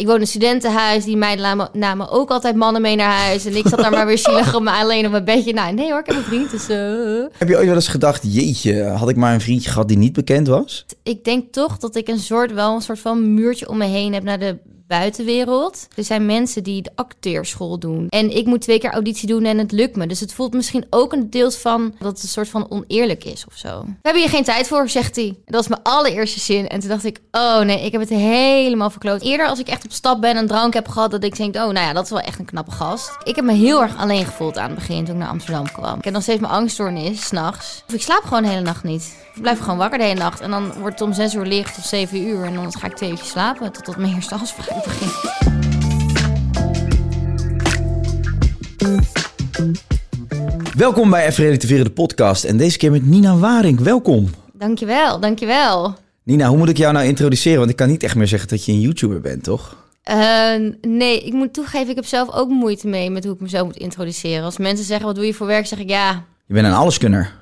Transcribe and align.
Ik 0.00 0.06
woon 0.06 0.14
in 0.14 0.20
een 0.20 0.26
studentenhuis. 0.26 1.04
Die 1.04 1.16
meiden 1.16 1.68
namen, 1.72 2.10
ook 2.10 2.30
altijd 2.30 2.56
mannen 2.56 2.82
mee 2.82 2.96
naar 2.96 3.18
huis. 3.18 3.44
En 3.44 3.56
ik 3.56 3.68
zat 3.68 3.78
daar 3.78 3.90
maar 3.90 4.06
weer 4.06 4.18
zielig 4.18 4.54
op 4.54 4.62
mijn, 4.62 4.76
alleen 4.82 5.04
op 5.04 5.10
mijn 5.10 5.24
bedje. 5.24 5.52
Nou, 5.52 5.74
nee 5.74 5.90
hoor, 5.90 6.00
ik 6.00 6.06
heb 6.06 6.16
een 6.16 6.22
vriend, 6.22 6.50
dus... 6.50 6.68
eh. 6.68 7.38
Heb 7.38 7.48
je 7.48 7.56
ooit 7.56 7.66
wel 7.66 7.74
eens 7.74 7.88
gedacht, 7.88 8.22
jeetje, 8.34 8.84
had 8.84 9.08
ik 9.08 9.16
maar 9.16 9.34
een 9.34 9.40
vriendje 9.40 9.70
gehad 9.70 9.88
die 9.88 9.98
niet 9.98 10.12
bekend 10.12 10.46
was? 10.46 10.86
Ik 11.02 11.24
denk 11.24 11.52
toch 11.52 11.78
dat 11.78 11.96
ik 11.96 12.08
een 12.08 12.18
soort, 12.18 12.52
wel 12.52 12.74
een 12.74 12.80
soort 12.80 12.98
van 12.98 13.34
muurtje 13.34 13.68
om 13.68 13.76
me 13.76 13.84
heen 13.84 14.12
heb 14.12 14.22
naar 14.22 14.38
de 14.38 14.58
buitenwereld. 14.98 15.88
Er 15.96 16.04
zijn 16.04 16.26
mensen 16.26 16.62
die 16.62 16.82
de 16.82 16.90
acteurschool 16.94 17.78
doen. 17.78 18.06
En 18.08 18.36
ik 18.36 18.46
moet 18.46 18.60
twee 18.60 18.78
keer 18.78 18.92
auditie 18.92 19.28
doen 19.28 19.44
en 19.44 19.58
het 19.58 19.72
lukt 19.72 19.96
me. 19.96 20.06
Dus 20.06 20.20
het 20.20 20.32
voelt 20.32 20.52
misschien 20.52 20.86
ook 20.90 21.12
een 21.12 21.30
deels 21.30 21.56
van 21.56 21.94
dat 21.98 22.12
het 22.12 22.22
een 22.22 22.28
soort 22.28 22.48
van 22.48 22.70
oneerlijk 22.70 23.24
is 23.24 23.44
of 23.46 23.56
zo. 23.56 23.80
We 23.80 23.92
hebben 24.02 24.22
hier 24.22 24.30
geen 24.30 24.44
tijd 24.44 24.68
voor, 24.68 24.88
zegt 24.88 25.16
hij. 25.16 25.36
Dat 25.44 25.54
was 25.54 25.68
mijn 25.68 25.82
allereerste 25.82 26.40
zin. 26.40 26.68
En 26.68 26.80
toen 26.80 26.88
dacht 26.88 27.04
ik, 27.04 27.20
oh 27.30 27.60
nee, 27.60 27.84
ik 27.84 27.92
heb 27.92 28.00
het 28.00 28.10
helemaal 28.10 28.90
verkloot. 28.90 29.22
Eerder 29.22 29.46
als 29.46 29.58
ik 29.58 29.68
echt 29.68 29.84
op 29.84 29.92
stap 29.92 30.20
ben 30.20 30.36
en 30.36 30.46
drank 30.46 30.74
heb 30.74 30.88
gehad, 30.88 31.10
dat 31.10 31.24
ik 31.24 31.36
denk, 31.36 31.54
oh 31.54 31.60
nou 31.60 31.78
ja, 31.78 31.92
dat 31.92 32.04
is 32.04 32.10
wel 32.10 32.20
echt 32.20 32.38
een 32.38 32.44
knappe 32.44 32.70
gast. 32.70 33.10
Ik 33.24 33.36
heb 33.36 33.44
me 33.44 33.52
heel 33.52 33.82
erg 33.82 33.96
alleen 33.96 34.24
gevoeld 34.24 34.58
aan 34.58 34.70
het 34.70 34.78
begin 34.78 35.04
toen 35.04 35.14
ik 35.14 35.20
naar 35.20 35.30
Amsterdam 35.30 35.72
kwam. 35.72 35.98
Ik 35.98 36.04
heb 36.04 36.12
nog 36.12 36.22
steeds 36.22 36.40
mijn 36.40 36.52
angststoornis, 36.52 37.26
s'nachts. 37.26 37.82
Of 37.88 37.94
ik 37.94 38.02
slaap 38.02 38.22
gewoon 38.22 38.42
de 38.42 38.48
hele 38.48 38.60
nacht 38.60 38.82
niet. 38.82 39.18
Ik 39.34 39.42
blijf 39.42 39.60
gewoon 39.60 39.78
wakker 39.78 39.98
de 39.98 40.04
hele 40.04 40.20
nacht. 40.20 40.40
En 40.40 40.50
dan 40.50 40.72
wordt 40.72 40.98
het 40.98 41.08
om 41.08 41.14
zes 41.14 41.34
uur 41.34 41.44
licht 41.46 41.78
of 41.78 41.84
zeven 41.84 42.22
uur. 42.22 42.44
En 42.44 42.54
dan 42.54 42.72
ga 42.72 42.86
ik 42.86 42.96
twee 42.96 43.10
uur 43.10 43.20
slapen 43.22 43.72
totdat 43.72 43.96
mijn 43.96 44.14
eerste 44.14 44.34
afspraak 44.34 44.79
Welkom 50.76 51.10
bij 51.10 51.26
Even 51.26 51.44
Relativeren, 51.44 51.84
de 51.84 51.90
podcast. 51.90 52.44
En 52.44 52.56
deze 52.56 52.78
keer 52.78 52.90
met 52.90 53.06
Nina 53.06 53.36
Waring. 53.36 53.80
Welkom. 53.80 54.30
Dankjewel, 54.52 55.20
dankjewel. 55.20 55.94
Nina, 56.24 56.48
hoe 56.48 56.56
moet 56.58 56.68
ik 56.68 56.76
jou 56.76 56.92
nou 56.92 57.06
introduceren? 57.06 57.58
Want 57.58 57.70
ik 57.70 57.76
kan 57.76 57.88
niet 57.88 58.02
echt 58.02 58.14
meer 58.14 58.26
zeggen 58.26 58.48
dat 58.48 58.64
je 58.64 58.72
een 58.72 58.80
YouTuber 58.80 59.20
bent, 59.20 59.42
toch? 59.42 59.76
Eh, 60.02 60.16
nee, 60.80 61.20
ik 61.20 61.32
moet 61.32 61.52
toegeven, 61.54 61.88
ik 61.88 61.94
heb 61.96 62.04
zelf 62.06 62.32
ook 62.32 62.48
moeite 62.48 62.88
mee 62.88 63.10
met 63.10 63.24
hoe 63.24 63.34
ik 63.34 63.40
mezelf 63.40 63.66
moet 63.66 63.76
introduceren. 63.76 64.44
Als 64.44 64.58
mensen 64.58 64.84
zeggen, 64.86 65.06
wat 65.06 65.14
doe 65.14 65.26
je 65.26 65.34
voor 65.34 65.46
werk? 65.46 65.66
Zeg 65.66 65.78
ik, 65.78 65.88
ja, 65.88 66.24
Je 66.46 66.54
bent 66.54 66.66
een 66.66 66.72
alleskunner. 66.72 67.32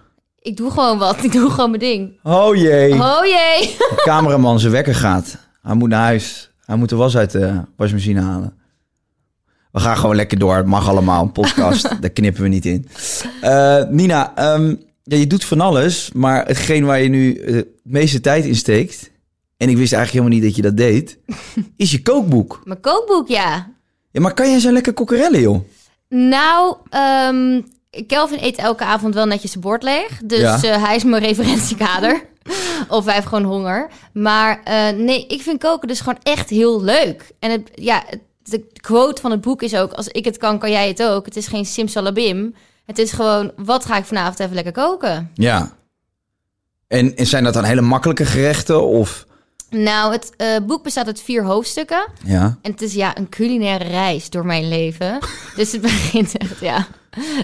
ik 0.40 0.56
doe 0.56 0.70
gewoon 0.70 0.98
wat. 0.98 1.22
Ik 1.24 1.32
doe 1.32 1.50
gewoon 1.50 1.70
mijn 1.70 1.82
ding. 1.82 2.18
Oh 2.22 2.56
jee. 2.56 2.92
Oh 2.92 3.24
jee. 3.24 3.74
De 3.78 4.02
cameraman, 4.04 4.60
zijn 4.60 4.72
wekker 4.72 4.94
gaat. 4.94 5.38
Hij 5.62 5.74
moet 5.74 5.88
naar 5.88 6.02
huis. 6.02 6.50
Hij 6.68 6.76
moet 6.76 6.88
de 6.88 6.96
was 6.96 7.16
uit 7.16 7.30
de 7.30 7.60
wasmachine 7.76 8.20
halen. 8.20 8.56
We 9.72 9.80
gaan 9.80 9.96
gewoon 9.96 10.16
lekker 10.16 10.38
door. 10.38 10.56
Het 10.56 10.66
mag 10.66 10.88
allemaal. 10.88 11.22
Een 11.22 11.32
podcast, 11.32 11.82
daar 12.00 12.10
knippen 12.10 12.42
we 12.42 12.48
niet 12.48 12.66
in. 12.66 12.88
Eh, 13.40 13.84
Nina, 13.88 14.34
ehm, 14.34 14.74
ja, 15.02 15.16
je 15.16 15.26
doet 15.26 15.44
van 15.44 15.60
alles. 15.60 16.10
Maar 16.14 16.46
hetgeen 16.46 16.84
waar 16.84 17.00
je 17.00 17.08
nu 17.08 17.34
eh, 17.34 17.54
het 17.54 17.66
meeste 17.82 18.20
tijd 18.20 18.44
in 18.44 18.54
steekt... 18.56 19.10
en 19.56 19.68
ik 19.68 19.76
wist 19.76 19.92
eigenlijk 19.92 20.12
helemaal 20.12 20.32
niet 20.32 20.42
dat 20.42 20.56
je 20.56 20.62
dat 20.62 20.76
deed... 20.76 21.18
is 21.76 21.90
je 21.90 22.02
kookboek. 22.02 22.60
Mijn 22.64 22.80
kookboek, 22.80 23.28
ja. 23.28 23.70
Ja, 24.10 24.20
maar 24.20 24.34
kan 24.34 24.50
jij 24.50 24.58
zo 24.60 24.72
lekker 24.72 24.92
kokerellen, 24.92 25.40
joh? 25.40 25.60
Nou, 26.08 26.76
ehm, 26.90 27.60
Kelvin 28.06 28.38
eet 28.42 28.56
elke 28.56 28.84
avond 28.84 29.14
wel 29.14 29.26
netjes 29.26 29.50
zijn 29.50 29.62
bord 29.64 29.82
leeg. 29.82 30.20
Dus 30.24 30.40
Ja. 30.40 30.62
eh, 30.62 30.84
hij 30.84 30.96
is 30.96 31.04
mijn 31.04 31.22
referentiekader. 31.22 32.22
of 32.88 33.04
hij 33.04 33.14
heeft 33.14 33.26
gewoon 33.26 33.44
honger. 33.44 33.90
Maar 34.12 34.60
eh, 34.64 34.88
nee, 34.88 35.26
ik 35.26 35.42
vind 35.42 35.58
koken 35.58 35.88
dus 35.88 36.00
gewoon 36.00 36.18
echt 36.22 36.50
heel 36.50 36.82
leuk. 36.82 37.32
En 37.38 37.50
het, 37.50 37.70
ja, 37.74 38.04
de 38.42 38.66
quote 38.80 39.20
van 39.20 39.30
het 39.30 39.40
boek 39.40 39.62
is 39.62 39.76
ook... 39.76 39.92
als 39.92 40.08
ik 40.08 40.24
het 40.24 40.36
kan, 40.36 40.58
kan 40.58 40.70
jij 40.70 40.88
het 40.88 41.02
ook. 41.02 41.24
Het 41.24 41.36
is 41.36 41.46
geen 41.46 41.64
simsalabim. 41.64 42.54
Het 42.84 42.98
is 42.98 43.12
gewoon, 43.12 43.52
wat 43.56 43.84
ga 43.84 43.96
ik 43.96 44.04
vanavond 44.04 44.40
even 44.40 44.54
lekker 44.54 44.72
koken? 44.72 45.30
Ja. 45.34 45.76
En, 46.86 47.16
en 47.16 47.26
zijn 47.26 47.44
dat 47.44 47.54
dan 47.54 47.64
hele 47.64 47.80
makkelijke 47.80 48.24
gerechten? 48.24 48.82
Of... 48.86 49.26
Nou, 49.70 50.12
het 50.12 50.32
eh, 50.36 50.56
boek 50.66 50.82
bestaat 50.82 51.06
uit 51.06 51.20
vier 51.22 51.44
hoofdstukken. 51.44 52.06
Ja. 52.24 52.58
En 52.62 52.70
het 52.70 52.82
is 52.82 52.94
ja 52.94 53.16
een 53.16 53.28
culinaire 53.28 53.84
reis 53.84 54.30
door 54.30 54.46
mijn 54.46 54.68
leven. 54.68 55.18
dus 55.56 55.72
het 55.72 55.80
begint 55.80 56.36
echt, 56.36 56.60
ja. 56.60 56.86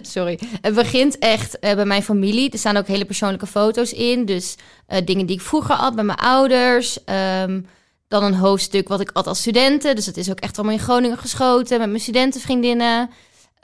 Sorry. 0.03 0.39
Het 0.61 0.75
begint 0.75 1.19
echt 1.19 1.59
eh, 1.59 1.75
bij 1.75 1.85
mijn 1.85 2.03
familie. 2.03 2.51
Er 2.51 2.59
staan 2.59 2.77
ook 2.77 2.87
hele 2.87 3.05
persoonlijke 3.05 3.47
foto's 3.47 3.93
in. 3.93 4.25
Dus 4.25 4.57
eh, 4.87 5.05
dingen 5.05 5.27
die 5.27 5.37
ik 5.37 5.43
vroeger 5.43 5.75
had 5.75 5.95
bij 5.95 6.05
mijn 6.05 6.19
ouders. 6.19 7.05
Ehm, 7.05 7.61
dan 8.09 8.25
een 8.25 8.35
hoofdstuk 8.35 8.89
wat 8.89 9.01
ik 9.01 9.11
had 9.13 9.27
als 9.27 9.39
studenten. 9.39 9.95
Dus 9.95 10.05
dat 10.05 10.17
is 10.17 10.31
ook 10.31 10.41
echt 10.41 10.59
allemaal 10.59 10.77
in 10.77 10.83
Groningen 10.83 11.19
geschoten 11.19 11.79
met 11.79 11.89
mijn 11.89 12.01
studentenvriendinnen. 12.01 13.11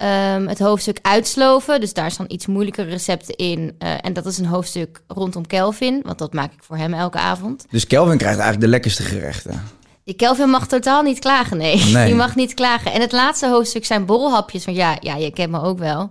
Ehm, 0.01 0.47
het 0.47 0.59
hoofdstuk 0.59 0.99
uitsloven. 1.03 1.81
Dus 1.81 1.93
daar 1.93 2.11
staan 2.11 2.25
iets 2.29 2.47
moeilijkere 2.47 2.91
recepten 2.91 3.37
in. 3.37 3.75
Eh, 3.79 3.93
en 4.01 4.13
dat 4.13 4.27
is 4.27 4.39
een 4.39 4.47
hoofdstuk 4.47 5.03
rondom 5.09 5.47
Kelvin. 5.47 6.01
Want 6.05 6.19
dat 6.19 6.33
maak 6.33 6.53
ik 6.53 6.63
voor 6.63 6.77
hem 6.77 6.95
elke 6.95 7.19
avond. 7.19 7.65
Dus 7.71 7.87
Kelvin 7.87 8.17
krijgt 8.19 8.39
eigenlijk 8.39 8.61
de 8.65 8.71
lekkerste 8.71 9.03
gerechten. 9.03 9.63
Die 10.05 10.15
Kelvin 10.15 10.49
mag 10.51 10.67
totaal 10.67 11.03
niet 11.03 11.19
klagen, 11.19 11.57
nee. 11.57 11.85
Nee. 11.93 12.07
Die 12.07 12.15
mag 12.15 12.35
niet 12.35 12.55
klagen. 12.55 12.93
En 12.93 13.01
het 13.01 13.13
laatste 13.13 13.49
hoofdstuk 13.49 13.85
zijn 13.85 14.05
borrelhapjes. 14.07 14.65
Want 14.65 14.77
ja, 14.77 14.97
ja, 15.01 15.17
je 15.17 15.31
kent 15.31 15.51
me 15.51 15.63
ook 15.63 15.79
wel. 15.79 16.11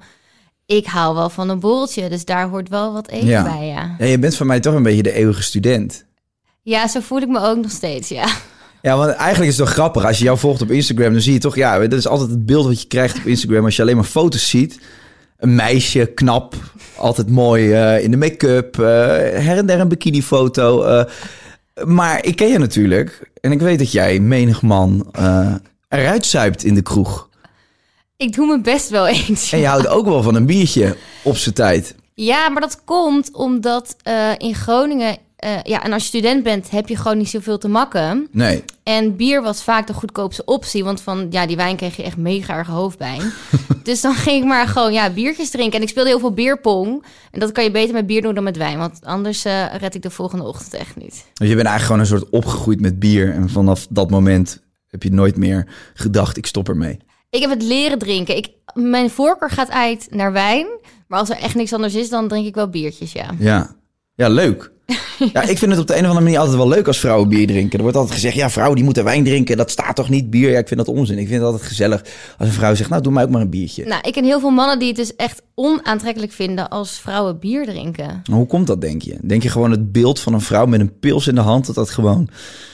Ik 0.65 0.85
hou 0.85 1.15
wel 1.15 1.29
van 1.29 1.49
een 1.49 1.59
borreltje, 1.59 2.09
dus 2.09 2.25
daar 2.25 2.49
hoort 2.49 2.69
wel 2.69 2.93
wat 2.93 3.07
eten 3.07 3.27
Ja. 3.27 3.43
bij, 3.43 3.67
ja. 3.67 3.95
Ja, 3.99 4.05
je 4.05 4.19
bent 4.19 4.35
voor 4.35 4.45
mij 4.45 4.59
toch 4.59 4.73
een 4.73 4.83
beetje 4.83 5.03
de 5.03 5.11
eeuwige 5.13 5.43
student. 5.43 6.05
Ja, 6.61 6.87
zo 6.87 6.99
voel 6.99 7.21
ik 7.21 7.27
me 7.27 7.39
ook 7.39 7.57
nog 7.57 7.71
steeds, 7.71 8.09
ja. 8.09 8.27
Ja, 8.81 8.97
want 8.97 9.11
eigenlijk 9.11 9.51
is 9.51 9.57
het 9.57 9.65
toch 9.65 9.75
grappig. 9.75 10.05
Als 10.05 10.17
je 10.17 10.23
jou 10.23 10.37
volgt 10.37 10.61
op 10.61 10.71
Instagram, 10.71 11.11
dan 11.11 11.21
zie 11.21 11.33
je 11.33 11.39
toch... 11.39 11.55
Ja, 11.55 11.79
dat 11.79 11.99
is 11.99 12.07
altijd 12.07 12.29
het 12.29 12.45
beeld 12.45 12.65
wat 12.65 12.81
je 12.81 12.87
krijgt 12.87 13.17
op 13.17 13.25
Instagram. 13.25 13.65
Als 13.65 13.75
je 13.75 13.81
alleen 13.81 13.95
maar 13.95 14.03
foto's 14.05 14.49
ziet. 14.49 14.79
Een 15.37 15.55
meisje, 15.55 16.05
knap, 16.05 16.55
altijd 16.97 17.29
mooi 17.29 17.73
eh, 17.73 18.03
in 18.03 18.11
de 18.11 18.17
make-up. 18.17 18.79
eh, 18.79 18.85
her 19.45 19.57
en 19.57 19.65
der 19.65 19.79
een 19.79 19.87
bikini-foto. 19.87 20.83
eh. 20.83 21.03
maar 21.85 22.25
ik 22.25 22.35
ken 22.35 22.47
je 22.47 22.57
natuurlijk. 22.57 23.29
En 23.41 23.51
ik 23.51 23.59
weet 23.59 23.79
dat 23.79 23.91
jij, 23.91 24.19
menig 24.19 24.61
man, 24.61 25.11
eruit 25.89 26.25
zuipt 26.25 26.63
in 26.63 26.73
de 26.75 26.81
kroeg. 26.81 27.29
Ik 28.17 28.35
doe 28.35 28.47
mijn 28.47 28.61
best 28.61 28.89
wel 28.89 29.07
eens. 29.27 29.51
En 29.51 29.59
je 29.59 29.67
houdt 29.67 29.87
ook 29.87 30.05
wel 30.05 30.23
van 30.23 30.35
een 30.35 30.45
biertje 30.45 30.95
op 31.23 31.37
zijn 31.37 31.55
tijd. 31.55 31.95
Ja, 32.13 32.49
maar 32.49 32.61
dat 32.61 32.81
komt 32.85 33.33
omdat 33.33 33.95
in 34.37 34.55
Groningen... 34.55 35.17
eh, 35.39 35.63
ja, 35.63 35.83
en 35.83 35.93
als 35.93 36.01
je 36.01 36.07
student 36.07 36.43
bent, 36.43 36.69
heb 36.69 36.87
je 36.87 36.95
gewoon 36.95 37.17
niet 37.17 37.29
zoveel 37.29 37.57
te 37.57 37.67
makken. 37.67 38.27
Nee. 38.31 38.63
En 38.83 39.15
bier 39.15 39.41
was 39.41 39.63
vaak 39.63 39.87
de 39.87 39.93
goedkoopste 39.93 40.45
optie. 40.45 40.83
Want 40.83 41.01
van 41.01 41.27
ja, 41.29 41.47
die 41.47 41.55
wijn 41.55 41.75
kreeg 41.75 41.95
je 41.95 42.03
echt 42.03 42.17
mega 42.17 42.57
erg 42.57 42.67
hoofdpijn. 42.67 43.21
dus 43.83 44.01
dan 44.01 44.13
ging 44.13 44.41
ik 44.41 44.47
maar 44.47 44.67
gewoon 44.67 44.93
ja, 44.93 45.09
biertjes 45.09 45.49
drinken. 45.49 45.77
En 45.77 45.81
ik 45.81 45.89
speelde 45.89 46.09
heel 46.09 46.19
veel 46.19 46.33
bierpong. 46.33 47.03
En 47.31 47.39
dat 47.39 47.51
kan 47.51 47.63
je 47.63 47.71
beter 47.71 47.93
met 47.93 48.07
bier 48.07 48.21
doen 48.21 48.33
dan 48.33 48.43
met 48.43 48.57
wijn. 48.57 48.77
Want 48.77 48.99
anders 49.03 49.45
eh, 49.45 49.75
red 49.75 49.95
ik 49.95 50.01
de 50.01 50.09
volgende 50.09 50.43
ochtend 50.43 50.73
echt 50.73 50.95
niet. 50.95 51.25
Dus 51.33 51.49
je 51.49 51.55
bent 51.55 51.67
eigenlijk 51.67 51.81
gewoon 51.81 51.99
een 51.99 52.05
soort 52.05 52.29
opgegroeid 52.29 52.81
met 52.81 52.99
bier. 52.99 53.33
En 53.33 53.49
vanaf 53.49 53.87
dat 53.89 54.09
moment 54.09 54.61
heb 54.87 55.03
je 55.03 55.11
nooit 55.11 55.37
meer 55.37 55.67
gedacht, 55.93 56.37
ik 56.37 56.45
stop 56.45 56.69
ermee. 56.69 56.97
Ik 57.29 57.41
heb 57.41 57.49
het 57.49 57.63
leren 57.63 57.99
drinken. 57.99 58.37
Ik, 58.37 58.49
mijn 58.73 59.09
voorkeur 59.09 59.49
gaat 59.49 59.69
uit 59.69 60.07
naar 60.09 60.31
wijn. 60.31 60.67
Maar 61.07 61.19
als 61.19 61.29
er 61.29 61.37
echt 61.37 61.55
niks 61.55 61.73
anders 61.73 61.95
is, 61.95 62.09
dan 62.09 62.27
drink 62.27 62.45
ik 62.45 62.55
wel 62.55 62.69
biertjes, 62.69 63.11
ja. 63.11 63.29
Ja, 63.37 63.75
ja 64.15 64.29
leuk. 64.29 64.71
Ja, 65.33 65.41
ik 65.41 65.57
vind 65.57 65.71
het 65.71 65.79
op 65.79 65.87
de 65.87 65.93
een 65.93 65.99
of 65.99 66.05
andere 66.05 66.23
manier 66.23 66.39
altijd 66.39 66.57
wel 66.57 66.67
leuk 66.67 66.87
als 66.87 66.99
vrouwen 66.99 67.29
bier 67.29 67.47
drinken. 67.47 67.77
Er 67.77 67.83
wordt 67.83 67.97
altijd 67.97 68.15
gezegd, 68.15 68.35
ja, 68.35 68.49
vrouwen 68.49 68.75
die 68.75 68.85
moeten 68.85 69.03
wijn 69.03 69.23
drinken. 69.23 69.57
Dat 69.57 69.71
staat 69.71 69.95
toch 69.95 70.09
niet 70.09 70.29
bier? 70.29 70.51
Ja, 70.51 70.57
ik 70.57 70.67
vind 70.67 70.85
dat 70.85 70.95
onzin. 70.95 71.17
Ik 71.17 71.27
vind 71.27 71.39
het 71.39 71.49
altijd 71.51 71.67
gezellig 71.67 72.01
als 72.37 72.47
een 72.47 72.53
vrouw 72.53 72.75
zegt, 72.75 72.89
nou, 72.89 73.01
doe 73.01 73.13
mij 73.13 73.23
ook 73.23 73.29
maar 73.29 73.41
een 73.41 73.49
biertje. 73.49 73.85
Nou, 73.85 74.01
ik 74.01 74.13
ken 74.13 74.23
heel 74.23 74.39
veel 74.39 74.49
mannen 74.49 74.79
die 74.79 74.87
het 74.87 74.97
dus 74.97 75.15
echt 75.15 75.41
onaantrekkelijk 75.55 76.31
vinden 76.31 76.69
als 76.69 76.99
vrouwen 76.99 77.39
bier 77.39 77.65
drinken. 77.65 78.21
Maar 78.25 78.37
Hoe 78.37 78.47
komt 78.47 78.67
dat, 78.67 78.81
denk 78.81 79.01
je? 79.01 79.17
Denk 79.21 79.43
je 79.43 79.49
gewoon 79.49 79.71
het 79.71 79.91
beeld 79.91 80.19
van 80.19 80.33
een 80.33 80.41
vrouw 80.41 80.65
met 80.65 80.79
een 80.79 80.99
pils 80.99 81.27
in 81.27 81.35
de 81.35 81.41
hand, 81.41 81.65
dat 81.65 81.75
dat 81.75 81.89
gewoon... 81.89 82.29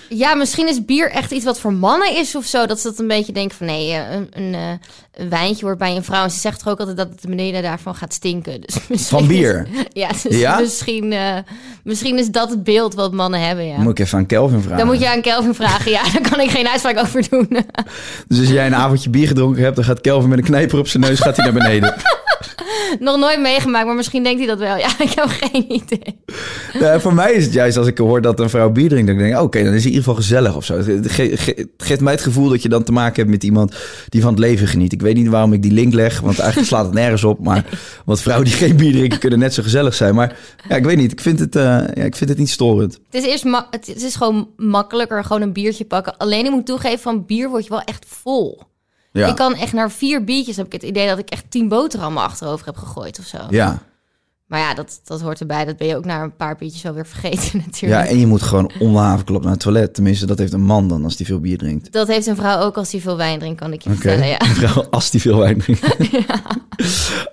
Ja, 0.09 0.35
misschien 0.35 0.67
is 0.67 0.85
bier 0.85 1.11
echt 1.11 1.31
iets 1.31 1.45
wat 1.45 1.59
voor 1.59 1.73
mannen 1.73 2.15
is 2.17 2.35
of 2.35 2.45
zo. 2.45 2.65
Dat 2.65 2.79
ze 2.79 2.87
dat 2.87 2.99
een 2.99 3.07
beetje 3.07 3.31
denken 3.33 3.57
van 3.57 3.65
nee, 3.67 3.91
eh, 3.91 4.11
een, 4.15 4.27
een, 4.31 4.53
eh, 4.53 4.69
een 5.13 5.29
wijntje 5.29 5.65
hoort 5.65 5.77
bij 5.77 5.95
een 5.95 6.03
vrouw. 6.03 6.23
En 6.23 6.31
ze 6.31 6.39
zegt 6.39 6.59
toch 6.63 6.73
ook 6.73 6.79
altijd 6.79 6.97
dat 6.97 7.07
het 7.09 7.21
beneden 7.29 7.61
daarvan 7.61 7.95
gaat 7.95 8.13
stinken. 8.13 8.61
Dus 8.87 9.07
Van 9.07 9.27
bier? 9.27 9.67
is- 9.73 9.83
ja, 9.93 10.07
dus 10.23 10.39
Ja? 10.39 10.59
Misschien, 10.59 11.11
eh, 11.13 11.37
misschien 11.83 12.17
is 12.17 12.27
dat 12.29 12.49
het 12.49 12.63
beeld 12.63 12.93
wat 12.93 13.13
mannen 13.13 13.39
hebben, 13.47 13.67
ja. 13.67 13.77
Moet 13.77 13.99
ik 13.99 14.05
even 14.05 14.17
aan 14.17 14.25
Kelvin 14.25 14.59
vragen. 14.61 14.77
Dan 14.77 14.87
moet 14.87 14.99
je 14.99 15.09
aan 15.09 15.21
Kelvin 15.21 15.53
vragen. 15.55 15.91
Ja, 15.91 16.01
daar 16.13 16.29
kan 16.29 16.39
ik 16.39 16.49
geen 16.49 16.67
uitspraak 16.67 16.99
over 16.99 17.29
doen. 17.29 17.47
Dus 18.27 18.39
als 18.39 18.49
jij 18.49 18.65
een 18.65 18.75
avondje 18.75 19.09
bier 19.09 19.27
gedronken 19.27 19.63
hebt, 19.63 19.75
dan 19.75 19.85
gaat 19.85 20.01
Kelvin 20.01 20.29
met 20.29 20.37
een 20.37 20.43
knijper 20.43 20.79
op 20.79 20.87
zijn 20.87 21.03
neus 21.03 21.19
gaat 21.19 21.35
hij 21.37 21.45
naar 21.51 21.53
beneden. 21.63 21.93
Nog 22.99 23.17
nooit 23.17 23.39
meegemaakt, 23.41 23.85
maar 23.85 23.95
misschien 23.95 24.23
denkt 24.23 24.39
hij 24.39 24.47
dat 24.47 24.59
wel. 24.59 24.77
Ja, 24.77 24.87
ik 24.99 25.11
heb 25.15 25.27
geen 25.29 25.65
idee. 25.73 26.99
Voor 26.99 27.13
mij 27.13 27.31
is 27.33 27.43
het 27.43 27.53
juist 27.53 27.77
als 27.77 27.87
ik 27.87 27.97
hoor 27.97 28.21
dat 28.21 28.39
een 28.39 28.49
vrouw 28.49 28.69
bier 28.69 28.89
drinkt, 28.89 29.07
dan 29.07 29.17
denk 29.17 29.33
ik, 29.35 29.41
oké, 29.41 29.63
dan 29.63 29.73
is 29.73 29.85
in 29.85 29.91
ieder 29.95 30.03
geval 30.03 30.15
gezellig 30.15 30.55
of 30.55 30.65
zo. 30.65 30.77
Het, 30.77 31.11
ge- 31.11 31.37
ge- 31.37 31.53
het 31.77 31.87
geeft 31.87 32.01
mij 32.01 32.13
het 32.13 32.21
gevoel 32.21 32.49
dat 32.49 32.61
je 32.61 32.69
dan 32.69 32.83
te 32.83 32.91
maken 32.91 33.15
hebt 33.15 33.29
met 33.29 33.43
iemand 33.43 33.75
die 34.09 34.21
van 34.21 34.29
het 34.29 34.39
leven 34.39 34.67
geniet. 34.67 34.93
Ik 34.93 35.01
weet 35.01 35.15
niet 35.15 35.27
waarom 35.27 35.53
ik 35.53 35.61
die 35.61 35.71
link 35.71 35.93
leg, 35.93 36.19
want 36.19 36.39
eigenlijk 36.39 36.69
slaat 36.69 36.85
het 36.85 36.93
nergens 36.93 37.23
op. 37.23 37.39
Maar 37.39 37.65
want 38.05 38.21
vrouwen 38.21 38.45
die 38.47 38.55
geen 38.55 38.75
bier 38.75 38.91
drinken 38.91 39.19
kunnen 39.19 39.39
net 39.39 39.53
zo 39.53 39.63
gezellig 39.63 39.93
zijn. 39.95 40.15
Maar 40.15 40.37
ja, 40.69 40.75
ik 40.75 40.83
weet 40.83 40.97
niet. 40.97 41.11
Ik 41.11 41.21
vind 41.21 41.39
het, 41.39 41.55
eh, 41.55 41.63
ja, 41.93 42.03
ik 42.03 42.15
vind 42.15 42.29
het 42.29 42.39
niet 42.39 42.49
storend. 42.49 42.93
Het 43.09 43.23
is, 43.23 43.25
eerst 43.29 43.45
het 43.69 44.03
is 44.03 44.15
gewoon 44.15 44.47
makkelijker 44.57 45.23
gewoon 45.23 45.41
een 45.41 45.53
biertje 45.53 45.85
pakken. 45.85 46.17
Alleen 46.17 46.45
ik 46.45 46.51
moet 46.51 46.65
toegeven, 46.65 46.99
van 46.99 47.25
bier 47.25 47.49
word 47.49 47.63
je 47.63 47.69
wel 47.69 47.81
echt 47.81 48.05
vol. 48.07 48.61
Ja, 49.11 49.27
Ik 49.27 49.35
kan 49.35 49.55
echt 49.55 49.73
naar 49.73 49.91
vier 49.91 50.23
biertjes 50.23 50.55
heb 50.57 50.65
ik 50.65 50.71
het 50.71 50.83
idee 50.83 51.07
dat 51.07 51.17
ik 51.17 51.29
echt 51.29 51.45
tien 51.49 51.67
boterhammen 51.67 52.23
achterover 52.23 52.65
heb 52.65 52.75
gegooid 52.77 53.19
of 53.19 53.25
zo. 53.25 53.37
ja. 53.49 53.81
Maar 54.47 54.59
ja, 54.59 54.73
dat, 54.73 54.99
dat 55.03 55.21
hoort 55.21 55.39
erbij. 55.39 55.65
Dat 55.65 55.77
ben 55.77 55.87
je 55.87 55.95
ook 55.95 56.05
na 56.05 56.21
een 56.21 56.35
paar 56.35 56.55
biertjes 56.55 56.81
wel 56.81 56.93
weer 56.93 57.05
vergeten 57.15 57.63
natuurlijk. 57.65 58.03
ja, 58.03 58.07
en 58.07 58.19
je 58.19 58.27
moet 58.27 58.41
gewoon 58.41 58.71
onhavenklopt 58.79 59.43
naar 59.43 59.53
het 59.53 59.61
toilet. 59.61 59.93
Tenminste, 59.93 60.25
dat 60.25 60.37
heeft 60.37 60.53
een 60.53 60.63
man 60.63 60.87
dan 60.87 61.03
als 61.03 61.15
die 61.15 61.25
veel 61.25 61.39
bier 61.39 61.57
drinkt. 61.57 61.91
Dat 61.91 62.07
heeft 62.07 62.27
een 62.27 62.35
vrouw 62.35 62.59
ook 62.59 62.77
als 62.77 62.91
hij 62.91 63.01
veel 63.01 63.17
wijn 63.17 63.39
drinkt, 63.39 63.59
kan 63.59 63.73
ik 63.73 63.81
je 63.81 63.89
vertellen. 63.89 64.27
Ja. 64.27 64.41
een 64.47 64.55
vrouw 64.55 64.85
als 64.89 65.11
die 65.11 65.21
veel 65.21 65.37
wijn 65.37 65.57
drinkt. 65.57 65.83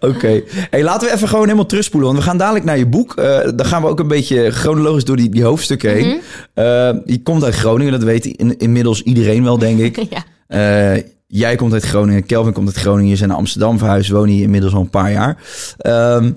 Oké, 0.01 0.43
hey, 0.71 0.83
laten 0.83 1.09
we 1.09 1.15
even 1.15 1.29
gewoon 1.29 1.45
helemaal 1.45 1.67
terugspoelen. 1.67 2.11
Want 2.11 2.23
we 2.23 2.29
gaan 2.29 2.39
dadelijk 2.39 2.65
naar 2.65 2.79
je 2.79 2.87
boek. 2.87 3.15
Eh, 3.15 3.49
dan 3.55 3.67
gaan 3.67 3.83
we 3.83 3.89
ook 3.89 4.01
een 4.01 4.09
beetje 4.09 4.51
chronologisch 4.51 5.05
door 5.05 5.17
die, 5.17 5.29
die 5.29 5.45
hoofdstukken 5.45 5.91
heen. 5.91 6.07
Mhm. 6.07 6.17
Eh, 6.55 6.65
je 7.05 7.21
komt 7.23 7.45
uit 7.45 7.55
Groningen, 7.55 7.93
dat 7.93 8.03
weet 8.03 8.25
in, 8.25 8.59
inmiddels 8.59 9.03
iedereen 9.03 9.45
wel, 9.45 9.59
denk 9.59 9.79
ik. 9.79 10.07
ja. 10.11 10.25
Eh, 10.47 11.03
jij 11.27 11.57
komt 11.57 11.73
uit 11.73 11.85
Groningen, 11.85 12.27
Kelvin 12.27 12.53
komt 12.53 12.67
uit 12.67 12.77
Groningen. 12.77 13.11
Je 13.11 13.17
zijn 13.17 13.29
naar 13.29 13.39
Amsterdam 13.39 13.79
verhuisd, 13.79 14.11
wonen 14.11 14.35
hier 14.35 14.43
inmiddels 14.43 14.75
al 14.75 14.81
een 14.81 14.91
paar 14.91 15.13
jaar. 15.13 15.37
Ehm, 15.79 16.31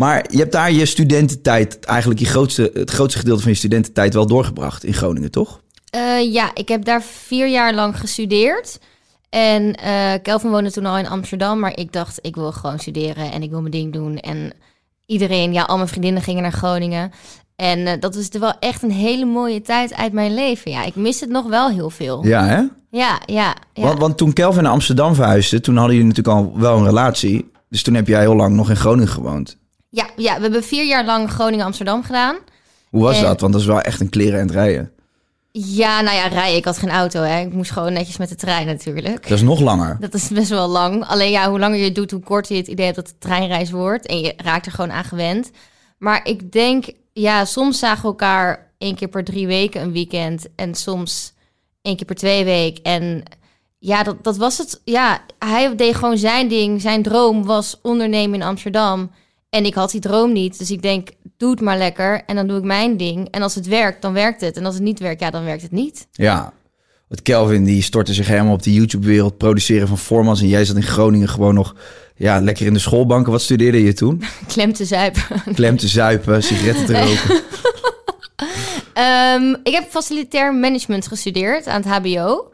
maar 0.00 0.24
je 0.30 0.38
hebt 0.38 0.52
daar 0.52 0.72
je 0.72 0.86
studententijd, 0.86 1.84
eigenlijk 1.84 2.20
je 2.20 2.26
grootste, 2.26 2.70
het 2.74 2.90
grootste 2.90 3.18
gedeelte 3.18 3.42
van 3.42 3.50
je 3.50 3.56
studententijd 3.56 4.14
wel 4.14 4.26
doorgebracht 4.26 4.84
in 4.84 4.94
Groningen, 4.94 5.30
toch? 5.30 5.60
Eh, 5.90 6.32
ja, 6.32 6.50
ik 6.54 6.68
heb 6.68 6.84
daar 6.84 7.02
vier 7.02 7.48
jaar 7.48 7.74
lang 7.74 7.98
gestudeerd. 7.98 8.78
En 9.30 9.74
eh 9.74 10.12
Kelvin 10.22 10.50
woonde 10.50 10.70
toen 10.72 10.86
al 10.86 10.98
in 10.98 11.08
Amsterdam, 11.08 11.58
maar 11.58 11.78
ik 11.78 11.92
dacht, 11.92 12.18
ik 12.22 12.34
wil 12.34 12.52
gewoon 12.52 12.78
studeren 12.78 13.32
en 13.32 13.42
ik 13.42 13.50
wil 13.50 13.60
mijn 13.60 13.72
ding 13.72 13.92
doen. 13.92 14.18
En 14.18 14.52
iedereen, 15.06 15.52
ja, 15.52 15.62
al 15.62 15.76
mijn 15.76 15.88
vriendinnen 15.88 16.22
gingen 16.22 16.42
naar 16.42 16.52
Groningen. 16.52 17.10
En 17.56 17.86
eh, 17.86 18.00
dat 18.00 18.14
was 18.14 18.28
wel 18.28 18.54
echt 18.58 18.82
een 18.82 18.92
hele 18.92 19.24
mooie 19.24 19.60
tijd 19.60 19.94
uit 19.94 20.12
mijn 20.12 20.34
leven. 20.34 20.70
Ja, 20.70 20.84
ik 20.84 20.94
mis 20.94 21.20
het 21.20 21.30
nog 21.30 21.48
wel 21.48 21.70
heel 21.70 21.90
veel. 21.90 22.26
Ja, 22.26 22.46
hè? 22.46 22.62
Ja, 22.90 23.20
ja, 23.26 23.54
ja. 23.72 23.82
Want, 23.82 23.98
want 23.98 24.16
toen 24.16 24.32
Kelvin 24.32 24.62
naar 24.62 24.72
Amsterdam 24.72 25.14
verhuisde, 25.14 25.60
toen 25.60 25.76
hadden 25.76 25.96
jullie 25.96 26.08
natuurlijk 26.08 26.36
al 26.36 26.52
wel 26.60 26.76
een 26.76 26.84
relatie. 26.84 27.50
Dus 27.68 27.82
toen 27.82 27.94
heb 27.94 28.06
jij 28.06 28.20
heel 28.20 28.36
lang 28.36 28.54
nog 28.54 28.70
in 28.70 28.76
Groningen 28.76 29.08
gewoond. 29.08 29.58
Ja, 29.90 30.06
ja, 30.16 30.34
we 30.36 30.42
hebben 30.42 30.64
vier 30.64 30.86
jaar 30.86 31.04
lang 31.04 31.30
Groningen-Amsterdam 31.30 32.02
gedaan. 32.02 32.36
Hoe 32.90 33.02
was 33.02 33.16
En- 33.16 33.22
dat? 33.22 33.40
Want 33.40 33.52
dat 33.52 33.60
is 33.60 33.66
wel 33.66 33.80
echt 33.80 34.00
een 34.00 34.08
kleren 34.08 34.40
en 34.40 34.46
het 34.46 34.54
rijden. 34.54 34.92
Ja, 35.52 36.00
nou 36.00 36.16
ja, 36.16 36.26
rijden. 36.26 36.56
Ik 36.56 36.64
had 36.64 36.78
geen 36.78 36.90
auto, 36.90 37.22
hè. 37.22 37.40
Ik 37.40 37.52
moest 37.52 37.70
gewoon 37.70 37.92
netjes 37.92 38.16
met 38.16 38.28
de 38.28 38.34
trein 38.34 38.66
natuurlijk. 38.66 39.22
Dat 39.28 39.38
is 39.38 39.42
nog 39.42 39.60
langer. 39.60 39.96
Dat 40.00 40.14
is 40.14 40.28
best 40.28 40.48
wel 40.48 40.68
lang. 40.68 41.04
Alleen 41.04 41.30
ja, 41.30 41.48
hoe 41.48 41.58
langer 41.58 41.78
je 41.78 41.84
het 41.84 41.94
doet, 41.94 42.10
hoe 42.10 42.20
korter 42.20 42.54
je 42.54 42.60
het 42.60 42.70
idee 42.70 42.84
hebt 42.84 42.96
dat 42.96 43.08
het 43.08 43.20
treinreis 43.20 43.70
wordt. 43.70 44.06
En 44.06 44.20
je 44.20 44.34
raakt 44.36 44.66
er 44.66 44.72
gewoon 44.72 44.92
aan 44.92 45.04
gewend. 45.04 45.50
Maar 45.98 46.20
ik 46.26 46.52
denk, 46.52 46.84
ja, 47.12 47.44
soms 47.44 47.78
zagen 47.78 48.02
we 48.02 48.06
elkaar 48.08 48.70
één 48.78 48.94
keer 48.94 49.08
per 49.08 49.24
drie 49.24 49.46
weken 49.46 49.82
een 49.82 49.92
weekend. 49.92 50.46
En 50.56 50.74
soms 50.74 51.32
één 51.82 51.96
keer 51.96 52.06
per 52.06 52.14
twee 52.16 52.44
weken. 52.44 52.82
En 52.84 53.22
ja, 53.78 54.02
dat, 54.02 54.24
dat 54.24 54.36
was 54.36 54.58
het. 54.58 54.80
Ja, 54.84 55.20
hij 55.38 55.76
deed 55.76 55.94
gewoon 55.94 56.18
zijn 56.18 56.48
ding. 56.48 56.80
Zijn 56.80 57.02
droom 57.02 57.44
was 57.44 57.78
ondernemen 57.82 58.40
in 58.40 58.46
Amsterdam. 58.46 59.10
En 59.50 59.64
ik 59.64 59.74
had 59.74 59.90
die 59.90 60.00
droom 60.00 60.32
niet. 60.32 60.58
Dus 60.58 60.70
ik 60.70 60.82
denk, 60.82 61.08
doe 61.36 61.50
het 61.50 61.60
maar 61.60 61.78
lekker. 61.78 62.22
En 62.26 62.36
dan 62.36 62.46
doe 62.46 62.58
ik 62.58 62.64
mijn 62.64 62.96
ding. 62.96 63.28
En 63.30 63.42
als 63.42 63.54
het 63.54 63.66
werkt, 63.66 64.02
dan 64.02 64.12
werkt 64.12 64.40
het. 64.40 64.56
En 64.56 64.64
als 64.64 64.74
het 64.74 64.82
niet 64.82 64.98
werkt, 64.98 65.20
ja, 65.20 65.30
dan 65.30 65.44
werkt 65.44 65.62
het 65.62 65.72
niet. 65.72 66.06
Ja. 66.12 66.52
Want 67.08 67.22
Kelvin 67.22 67.64
die 67.64 67.82
stortte 67.82 68.14
zich 68.14 68.26
helemaal 68.26 68.52
op 68.52 68.62
de 68.62 68.72
YouTube-wereld, 68.72 69.38
produceren 69.38 69.88
van 69.88 69.98
formats. 69.98 70.40
En 70.40 70.48
jij 70.48 70.64
zat 70.64 70.76
in 70.76 70.82
Groningen 70.82 71.28
gewoon 71.28 71.54
nog 71.54 71.74
ja, 72.16 72.40
lekker 72.40 72.66
in 72.66 72.72
de 72.72 72.78
schoolbanken. 72.78 73.32
Wat 73.32 73.42
studeerde 73.42 73.82
je 73.82 73.92
toen? 73.92 74.22
Klem 74.46 74.72
te 74.72 74.84
zuipen. 74.84 75.22
Klem 75.54 75.76
te 75.76 75.88
zuipen, 75.88 76.42
sigaretten 76.42 76.86
te 76.86 77.00
roken. 77.00 77.42
Ehm, 78.92 79.54
ik 79.62 79.72
heb 79.72 79.90
facilitair 79.90 80.54
management 80.54 81.06
gestudeerd 81.06 81.66
aan 81.66 81.82
het 81.82 81.90
HBO. 81.90 82.52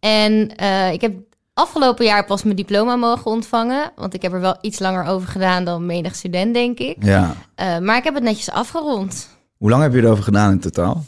En 0.00 0.56
eh, 0.56 0.92
ik 0.92 1.00
heb 1.00 1.12
afgelopen 1.54 2.04
jaar 2.04 2.24
pas 2.24 2.42
mijn 2.42 2.56
diploma 2.56 2.96
mogen 2.96 3.30
ontvangen. 3.30 3.92
Want 3.96 4.14
ik 4.14 4.22
heb 4.22 4.32
er 4.32 4.40
wel 4.40 4.56
iets 4.60 4.78
langer 4.78 5.04
over 5.04 5.28
gedaan 5.28 5.64
dan 5.64 5.86
menig 5.86 6.14
student, 6.14 6.54
denk 6.54 6.78
ik. 6.78 6.96
Ja. 7.00 7.34
Eh, 7.54 7.78
maar 7.78 7.96
ik 7.96 8.04
heb 8.04 8.14
het 8.14 8.22
netjes 8.22 8.50
afgerond. 8.50 9.28
Hoe 9.56 9.70
lang 9.70 9.82
heb 9.82 9.92
je 9.92 10.00
erover 10.00 10.24
gedaan 10.24 10.50
in 10.50 10.60
totaal? 10.60 11.04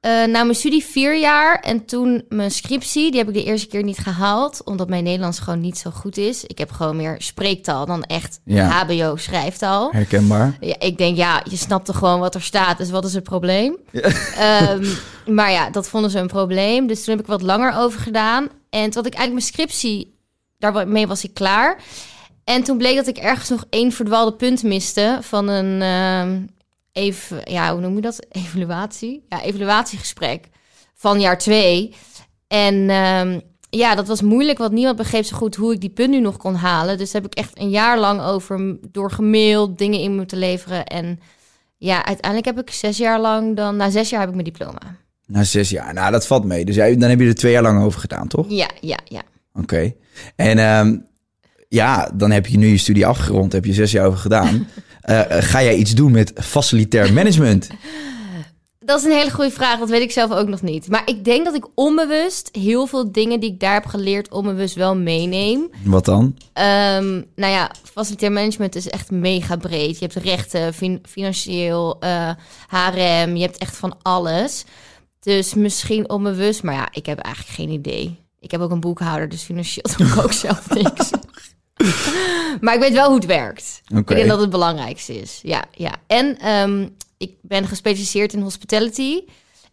Eh 0.00 0.10
nou, 0.10 0.30
mijn 0.30 0.54
studie 0.54 0.84
vier 0.84 1.18
jaar 1.18 1.60
en 1.60 1.84
toen 1.84 2.24
mijn 2.28 2.50
scriptie, 2.50 3.10
die 3.10 3.18
heb 3.20 3.28
ik 3.28 3.34
de 3.34 3.44
eerste 3.44 3.66
keer 3.68 3.82
niet 3.82 3.98
gehaald, 3.98 4.64
omdat 4.64 4.88
mijn 4.88 5.04
Nederlands 5.04 5.38
gewoon 5.38 5.60
niet 5.60 5.78
zo 5.78 5.90
goed 5.90 6.16
is. 6.16 6.44
Ik 6.44 6.58
heb 6.58 6.70
gewoon 6.70 6.96
meer 6.96 7.14
spreektaal 7.18 7.86
dan 7.86 8.02
echt 8.02 8.40
Ja. 8.44 8.68
HBO 8.68 9.16
schrijftaal. 9.16 9.90
Herkenbaar. 9.92 10.56
Ja, 10.60 10.74
ik 10.78 10.98
denk, 10.98 11.16
ja, 11.16 11.42
je 11.50 11.56
snapt 11.56 11.84
toch 11.86 11.98
gewoon 11.98 12.20
wat 12.20 12.34
er 12.34 12.42
staat, 12.42 12.78
dus 12.78 12.90
wat 12.90 13.04
is 13.04 13.14
het 13.14 13.22
probleem? 13.24 13.76
Ehm, 14.36 14.84
maar 15.26 15.50
ja, 15.50 15.70
dat 15.70 15.88
vonden 15.88 16.10
ze 16.10 16.18
een 16.18 16.26
probleem. 16.26 16.86
Dus 16.86 17.04
toen 17.04 17.14
heb 17.14 17.22
ik 17.24 17.30
wat 17.30 17.42
langer 17.42 17.76
over 17.76 18.00
gedaan. 18.00 18.48
En 18.72 18.90
toen 18.90 19.06
ik 19.06 19.14
eigenlijk 19.14 19.32
mijn 19.32 19.68
scriptie, 19.68 20.18
daarmee 20.58 21.06
was 21.06 21.24
ik 21.24 21.34
klaar. 21.34 21.82
En 22.44 22.62
toen 22.62 22.78
bleek 22.78 22.96
dat 22.96 23.06
ik 23.06 23.16
ergens 23.16 23.48
nog 23.48 23.64
één 23.70 23.92
verdwaalde 23.92 24.32
punt 24.32 24.62
miste 24.62 25.18
van 25.20 25.48
een, 25.48 25.82
ehm, 25.82 26.46
even, 26.92 27.40
ja, 27.44 27.72
hoe 27.72 27.80
noem 27.80 27.94
je 27.94 28.00
dat? 28.00 28.26
Evaluatie? 28.30 29.24
Ja, 29.28 29.42
evaluatiegesprek 29.42 30.48
van 30.94 31.20
jaar 31.20 31.38
twee. 31.38 31.94
En 32.48 32.90
ehm, 32.90 33.40
ja, 33.70 33.94
dat 33.94 34.06
was 34.06 34.22
moeilijk, 34.22 34.58
want 34.58 34.72
niemand 34.72 34.96
begreep 34.96 35.24
zo 35.24 35.36
goed 35.36 35.56
hoe 35.56 35.72
ik 35.72 35.80
die 35.80 35.90
punt 35.90 36.10
nu 36.10 36.20
nog 36.20 36.36
kon 36.36 36.54
halen. 36.54 36.98
Dus 36.98 37.12
heb 37.12 37.24
ik 37.24 37.34
echt 37.34 37.58
een 37.58 37.70
jaar 37.70 37.98
lang 37.98 38.22
over 38.22 38.78
door 38.90 39.10
gemaild, 39.10 39.78
dingen 39.78 40.00
in 40.00 40.16
moeten 40.16 40.38
leveren. 40.38 40.86
En 40.86 41.20
ja, 41.78 42.04
uiteindelijk 42.04 42.56
heb 42.56 42.68
ik 42.68 42.74
zes 42.74 42.96
jaar 42.96 43.20
lang 43.20 43.56
dan, 43.56 43.76
na 43.76 43.90
zes 43.90 44.10
jaar 44.10 44.20
heb 44.20 44.28
ik 44.28 44.34
mijn 44.34 44.46
diploma. 44.46 44.96
Na 45.32 45.44
zes 45.44 45.70
jaar. 45.70 45.94
Nou, 45.94 46.12
dat 46.12 46.26
valt 46.26 46.44
mee. 46.44 46.64
Dus 46.64 46.74
jij, 46.74 46.96
dan 46.96 47.10
heb 47.10 47.20
je 47.20 47.26
er 47.26 47.34
twee 47.34 47.52
jaar 47.52 47.62
lang 47.62 47.82
over 47.84 48.00
gedaan, 48.00 48.28
toch? 48.28 48.46
Ja, 48.48 48.68
ja, 48.80 48.98
ja. 49.04 49.22
Oké. 49.54 49.92
En 50.36 50.58
ehm, 50.58 50.96
ja, 51.68 52.10
dan 52.14 52.30
heb 52.30 52.46
je 52.46 52.58
nu 52.58 52.66
je 52.68 52.78
studie 52.78 53.06
afgerond, 53.06 53.52
heb 53.52 53.64
je 53.64 53.72
zes 53.72 53.92
jaar 53.92 54.06
over 54.06 54.18
gedaan. 54.18 54.66
Eh, 55.02 55.20
ga 55.28 55.62
jij 55.62 55.74
iets 55.76 55.94
doen 55.94 56.12
met 56.12 56.32
facilitair 56.34 57.12
management? 57.12 57.68
Dat 58.84 58.98
is 58.98 59.04
een 59.04 59.10
hele 59.16 59.30
goede 59.30 59.50
vraag, 59.50 59.78
dat 59.78 59.88
weet 59.88 60.00
ik 60.02 60.10
zelf 60.10 60.30
ook 60.30 60.48
nog 60.48 60.62
niet. 60.62 60.88
Maar 60.88 61.02
ik 61.04 61.24
denk 61.24 61.44
dat 61.44 61.54
ik 61.54 61.66
onbewust 61.74 62.48
heel 62.52 62.86
veel 62.86 63.12
dingen 63.12 63.40
die 63.40 63.52
ik 63.52 63.60
daar 63.60 63.74
heb 63.74 63.86
geleerd, 63.86 64.30
onbewust 64.30 64.74
wel 64.74 64.96
meeneem. 64.96 65.70
Wat 65.84 66.04
dan? 66.04 66.36
Ehm, 66.52 67.10
nou 67.36 67.52
ja, 67.52 67.70
facilitair 67.92 68.32
management 68.32 68.74
is 68.74 68.88
echt 68.88 69.10
mega 69.10 69.56
breed. 69.56 69.98
Je 69.98 70.04
hebt 70.06 70.24
rechten, 70.24 70.74
fin- 70.74 71.02
financieel, 71.08 71.96
eh 72.00 72.30
HRM, 72.68 73.36
je 73.36 73.42
hebt 73.42 73.58
echt 73.58 73.76
van 73.76 73.94
alles. 74.02 74.64
Dus 75.22 75.54
misschien 75.54 76.08
onbewust, 76.08 76.62
maar 76.62 76.74
ja, 76.74 76.88
ik 76.92 77.06
heb 77.06 77.18
eigenlijk 77.18 77.56
geen 77.56 77.68
idee. 77.70 78.18
Ik 78.40 78.50
heb 78.50 78.60
ook 78.60 78.70
een 78.70 78.80
boekhouder, 78.80 79.28
dus 79.28 79.42
financieel 79.42 79.84
doe 79.96 80.06
ik 80.06 80.24
ook 80.24 80.32
zelf 80.32 80.70
niks. 80.70 81.10
maar 82.60 82.74
ik 82.74 82.80
weet 82.80 82.92
wel 82.92 83.06
hoe 83.06 83.14
het 83.14 83.26
werkt. 83.26 83.82
Oké. 83.88 84.00
Ik 84.00 84.06
denk 84.06 84.20
dat 84.20 84.30
het 84.30 84.40
het 84.40 84.50
belangrijkste 84.50 85.20
is. 85.20 85.40
Ja, 85.42 85.64
ja. 85.72 85.94
En 86.06 86.38
ehm, 86.38 86.88
ik 87.18 87.32
ben 87.40 87.66
gespecialiseerd 87.66 88.32
in 88.32 88.40
hospitality. 88.40 89.20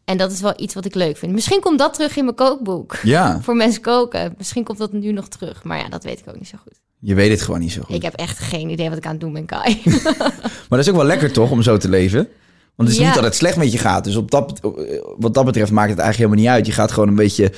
En 0.06 0.18
dat 0.18 0.32
is 0.32 0.41
wel 0.41 0.53
iets 0.58 0.74
wat 0.74 0.86
ik 0.86 0.96
leuk 0.96 1.18
vind. 1.18 1.32
Misschien 1.32 1.60
komt 1.60 1.79
dat 1.79 1.94
terug 1.94 2.18
in 2.18 2.24
mijn 2.24 2.36
kookboek. 2.36 2.96
Ja, 3.03 3.39
Voor 3.44 3.56
mensen 3.56 3.82
koken. 3.82 4.34
Misschien 4.38 4.63
komt 4.63 4.77
dat 4.77 4.94
nu 4.94 5.12
nog 5.12 5.27
terug. 5.27 5.63
Maar 5.63 5.77
ja, 5.77 5.89
dat 5.89 6.03
weet 6.03 6.20
ik 6.20 6.27
ook 6.27 6.38
niet 6.38 6.48
zo 6.48 6.58
goed. 6.63 6.79
je 7.00 7.13
weet 7.13 7.32
het 7.32 7.41
gewoon 7.41 7.60
niet 7.60 7.72
zo 7.72 7.82
goed. 7.82 7.96
Ik 7.96 8.01
heb 8.01 8.13
echt 8.13 8.39
geen 8.39 8.70
idee 8.70 8.89
wat 8.89 8.98
ik 8.98 9.06
aan 9.06 9.12
het 9.12 9.22
doen 9.22 9.34
ben, 9.34 9.46
Kai. 9.46 9.82
Maar 9.84 10.65
dat 10.70 10.79
is 10.79 10.89
ook 10.89 10.96
wel 10.96 11.06
lekker 11.06 11.32
toch, 11.32 11.51
om 11.51 11.62
zo 11.62 11.77
te 11.77 11.89
leven? 11.89 12.29
Want 12.79 12.91
het 12.91 12.98
is 12.98 12.98
Ja. 12.98 13.05
niet 13.05 13.15
dat 13.15 13.24
het 13.24 13.36
slecht 13.36 13.57
met 13.57 13.71
je 13.71 13.77
gaat. 13.77 14.03
Dus 14.03 14.15
op 14.15 14.31
dat, 14.31 14.59
wat 15.17 15.33
dat 15.33 15.45
betreft 15.45 15.71
maakt 15.71 15.89
het 15.89 16.00
eigenlijk 16.00 16.17
helemaal 16.31 16.38
niet 16.38 16.48
uit. 16.57 16.65
Je 16.65 16.81
gaat 16.81 16.91
gewoon 16.91 17.09
een 17.09 17.15
beetje, 17.15 17.51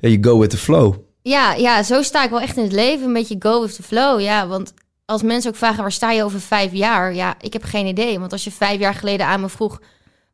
ja, 0.00 0.08
je 0.08 0.18
go 0.24 0.38
with 0.38 0.50
the 0.50 0.56
flow. 0.56 0.94
ja, 1.22 1.52
ja, 1.52 1.82
zo 1.82 2.02
sta 2.02 2.24
ik 2.24 2.30
wel 2.30 2.40
echt 2.40 2.56
in 2.56 2.62
het 2.62 2.72
leven. 2.72 3.06
Een 3.06 3.12
beetje 3.12 3.36
go 3.38 3.60
with 3.62 3.74
the 3.74 3.82
flow. 3.82 4.20
Ja, 4.20 4.46
want 4.46 4.74
als 5.04 5.22
mensen 5.22 5.50
ook 5.50 5.56
vragen, 5.56 5.82
waar 5.82 5.92
sta 5.92 6.10
je 6.10 6.24
over 6.24 6.40
vijf 6.40 6.72
jaar? 6.72 7.14
Ja, 7.14 7.34
ik 7.40 7.52
heb 7.52 7.62
geen 7.62 7.86
idee. 7.86 8.18
Want 8.18 8.32
als 8.32 8.44
je 8.44 8.50
vijf 8.50 8.78
jaar 8.80 8.94
geleden 8.94 9.26
aan 9.26 9.40
me 9.40 9.48
vroeg... 9.48 9.80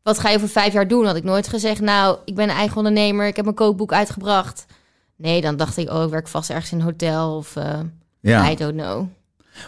wat 0.02 0.18
ga 0.18 0.28
je 0.30 0.37
over 0.37 0.49
vijf 0.49 0.73
jaar 0.73 0.88
doen? 0.88 1.06
Had 1.06 1.16
ik 1.16 1.25
nooit 1.25 1.49
gezegd, 1.49 1.80
nou, 1.80 2.16
ik 2.25 2.35
ben 2.35 2.49
een 2.49 2.56
eigen 2.56 2.76
ondernemer. 2.76 3.26
Ik 3.26 3.37
heb 3.37 3.44
mijn 3.44 3.56
kookboek 3.56 3.92
uitgebracht. 3.92 4.64
Nee, 5.16 5.40
dan 5.40 5.56
dacht 5.56 5.76
ik, 5.76 5.90
oh, 5.90 6.02
ik 6.02 6.11
werk 6.11 6.28
vast 6.28 6.50
ergens 6.50 6.73
in 6.73 6.78
een 6.78 6.85
hotel 6.85 7.37
of... 7.37 7.56
eh, 7.56 7.78
Ja. 8.20 8.50
I 8.50 8.56
don't 8.56 8.73
know. 8.76 9.06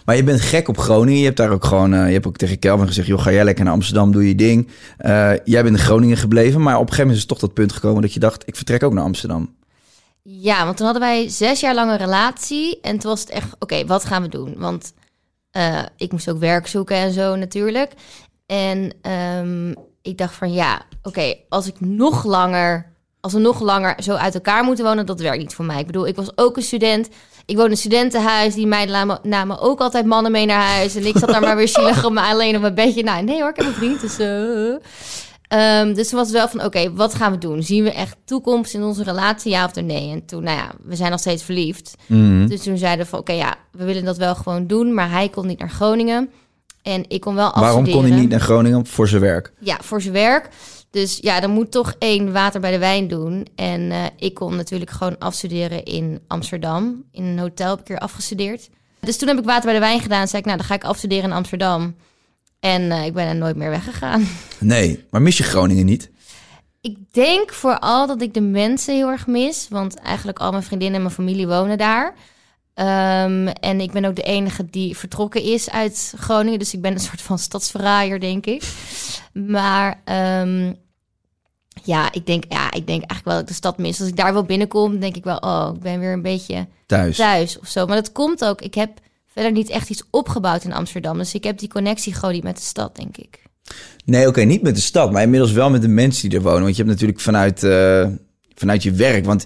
Maar 0.04 0.16
je 0.16 0.25
bent 0.25 0.40
gek 0.40 0.68
op 0.68 0.78
Groningen. 0.78 1.18
Je 1.18 1.25
hebt 1.25 1.37
daar 1.37 1.50
ook 1.50 1.64
gewoon, 1.64 1.94
eh, 1.94 2.06
je 2.06 2.12
hebt 2.12 2.26
ook 2.26 2.37
tegen 2.37 2.58
Kelvin 2.58 2.87
gezegd, 2.87 3.06
joh, 3.06 3.20
ga 3.22 3.32
jij 3.32 3.44
lekker 3.44 3.64
naar 3.64 3.72
Amsterdam, 3.72 4.12
doe 4.12 4.28
je 4.28 4.34
ding. 4.34 4.68
Eh, 4.96 5.30
jij 5.44 5.62
bent 5.62 5.76
in 5.76 5.82
Groningen 5.82 6.16
gebleven, 6.16 6.62
maar 6.62 6.75
op 6.75 6.80
een 6.80 6.87
gegeven 6.88 7.04
moment 7.04 7.22
is 7.22 7.26
toch 7.28 7.38
dat 7.38 7.54
punt 7.54 7.72
gekomen 7.72 8.02
dat 8.02 8.12
je 8.12 8.20
dacht, 8.20 8.42
ik 8.46 8.56
vertrek 8.56 8.82
ook 8.82 8.92
naar 8.92 9.04
Amsterdam. 9.04 9.54
Ja, 10.22 10.64
want 10.64 10.76
toen 10.76 10.87
hadden 10.87 11.04
wij 11.04 11.28
zes 11.28 11.61
jaar 11.61 11.75
lang 11.75 11.90
een 11.90 11.96
relatie. 11.96 12.78
En 12.80 12.99
toen 12.99 13.11
was 13.11 13.20
het 13.20 13.30
echt, 13.30 13.49
oké, 13.58 13.87
wat 13.87 14.04
gaan 14.04 14.22
we 14.22 14.28
doen? 14.28 14.54
Want 14.58 14.92
Eh, 15.52 15.82
ik 15.96 16.12
moest 16.12 16.30
ook 16.30 16.38
werk 16.38 16.66
zoeken 16.66 16.96
en 16.96 17.12
zo 17.12 17.37
natuurlijk. 17.37 17.92
En 18.46 18.92
ehm, 19.02 19.70
ik 20.02 20.18
dacht 20.18 20.34
van 20.34 20.52
ja, 20.52 20.82
oké, 21.02 21.34
als 21.49 21.66
ik 21.66 21.80
nog 21.80 22.25
langer, 22.25 22.92
als 23.20 23.32
we 23.32 23.38
nog 23.38 23.61
langer 23.61 24.02
zo 24.02 24.14
uit 24.14 24.34
elkaar 24.34 24.64
moeten 24.64 24.84
wonen, 24.84 25.06
dat 25.06 25.20
werkt 25.20 25.38
niet 25.38 25.54
voor 25.54 25.64
mij. 25.64 25.80
Ik 25.80 25.87
bedoel, 25.87 26.06
ik 26.06 26.16
was 26.16 26.37
ook 26.37 26.56
een 26.56 26.62
student. 26.62 27.08
Ik 27.46 27.56
woon 27.56 27.64
in 27.64 27.70
een 27.70 27.76
studentenhuis. 27.76 28.54
Die 28.54 28.66
meiden 28.66 28.94
namen, 28.94 29.18
namen 29.22 29.61
ook 29.61 29.80
altijd 29.80 30.06
mannen 30.06 30.32
mee 30.32 30.46
naar 30.46 30.66
huis. 30.66 30.94
En 30.94 31.06
ik 31.06 31.18
zat 31.18 31.28
daar 31.28 31.40
maar 31.40 31.56
weer 31.56 31.68
zielig 31.68 32.04
op 32.04 32.12
me 32.12 32.20
alleen 32.20 32.54
op 32.54 32.61
mijn 32.61 32.75
bedje. 32.75 33.02
Nou, 33.02 33.25
nee 33.25 33.40
hoor, 33.40 33.50
ik 33.50 33.56
heb 33.56 33.66
een 33.66 33.72
vriend. 33.72 34.00
Dus. 34.00 34.18
Ehm, 35.52 35.94
dus 35.94 36.08
toen 36.08 36.18
was 36.18 36.28
het 36.28 36.37
wel 36.37 36.49
van, 36.49 36.64
oké, 36.64 36.92
wat 36.92 37.14
gaan 37.14 37.32
we 37.32 37.38
doen? 37.38 37.62
Zien 37.62 37.84
we 37.84 37.92
echt 37.92 38.16
toekomst 38.25 38.75
in 38.75 38.82
onze 38.82 39.02
relatie, 39.02 39.50
ja 39.50 39.64
of 39.64 39.75
nee? 39.75 40.11
En 40.11 40.26
toen, 40.26 40.42
nou 40.42 40.56
ja, 40.56 40.70
we 40.84 40.96
zijn 40.96 41.11
nog 41.11 41.20
steeds 41.20 41.42
verliefd. 41.42 41.94
Mhm. 42.06 42.46
Dus 42.46 42.62
toen 42.62 42.78
zeiden 42.78 43.04
we 43.04 43.11
van, 43.11 43.18
oké, 43.18 43.32
ja, 43.32 43.54
we 43.70 43.84
willen 43.84 44.04
dat 44.04 44.16
wel 44.16 44.34
gewoon 44.34 44.66
doen. 44.66 44.94
Maar 44.94 45.11
hij 45.11 45.28
kon 45.28 45.46
niet 45.46 45.58
naar 45.58 45.70
Groningen. 45.70 46.30
En 46.82 47.04
ik 47.08 47.20
kon 47.20 47.34
wel 47.34 47.44
afstuderen. 47.44 47.75
Waarom 47.75 47.92
kon 47.92 48.11
hij 48.11 48.20
niet 48.20 48.30
naar 48.30 48.40
Groningen 48.40 48.87
voor 48.87 49.08
zijn 49.08 49.20
werk? 49.20 49.52
Ja, 49.58 49.76
voor 49.80 50.00
zijn 50.00 50.14
werk. 50.14 50.49
Dus 50.92 51.18
ja, 51.20 51.40
dan 51.40 51.50
moet 51.50 51.70
toch 51.70 51.94
één 51.99 52.32
water 52.32 52.61
bij 52.61 52.70
de 52.70 52.78
wijn 52.78 53.08
doen. 53.08 53.46
En 53.54 53.90
eh, 53.90 54.04
ik 54.16 54.34
kon 54.34 54.56
natuurlijk 54.56 54.90
gewoon 54.90 55.18
afstuderen 55.18 55.84
in 55.84 56.20
Amsterdam. 56.26 57.04
In 57.11 57.25
een 57.25 57.38
hotel 57.38 57.70
heb 57.70 57.80
ik 57.80 57.88
hier 57.88 57.99
afgestudeerd. 57.99 58.70
Dus 59.00 59.16
toen 59.16 59.28
heb 59.28 59.38
ik 59.38 59.44
water 59.44 59.64
bij 59.64 59.75
de 59.75 59.78
wijn 59.78 60.00
gedaan. 60.00 60.28
zei 60.28 60.38
ik, 60.38 60.44
nou, 60.44 60.58
dan 60.58 60.66
ga 60.66 60.75
ik 60.75 60.84
afstuderen 60.84 61.25
in 61.25 61.32
Amsterdam. 61.32 61.94
En 62.61 62.92
eh, 62.92 63.04
ik 63.04 63.12
ben 63.12 63.26
er 63.26 63.37
nooit 63.37 63.56
meer 63.56 63.70
weggegaan. 63.70 64.28
Nee, 64.58 65.04
maar 65.11 65.22
mis 65.22 65.37
je 65.37 65.42
Groningen 65.42 65.87
niet? 65.87 66.11
Ik 66.80 66.96
denk 67.12 67.52
vooral 67.52 68.06
dat 68.06 68.22
ik 68.22 68.34
de 68.34 68.40
mensen 68.40 68.94
heel 68.94 69.08
erg 69.08 69.26
mis. 69.26 69.66
Want 69.70 69.94
eigenlijk 69.94 70.38
al 70.38 70.50
mijn 70.50 70.62
vriendinnen 70.62 70.96
en 70.96 71.02
mijn 71.02 71.14
familie 71.14 71.46
wonen 71.46 71.78
daar. 71.78 72.14
Ehm, 72.75 73.46
en 73.46 73.80
ik 73.80 73.92
ben 73.92 74.04
ook 74.04 74.16
de 74.16 74.22
enige 74.22 74.66
die 74.70 74.96
vertrokken 74.96 75.42
is 75.42 75.70
uit 75.70 76.12
Groningen. 76.16 76.58
Dus 76.58 76.75
ik 76.75 76.80
ben 76.80 76.92
een 76.92 77.00
soort 77.00 77.22
van 77.22 77.38
stadsverraaier, 77.38 78.20
denk 78.20 78.46
ik. 78.46 78.62
Maar 79.32 80.00
ehm, 80.04 80.72
ja, 81.84 82.12
ik 82.12 82.26
denk, 82.26 82.44
ja, 82.48 82.64
ik 82.66 82.86
denk 82.86 82.88
eigenlijk 82.88 83.24
wel 83.24 83.32
dat 83.34 83.42
ik 83.42 83.48
de 83.48 83.54
stad 83.54 83.78
mis. 83.78 84.00
Als 84.00 84.08
ik 84.08 84.16
daar 84.16 84.32
wel 84.32 84.44
binnenkom, 84.44 84.98
denk 85.00 85.16
ik 85.16 85.24
wel... 85.24 85.36
oh, 85.36 85.70
ik 85.74 85.80
ben 85.80 86.00
weer 86.00 86.12
een 86.12 86.22
beetje 86.22 86.66
Thuis. 86.86 87.16
thuis 87.16 87.58
of 87.58 87.68
zo. 87.68 87.86
Maar 87.86 87.96
dat 87.96 88.12
komt 88.12 88.44
ook. 88.44 88.60
Ik 88.60 88.74
heb 88.74 88.90
verder 89.26 89.52
niet 89.52 89.70
echt 89.70 89.90
iets 89.90 90.02
opgebouwd 90.10 90.64
in 90.64 90.72
Amsterdam. 90.72 91.18
Dus 91.18 91.34
ik 91.34 91.44
heb 91.44 91.58
die 91.58 91.68
connectie 91.68 92.14
gewoon 92.14 92.34
niet 92.34 92.42
met 92.44 92.56
de 92.56 92.62
stad, 92.62 92.96
denk 92.96 93.16
ik. 93.16 93.42
Nee, 94.04 94.26
oké, 94.28 94.40
niet 94.40 94.62
met 94.62 94.74
de 94.74 94.80
stad, 94.80 95.12
maar 95.12 95.22
inmiddels 95.22 95.52
wel 95.52 95.70
met 95.70 95.82
de 95.82 95.88
mensen 95.88 96.28
die 96.28 96.38
er 96.38 96.44
wonen. 96.44 96.62
Want 96.62 96.76
je 96.76 96.82
hebt 96.82 96.94
natuurlijk 96.94 97.20
vanuit, 97.20 97.62
eh, 97.62 98.06
vanuit 98.54 98.82
je 98.82 98.92
werk. 98.92 99.24
Want 99.24 99.44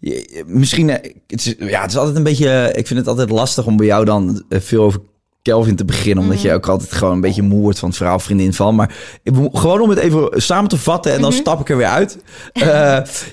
je- 0.00 0.44
misschien, 0.46 0.90
eh, 0.90 1.12
het 1.26 1.46
is, 1.46 1.54
ja, 1.58 1.80
het 1.82 1.90
is 1.90 1.96
altijd 1.96 2.16
een 2.16 2.22
beetje. 2.22 2.72
Ik 2.76 2.86
vind 2.86 2.98
het 2.98 3.08
altijd 3.08 3.30
lastig 3.30 3.66
om 3.66 3.76
bij 3.76 3.86
jou 3.86 4.04
dan 4.04 4.44
eh, 4.48 4.60
veel 4.60 4.82
over 4.82 5.00
Kelvin 5.44 5.76
te 5.76 5.84
beginnen. 5.84 6.24
Omdat 6.24 6.42
je 6.42 6.52
ook 6.52 6.68
altijd 6.68 6.92
gewoon 6.92 7.12
een 7.12 7.20
beetje 7.20 7.42
moe 7.42 7.60
wordt 7.60 7.78
van 7.78 7.88
het 7.88 7.96
verhaal 7.96 8.18
vriendin 8.18 8.52
van. 8.52 8.74
Maar 8.74 8.94
gewoon 9.52 9.80
om 9.80 9.90
het 9.90 9.98
even 9.98 10.42
samen 10.42 10.68
te 10.68 10.78
vatten 10.78 11.12
en 11.12 11.20
dan 11.20 11.32
stap 11.32 11.60
ik 11.60 11.70
er 11.70 11.76
weer 11.76 11.86
uit. 11.86 12.18
Eh, 12.52 12.62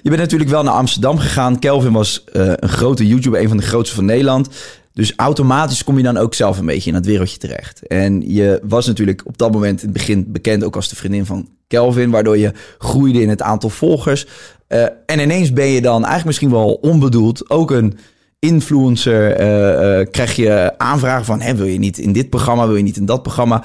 je 0.01 0.10
bent 0.10 0.18
natuurlijk 0.18 0.50
wel 0.50 0.63
naar 0.63 0.74
Amsterdam 0.74 1.18
gegaan. 1.18 1.60
Kelvin 1.60 1.91
was 1.91 2.24
eh, 2.24 2.51
een 2.56 2.70
grote 2.70 3.08
YouTuber, 3.08 3.41
een 3.41 3.48
van 3.48 3.58
de 3.58 3.63
grootste 3.63 3.96
van 3.96 4.06
Nederland. 4.06 4.50
Dus 4.94 5.13
automatisch 5.15 5.84
kom 5.84 5.98
je 5.98 6.03
dan 6.03 6.18
ook 6.18 6.34
zelf 6.34 6.58
een 6.58 6.65
beetje 6.65 6.89
in 6.89 6.96
dat 6.96 7.06
wereldje 7.06 7.38
terecht. 7.38 7.88
En 7.88 8.34
je 8.34 8.60
was 8.63 8.88
natuurlijk 8.88 9.22
op 9.25 9.38
dat 9.38 9.51
moment 9.51 9.80
in 9.80 9.88
het 9.88 9.98
begin 9.98 10.32
bekend 10.32 10.63
ook 10.63 10.75
als 10.75 10.89
de 10.89 10.96
vriendin 10.96 11.25
van 11.25 11.50
Kelvin, 11.68 12.10
waardoor 12.10 12.38
je 12.38 12.51
groeide 12.77 13.22
in 13.22 13.30
het 13.30 13.41
aantal 13.41 13.70
volgers. 13.70 14.27
Eh, 14.68 14.84
en 15.06 15.20
ineens 15.20 15.53
ben 15.53 15.68
je 15.68 15.82
dan 15.82 15.96
eigenlijk 15.96 16.25
misschien 16.25 16.51
wel 16.51 16.74
onbedoeld 16.74 17.50
ook 17.50 17.72
een 17.72 17.98
influencer. 18.41 19.36
eh, 19.36 20.00
eh, 20.00 20.07
krijg 20.12 20.36
je 20.36 20.74
aanvragen 20.77 21.25
van, 21.25 21.41
hè, 21.41 21.55
wil 21.55 21.65
je 21.65 21.79
niet 21.79 21.98
in 21.98 22.13
dit 22.13 22.29
programma, 22.29 22.67
wil 22.67 22.75
je 22.75 22.83
niet 22.83 22.98
in 22.98 23.05
dat 23.05 23.21
programma? 23.21 23.63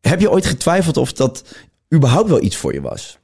Heb 0.00 0.20
je 0.20 0.30
ooit 0.30 0.46
getwijfeld 0.46 0.96
of 0.96 1.12
dat 1.12 1.44
überhaupt 1.94 2.28
wel 2.28 2.42
iets 2.42 2.56
voor 2.56 2.72
je 2.74 2.80
was? 2.80 3.18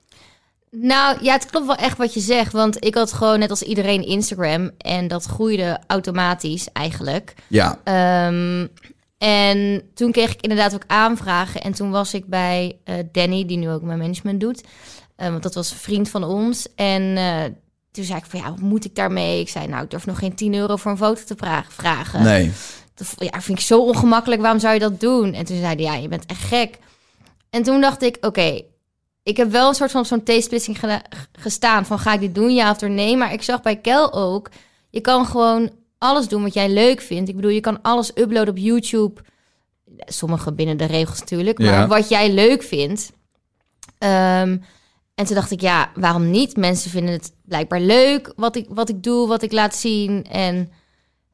Nou 0.70 1.18
ja, 1.22 1.32
het 1.32 1.46
klopt 1.46 1.66
wel 1.66 1.76
echt 1.76 1.98
wat 1.98 2.14
je 2.14 2.20
zegt. 2.20 2.52
Want 2.52 2.84
ik 2.84 2.94
had 2.94 3.12
gewoon 3.12 3.38
net 3.38 3.50
als 3.50 3.62
iedereen 3.62 4.06
Instagram. 4.06 4.70
En 4.78 5.08
dat 5.08 5.24
groeide 5.24 5.78
automatisch 5.86 6.68
eigenlijk. 6.72 7.34
Ja, 7.46 7.78
Ehm, 7.84 8.66
en 9.18 9.82
toen 9.94 10.12
kreeg 10.12 10.32
ik 10.32 10.40
inderdaad 10.42 10.74
ook 10.74 10.84
aanvragen. 10.86 11.60
En 11.60 11.72
toen 11.72 11.90
was 11.90 12.14
ik 12.14 12.26
bij 12.26 12.78
eh, 12.84 12.94
Danny, 13.12 13.46
die 13.46 13.56
nu 13.58 13.70
ook 13.70 13.82
mijn 13.82 13.98
management 13.98 14.40
doet. 14.40 14.64
Eh, 15.16 15.28
want 15.28 15.42
dat 15.42 15.54
was 15.54 15.70
een 15.70 15.76
vriend 15.76 16.08
van 16.08 16.24
ons. 16.24 16.66
En 16.74 17.16
toen 17.98 18.06
zei 18.06 18.18
ik 18.18 18.30
van 18.30 18.40
ja, 18.40 18.50
wat 18.50 18.60
moet 18.60 18.84
ik 18.84 18.94
daarmee? 18.94 19.40
Ik 19.40 19.48
zei 19.48 19.66
nou, 19.66 19.84
ik 19.84 19.90
durf 19.90 20.06
nog 20.06 20.18
geen 20.18 20.34
10 20.34 20.54
euro 20.54 20.76
voor 20.76 20.90
een 20.90 20.96
foto 20.96 21.22
te 21.24 21.64
vragen. 21.68 22.22
nee. 22.22 22.52
Dat 22.94 23.14
ja, 23.18 23.40
vind 23.40 23.58
ik 23.58 23.64
zo 23.64 23.80
ongemakkelijk. 23.80 24.40
Waarom 24.40 24.60
zou 24.60 24.74
je 24.74 24.80
dat 24.80 25.00
doen? 25.00 25.32
En 25.34 25.44
toen 25.44 25.56
zei 25.56 25.74
hij, 25.74 25.84
ja, 25.84 25.94
je 25.94 26.08
bent 26.08 26.26
echt 26.26 26.42
gek. 26.42 26.78
En 27.50 27.62
toen 27.62 27.80
dacht 27.80 28.02
ik, 28.02 28.16
oké, 28.20 28.60
ik 29.22 29.36
heb 29.36 29.50
wel 29.50 29.68
een 29.68 29.74
soort 29.74 29.90
van 29.90 30.00
op 30.00 30.06
zo'n 30.06 30.22
geda- 30.74 31.02
gestaan. 31.32 31.86
Van 31.86 31.98
ga 31.98 32.12
ik 32.12 32.20
dit 32.20 32.34
doen, 32.34 32.54
ja 32.54 32.70
of 32.70 32.80
nee? 32.80 33.16
Maar 33.16 33.32
ik 33.32 33.42
zag 33.42 33.62
bij 33.62 33.76
Kel 33.76 34.12
ook, 34.12 34.50
je 34.90 35.00
kan 35.00 35.26
gewoon 35.26 35.70
alles 35.98 36.28
doen 36.28 36.42
wat 36.42 36.54
jij 36.54 36.68
leuk 36.68 37.00
vindt. 37.00 37.28
Ik 37.28 37.36
bedoel, 37.36 37.50
je 37.50 37.60
kan 37.60 37.82
alles 37.82 38.10
uploaden 38.14 38.48
op 38.54 38.58
YouTube. 38.58 39.20
Sommige 39.98 40.52
binnen 40.52 40.76
de 40.76 40.84
regels 40.84 41.20
natuurlijk. 41.20 41.58
Maar 41.58 41.66
Ja. 41.66 41.86
wat 41.86 42.08
jij 42.08 42.32
leuk 42.32 42.62
vindt. 42.62 43.12
Ehm, 43.98 44.56
en 45.18 45.25
toen 45.25 45.34
dacht 45.34 45.50
ik, 45.50 45.60
ja, 45.60 45.90
waarom 45.94 46.30
niet? 46.30 46.56
Mensen 46.56 46.90
vinden 46.90 47.12
het 47.12 47.32
blijkbaar 47.44 47.80
leuk 47.80 48.32
wat 48.37 48.56
ik, 48.56 48.66
wat 48.68 48.88
ik 48.88 49.02
doe, 49.02 49.28
wat 49.28 49.42
ik 49.42 49.52
laat 49.52 49.76
zien. 49.76 50.25
En 50.30 50.70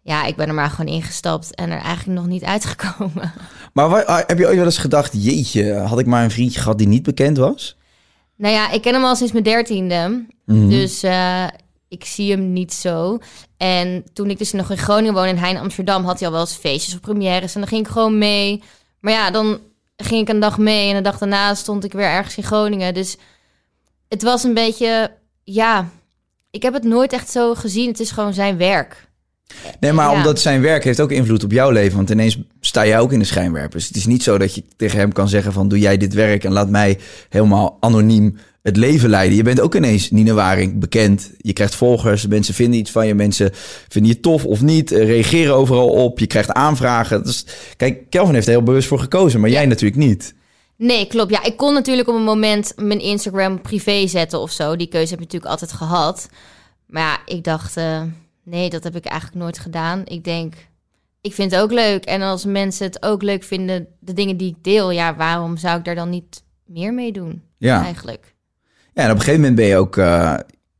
ja, 0.02 0.24
ik 0.24 0.36
ben 0.36 0.48
er 0.48 0.54
maar 0.54 0.70
gewoon 0.70 0.94
ingestapt 0.94 1.54
en 1.54 1.70
er 1.70 1.80
eigenlijk 1.80 2.18
nog 2.18 2.28
niet 2.28 2.44
uitgekomen. 2.54 3.32
Maar 3.72 3.88
wa- 3.88 4.24
heb 4.26 4.38
je 4.38 4.46
ooit 4.46 4.56
wel 4.56 4.64
eens 4.64 4.78
gedacht, 4.78 5.24
jeetje, 5.24 5.74
had 5.74 5.98
ik 5.98 6.06
maar 6.06 6.24
een 6.24 6.30
vriendje 6.30 6.60
gehad 6.60 6.78
die 6.78 6.88
niet 6.88 7.02
bekend 7.02 7.36
was? 7.36 7.76
Nou 8.36 8.54
ja, 8.54 8.70
ik 8.70 8.82
ken 8.82 8.94
hem 8.94 9.04
al 9.04 9.16
sinds 9.16 9.32
mijn 9.32 9.44
dertiende. 9.44 10.26
Mhm. 10.46 10.68
Dus 10.68 11.02
eh, 11.02 11.44
ik 11.88 12.04
zie 12.04 12.30
hem 12.30 12.52
niet 12.52 12.72
zo. 12.72 13.18
En 13.56 14.04
toen 14.12 14.30
ik 14.30 14.38
dus 14.38 14.52
nog 14.52 14.70
in 14.70 14.78
Groningen 14.78 15.14
woonde 15.14 15.28
en 15.28 15.38
hij 15.38 15.50
in 15.50 15.58
Amsterdam... 15.58 16.04
had 16.04 16.18
hij 16.18 16.28
al 16.28 16.34
wel 16.34 16.42
eens 16.42 16.54
feestjes 16.56 16.94
of 16.94 17.00
premières. 17.00 17.54
En 17.54 17.60
dan 17.60 17.68
ging 17.68 17.86
ik 17.86 17.92
gewoon 17.92 18.18
mee. 18.18 18.62
Maar 19.00 19.12
ja, 19.12 19.30
dan 19.30 19.58
ging 19.96 20.20
ik 20.20 20.28
een 20.28 20.40
dag 20.40 20.58
mee. 20.58 20.88
En 20.90 20.96
de 20.96 21.02
dag 21.02 21.18
daarna 21.18 21.54
stond 21.54 21.84
ik 21.84 21.92
weer 21.92 22.06
ergens 22.08 22.36
in 22.36 22.42
Groningen. 22.42 22.94
Dus 22.94 23.16
het 24.14 24.22
was 24.22 24.44
een 24.44 24.54
beetje... 24.54 25.10
Ja, 25.44 25.88
ik 26.50 26.62
heb 26.62 26.72
het 26.72 26.84
nooit 26.84 27.12
echt 27.12 27.30
zo 27.30 27.54
gezien. 27.54 27.88
Het 27.88 28.00
is 28.00 28.10
gewoon 28.10 28.34
zijn 28.34 28.56
werk. 28.56 29.08
Nee, 29.80 29.92
maar 29.92 30.10
Ja. 30.10 30.16
omdat 30.16 30.40
zijn 30.40 30.60
werk 30.60 30.84
heeft 30.84 31.00
ook 31.00 31.10
invloed 31.10 31.44
op 31.44 31.52
jouw 31.52 31.70
leven. 31.70 31.96
Want 31.96 32.10
ineens 32.10 32.38
sta 32.60 32.86
jij 32.86 32.98
ook 32.98 33.12
in 33.12 33.18
de 33.18 33.24
schijnwerpers. 33.24 33.86
Het 33.86 33.96
is 33.96 34.06
niet 34.06 34.22
zo 34.22 34.38
dat 34.38 34.54
je 34.54 34.62
tegen 34.76 34.98
hem 34.98 35.12
kan 35.12 35.28
zeggen 35.28 35.52
van... 35.52 35.68
doe 35.68 35.78
jij 35.78 35.96
dit 35.96 36.14
werk 36.14 36.44
en 36.44 36.52
laat 36.52 36.68
mij 36.70 36.98
helemaal 37.28 37.76
anoniem 37.80 38.36
het 38.62 38.76
leven 38.76 39.10
leiden. 39.10 39.36
Je 39.36 39.42
bent 39.42 39.60
ook 39.60 39.74
ineens 39.74 40.10
Nina 40.10 40.32
Waring 40.32 40.78
bekend. 40.78 41.30
Je 41.38 41.52
krijgt 41.52 41.74
volgers, 41.74 42.26
mensen 42.26 42.54
vinden 42.54 42.80
iets 42.80 42.90
van 42.90 43.06
je. 43.06 43.14
Mensen 43.14 43.50
vinden 43.88 44.12
je 44.12 44.20
tof 44.20 44.44
of 44.44 44.62
niet, 44.62 44.92
eh, 44.92 45.04
reageren 45.06 45.54
overal 45.54 45.88
op. 45.88 46.18
Je 46.18 46.26
krijgt 46.26 46.52
aanvragen. 46.52 47.24
Dus, 47.24 47.46
kijk, 47.76 48.10
Kelvin 48.10 48.34
heeft 48.34 48.46
er 48.46 48.52
heel 48.52 48.62
bewust 48.62 48.88
voor 48.88 48.98
gekozen, 48.98 49.40
maar 49.40 49.50
jij 49.50 49.66
natuurlijk 49.66 50.00
niet. 50.06 50.34
Nee, 50.76 51.06
klopt. 51.06 51.30
Ja, 51.30 51.44
ik 51.44 51.56
kon 51.56 51.74
natuurlijk 51.74 52.08
op 52.08 52.14
een 52.14 52.22
moment 52.22 52.72
mijn 52.76 53.00
Instagram 53.00 53.60
privé 53.60 54.06
zetten 54.06 54.40
of 54.40 54.50
zo. 54.50 54.76
Die 54.76 54.86
keuze 54.86 55.10
heb 55.10 55.22
ik 55.22 55.32
natuurlijk 55.32 55.50
altijd 55.50 55.72
gehad. 55.72 56.28
Maar 56.86 57.02
ja, 57.02 57.34
ik 57.34 57.44
dacht, 57.44 57.76
eh, 57.76 58.02
nee, 58.42 58.70
dat 58.70 58.84
heb 58.84 58.96
ik 58.96 59.04
eigenlijk 59.04 59.42
nooit 59.42 59.58
gedaan. 59.58 60.02
Ik 60.04 60.24
denk, 60.24 60.54
ik 61.20 61.34
vind 61.34 61.50
het 61.50 61.60
ook 61.60 61.72
leuk. 61.72 62.04
En 62.04 62.22
als 62.22 62.44
mensen 62.44 62.86
het 62.86 63.02
ook 63.02 63.22
leuk 63.22 63.42
vinden, 63.42 63.86
de 64.00 64.12
dingen 64.12 64.36
die 64.36 64.50
ik 64.50 64.64
deel, 64.64 64.90
ja, 64.90 65.16
waarom 65.16 65.56
zou 65.56 65.78
ik 65.78 65.84
daar 65.84 65.94
dan 65.94 66.10
niet 66.10 66.42
meer 66.66 66.94
mee 66.94 67.12
doen? 67.12 67.42
Ja. 67.58 67.82
Eigenlijk. 67.82 68.34
Ja, 68.94 69.02
en 69.02 69.10
op 69.10 69.16
een 69.16 69.22
gegeven 69.22 69.40
moment 69.40 69.56
ben 69.56 69.66
je 69.66 69.76
ook 69.76 69.96
eh, 69.96 70.34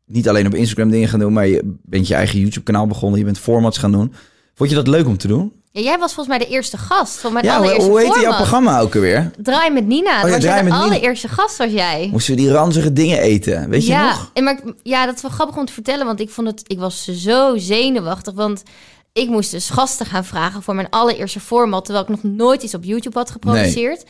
niet 0.06 0.28
alleen 0.28 0.46
op 0.46 0.54
Instagram 0.54 0.90
dingen 0.90 1.08
gaan 1.08 1.20
doen... 1.20 1.32
maar 1.32 1.46
je 1.46 1.76
bent 1.82 2.08
je 2.08 2.14
eigen 2.14 2.40
YouTube-kanaal 2.40 2.86
begonnen. 2.86 3.18
Je 3.18 3.24
bent 3.24 3.38
formats 3.38 3.78
gaan 3.78 3.92
doen. 3.92 4.12
Vond 4.54 4.70
je 4.70 4.76
dat 4.76 4.88
leuk 4.88 5.06
om 5.06 5.16
te 5.16 5.28
doen? 5.28 5.52
Ja, 5.76 5.82
jij 5.82 5.98
was 5.98 6.14
volgens 6.14 6.36
mij 6.36 6.46
de 6.46 6.52
eerste 6.52 6.78
gast 6.78 7.18
van 7.18 7.32
mijn 7.32 7.44
Ja, 7.44 7.56
allereerste 7.56 7.90
hoe 7.90 8.00
heet 8.00 8.20
jouw 8.20 8.34
programma 8.34 8.80
ook 8.80 8.94
alweer? 8.94 9.30
Draai 9.36 9.70
met 9.70 9.86
Nina. 9.86 10.10
ja, 10.10 10.22
dat 10.22 10.30
was 10.30 10.42
jij 10.42 10.56
de 10.56 10.62
Nina. 10.62 10.82
allereerste 10.82 11.28
gast 11.28 11.56
was 11.56 11.70
jij. 11.70 12.08
Moesten 12.12 12.34
we 12.34 12.40
die 12.40 12.50
ranzige 12.50 12.92
dingen 12.92 13.18
eten? 13.18 13.68
Weet 13.68 13.86
je 13.86 13.92
ja, 13.92 14.08
nog? 14.08 14.30
En 14.32 14.44
maar, 14.44 14.60
ja, 14.82 15.06
dat 15.06 15.14
is 15.14 15.22
wel 15.22 15.30
grappig 15.30 15.56
om 15.56 15.64
te 15.64 15.72
vertellen, 15.72 16.06
want 16.06 16.20
ik 16.20 16.30
vond 16.30 16.46
het, 16.46 16.62
ik 16.66 16.78
was 16.78 17.04
zo 17.04 17.56
zenuwachtig, 17.56 18.34
want 18.34 18.62
ik 19.12 19.28
moest 19.28 19.50
dus 19.50 19.70
gasten 19.70 20.06
gaan 20.06 20.24
vragen 20.24 20.62
voor 20.62 20.74
mijn 20.74 20.90
allereerste 20.90 21.40
format, 21.40 21.84
terwijl 21.84 22.04
ik 22.04 22.10
nog 22.10 22.22
nooit 22.22 22.62
iets 22.62 22.74
op 22.74 22.84
YouTube 22.84 23.18
had 23.18 23.30
geproduceerd. 23.30 24.04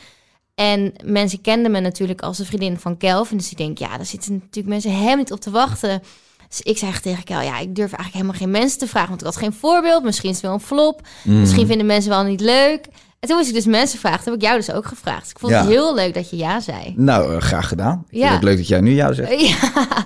En 0.55 0.93
mensen 1.03 1.41
kenden 1.41 1.71
me 1.71 1.79
natuurlijk 1.79 2.21
als 2.21 2.39
een 2.39 2.45
vriendin 2.45 2.79
van 2.79 2.97
Kelvin, 2.97 3.37
dus 3.37 3.51
ik 3.51 3.57
denk, 3.57 3.77
ja, 3.77 3.97
daar 3.97 4.05
zitten 4.05 4.33
natuurlijk 4.33 4.67
mensen 4.67 4.91
helemaal 4.91 5.15
niet 5.15 5.31
op 5.31 5.39
te 5.41 5.51
wachten. 5.51 6.01
Dus 6.47 6.61
ik 6.61 6.77
zei 6.77 6.91
tegen 7.01 7.23
Kel, 7.23 7.41
ja, 7.41 7.59
ik 7.59 7.75
durf 7.75 7.91
eigenlijk 7.93 8.13
helemaal 8.13 8.33
geen 8.33 8.51
mensen 8.51 8.79
te 8.79 8.87
vragen, 8.87 9.09
want 9.09 9.21
ik 9.21 9.27
had 9.27 9.37
geen 9.37 9.53
voorbeeld. 9.53 10.03
Misschien 10.03 10.29
is 10.29 10.35
het 10.35 10.45
wel 10.45 10.53
een 10.53 10.59
flop, 10.59 11.01
Mm. 11.23 11.39
misschien 11.39 11.67
vinden 11.67 11.85
mensen 11.85 12.09
wel 12.09 12.23
niet 12.23 12.41
leuk. 12.41 12.85
En 13.19 13.27
toen 13.31 13.37
moest 13.37 13.49
ik 13.49 13.55
dus 13.55 13.65
mensen 13.65 13.99
vragen, 13.99 14.23
toen 14.23 14.33
heb 14.33 14.41
ik 14.41 14.47
jou 14.47 14.57
dus 14.59 14.71
ook 14.71 14.85
gevraagd. 14.85 15.21
Dus 15.21 15.29
ik 15.31 15.39
vond 15.39 15.51
het 15.53 15.61
Ja. 15.63 15.69
heel 15.69 15.95
leuk 15.95 16.13
dat 16.13 16.29
je 16.29 16.35
ja 16.37 16.59
zei. 16.59 16.93
Nou, 16.97 17.35
eh, 17.35 17.41
graag 17.41 17.67
gedaan. 17.67 18.05
Ik 18.09 18.17
Ja. 18.17 18.21
vind 18.21 18.33
het 18.33 18.43
leuk 18.43 18.57
dat 18.57 18.67
jij 18.67 18.81
nu 18.81 18.93
jou 18.93 19.13
zegt. 19.13 19.31
Ja, 19.41 20.05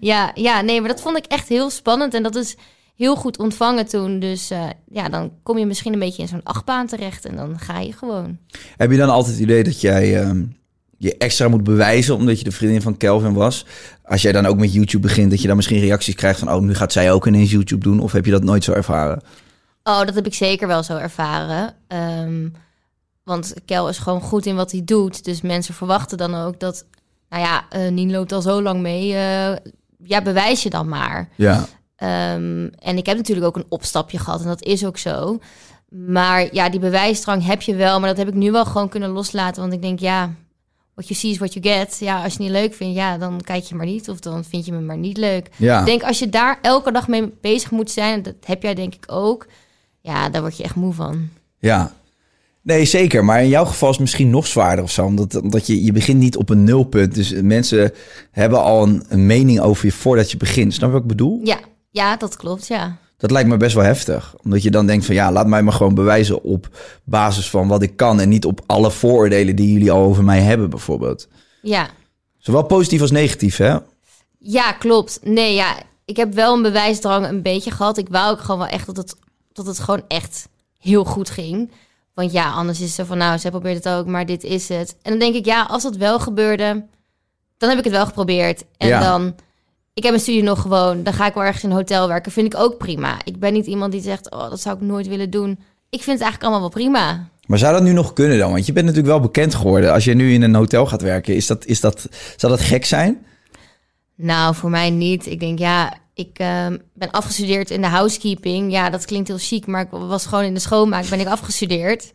ja, 0.00 0.30
ja, 0.34 0.60
nee, 0.60 0.80
maar 0.80 0.88
dat 0.88 1.00
vond 1.00 1.16
ik 1.16 1.24
echt 1.26 1.48
heel 1.48 1.70
spannend. 1.70 2.14
En 2.14 2.22
dat 2.22 2.34
is 2.34 2.56
heel 2.96 3.16
goed 3.16 3.38
ontvangen 3.38 3.86
toen. 3.86 4.18
Dus 4.18 4.50
eh, 4.50 4.64
ja, 4.88 5.08
dan 5.08 5.32
kom 5.42 5.58
je 5.58 5.66
misschien 5.66 5.92
een 5.92 5.98
beetje 5.98 6.22
in 6.22 6.28
zo'n 6.28 6.42
achtbaan 6.42 6.86
terecht 6.86 7.24
en 7.26 7.36
dan 7.36 7.58
ga 7.58 7.78
je 7.78 7.92
gewoon. 7.92 8.38
Heb 8.76 8.90
je 8.90 8.96
dan 8.96 9.08
altijd 9.08 9.34
het 9.34 9.42
idee 9.44 9.62
dat 9.64 9.80
jij 9.80 10.20
ehm, 10.20 10.44
je 11.02 11.16
extra 11.16 11.48
moet 11.48 11.64
bewijzen 11.64 12.14
omdat 12.14 12.38
je 12.38 12.44
de 12.44 12.52
vriendin 12.52 12.82
van 12.82 12.96
Kelvin 12.96 13.32
was? 13.32 13.66
Als 14.04 14.22
jij 14.22 14.32
dan 14.32 14.46
ook 14.46 14.58
met 14.58 14.72
YouTube 14.72 15.06
begint, 15.06 15.30
dat 15.30 15.40
je 15.40 15.46
dan 15.46 15.56
misschien 15.56 15.80
reacties 15.80 16.14
krijgt 16.14 16.38
van... 16.38 16.52
oh, 16.52 16.60
nu 16.60 16.74
gaat 16.74 16.92
zij 16.92 17.12
ook 17.12 17.26
ineens 17.26 17.50
YouTube 17.50 17.84
doen? 17.84 18.00
Of 18.00 18.12
heb 18.12 18.24
je 18.24 18.30
dat 18.30 18.44
nooit 18.44 18.64
zo 18.64 18.72
ervaren? 18.72 19.22
Oh, 19.82 19.98
dat 20.04 20.14
heb 20.14 20.26
ik 20.26 20.34
zeker 20.34 20.66
wel 20.68 20.82
zo 20.82 20.96
ervaren. 20.96 21.74
Ehm, 21.88 22.48
want 23.24 23.54
Kel 23.64 23.88
is 23.88 23.98
gewoon 23.98 24.20
goed 24.20 24.46
in 24.46 24.56
wat 24.56 24.72
hij 24.72 24.82
doet. 24.84 25.24
Dus 25.24 25.40
mensen 25.40 25.74
verwachten 25.74 26.18
dan 26.18 26.34
ook 26.34 26.60
dat... 26.60 26.84
nou 27.28 27.42
ja, 27.42 27.64
eh 27.68 27.90
Nien 27.90 28.10
loopt 28.10 28.32
al 28.32 28.42
zo 28.42 28.62
lang 28.62 28.80
mee. 28.80 29.14
eh, 29.14 29.56
ja, 30.04 30.22
bewijs 30.22 30.62
je 30.62 30.70
dan 30.70 30.88
maar. 30.88 31.28
Ja, 31.36 31.66
Ehm, 32.02 32.68
en 32.78 32.96
ik 32.96 33.06
heb 33.06 33.16
natuurlijk 33.16 33.46
ook 33.46 33.56
een 33.56 33.66
opstapje 33.68 34.18
gehad 34.18 34.40
en 34.40 34.46
dat 34.46 34.62
is 34.62 34.84
ook 34.84 34.98
zo. 34.98 35.38
Maar 35.88 36.54
ja, 36.54 36.68
die 36.70 36.80
bewijsdrang 36.80 37.46
heb 37.46 37.62
je 37.62 37.74
wel, 37.74 38.00
maar 38.00 38.08
dat 38.08 38.18
heb 38.18 38.28
ik 38.28 38.34
nu 38.34 38.50
wel 38.50 38.64
gewoon 38.64 38.88
kunnen 38.88 39.10
loslaten. 39.10 39.60
Want 39.62 39.72
ik 39.72 39.82
denk, 39.82 39.98
ja, 39.98 40.34
what 41.02 41.08
you 41.08 41.20
see 41.20 41.30
is 41.30 41.38
what 41.38 41.52
you 41.54 41.78
get. 41.78 41.98
Ja, 42.00 42.14
als 42.14 42.22
je 42.22 42.30
het 42.30 42.38
niet 42.38 42.60
leuk 42.60 42.74
vindt, 42.74 42.96
ja, 42.96 43.18
dan 43.18 43.40
kijk 43.40 43.64
je 43.64 43.74
maar 43.74 43.86
niet. 43.86 44.08
Of 44.08 44.20
dan 44.20 44.44
vind 44.44 44.66
je 44.66 44.72
me 44.72 44.80
maar 44.80 44.96
niet 44.96 45.16
leuk. 45.16 45.48
ja. 45.56 45.80
Ik 45.80 45.86
denk, 45.86 46.02
als 46.02 46.18
je 46.18 46.28
daar 46.28 46.58
elke 46.62 46.92
dag 46.92 47.08
mee 47.08 47.32
bezig 47.40 47.70
moet 47.70 47.90
zijn, 47.90 48.22
dat 48.22 48.34
heb 48.44 48.62
jij 48.62 48.74
denk 48.74 48.94
ik 48.94 49.04
ook. 49.06 49.46
Ja, 50.00 50.28
daar 50.28 50.40
word 50.40 50.56
je 50.56 50.62
echt 50.62 50.74
moe 50.74 50.92
van. 50.92 51.28
Ja. 51.58 51.92
Nee, 52.62 52.84
zeker. 52.84 53.24
Maar 53.24 53.42
in 53.42 53.48
jouw 53.48 53.64
geval 53.64 53.88
is 53.88 53.94
het 53.94 54.04
misschien 54.04 54.30
nog 54.30 54.46
zwaarder 54.46 54.84
of 54.84 54.90
zo. 54.90 55.04
Omdat, 55.04 55.40
omdat 55.40 55.66
je, 55.66 55.84
je 55.84 55.92
begint 55.92 56.18
niet 56.18 56.36
op 56.36 56.48
een 56.48 56.64
nulpunt. 56.64 57.14
Dus 57.14 57.32
mensen 57.42 57.92
hebben 58.30 58.62
al 58.62 58.82
een, 58.82 59.04
een 59.08 59.26
mening 59.26 59.60
over 59.60 59.86
je 59.86 59.92
voordat 59.92 60.30
je 60.30 60.36
begint. 60.36 60.74
Snap 60.74 60.88
je 60.88 60.94
wat 60.94 61.02
ik 61.02 61.08
bedoel? 61.08 61.40
Ja, 61.44 61.58
ja, 61.90 62.16
dat 62.16 62.36
klopt, 62.36 62.66
ja. 62.66 62.96
Dat 63.22 63.30
lijkt 63.30 63.48
me 63.48 63.56
best 63.56 63.74
wel 63.74 63.84
heftig. 63.84 64.34
Omdat 64.44 64.62
je 64.62 64.70
dan 64.70 64.86
denkt 64.86 65.04
van 65.06 65.14
ja, 65.14 65.32
laat 65.32 65.46
mij 65.46 65.62
maar 65.62 65.72
gewoon 65.72 65.94
bewijzen 65.94 66.42
op 66.42 66.68
basis 67.04 67.50
van 67.50 67.68
wat 67.68 67.82
ik 67.82 67.96
kan. 67.96 68.20
En 68.20 68.28
niet 68.28 68.44
op 68.44 68.60
alle 68.66 68.90
vooroordelen 68.90 69.56
die 69.56 69.72
jullie 69.72 69.90
al 69.92 70.02
over 70.02 70.24
mij 70.24 70.40
hebben 70.40 70.70
bijvoorbeeld. 70.70 71.28
Ja, 71.62 71.88
Zowel 72.38 72.62
positief 72.62 73.00
als 73.00 73.10
negatief, 73.10 73.56
hè? 73.56 73.76
Ja, 74.38 74.72
klopt. 74.72 75.18
Nee, 75.22 75.54
ja, 75.54 75.74
ik 76.04 76.16
heb 76.16 76.34
wel 76.34 76.54
een 76.54 76.62
bewijsdrang 76.62 77.26
een 77.28 77.42
beetje 77.42 77.70
gehad. 77.70 77.98
Ik 77.98 78.08
wou 78.10 78.32
ook 78.32 78.40
gewoon 78.40 78.58
wel 78.60 78.68
echt 78.68 78.86
dat 78.86 78.96
het, 78.96 79.14
dat 79.52 79.66
het 79.66 79.78
gewoon 79.78 80.02
echt 80.08 80.48
heel 80.78 81.04
goed 81.04 81.30
ging. 81.30 81.70
Want 82.14 82.32
ja, 82.32 82.52
anders 82.52 82.78
is 82.80 82.86
het 82.86 82.94
zo 82.94 83.04
van, 83.04 83.18
nou, 83.18 83.38
ze 83.38 83.50
probeert 83.50 83.84
het 83.84 83.88
ook, 83.94 84.06
maar 84.06 84.26
dit 84.26 84.44
is 84.44 84.68
het. 84.68 84.96
En 85.02 85.10
dan 85.10 85.18
denk 85.18 85.34
ik, 85.34 85.44
ja, 85.44 85.62
als 85.62 85.82
dat 85.82 85.96
wel 85.96 86.20
gebeurde, 86.20 86.84
dan 87.58 87.68
heb 87.68 87.78
ik 87.78 87.84
het 87.84 87.92
wel 87.92 88.06
geprobeerd. 88.06 88.64
En 88.76 88.88
Ja. 88.88 89.00
dan, 89.00 89.34
ik 89.94 90.02
heb 90.02 90.12
mijn 90.12 90.20
studie 90.22 90.42
nog 90.42 90.60
gewoon, 90.60 91.02
dan 91.02 91.12
ga 91.12 91.26
ik 91.26 91.34
wel 91.34 91.44
ergens 91.44 91.64
in 91.64 91.70
een 91.70 91.76
hotel 91.76 92.08
werken. 92.08 92.32
Vind 92.32 92.54
ik 92.54 92.60
ook 92.60 92.78
prima. 92.78 93.16
Ik 93.24 93.38
ben 93.38 93.52
niet 93.52 93.66
iemand 93.66 93.92
die 93.92 94.02
zegt, 94.02 94.30
oh, 94.30 94.50
dat 94.50 94.60
zou 94.60 94.76
ik 94.76 94.82
nooit 94.82 95.06
willen 95.06 95.30
doen. 95.30 95.50
Ik 95.90 96.02
vind 96.02 96.18
het 96.18 96.20
eigenlijk 96.20 96.42
allemaal 96.42 96.60
wel 96.60 96.68
prima. 96.68 97.28
Maar 97.46 97.58
zou 97.58 97.72
dat 97.72 97.82
nu 97.82 97.92
nog 97.92 98.12
kunnen 98.12 98.38
dan? 98.38 98.52
Want 98.52 98.66
je 98.66 98.72
bent 98.72 98.86
natuurlijk 98.86 99.14
wel 99.14 99.22
bekend 99.22 99.54
geworden. 99.54 99.92
Als 99.92 100.04
je 100.04 100.14
nu 100.14 100.32
in 100.32 100.42
een 100.42 100.54
hotel 100.54 100.86
gaat 100.86 101.02
werken, 101.02 101.34
is 101.34 101.46
dat, 101.46 101.66
is 101.66 101.80
dat, 101.80 102.08
zou 102.36 102.52
dat 102.52 102.62
gek 102.62 102.84
zijn? 102.84 103.26
Nou, 104.14 104.54
voor 104.54 104.70
mij 104.70 104.90
niet. 104.90 105.26
Ik 105.26 105.40
denk, 105.40 105.58
ja, 105.58 105.94
ik 106.14 106.38
ehm, 106.38 106.78
ben 106.94 107.10
afgestudeerd 107.10 107.70
in 107.70 107.80
de 107.80 107.86
housekeeping. 107.86 108.72
Ja, 108.72 108.90
dat 108.90 109.04
klinkt 109.04 109.28
heel 109.28 109.38
chic, 109.38 109.66
maar 109.66 109.82
ik 109.82 109.90
was 109.90 110.26
gewoon 110.26 110.44
in 110.44 110.54
de 110.54 110.60
schoonmaak 110.60 111.08
ben 111.08 111.20
ik 111.20 111.26
afgestudeerd. 111.26 112.12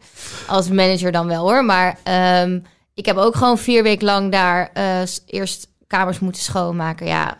Als 0.48 0.70
manager 0.70 1.12
dan 1.12 1.28
wel 1.28 1.42
hoor. 1.42 1.66
Maar 1.66 2.00
ehm, 2.04 2.60
ik 2.94 3.06
heb 3.06 3.18
ook 3.18 3.36
gewoon 3.36 3.58
vier 3.58 3.84
weken 3.84 4.06
lang 4.06 4.32
daar 4.32 4.70
eh, 4.74 5.02
eerst 5.26 5.68
kamers 5.88 6.20
moeten 6.20 6.42
schoonmaken. 6.42 7.08
Ja, 7.08 7.38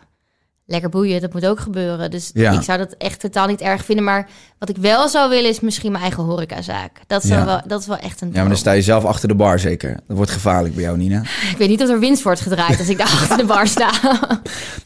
lekker 0.70 0.90
boeien, 0.90 1.20
dat 1.20 1.32
moet 1.32 1.46
ook 1.46 1.60
gebeuren. 1.60 2.10
Dus 2.10 2.30
Ja. 2.34 2.52
ik 2.52 2.62
zou 2.62 2.78
dat 2.78 2.94
echt 2.98 3.20
totaal 3.20 3.46
niet 3.46 3.60
erg 3.60 3.84
vinden. 3.84 4.04
Maar 4.04 4.28
wat 4.58 4.68
ik 4.68 4.76
wel 4.76 5.08
zou 5.08 5.30
willen 5.30 5.50
is 5.50 5.60
misschien 5.60 5.90
mijn 5.92 6.02
eigen 6.02 6.22
horecazaak. 6.22 6.90
Dat, 7.06 7.22
zou 7.24 7.38
Ja. 7.40 7.46
wel, 7.46 7.60
dat 7.66 7.80
is 7.80 7.86
wel 7.86 7.96
echt 7.96 8.20
een 8.20 8.28
Ja, 8.32 8.40
maar 8.40 8.48
dan 8.48 8.56
sta 8.56 8.72
je 8.72 8.82
zelf 8.82 9.04
achter 9.04 9.28
de 9.28 9.34
bar 9.34 9.58
zeker. 9.58 10.00
Dat 10.06 10.16
wordt 10.16 10.30
gevaarlijk 10.30 10.74
bij 10.74 10.84
jou, 10.84 10.96
Nina. 10.96 11.20
Ik 11.52 11.56
weet 11.58 11.68
niet 11.68 11.82
of 11.82 11.88
er 11.88 11.98
winst 11.98 12.22
wordt 12.22 12.40
gedraaid 12.40 12.78
als 12.78 12.88
ik 12.88 12.98
daar 12.98 13.06
achter 13.06 13.36
de 13.36 13.44
bar 13.44 13.66
sta. 13.66 13.90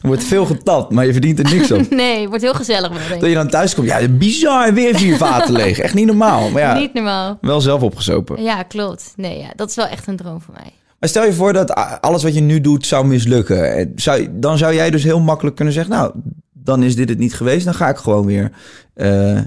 Er 0.01 0.07
wordt 0.07 0.23
veel 0.23 0.45
getapt, 0.45 0.91
maar 0.91 1.05
je 1.05 1.11
verdient 1.11 1.39
er 1.39 1.53
niks 1.55 1.71
op. 1.71 1.89
nee, 2.03 2.19
het 2.19 2.27
wordt 2.29 2.43
heel 2.43 2.53
gezellig 2.53 2.89
wel. 3.09 3.19
Dat 3.19 3.29
je 3.29 3.35
dan 3.35 3.49
thuis 3.49 3.75
komt, 3.75 3.87
ja, 3.87 4.07
bizar, 4.07 4.73
weer 4.73 4.95
vier 4.95 5.17
vaten 5.17 5.53
leeg. 5.53 5.79
Echt 5.79 5.93
niet 5.93 6.05
normaal. 6.05 6.49
Maar 6.49 6.61
ja, 6.61 6.73
Niet 6.79 6.93
normaal. 6.93 7.37
wel 7.41 7.61
zelf 7.61 7.81
opgezopen. 7.81 8.43
Ja, 8.43 8.63
klopt. 8.63 9.13
Nee, 9.15 9.37
ja, 9.39 9.47
dat 9.55 9.69
is 9.69 9.75
wel 9.75 9.85
echt 9.87 10.07
een 10.07 10.15
droom 10.15 10.41
voor 10.41 10.53
mij. 10.53 10.71
Maar 11.03 11.11
stel 11.11 11.25
je 11.25 11.33
voor 11.33 11.53
dat 11.53 11.73
alles 12.01 12.23
wat 12.23 12.33
je 12.33 12.41
nu 12.41 12.61
doet 12.61 12.85
zou 12.85 13.05
mislukken. 13.07 13.75
Eh, 13.75 13.85
Zou, 13.95 14.27
dan 14.31 14.57
zou 14.57 14.73
jij 14.73 14.89
dus 14.89 15.03
heel 15.03 15.19
makkelijk 15.19 15.55
kunnen 15.55 15.73
zeggen... 15.73 15.93
nou, 15.93 16.11
dan 16.53 16.83
is 16.83 16.95
dit 16.95 17.09
het 17.09 17.17
niet 17.17 17.33
geweest. 17.33 17.65
Dan 17.65 17.73
ga 17.73 17.89
ik 17.89 17.97
gewoon 17.97 18.25
weer 18.25 18.51
eh, 18.93 19.37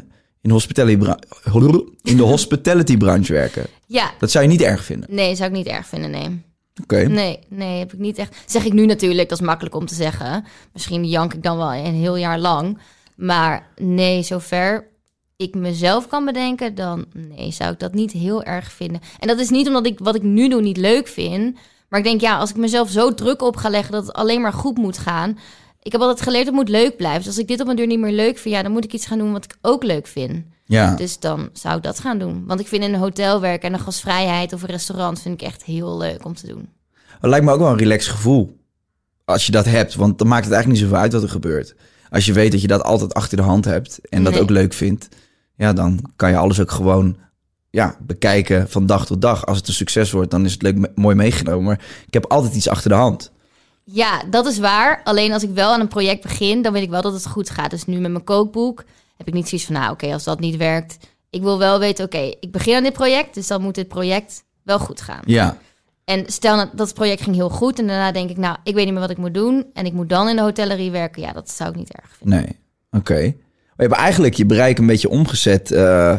in, 0.40 0.50
hospitality 0.50 1.06
in 2.02 2.16
de 2.16 2.22
hospitality 2.22 2.96
branche 2.96 3.32
werken. 3.32 3.66
Ja, 3.86 4.10
Dat 4.18 4.30
zou 4.30 4.44
je 4.44 4.50
niet 4.50 4.62
erg 4.62 4.84
vinden. 4.84 5.14
nee, 5.14 5.34
zou 5.34 5.50
ik 5.50 5.56
niet 5.56 5.66
erg 5.66 5.86
vinden, 5.86 6.10
nee. 6.10 6.44
Oké. 6.82 6.96
Nee, 7.02 7.38
nee, 7.48 7.78
heb 7.78 7.92
ik 7.92 7.98
niet 7.98 8.18
echt. 8.18 8.36
Zeg 8.46 8.64
ik 8.64 8.72
nu 8.72 8.86
natuurlijk, 8.86 9.28
dat 9.28 9.40
is 9.40 9.46
makkelijk 9.46 9.74
om 9.74 9.86
te 9.86 9.94
zeggen. 9.94 10.44
Misschien 10.72 11.04
jank 11.04 11.34
ik 11.34 11.42
dan 11.42 11.56
wel 11.56 11.74
een 11.74 11.94
heel 11.94 12.16
jaar 12.16 12.38
lang. 12.38 12.78
Maar 13.14 13.66
nee, 13.76 14.22
zover 14.22 14.88
ik 15.36 15.54
mezelf 15.54 16.08
kan 16.08 16.24
bedenken, 16.24 16.74
dan 16.74 17.04
nee, 17.12 17.52
zou 17.52 17.72
ik 17.72 17.78
dat 17.78 17.94
niet 17.94 18.12
heel 18.12 18.42
erg 18.42 18.72
vinden. 18.72 19.00
En 19.18 19.28
dat 19.28 19.38
is 19.38 19.50
niet 19.50 19.66
omdat 19.66 19.86
ik 19.86 19.98
wat 19.98 20.14
ik 20.14 20.22
nu 20.22 20.48
doe 20.48 20.62
niet 20.62 20.76
leuk 20.76 21.08
vind. 21.08 21.56
Maar 21.88 21.98
ik 21.98 22.04
denk, 22.04 22.20
ja, 22.20 22.38
als 22.38 22.50
ik 22.50 22.56
mezelf 22.56 22.90
zo 22.90 23.14
druk 23.14 23.42
op 23.42 23.56
ga 23.56 23.68
leggen 23.68 23.92
dat 23.92 24.06
het 24.06 24.16
alleen 24.16 24.40
maar 24.40 24.52
goed 24.52 24.76
moet 24.76 24.98
gaan. 24.98 25.38
Ik 25.82 25.92
heb 25.92 26.00
altijd 26.00 26.20
geleerd, 26.20 26.46
het 26.46 26.54
moet 26.54 26.68
leuk 26.68 26.96
blijven. 26.96 27.18
Dus 27.18 27.28
als 27.28 27.38
ik 27.38 27.48
dit 27.48 27.60
op 27.60 27.68
een 27.68 27.76
duur 27.76 27.86
niet 27.86 27.98
meer 27.98 28.12
leuk 28.12 28.38
vind, 28.38 28.54
ja, 28.54 28.62
dan 28.62 28.72
moet 28.72 28.84
ik 28.84 28.92
iets 28.92 29.06
gaan 29.06 29.18
doen 29.18 29.32
wat 29.32 29.44
ik 29.44 29.56
ook 29.62 29.82
leuk 29.84 30.06
vind. 30.06 30.44
Ja. 30.64 30.94
Dus 30.94 31.18
dan 31.18 31.48
zou 31.52 31.76
ik 31.76 31.82
dat 31.82 31.98
gaan 32.00 32.18
doen. 32.18 32.44
Want 32.46 32.60
ik 32.60 32.66
vind 32.66 32.82
in 32.84 32.94
een 32.94 33.00
hotel 33.00 33.40
werken 33.40 33.68
en 33.68 33.74
een 33.74 33.84
gastvrijheid 33.84 34.52
of 34.52 34.62
een 34.62 34.68
restaurant 34.68 35.20
vind 35.22 35.40
ik 35.40 35.46
echt 35.46 35.64
heel 35.64 35.98
leuk 35.98 36.24
om 36.24 36.34
te 36.34 36.46
doen. 36.46 36.68
Het 37.20 37.30
lijkt 37.30 37.44
me 37.44 37.52
ook 37.52 37.58
wel 37.58 37.70
een 37.70 37.78
relaxed 37.78 38.12
gevoel. 38.12 38.56
Als 39.24 39.46
je 39.46 39.52
dat 39.52 39.64
hebt. 39.64 39.94
Want 39.94 40.18
dan 40.18 40.28
maakt 40.28 40.44
het 40.44 40.52
eigenlijk 40.54 40.82
niet 40.82 40.90
zoveel 40.90 41.02
uit 41.04 41.12
wat 41.12 41.22
er 41.22 41.28
gebeurt. 41.28 41.74
Als 42.10 42.26
je 42.26 42.32
weet 42.32 42.52
dat 42.52 42.60
je 42.60 42.66
dat 42.66 42.82
altijd 42.82 43.14
achter 43.14 43.36
de 43.36 43.42
hand 43.42 43.64
hebt. 43.64 44.08
En 44.08 44.24
dat 44.24 44.32
Nee. 44.32 44.42
ook 44.42 44.50
leuk 44.50 44.72
vindt. 44.72 45.08
Ja, 45.56 45.72
dan 45.72 46.12
kan 46.16 46.30
je 46.30 46.36
alles 46.36 46.60
ook 46.60 46.70
gewoon 46.70 47.16
ja, 47.70 47.96
bekijken 48.00 48.68
van 48.70 48.86
dag 48.86 49.06
tot 49.06 49.20
dag. 49.20 49.46
Als 49.46 49.56
het 49.58 49.68
een 49.68 49.74
succes 49.74 50.10
wordt, 50.10 50.30
dan 50.30 50.44
is 50.44 50.52
het 50.52 50.62
leuk, 50.62 50.96
mooi 50.96 51.16
meegenomen. 51.16 51.64
Maar 51.64 51.80
ik 52.06 52.14
heb 52.14 52.26
altijd 52.26 52.54
iets 52.54 52.68
achter 52.68 52.90
de 52.90 52.96
hand. 52.96 53.30
Ja, 53.84 54.22
dat 54.30 54.46
is 54.46 54.58
waar. 54.58 55.00
Alleen 55.04 55.32
als 55.32 55.42
ik 55.42 55.50
wel 55.50 55.72
aan 55.72 55.80
een 55.80 55.88
project 55.88 56.22
begin, 56.22 56.62
dan 56.62 56.72
weet 56.72 56.82
ik 56.82 56.90
wel 56.90 57.02
dat 57.02 57.12
het 57.12 57.26
goed 57.26 57.50
gaat. 57.50 57.70
Dus 57.70 57.84
nu 57.86 57.98
met 57.98 58.10
mijn 58.10 58.24
kookboek 58.24 58.84
heb 59.16 59.28
ik 59.28 59.34
niet 59.34 59.48
zoiets 59.48 59.66
van, 59.66 59.76
nou 59.76 59.92
oké, 59.92 60.12
als 60.12 60.24
dat 60.24 60.40
niet 60.40 60.56
werkt. 60.56 60.98
Ik 61.30 61.42
wil 61.42 61.58
wel 61.58 61.78
weten, 61.78 62.04
oké, 62.04 62.32
ik 62.40 62.50
begin 62.52 62.74
aan 62.76 62.82
dit 62.82 62.92
project, 62.92 63.34
dus 63.34 63.46
dan 63.46 63.62
moet 63.62 63.74
dit 63.74 63.88
project 63.88 64.44
wel 64.62 64.78
goed 64.78 65.00
gaan. 65.00 65.22
Ja, 65.24 65.58
En 66.04 66.24
stel 66.26 66.56
dat 66.56 66.86
het 66.86 66.94
project 66.94 67.22
ging 67.22 67.36
heel 67.36 67.50
goed 67.50 67.78
en 67.78 67.86
daarna 67.86 68.12
denk 68.12 68.30
ik, 68.30 68.36
nou, 68.36 68.56
ik 68.62 68.74
weet 68.74 68.84
niet 68.84 68.92
meer 68.92 69.02
wat 69.02 69.10
ik 69.10 69.16
moet 69.18 69.34
doen. 69.34 69.66
En 69.72 69.86
ik 69.86 69.92
moet 69.92 70.08
dan 70.08 70.28
in 70.28 70.36
de 70.36 70.42
hotellerie 70.42 70.90
werken. 70.90 71.22
Ja, 71.22 71.32
dat 71.32 71.50
zou 71.50 71.70
ik 71.70 71.76
niet 71.76 71.92
erg 71.92 72.10
vinden. 72.18 72.38
nee. 72.38 72.58
Oké. 72.90 73.34
Je 73.76 73.82
hebt 73.82 73.94
eigenlijk 73.94 74.34
je 74.34 74.46
bereik 74.46 74.78
een 74.78 74.86
beetje 74.86 75.08
omgezet 75.08 75.70
eh, 75.70 76.18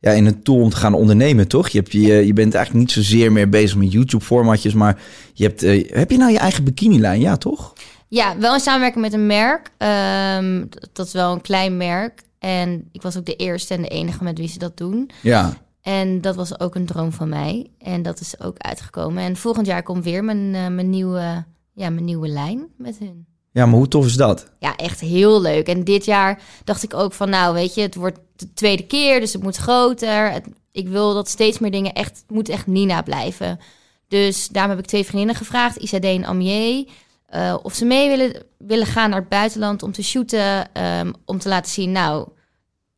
ja, 0.00 0.10
in 0.10 0.26
een 0.26 0.42
tool 0.42 0.60
om 0.60 0.70
te 0.70 0.76
gaan 0.76 0.94
ondernemen, 0.94 1.48
toch? 1.48 1.68
Je, 1.68 1.78
hebt 1.78 1.92
je, 1.92 2.26
je 2.26 2.32
bent 2.32 2.54
eigenlijk 2.54 2.84
niet 2.86 2.94
zozeer 2.94 3.32
meer 3.32 3.48
bezig 3.48 3.76
met 3.76 3.92
YouTube-formatjes, 3.92 4.74
maar 4.74 5.00
je 5.32 5.44
hebt... 5.44 5.62
eh, 5.62 5.90
heb 5.90 6.10
je 6.10 6.18
nou 6.18 6.32
je 6.32 6.38
eigen 6.38 6.64
bikinilijn? 6.64 7.20
Ja, 7.20 7.36
toch? 7.36 7.72
Ja, 8.08 8.38
wel 8.38 8.54
in 8.54 8.60
samenwerking 8.60 9.04
met 9.04 9.12
een 9.12 9.26
merk. 9.26 9.70
Ehm, 9.78 10.64
dat 10.92 11.06
is 11.06 11.12
wel 11.12 11.32
een 11.32 11.40
klein 11.40 11.76
merk. 11.76 12.22
En 12.38 12.88
ik 12.92 13.02
was 13.02 13.16
ook 13.16 13.26
de 13.26 13.36
eerste 13.36 13.74
en 13.74 13.82
de 13.82 13.88
enige 13.88 14.24
met 14.24 14.38
wie 14.38 14.48
ze 14.48 14.58
dat 14.58 14.76
doen. 14.76 15.10
Ja. 15.22 15.56
En 15.82 16.20
dat 16.20 16.36
was 16.36 16.60
ook 16.60 16.74
een 16.74 16.86
droom 16.86 17.12
van 17.12 17.28
mij. 17.28 17.70
En 17.78 18.02
dat 18.02 18.20
is 18.20 18.40
ook 18.40 18.58
uitgekomen. 18.58 19.22
En 19.22 19.36
volgend 19.36 19.66
jaar 19.66 19.82
komt 19.82 20.04
weer 20.04 20.24
mijn, 20.24 20.54
eh, 20.54 20.68
mijn, 20.68 20.90
nieuwe, 20.90 21.44
ja, 21.72 21.90
mijn 21.90 22.04
nieuwe 22.04 22.28
lijn 22.28 22.66
met 22.76 22.98
hun. 22.98 23.26
Ja, 23.56 23.66
maar 23.66 23.78
hoe 23.78 23.88
tof 23.88 24.06
is 24.06 24.16
dat? 24.16 24.50
Ja, 24.58 24.76
echt 24.76 25.00
heel 25.00 25.40
leuk. 25.40 25.68
En 25.68 25.84
dit 25.84 26.04
jaar 26.04 26.42
dacht 26.64 26.82
ik 26.82 26.94
ook 26.94 27.12
van, 27.12 27.30
nou 27.30 27.54
weet 27.54 27.74
je, 27.74 27.80
het 27.80 27.94
wordt 27.94 28.18
de 28.36 28.52
tweede 28.54 28.86
keer, 28.86 29.20
dus 29.20 29.32
het 29.32 29.42
moet 29.42 29.56
groter. 29.56 30.40
Ik 30.72 30.88
wil 30.88 31.14
dat 31.14 31.28
steeds 31.28 31.58
meer 31.58 31.70
dingen 31.70 31.92
echt, 31.92 32.24
moet 32.28 32.48
echt 32.48 32.66
Nina 32.66 33.02
blijven. 33.02 33.60
Dus 34.08 34.48
daarom 34.48 34.70
heb 34.70 34.80
ik 34.80 34.86
twee 34.86 35.04
vriendinnen 35.04 35.34
gevraagd, 35.34 35.76
Isadé 35.76 36.08
en 36.08 36.26
Amier, 36.26 36.86
eh, 37.26 37.56
of 37.62 37.74
ze 37.74 37.84
mee 37.84 38.08
willen, 38.08 38.42
willen 38.58 38.86
gaan 38.86 39.10
naar 39.10 39.20
het 39.20 39.28
buitenland 39.28 39.82
om 39.82 39.92
te 39.92 40.02
shooten, 40.02 40.74
ehm, 40.74 41.12
om 41.24 41.38
te 41.38 41.48
laten 41.48 41.72
zien, 41.72 41.92
nou, 41.92 42.28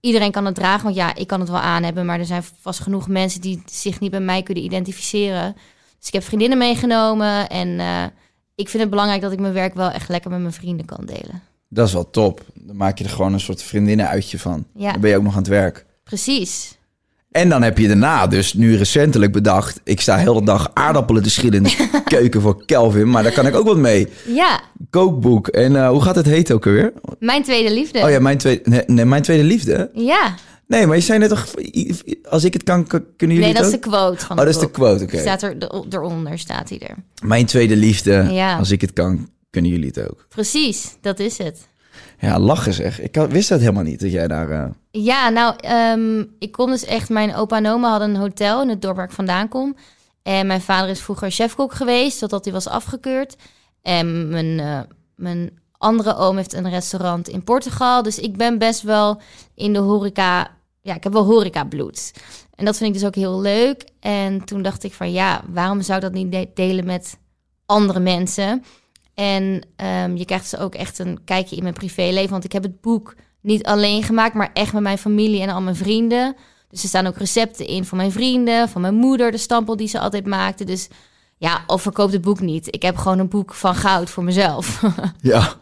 iedereen 0.00 0.32
kan 0.32 0.44
het 0.44 0.54
dragen, 0.54 0.84
want 0.84 0.96
ja, 0.96 1.14
ik 1.14 1.26
kan 1.26 1.40
het 1.40 1.48
wel 1.48 1.58
aan 1.58 1.82
hebben, 1.82 2.06
maar 2.06 2.18
er 2.18 2.26
zijn 2.26 2.44
vast 2.60 2.80
genoeg 2.80 3.08
mensen 3.08 3.40
die 3.40 3.62
zich 3.66 4.00
niet 4.00 4.10
bij 4.10 4.20
mij 4.20 4.42
kunnen 4.42 4.64
identificeren. 4.64 5.56
Dus 5.98 6.06
ik 6.06 6.14
heb 6.14 6.22
vriendinnen 6.22 6.58
meegenomen 6.58 7.48
en 7.48 7.80
eh, 7.80 8.04
ik 8.58 8.68
vind 8.68 8.82
het 8.82 8.90
belangrijk 8.90 9.20
dat 9.20 9.32
ik 9.32 9.40
mijn 9.40 9.52
werk 9.52 9.74
wel 9.74 9.90
echt 9.90 10.08
lekker 10.08 10.30
met 10.30 10.40
mijn 10.40 10.52
vrienden 10.52 10.86
kan 10.86 11.04
delen. 11.04 11.42
Dat 11.68 11.86
is 11.86 11.92
wel 11.92 12.10
top. 12.10 12.44
Dan 12.54 12.76
maak 12.76 12.98
je 12.98 13.04
er 13.04 13.10
gewoon 13.10 13.32
een 13.32 13.40
soort 13.40 13.62
vriendinnenuitje 13.62 14.38
van. 14.38 14.64
Ja. 14.74 14.92
Dan 14.92 15.00
ben 15.00 15.10
je 15.10 15.16
ook 15.16 15.22
nog 15.22 15.32
aan 15.32 15.38
het 15.38 15.48
werk. 15.48 15.86
Precies. 16.04 16.76
En 17.30 17.48
dan 17.48 17.62
heb 17.62 17.78
je 17.78 17.86
daarna 17.86 18.26
dus 18.26 18.54
nu 18.54 18.76
recentelijk 18.76 19.32
bedacht... 19.32 19.80
ik 19.84 20.00
sta 20.00 20.16
heel 20.16 20.34
de 20.34 20.44
dag 20.44 20.70
aardappelen 20.74 21.22
te 21.22 21.30
schillen 21.30 21.54
in 21.56 21.62
de 21.62 22.00
keuken 22.04 22.40
voor 22.40 22.64
Kelvin... 22.64 23.10
maar 23.10 23.22
daar 23.22 23.32
kan 23.32 23.46
ik 23.46 23.54
ook 23.54 23.66
wat 23.66 23.76
mee. 23.76 24.08
Ja, 24.26 24.60
Kookboek. 24.90 25.48
En 25.48 25.76
eh, 25.76 25.88
hoe 25.88 26.02
gaat 26.02 26.16
het 26.16 26.26
heten 26.26 26.54
ook 26.54 26.66
alweer? 26.66 26.92
mijn 27.18 27.42
tweede 27.42 27.74
liefde. 27.74 28.02
Oh 28.02 28.10
ja, 28.10 28.20
mijn 28.20 28.38
tweede, 28.38 28.70
nee, 28.70 28.82
nee, 28.86 29.04
mijn 29.04 29.22
tweede 29.22 29.44
liefde. 29.44 29.90
Ja. 29.94 30.34
Nee, 30.68 30.86
maar 30.86 30.96
je 30.96 31.02
zei 31.02 31.18
net 31.18 31.28
toch... 31.28 31.46
als 32.30 32.44
ik 32.44 32.52
het 32.52 32.62
kan, 32.62 32.86
kunnen 32.86 33.02
jullie 33.18 33.38
Nee, 33.38 33.54
dat 33.54 33.64
is 33.64 33.70
de 33.70 33.76
ook? 33.76 33.82
quote 33.82 34.26
van 34.26 34.38
Oh, 34.38 34.44
dat 34.44 34.54
is 34.54 34.60
de 34.60 34.70
quote, 34.70 35.04
oké. 35.04 35.18
Staat 35.18 35.42
er, 35.42 35.58
de- 35.58 35.84
eronder 35.90 36.38
staat 36.38 36.68
hij 36.68 36.78
er. 36.78 36.94
Mijn 37.24 37.46
tweede 37.46 37.76
liefde. 37.76 38.26
Ja. 38.30 38.56
Als 38.58 38.70
ik 38.70 38.80
het 38.80 38.92
kan, 38.92 39.28
kunnen 39.50 39.70
jullie 39.70 39.86
het 39.94 40.10
ook. 40.10 40.26
Precies, 40.28 40.96
dat 41.00 41.18
is 41.18 41.38
het. 41.38 41.66
Ja, 42.18 42.38
lachen 42.38 42.72
zeg. 42.72 43.00
Ik 43.00 43.16
wist 43.16 43.48
dat 43.48 43.60
helemaal 43.60 43.82
niet, 43.82 44.00
dat 44.00 44.10
jij 44.12 44.28
daar... 44.28 44.50
eh, 44.50 44.70
Ja, 44.90 45.28
nou, 45.28 45.54
ehm, 45.60 46.24
ik 46.38 46.52
kom 46.52 46.70
dus 46.70 46.84
echt... 46.84 47.08
Mijn 47.08 47.34
opa 47.34 47.56
en 47.56 47.66
oma 47.66 47.90
hadden 47.90 48.08
een 48.10 48.16
hotel 48.20 48.62
in 48.62 48.68
het 48.68 48.82
dorp 48.82 48.96
waar 48.96 49.04
ik 49.04 49.10
vandaan 49.12 49.48
kom. 49.48 49.76
En 50.22 50.46
mijn 50.46 50.60
vader 50.60 50.90
is 50.90 51.00
vroeger 51.00 51.30
chefkok 51.30 51.74
geweest, 51.74 52.18
totdat 52.18 52.44
hij 52.44 52.52
was 52.54 52.68
afgekeurd. 52.68 53.36
En 53.82 54.28
mijn, 54.28 54.60
eh, 54.60 54.80
mijn 55.16 55.50
andere 55.78 56.16
oom 56.16 56.36
heeft 56.36 56.52
een 56.54 56.70
restaurant 56.70 57.28
in 57.28 57.44
Portugal. 57.44 58.02
Dus 58.02 58.18
ik 58.18 58.36
ben 58.36 58.58
best 58.58 58.82
wel 58.82 59.20
in 59.54 59.72
de 59.72 59.78
horeca... 59.78 60.56
Ja, 60.88 60.94
ik 60.94 61.02
heb 61.02 61.12
wel 61.12 61.24
horeca 61.24 61.64
bloed. 61.64 62.12
En 62.54 62.64
dat 62.64 62.76
vind 62.76 62.88
ik 62.94 63.00
dus 63.00 63.08
ook 63.08 63.14
heel 63.14 63.40
leuk. 63.40 63.84
En 64.00 64.44
toen 64.44 64.62
dacht 64.62 64.84
ik 64.84 64.92
van 64.92 65.12
ja, 65.12 65.42
waarom 65.48 65.82
zou 65.82 65.98
ik 65.98 66.04
dat 66.04 66.12
niet 66.12 66.32
de- 66.32 66.50
delen 66.54 66.84
met 66.84 67.18
andere 67.66 68.00
mensen? 68.00 68.64
En 69.14 69.66
ehm, 69.76 70.16
je 70.16 70.24
krijgt 70.24 70.50
dus 70.50 70.60
ook 70.60 70.74
echt 70.74 70.98
een 70.98 71.18
kijkje 71.24 71.56
in 71.56 71.62
mijn 71.62 71.74
privéleven. 71.74 72.30
Want 72.30 72.44
ik 72.44 72.52
heb 72.52 72.62
het 72.62 72.80
boek 72.80 73.14
niet 73.40 73.64
alleen 73.64 74.02
gemaakt, 74.02 74.34
maar 74.34 74.50
echt 74.52 74.72
met 74.72 74.82
mijn 74.82 74.98
familie 74.98 75.40
en 75.42 75.48
al 75.48 75.60
mijn 75.60 75.76
vrienden. 75.76 76.36
Dus 76.68 76.82
er 76.82 76.88
staan 76.88 77.06
ook 77.06 77.16
recepten 77.16 77.66
in 77.66 77.84
van 77.84 77.98
mijn 77.98 78.12
vrienden, 78.12 78.68
van 78.68 78.80
mijn 78.80 78.94
moeder, 78.94 79.30
de 79.30 79.36
stampel 79.38 79.76
die 79.76 79.88
ze 79.88 80.00
altijd 80.00 80.26
maakte. 80.26 80.64
Dus 80.64 80.88
ja, 81.36 81.64
of 81.66 81.82
verkoopt 81.82 82.12
het 82.12 82.22
boek 82.22 82.40
niet. 82.40 82.74
Ik 82.74 82.82
heb 82.82 82.96
gewoon 82.96 83.18
een 83.18 83.28
boek 83.28 83.54
van 83.54 83.74
goud 83.74 84.10
voor 84.10 84.24
mezelf. 84.24 84.82
Ja. 85.20 85.54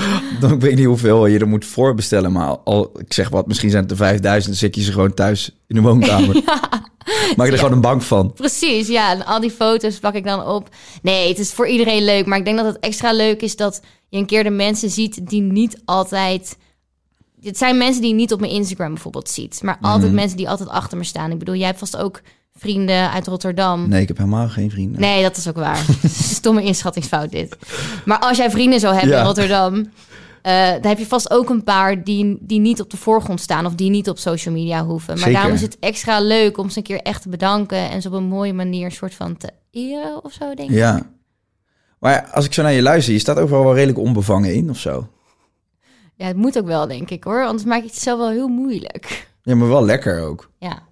Dan 0.40 0.58
weet 0.60 0.70
ik 0.70 0.76
niet 0.76 0.86
hoeveel 0.86 1.26
je 1.26 1.38
er 1.38 1.48
moet 1.48 1.64
voorbestellen. 1.64 2.32
Maar 2.32 2.56
al, 2.58 2.90
ik 2.98 3.12
zeg 3.12 3.28
wat, 3.28 3.46
misschien 3.46 3.70
zijn 3.70 3.82
het 3.82 3.90
er 3.90 3.96
5000. 3.96 4.46
Dan 4.50 4.60
zet 4.60 4.74
je 4.74 4.82
ze 4.82 4.92
gewoon 4.92 5.14
thuis 5.14 5.50
in 5.68 5.74
de 5.74 5.80
woonkamer. 5.82 6.42
Maak 7.36 7.46
je 7.46 7.52
er 7.52 7.58
gewoon 7.58 7.72
een 7.72 7.80
bank 7.80 8.02
van. 8.02 8.32
Precies, 8.32 8.88
ja. 8.88 9.10
En 9.10 9.26
al 9.26 9.40
die 9.40 9.50
foto's 9.50 9.98
pak 9.98 10.14
ik 10.14 10.24
dan 10.24 10.46
op. 10.46 10.68
Nee, 11.02 11.28
het 11.28 11.38
is 11.38 11.52
voor 11.52 11.68
iedereen 11.68 12.04
leuk. 12.04 12.26
Maar 12.26 12.38
ik 12.38 12.44
denk 12.44 12.56
dat 12.56 12.66
het 12.66 12.78
extra 12.78 13.12
leuk 13.12 13.42
is 13.42 13.56
dat 13.56 13.82
je 14.08 14.18
een 14.18 14.26
keer 14.26 14.44
de 14.44 14.50
mensen 14.50 14.90
ziet 14.90 15.28
die 15.28 15.40
niet 15.42 15.80
altijd... 15.84 16.56
Het 17.40 17.58
zijn 17.58 17.78
mensen 17.78 18.00
die 18.00 18.10
je 18.10 18.16
niet 18.16 18.32
op 18.32 18.40
mijn 18.40 18.52
Instagram 18.52 18.92
bijvoorbeeld 18.92 19.28
ziet. 19.28 19.62
Maar 19.62 19.78
altijd 19.80 20.06
Mhm. 20.10 20.14
mensen 20.14 20.36
die 20.36 20.48
altijd 20.48 20.68
achter 20.68 20.98
me 20.98 21.04
staan. 21.04 21.30
Ik 21.30 21.38
bedoel, 21.38 21.54
jij 21.54 21.66
hebt 21.66 21.78
vast 21.78 21.96
ook 21.96 22.20
vrienden 22.54 23.10
uit 23.10 23.26
Rotterdam. 23.26 23.88
Nee, 23.88 24.00
ik 24.02 24.08
heb 24.08 24.16
helemaal 24.16 24.48
geen 24.48 24.70
vrienden. 24.70 25.00
Nee, 25.00 25.22
dat 25.22 25.36
is 25.36 25.48
ook 25.48 25.56
waar. 25.56 25.84
Stomme 26.36 26.62
inschattingsfout 26.62 27.30
dit. 27.30 27.56
Maar 28.04 28.18
als 28.18 28.36
jij 28.36 28.50
vrienden 28.50 28.80
zou 28.80 28.94
hebben 28.94 29.12
Ja. 29.12 29.18
in 29.20 29.24
Rotterdam... 29.26 29.90
eh, 30.42 30.70
dan 30.70 30.86
heb 30.86 30.98
je 30.98 31.06
vast 31.06 31.30
ook 31.30 31.48
een 31.50 31.64
paar 31.64 32.04
die, 32.04 32.38
die 32.40 32.60
niet 32.60 32.80
op 32.80 32.90
de 32.90 32.96
voorgrond 32.96 33.40
staan... 33.40 33.66
of 33.66 33.74
die 33.74 33.90
niet 33.90 34.08
op 34.08 34.18
social 34.18 34.54
media 34.54 34.84
hoeven. 34.84 35.08
Maar 35.14 35.18
Zeker. 35.18 35.32
daarom 35.32 35.52
is 35.52 35.60
het 35.62 35.76
extra 35.78 36.20
leuk 36.20 36.58
om 36.58 36.70
ze 36.70 36.78
een 36.78 36.84
keer 36.84 37.00
echt 37.00 37.22
te 37.22 37.28
bedanken... 37.28 37.90
en 37.90 38.02
ze 38.02 38.08
op 38.08 38.14
een 38.14 38.22
mooie 38.24 38.52
manier 38.52 38.84
een 38.84 38.92
soort 38.92 39.14
van 39.14 39.36
te 39.36 39.48
eren 39.70 40.24
of 40.24 40.32
zo, 40.32 40.54
denk 40.54 40.70
ik. 40.70 40.76
Ja. 40.76 41.02
Maar 41.98 42.28
als 42.32 42.44
ik 42.44 42.52
zo 42.52 42.62
naar 42.62 42.72
je 42.72 42.82
luister, 42.82 43.12
je 43.12 43.18
staat 43.18 43.38
overal 43.38 43.64
wel 43.64 43.74
redelijk 43.74 43.98
onbevangen 43.98 44.54
in 44.54 44.70
of 44.70 44.78
zo. 44.78 45.08
Ja, 46.14 46.26
het 46.26 46.36
moet 46.36 46.58
ook 46.58 46.66
wel, 46.66 46.86
denk 46.86 47.10
ik, 47.10 47.24
hoor. 47.24 47.44
Anders 47.44 47.64
maak 47.64 47.80
je 47.80 47.86
het 47.86 47.98
zelf 47.98 48.18
wel 48.18 48.30
heel 48.30 48.48
moeilijk. 48.48 49.28
Ja, 49.42 49.54
maar 49.54 49.68
wel 49.68 49.84
lekker 49.84 50.20
ook. 50.22 50.50
Ja. 50.58 50.82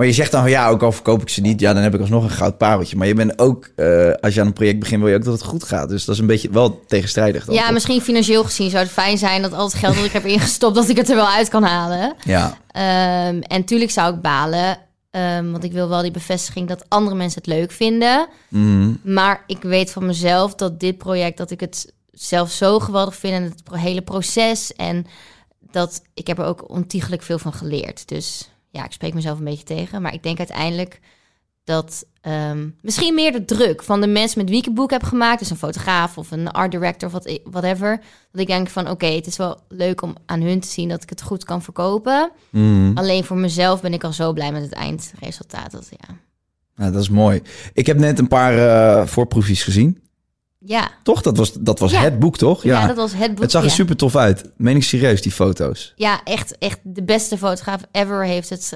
Maar 0.00 0.08
je 0.08 0.14
zegt 0.14 0.30
dan 0.30 0.40
van 0.40 0.50
ja, 0.50 0.68
ook 0.68 0.82
al 0.82 0.92
verkoop 0.92 1.22
ik 1.22 1.28
ze 1.28 1.40
niet, 1.40 1.60
ja, 1.60 1.72
dan 1.72 1.82
heb 1.82 1.94
ik 1.94 2.00
alsnog 2.00 2.22
een 2.22 2.30
goud 2.30 2.58
pareltje. 2.58 2.96
Maar 2.96 3.06
je 3.06 3.14
bent 3.14 3.38
ook, 3.38 3.70
eh, 3.76 4.12
als 4.20 4.34
je 4.34 4.40
aan 4.40 4.46
een 4.46 4.52
project 4.52 4.78
begint, 4.78 5.00
wil 5.00 5.10
je 5.10 5.16
ook 5.16 5.24
dat 5.24 5.32
het 5.32 5.42
goed 5.42 5.64
gaat. 5.64 5.88
Dus 5.88 6.04
dat 6.04 6.14
is 6.14 6.20
een 6.20 6.26
beetje 6.26 6.50
wel 6.50 6.80
tegenstrijdig 6.86 7.44
dan. 7.44 7.54
ja, 7.54 7.62
toch? 7.64 7.72
misschien 7.72 8.00
financieel 8.00 8.44
gezien 8.44 8.70
zou 8.70 8.82
het 8.82 8.92
fijn 8.92 9.18
zijn... 9.18 9.42
dat 9.42 9.52
al 9.52 9.64
het 9.64 9.74
geld 9.74 9.94
dat 9.94 10.04
ik 10.04 10.12
heb 10.12 10.24
ingestopt, 10.36 10.74
dat 10.74 10.88
ik 10.88 10.96
het 10.96 11.08
er 11.08 11.16
wel 11.16 11.28
uit 11.28 11.48
kan 11.48 11.62
halen. 11.62 12.14
Ja, 12.24 12.58
Ehm, 12.70 13.40
en 13.40 13.64
tuurlijk 13.64 13.90
zou 13.90 14.14
ik 14.14 14.20
balen, 14.20 14.78
ehm, 15.10 15.50
want 15.50 15.64
ik 15.64 15.72
wil 15.72 15.88
wel 15.88 16.02
die 16.02 16.10
bevestiging 16.10 16.68
dat 16.68 16.84
andere 16.88 17.16
mensen 17.16 17.40
het 17.42 17.50
leuk 17.50 17.70
vinden. 17.70 18.28
Mhm. 18.48 18.92
Maar 19.02 19.44
ik 19.46 19.62
weet 19.62 19.90
van 19.90 20.06
mezelf 20.06 20.54
dat 20.54 20.80
dit 20.80 20.98
project, 20.98 21.38
dat 21.38 21.50
ik 21.50 21.60
het 21.60 21.92
zelf 22.10 22.50
zo 22.50 22.78
geweldig 22.78 23.16
vind 23.16 23.34
en 23.34 23.42
het 23.42 23.80
hele 23.80 24.02
proces. 24.02 24.72
En 24.74 25.06
dat 25.70 26.02
ik 26.14 26.26
heb 26.26 26.38
er 26.38 26.44
ook 26.44 26.70
ontiegelijk 26.70 27.22
veel 27.22 27.38
van 27.38 27.52
geleerd. 27.52 28.08
Dus 28.08 28.50
ja, 28.70 28.84
ik 28.84 28.92
spreek 28.92 29.14
mezelf 29.14 29.38
een 29.38 29.44
beetje 29.44 29.64
tegen. 29.64 30.02
Maar 30.02 30.14
ik 30.14 30.22
denk 30.22 30.38
uiteindelijk 30.38 31.00
dat 31.64 32.04
ehm, 32.20 32.68
misschien 32.82 33.14
meer 33.14 33.32
de 33.32 33.44
druk 33.44 33.82
van 33.82 34.00
de 34.00 34.06
mensen 34.06 34.38
met 34.38 34.48
wie 34.48 34.58
ik 34.58 34.64
het 34.64 34.74
boek 34.74 34.90
heb 34.90 35.02
gemaakt, 35.02 35.38
dus 35.38 35.50
een 35.50 35.56
fotograaf 35.56 36.18
of 36.18 36.30
een 36.30 36.50
art 36.50 36.70
director 36.70 37.08
of 37.08 37.14
wat, 37.14 37.40
whatever, 37.44 38.00
dat 38.32 38.40
ik 38.40 38.46
denk 38.46 38.68
van 38.68 38.88
oké, 38.88 39.06
het 39.06 39.26
is 39.26 39.36
wel 39.36 39.60
leuk 39.68 40.02
om 40.02 40.14
aan 40.26 40.40
hun 40.40 40.60
te 40.60 40.68
zien 40.68 40.88
dat 40.88 41.02
ik 41.02 41.10
het 41.10 41.22
goed 41.22 41.44
kan 41.44 41.62
verkopen. 41.62 42.30
Mhm. 42.50 42.90
Alleen 42.94 43.24
voor 43.24 43.36
mezelf 43.36 43.80
ben 43.80 43.92
ik 43.92 44.04
al 44.04 44.12
zo 44.12 44.32
blij 44.32 44.52
met 44.52 44.62
het 44.62 44.72
eindresultaat. 44.72 45.70
Dat, 45.70 45.88
ja. 45.90 46.14
Nou, 46.76 46.92
dat 46.92 47.02
is 47.02 47.08
mooi. 47.08 47.42
Ik 47.72 47.86
heb 47.86 47.98
net 47.98 48.18
een 48.18 48.28
paar 48.28 48.58
eh 48.58 49.06
voorproefjes 49.06 49.62
gezien. 49.62 50.02
Ja. 50.64 50.90
Toch? 51.02 51.22
Dat 51.22 51.36
was, 51.36 51.52
dat 51.52 51.78
was 51.78 51.90
Ja. 51.90 52.00
het 52.00 52.18
boek, 52.18 52.36
toch? 52.36 52.62
Ja, 52.62 52.86
dat 52.86 52.96
was 52.96 53.12
het 53.14 53.30
boek. 53.30 53.40
Het 53.42 53.50
zag 53.50 53.62
er 53.62 53.68
ja. 53.68 53.74
super 53.74 53.96
tof 53.96 54.16
uit. 54.16 54.50
Meen 54.56 54.76
ik 54.76 54.82
serieus, 54.84 55.22
die 55.22 55.32
foto's. 55.32 55.92
Ja, 55.96 56.20
echt, 56.24 56.58
echt 56.58 56.78
de 56.82 57.02
beste 57.02 57.38
fotograaf 57.38 57.80
ever 57.92 58.24
heeft 58.24 58.48
het. 58.50 58.68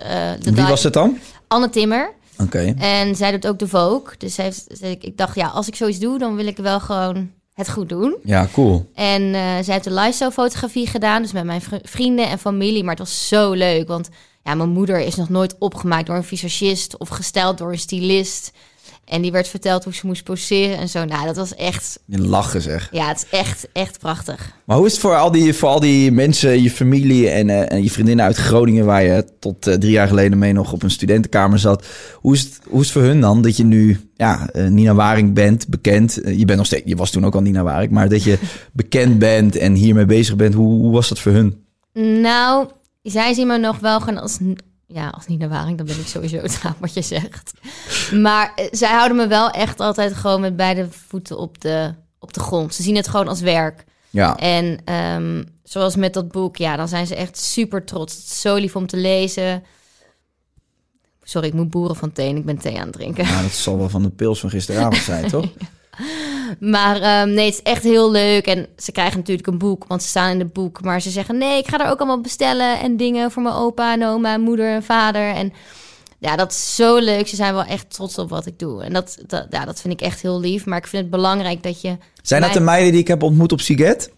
de 0.43 0.53
Wie 0.53 0.65
was 0.65 0.83
het 0.83 0.93
dan? 0.93 1.19
Anne 1.49 1.71
Timmer. 1.71 2.13
Oké. 2.39 2.75
En 2.79 3.17
zij 3.17 3.31
doet 3.31 3.47
ook 3.47 3.59
de 3.59 3.69
Vogue. 3.69 4.15
Dus 4.19 4.35
zij 4.35 4.45
heeft, 4.45 4.83
ik 5.05 5.17
dacht, 5.17 5.35
ja, 5.35 5.47
als 5.47 5.69
ik 5.69 5.75
zoiets 5.77 5.99
doe, 5.99 6.19
dan 6.19 6.37
wil 6.37 6.47
ik 6.47 6.57
wel 6.57 6.81
gewoon 6.81 7.31
het 7.53 7.71
goed 7.71 7.89
doen. 7.89 8.17
Ja, 8.25 8.49
cool. 8.53 8.91
En 8.95 9.23
eh, 9.23 9.41
zij 9.63 9.73
heeft 9.73 9.85
de 9.85 9.93
lifestyle 9.95 10.31
fotografie 10.33 10.87
gedaan, 10.87 11.23
dus 11.23 11.33
met 11.33 11.45
mijn 11.45 11.61
vri- 11.61 11.81
vrienden 11.83 12.29
en 12.29 12.39
familie. 12.39 12.83
Maar 12.83 12.95
het 12.97 13.07
was 13.07 13.29
zo 13.29 13.53
leuk, 13.53 13.89
want 13.89 14.09
ja, 14.43 14.55
mijn 14.55 14.69
moeder 14.69 14.99
is 15.01 15.15
nog 15.15 15.29
nooit 15.29 15.57
opgemaakt 15.59 16.07
door 16.07 16.17
een 16.17 16.25
visagist 16.25 16.99
of 16.99 17.09
gesteld 17.09 17.59
door 17.59 17.73
een 17.73 17.79
stylist. 17.79 18.53
En 19.05 19.23
die 19.23 19.33
werd 19.33 19.49
verteld 19.49 19.85
hoe 19.85 19.95
ze 19.95 20.07
moest 20.07 20.25
poseren 20.25 20.79
en 20.79 20.89
zo. 20.89 21.05
Nou, 21.05 21.27
dat 21.27 21.37
was 21.37 21.55
echt, 21.55 21.99
Je 22.07 22.19
lachen 22.19 22.63
zeg. 22.63 22.89
ja, 22.93 23.09
het 23.09 23.17
is 23.17 23.39
echt, 23.39 23.69
echt 23.73 23.99
prachtig. 23.99 24.53
Maar 24.65 24.77
hoe 24.77 24.87
is 24.87 24.93
het 24.93 25.01
voor 25.01 25.17
al 25.17 25.31
die, 25.31 25.55
voor 25.55 25.69
al 25.69 25.81
die 25.81 26.13
mensen, 26.13 26.63
je 26.63 26.71
familie 26.71 27.29
en, 27.29 27.51
eh, 27.51 27.73
en 27.73 27.83
je 27.83 27.91
vriendinnen 27.91 28.25
uit 28.25 28.37
Groningen... 28.37 28.85
waar 28.85 29.03
je 29.03 29.25
tot 29.39 29.67
eh, 29.67 29.75
drie 29.75 29.93
jaar 29.93 30.09
geleden 30.09 30.39
mee 30.39 30.53
nog 30.53 30.73
op 30.73 30.83
een 30.83 30.91
studentenkamer 30.91 31.59
zat. 31.59 31.87
Hoe 32.15 32.35
is 32.35 32.41
het, 32.41 32.61
hoe 32.69 32.81
is 32.81 32.87
het 32.87 32.97
voor 32.97 33.03
hun 33.03 33.21
dan 33.21 33.43
dat 33.43 33.57
je 33.57 33.65
nu 33.65 34.01
ja, 34.17 34.49
eh, 34.51 34.67
Nina 34.67 34.95
Waring 34.95 35.35
bent, 35.35 35.69
bekend? 35.69 36.21
Je, 36.25 36.45
bent 36.45 36.59
nog 36.59 36.67
steeds, 36.67 36.83
je 36.85 36.97
was 36.97 37.11
toen 37.11 37.25
ook 37.25 37.35
al 37.35 37.41
Nina 37.41 37.63
Waring, 37.63 37.93
maar 37.93 38.09
dat 38.09 38.23
je 38.23 38.39
bekend 38.73 39.19
bent 39.19 39.57
en 39.57 39.75
hiermee 39.75 40.07
bezig 40.07 40.37
bent. 40.37 40.55
Hoe, 40.55 40.81
hoe 40.81 40.93
was 40.93 41.09
dat 41.09 41.19
voor 41.19 41.33
hun? 41.33 41.65
Nou, 42.23 42.69
zij 43.03 43.35
zien 43.35 43.47
me 43.47 43.59
nog 43.59 43.79
wel 43.79 44.01
gewoon 44.01 44.19
als... 44.19 44.39
Ja, 44.87 45.09
als 45.09 45.27
Nina 45.27 45.49
Waring, 45.49 45.77
dan 45.77 45.87
ben 45.87 45.99
ik 45.99 46.07
sowieso 46.07 46.37
het 46.43 46.59
raar 46.63 46.75
wat 46.79 46.95
je 46.95 47.03
zegt. 47.03 47.53
Maar 48.13 48.53
eh, 48.55 48.67
zij 48.71 48.91
houden 48.91 49.17
me 49.17 49.27
wel 49.27 49.51
echt 49.51 49.81
altijd 49.81 50.15
gewoon 50.15 50.41
met 50.41 50.57
beide 50.57 50.89
voeten 50.91 51.39
op 51.39 51.61
de, 51.61 51.95
op 52.19 52.33
de 52.33 52.41
grond. 52.41 52.75
Ze 52.75 52.83
zien 52.83 52.97
het 52.97 53.09
gewoon 53.09 53.29
als 53.29 53.41
werk. 53.41 53.85
Ja, 54.11 54.37
En 54.37 54.79
ehm, 54.85 55.43
zoals 55.63 55.97
met 55.97 56.15
dat 56.15 56.33
boek, 56.33 56.57
ja, 56.57 56.77
dan 56.77 56.89
zijn 56.89 57.07
ze 57.07 57.15
echt 57.15 57.39
super 57.39 57.85
trots. 57.85 58.15
Het 58.15 58.25
is 58.25 58.41
zo 58.41 58.55
lief 58.55 58.77
om 58.77 58.87
te 58.87 58.97
lezen. 58.97 59.63
Sorry, 61.23 61.49
ik 61.49 61.55
moet 61.55 61.71
boeren 61.71 61.97
van 61.97 62.13
thee 62.13 62.35
ik 62.35 62.45
ben 62.45 62.59
thee 62.59 62.79
aan 62.79 62.87
het 62.87 62.93
drinken. 62.93 63.25
nou, 63.25 63.43
dat 63.43 63.53
zal 63.53 63.79
wel 63.79 63.89
van 63.89 64.03
de 64.03 64.11
pils 64.11 64.41
van 64.41 64.51
gisteravond 64.51 65.03
zijn, 65.03 65.29
toch? 65.31 65.47
Maar 66.61 67.01
ehm, 67.01 67.35
nee, 67.35 67.45
het 67.45 67.55
is 67.55 67.63
echt 67.63 67.83
heel 67.83 68.11
leuk. 68.11 68.47
En 68.47 68.67
ze 68.77 68.93
krijgen 68.93 69.19
natuurlijk 69.19 69.47
een 69.47 69.59
boek, 69.59 69.85
want 69.89 70.03
ze 70.03 70.09
staan 70.09 70.31
in 70.31 70.39
het 70.39 70.53
boek. 70.53 70.83
Maar 70.83 71.01
ze 71.01 71.11
zeggen, 71.11 71.39
nee, 71.39 71.59
ik 71.59 71.69
ga 71.69 71.79
er 71.79 71.91
ook 71.91 71.99
allemaal 71.99 72.21
bestellen. 72.21 72.81
En 72.81 72.97
dingen 72.97 73.31
voor 73.31 73.43
mijn 73.43 73.55
opa 73.55 73.93
en 73.93 74.05
oma, 74.05 74.33
en 74.35 74.41
moeder 74.41 74.75
en 74.75 74.83
vader. 74.83 75.35
En 75.35 75.53
ja, 76.19 76.37
dat 76.37 76.51
is 76.51 76.75
zo 76.75 76.97
leuk. 76.97 77.29
Ze 77.29 77.37
zijn 77.37 77.55
wel 77.55 77.65
echt 77.65 77.95
trots 77.95 78.19
op 78.19 78.31
wat 78.31 78.47
ik 78.47 78.59
doe. 78.59 78.83
En 78.83 78.93
dat, 78.93 79.19
dat, 79.27 79.47
ja, 79.51 79.65
dat 79.65 79.81
vind 79.81 79.93
ik 79.95 80.01
echt 80.01 80.23
heel 80.23 80.41
lief. 80.41 80.67
Maar 80.67 80.79
ik 80.79 80.87
vind 80.87 81.03
het 81.03 81.11
belangrijk 81.11 81.63
dat 81.63 81.81
je... 81.81 81.97
Zijn 82.23 82.43
dat 82.43 82.53
de 82.53 82.61
meiden 82.61 82.93
die 82.93 83.01
ik 83.01 83.09
heb 83.09 83.23
ontmoet 83.23 83.53
op 83.53 83.61
Siget? 83.61 84.11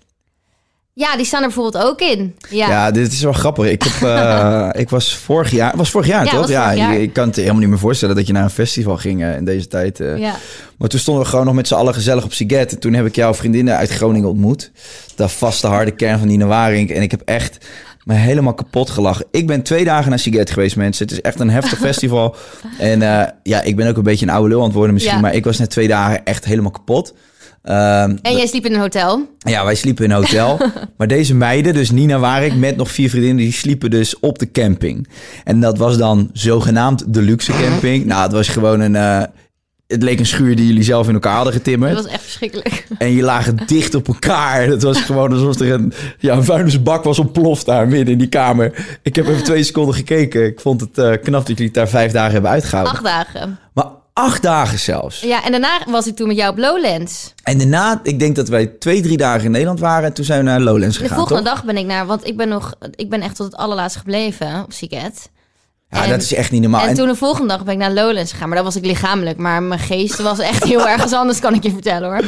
Ja, 0.98 1.16
die 1.16 1.26
staan 1.26 1.40
er 1.42 1.46
bijvoorbeeld 1.46 1.84
ook 1.84 2.00
in. 2.00 2.36
Ja, 2.50 2.68
Ja, 2.68 2.90
dit 2.90 3.12
is 3.12 3.22
wel 3.22 3.32
grappig. 3.32 3.66
Ik, 3.66 3.82
heb, 3.82 4.08
eh, 4.08 4.68
ik 4.82 4.90
was 4.90 5.14
vorig 5.16 5.50
jaar, 5.50 5.76
was 5.76 5.90
vorig 5.90 6.06
jaar 6.06 6.24
Ja, 6.24 6.30
toch? 6.30 6.48
ja, 6.48 6.74
jaar. 6.74 6.94
Ik, 6.94 7.00
ik 7.00 7.12
kan 7.12 7.26
het 7.26 7.36
helemaal 7.36 7.58
niet 7.60 7.68
meer 7.68 7.78
voorstellen 7.78 8.16
dat 8.16 8.26
je 8.26 8.32
naar 8.32 8.42
een 8.42 8.50
festival 8.50 8.96
ging 8.96 9.22
eh, 9.22 9.36
in 9.36 9.44
deze 9.44 9.68
tijd. 9.68 10.00
eh. 10.00 10.18
ja. 10.18 10.34
Maar 10.78 10.88
toen 10.88 11.00
stonden 11.00 11.22
we 11.24 11.28
gewoon 11.28 11.44
nog 11.44 11.54
met 11.54 11.68
z'n 11.68 11.74
allen 11.74 11.94
gezellig 11.94 12.24
op 12.24 12.32
Siget. 12.32 12.72
En 12.72 12.78
toen 12.78 12.92
heb 12.94 13.06
ik 13.06 13.14
jouw 13.14 13.34
vriendinnen 13.34 13.76
uit 13.76 13.90
Groningen 13.90 14.28
ontmoet. 14.28 14.70
De 15.16 15.28
vaste 15.28 15.66
harde 15.66 15.90
kern 15.90 16.18
van 16.18 16.28
Nina 16.28 16.46
Waring. 16.46 16.90
En 16.90 17.02
ik 17.02 17.10
heb 17.10 17.22
echt 17.24 17.66
me 18.04 18.14
helemaal 18.14 18.54
kapot 18.54 18.90
gelachen. 18.90 19.26
Ik 19.30 19.46
ben 19.46 19.62
twee 19.62 19.84
dagen 19.84 20.10
naar 20.10 20.18
Siget 20.18 20.50
geweest, 20.50 20.76
mensen. 20.76 21.04
Het 21.04 21.12
is 21.14 21.20
echt 21.20 21.40
een 21.40 21.50
heftig 21.50 21.78
festival. 21.88 22.36
En 22.78 23.00
ja, 23.42 23.62
ik 23.62 23.76
ben 23.76 23.88
ook 23.88 23.96
een 23.96 24.02
beetje 24.02 24.26
een 24.26 24.32
oude 24.32 24.48
lul 24.48 24.58
aan 24.58 24.64
het 24.66 24.74
worden 24.74 24.94
misschien. 24.94 25.20
Maar 25.20 25.34
ik 25.34 25.44
was 25.44 25.58
net 25.58 25.70
twee 25.70 25.88
dagen 25.88 26.24
echt 26.24 26.44
helemaal 26.44 26.70
kapot. 26.70 27.14
Ehm, 27.66 28.16
En 28.22 28.36
jij 28.36 28.46
sliep 28.46 28.66
in 28.66 28.74
een 28.74 28.80
hotel. 28.80 29.28
ja, 29.38 29.64
wij 29.64 29.74
sliepen 29.74 30.04
in 30.04 30.10
een 30.10 30.16
hotel. 30.16 30.58
maar 30.96 31.06
deze 31.06 31.34
meiden, 31.34 31.74
dus 31.74 31.90
Nina 31.90 32.18
Warik 32.18 32.54
met 32.54 32.76
nog 32.76 32.90
vier 32.90 33.10
vriendinnen, 33.10 33.44
die 33.44 33.52
sliepen 33.52 33.90
dus 33.90 34.18
op 34.20 34.38
de 34.38 34.50
camping. 34.50 35.08
En 35.44 35.60
dat 35.60 35.78
was 35.78 35.98
dan 35.98 36.30
zogenaamd 36.32 37.14
de 37.14 37.22
luxe 37.22 37.52
camping. 37.52 38.04
Nou, 38.04 38.22
het 38.22 38.32
was 38.32 38.48
gewoon 38.48 38.80
een... 38.80 38.96
eh, 38.96 39.22
het 39.86 40.02
leek 40.02 40.18
een 40.18 40.26
schuur 40.26 40.56
die 40.56 40.66
jullie 40.66 40.82
zelf 40.82 41.08
in 41.08 41.14
elkaar 41.14 41.34
hadden 41.34 41.52
getimmerd. 41.52 41.94
Dat 41.94 42.02
was 42.04 42.12
echt 42.12 42.22
verschrikkelijk. 42.22 42.86
En 42.98 43.12
je 43.12 43.22
lagen 43.22 43.56
dicht 43.66 43.94
op 43.94 44.08
elkaar. 44.08 44.62
Het 44.66 44.82
was 44.82 45.00
gewoon 45.00 45.32
alsof 45.32 45.60
er 45.60 45.72
een, 45.72 45.92
ja, 46.18 46.34
een 46.36 46.44
vuilnisbak 46.44 47.04
was 47.04 47.18
ontploft 47.18 47.66
daar 47.66 47.88
midden 47.88 48.12
in 48.12 48.18
die 48.18 48.28
kamer. 48.28 48.98
Ik 49.02 49.16
heb 49.16 49.26
even 49.26 49.44
twee 49.44 49.62
seconden 49.62 49.94
gekeken. 49.94 50.44
Ik 50.46 50.60
vond 50.60 50.80
het 50.80 50.98
eh, 50.98 51.10
knap 51.22 51.46
dat 51.46 51.48
jullie 51.48 51.64
het 51.64 51.74
daar 51.74 51.88
vijf 51.88 52.12
dagen 52.12 52.32
hebben 52.32 52.50
uitgehouden. 52.50 52.94
Acht 52.94 53.04
dagen. 53.04 53.58
Maar 53.74 53.86
acht 54.18 54.42
dagen 54.42 54.78
zelfs. 54.78 55.20
Ja, 55.20 55.44
en 55.44 55.50
daarna 55.50 55.78
was 55.88 56.06
ik 56.06 56.16
toen 56.16 56.26
met 56.26 56.36
jou 56.36 56.50
op 56.50 56.58
Lowlands. 56.58 57.34
En 57.42 57.58
daarna, 57.58 58.00
ik 58.02 58.18
denk 58.18 58.36
dat 58.36 58.48
wij 58.48 58.66
twee, 58.66 59.02
drie 59.02 59.16
dagen 59.16 59.44
in 59.44 59.50
Nederland 59.50 59.80
waren. 59.80 60.04
En 60.04 60.12
toen 60.12 60.24
zijn 60.24 60.38
we 60.38 60.44
naar 60.44 60.60
Lowlands 60.60 60.96
De 60.96 61.02
gegaan, 61.02 61.16
volgende 61.16 61.42
toch? 61.42 61.52
dag 61.52 61.64
ben 61.64 61.76
ik 61.76 61.86
naar, 61.86 62.06
want 62.06 62.26
ik 62.26 62.36
ben 62.36 62.48
nog, 62.48 62.74
ik 62.94 63.10
ben 63.10 63.20
echt 63.22 63.36
tot 63.36 63.46
het 63.46 63.56
allerlaatste 63.56 63.98
gebleven 63.98 64.62
op 64.64 64.72
Siget. 64.72 65.30
Ja, 65.90 66.04
en- 66.04 66.10
dat 66.10 66.22
is 66.22 66.34
echt 66.34 66.50
niet 66.50 66.60
normaal. 66.62 66.82
En 66.82 66.88
En- 66.88 66.94
toen 66.94 67.08
de 67.08 67.14
volgende 67.14 67.48
dag 67.48 67.64
ben 67.64 67.72
ik 67.74 67.80
naar 67.80 67.92
Lowlands 67.92 68.32
gegaan, 68.32 68.48
maar 68.48 68.56
dat 68.56 68.66
was 68.66 68.76
ik 68.76 68.84
lichamelijk. 68.84 69.38
Maar 69.38 69.62
mijn 69.62 69.80
geest 69.80 70.18
was 70.22 70.38
echt 70.38 70.64
heel 70.64 70.88
ergens 70.94 71.12
anders, 71.12 71.38
kan 71.38 71.54
ik 71.54 71.62
je 71.62 71.70
vertellen 71.70 72.08
hoor. 72.08 72.24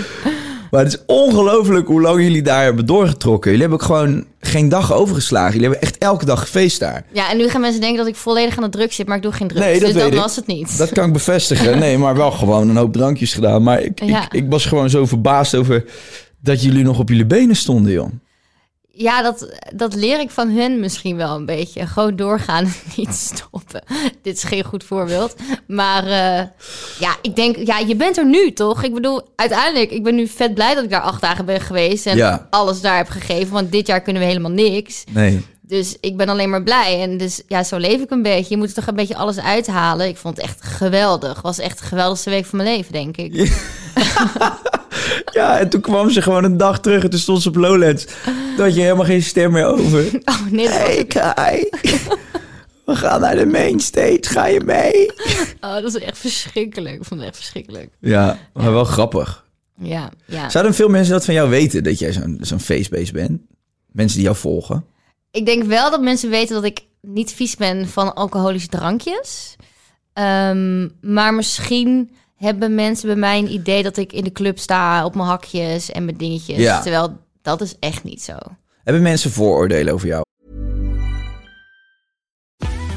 Maar 0.70 0.84
het 0.84 0.92
is 0.92 1.02
ongelooflijk 1.06 1.86
hoe 1.86 2.00
lang 2.00 2.22
jullie 2.22 2.42
daar 2.42 2.62
hebben 2.64 2.86
doorgetrokken. 2.86 3.50
Jullie 3.50 3.66
hebben 3.66 3.86
ook 3.86 3.94
gewoon 3.96 4.24
geen 4.40 4.68
dag 4.68 4.92
overgeslagen. 4.92 5.52
Jullie 5.52 5.68
hebben 5.68 5.82
echt 5.88 5.98
elke 5.98 6.24
dag 6.24 6.40
gefeest 6.40 6.80
daar. 6.80 7.04
Ja, 7.12 7.30
en 7.30 7.36
nu 7.36 7.48
gaan 7.48 7.60
mensen 7.60 7.80
denken 7.80 7.98
dat 7.98 8.06
ik 8.06 8.16
volledig 8.16 8.56
aan 8.56 8.62
de 8.62 8.68
drugs 8.68 8.96
zit, 8.96 9.06
maar 9.06 9.16
ik 9.16 9.22
doe 9.22 9.32
geen 9.32 9.48
drugs. 9.48 9.64
Nee, 9.64 9.80
dat 9.80 9.92
dus 9.92 10.02
dat 10.02 10.12
ik. 10.12 10.18
was 10.18 10.36
het 10.36 10.46
niet. 10.46 10.78
Dat 10.78 10.90
kan 10.92 11.06
ik 11.06 11.12
bevestigen. 11.12 11.78
Nee, 11.78 11.98
maar 11.98 12.16
wel 12.16 12.30
gewoon 12.30 12.68
een 12.68 12.76
hoop 12.76 12.92
drankjes 12.92 13.34
gedaan. 13.34 13.62
Maar 13.62 13.82
ik, 13.82 14.02
Ja. 14.04 14.24
ik, 14.24 14.32
ik 14.32 14.50
was 14.50 14.66
gewoon 14.66 14.90
zo 14.90 15.06
verbaasd 15.06 15.54
over 15.54 15.84
dat 16.40 16.62
jullie 16.62 16.84
nog 16.84 16.98
op 16.98 17.08
jullie 17.08 17.26
benen 17.26 17.56
stonden, 17.56 17.92
joh. 17.92 18.10
Ja, 19.00 19.22
dat, 19.22 19.48
dat 19.74 19.94
leer 19.94 20.20
ik 20.20 20.30
van 20.30 20.48
hun 20.50 20.80
misschien 20.80 21.16
wel 21.16 21.36
een 21.36 21.46
beetje. 21.46 21.86
Gewoon 21.86 22.16
doorgaan 22.16 22.64
en 22.64 22.72
niet 22.96 23.14
stoppen. 23.14 23.82
Dit 24.22 24.36
is 24.36 24.42
geen 24.42 24.64
goed 24.64 24.84
voorbeeld. 24.84 25.34
Maar 25.66 26.02
eh, 26.04 26.46
ja, 26.98 27.16
ik 27.22 27.36
denk, 27.36 27.56
ja, 27.56 27.78
je 27.78 27.96
bent 27.96 28.16
er 28.18 28.26
nu 28.26 28.52
toch? 28.52 28.82
Ik 28.82 28.94
bedoel, 28.94 29.20
uiteindelijk, 29.36 29.90
ik 29.90 30.02
ben 30.02 30.14
nu 30.14 30.26
vet 30.26 30.54
blij 30.54 30.74
dat 30.74 30.84
ik 30.84 30.90
daar 30.90 31.00
acht 31.00 31.20
dagen 31.20 31.44
ben 31.44 31.60
geweest 31.60 32.06
en 32.06 32.16
Ja. 32.16 32.46
alles 32.50 32.80
daar 32.80 32.96
heb 32.96 33.08
gegeven. 33.08 33.52
Want 33.52 33.72
dit 33.72 33.86
jaar 33.86 34.00
kunnen 34.00 34.22
we 34.22 34.28
helemaal 34.28 34.50
niks. 34.50 35.04
Nee. 35.10 35.44
Dus 35.60 35.96
ik 36.00 36.16
ben 36.16 36.28
alleen 36.28 36.50
maar 36.50 36.62
blij. 36.62 37.02
En 37.02 37.16
dus 37.18 37.42
ja, 37.48 37.62
zo 37.64 37.76
leef 37.76 38.00
ik 38.00 38.10
een 38.10 38.22
beetje. 38.22 38.46
Je 38.54 38.56
moet 38.56 38.68
er 38.68 38.74
toch 38.74 38.86
een 38.86 38.94
beetje 38.94 39.16
alles 39.16 39.38
uithalen. 39.38 40.08
Ik 40.08 40.16
vond 40.16 40.36
het 40.36 40.44
echt 40.46 40.62
geweldig. 40.62 41.42
Was 41.42 41.58
echt 41.58 41.78
de 41.78 41.84
geweldigste 41.84 42.30
week 42.30 42.44
van 42.46 42.58
mijn 42.58 42.76
leven, 42.76 42.92
denk 42.92 43.16
ik. 43.16 43.34
Ja, 43.34 43.46
en 45.32 45.68
toen 45.68 45.80
kwam 45.80 46.10
ze 46.10 46.22
gewoon 46.22 46.44
een 46.44 46.56
dag 46.56 46.80
terug 46.80 47.02
en 47.02 47.10
toen 47.10 47.18
stond 47.18 47.42
ze 47.42 47.48
op 47.48 47.56
Lowlands. 47.56 48.04
Toen 48.24 48.64
had 48.64 48.74
je 48.74 48.80
helemaal 48.80 49.04
geen 49.04 49.22
stem 49.22 49.52
meer 49.52 49.66
over. 49.66 50.20
Oh 50.24 50.46
nee, 50.50 50.68
dat 50.68 50.78
was 50.78 50.86
Hey 50.86 51.04
Kai, 51.04 51.68
we 52.84 52.96
gaan 52.96 53.20
naar 53.20 53.36
de 53.36 53.46
mainstage. 53.46 54.18
Ga 54.22 54.46
je 54.46 54.60
mee? 54.60 55.12
Oh, 55.60 55.74
dat 55.74 55.84
is 55.84 55.98
echt 55.98 56.18
verschrikkelijk. 56.18 56.94
Ik 56.94 57.04
vond 57.04 57.20
het 57.20 57.28
echt 57.28 57.38
verschrikkelijk. 57.38 57.90
Ja, 58.00 58.38
maar 58.52 58.72
wel 58.72 58.84
grappig. 58.84 59.46
Ja, 59.80 60.10
ja. 60.26 60.50
Zouden 60.50 60.74
veel 60.74 60.88
mensen 60.88 61.12
dat 61.12 61.24
van 61.24 61.34
jou 61.34 61.50
weten, 61.50 61.84
dat 61.84 61.98
jij 61.98 62.12
zo'n 62.12 62.38
zo'n 62.40 62.60
feestbeest 62.60 63.12
bent? 63.12 63.40
Mensen 63.92 64.16
die 64.16 64.26
jou 64.26 64.36
volgen? 64.36 64.84
Ik 65.30 65.46
denk 65.46 65.64
wel 65.64 65.90
dat 65.90 66.00
mensen 66.00 66.30
weten 66.30 66.54
dat 66.54 66.64
ik 66.64 66.80
niet 67.00 67.32
vies 67.32 67.56
ben 67.56 67.88
van 67.88 68.14
alcoholische 68.14 68.68
drankjes. 68.68 69.56
Ehm, 70.12 70.88
maar 71.00 71.34
misschien 71.34 72.10
hebben 72.38 72.74
mensen 72.74 73.06
bij 73.06 73.16
mij 73.16 73.38
een 73.38 73.52
idee 73.52 73.82
dat 73.82 73.96
ik 73.96 74.12
in 74.12 74.24
de 74.24 74.32
club 74.32 74.58
sta 74.58 75.04
op 75.04 75.14
mijn 75.14 75.28
hakjes 75.28 75.90
en 75.90 76.04
mijn 76.04 76.16
dingetjes. 76.16 76.56
Ja. 76.56 76.80
Terwijl 76.80 77.18
dat 77.42 77.60
is 77.60 77.74
echt 77.78 78.04
niet 78.04 78.22
zo. 78.22 78.36
Hebben 78.84 79.02
mensen 79.02 79.30
vooroordelen 79.30 79.94
over 79.94 80.06
jou? 80.06 80.22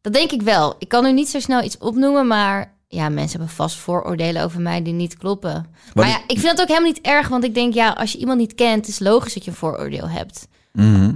Dat 0.01 0.13
denk 0.13 0.31
ik 0.31 0.43
wel. 0.43 0.75
Ik 0.79 0.89
kan 0.89 1.05
nu 1.05 1.13
niet 1.13 1.29
zo 1.29 1.41
snel 1.41 1.63
iets 1.63 1.79
opnoemen, 1.79 2.27
maar 2.27 2.73
ja, 2.95 3.09
mensen 3.09 3.39
hebben 3.39 3.57
vast 3.57 3.77
vooroordelen 3.77 4.43
over 4.43 4.61
mij 4.61 4.83
die 4.83 4.93
niet 4.93 5.17
kloppen. 5.17 5.67
Maar 5.95 6.09
ja, 6.09 6.21
ik 6.27 6.39
vind 6.39 6.57
dat 6.57 6.61
ook 6.61 6.69
helemaal 6.69 6.91
niet 6.91 7.01
erg, 7.01 7.29
want 7.29 7.45
ik 7.45 7.55
denk, 7.55 7.75
ja, 7.75 7.91
als 7.91 8.13
je 8.13 8.19
iemand 8.19 8.39
niet 8.39 8.55
kent, 8.55 8.89
is 8.89 8.99
logisch 8.99 9.35
dat 9.35 9.45
je 9.45 9.51
een 9.51 9.57
vooroordeel 9.57 10.09
hebt. 10.09 10.49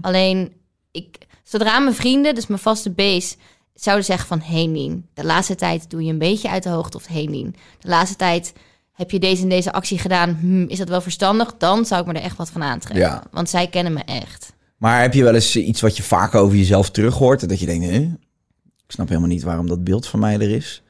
Alleen, 0.01 0.53
ik, 0.91 1.19
zodra 1.43 1.79
mijn 1.79 1.95
vrienden, 1.95 2.35
dus 2.35 2.47
mijn 2.47 2.61
vaste 2.61 2.91
base, 2.91 3.37
zouden 3.75 4.05
zeggen 4.05 4.27
van, 4.27 4.41
hey 4.41 4.67
Nien, 4.67 5.07
de 5.15 5.25
laatste 5.25 5.55
tijd 5.55 5.91
doe 5.91 6.05
je 6.05 6.13
een 6.13 6.19
beetje 6.19 6.51
uit 6.51 6.63
de 6.63 6.69
hoogte 6.69 6.97
of 6.97 7.07
hey 7.07 7.25
Nien, 7.25 7.57
de 7.79 7.89
laatste 7.89 8.17
tijd 8.17 8.53
heb 8.93 9.11
je 9.11 9.19
deze 9.19 9.43
en 9.43 9.49
deze 9.49 9.73
actie 9.73 9.99
gedaan, 9.99 10.39
Hm, 10.41 10.63
is 10.63 10.79
dat 10.79 10.89
wel 10.89 11.01
verstandig? 11.01 11.55
Dan 11.59 11.85
zou 11.87 12.01
ik 12.01 12.07
me 12.07 12.13
er 12.13 12.25
echt 12.25 12.37
wat 12.37 12.51
van 12.51 12.63
aantrekken. 12.63 13.05
Ja. 13.05 13.23
Want 13.31 13.49
zij 13.51 13.67
kennen 13.67 13.93
me 13.93 14.01
echt. 14.01 14.53
Maar 14.77 15.01
heb 15.01 15.15
je 15.15 15.23
wel 15.23 15.35
eens 15.35 15.57
iets 15.57 15.81
wat 15.81 15.97
je 15.97 16.03
vaak 16.03 16.35
over 16.35 16.57
jezelf 16.57 16.91
terug 16.91 17.15
hoort? 17.15 17.43
en 17.43 17.49
Dat 17.49 17.61
je 17.61 17.67
denkt, 17.67 17.85
hè? 17.85 17.99
ik 18.87 18.93
snap 18.93 19.09
helemaal 19.09 19.29
niet 19.29 19.43
waarom 19.43 19.67
dat 19.67 19.85
beeld 19.85 20.07
van 20.07 20.21
mij 20.21 20.35
er 20.35 20.51
is. 20.51 20.83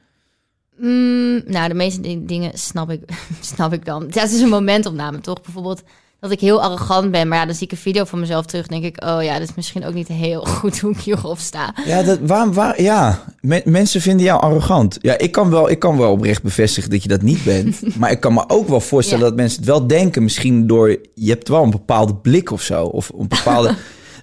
Mm, 0.79 1.41
nou, 1.45 1.67
de 1.67 1.73
meeste 1.73 2.01
di- 2.01 2.25
dingen 2.25 2.51
snap 2.53 2.89
ik, 2.91 3.01
snap 3.55 3.73
ik 3.73 3.85
dan. 3.85 4.05
Ja, 4.09 4.21
het 4.21 4.31
is 4.31 4.41
een 4.41 4.49
momentopname, 4.49 5.19
toch? 5.21 5.41
Bijvoorbeeld 5.41 5.81
dat 6.19 6.31
ik 6.31 6.39
heel 6.39 6.61
arrogant 6.61 7.11
ben. 7.11 7.27
Maar 7.27 7.37
ja, 7.37 7.45
dan 7.45 7.55
zie 7.55 7.65
ik 7.65 7.71
een 7.71 7.77
video 7.77 8.03
van 8.05 8.19
mezelf 8.19 8.45
terug. 8.45 8.67
denk 8.67 8.83
ik, 8.83 9.03
oh 9.05 9.23
ja, 9.23 9.39
dat 9.39 9.49
is 9.49 9.55
misschien 9.55 9.85
ook 9.85 9.93
niet 9.93 10.07
heel 10.07 10.45
goed 10.55 10.79
hoe 10.79 10.91
ik 10.91 10.97
hierop 10.99 11.37
sta. 11.39 11.73
Ja, 11.85 12.03
dat, 12.03 12.19
waar, 12.21 12.53
waar, 12.53 12.81
ja. 12.81 13.23
Men- 13.41 13.61
mensen 13.65 14.01
vinden 14.01 14.25
jou 14.25 14.41
arrogant. 14.41 14.97
Ja, 15.01 15.17
ik 15.17 15.31
kan, 15.31 15.49
wel, 15.49 15.69
ik 15.69 15.79
kan 15.79 15.97
wel 15.97 16.11
oprecht 16.11 16.43
bevestigen 16.43 16.89
dat 16.89 17.03
je 17.03 17.09
dat 17.09 17.21
niet 17.21 17.43
bent. 17.43 17.81
maar 17.99 18.11
ik 18.11 18.19
kan 18.19 18.33
me 18.33 18.43
ook 18.49 18.67
wel 18.67 18.79
voorstellen 18.79 19.23
Ja. 19.23 19.29
dat 19.29 19.37
mensen 19.39 19.57
het 19.59 19.67
wel 19.67 19.87
denken. 19.87 20.23
Misschien 20.23 20.67
door, 20.67 20.97
je 21.13 21.29
hebt 21.29 21.47
wel 21.47 21.63
een 21.63 21.69
bepaalde 21.71 22.15
blik 22.15 22.51
of 22.51 22.61
zo. 22.61 22.83
Of 22.85 23.11
een 23.17 23.27
bepaalde... 23.27 23.75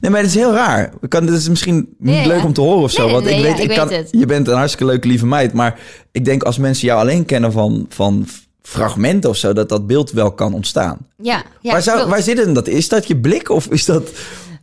Nee, 0.04 0.12
maar 0.12 0.22
dat 0.22 0.30
is 0.30 0.36
heel 0.36 0.52
raar. 0.52 0.92
Ik 1.00 1.08
Kan, 1.08 1.26
dat 1.26 1.34
is 1.34 1.48
misschien 1.48 1.94
niet 1.98 2.14
Ja, 2.14 2.26
leuk 2.26 2.38
ja. 2.38 2.44
om 2.44 2.52
te 2.52 2.60
horen 2.60 2.82
of 2.82 2.90
zo. 2.90 3.04
Nee, 3.04 3.12
want 3.12 3.24
nee, 3.24 3.34
ik 3.34 3.40
ja, 3.40 3.46
weet, 3.46 3.58
ik 3.64 3.70
ik 3.70 3.76
kan, 3.76 3.88
weet 3.88 3.98
het. 3.98 4.20
je 4.20 4.26
bent 4.26 4.48
een 4.48 4.56
hartstikke 4.56 4.86
leuke 4.86 5.08
lieve 5.08 5.26
meid. 5.26 5.52
Maar 5.52 5.80
ik 6.12 6.24
denk 6.24 6.42
als 6.42 6.58
mensen 6.58 6.86
jou 6.86 7.00
alleen 7.00 7.24
kennen 7.24 7.52
van, 7.52 7.86
van 7.88 8.26
fragmenten 8.62 9.30
of 9.30 9.36
zo... 9.36 9.52
dat 9.52 9.68
dat 9.68 9.86
beeld 9.86 10.10
wel 10.10 10.32
kan 10.32 10.54
ontstaan. 10.54 10.98
Ja, 11.16 11.42
ja 11.60 11.72
waar, 11.72 11.82
zou, 11.82 12.08
waar 12.08 12.22
zit 12.22 12.38
het 12.38 12.46
in 12.46 12.54
dat? 12.54 12.68
Is 12.68 12.88
dat 12.88 13.06
je 13.06 13.16
blik 13.16 13.48
of 13.48 13.66
is 13.66 13.84
dat... 13.84 14.10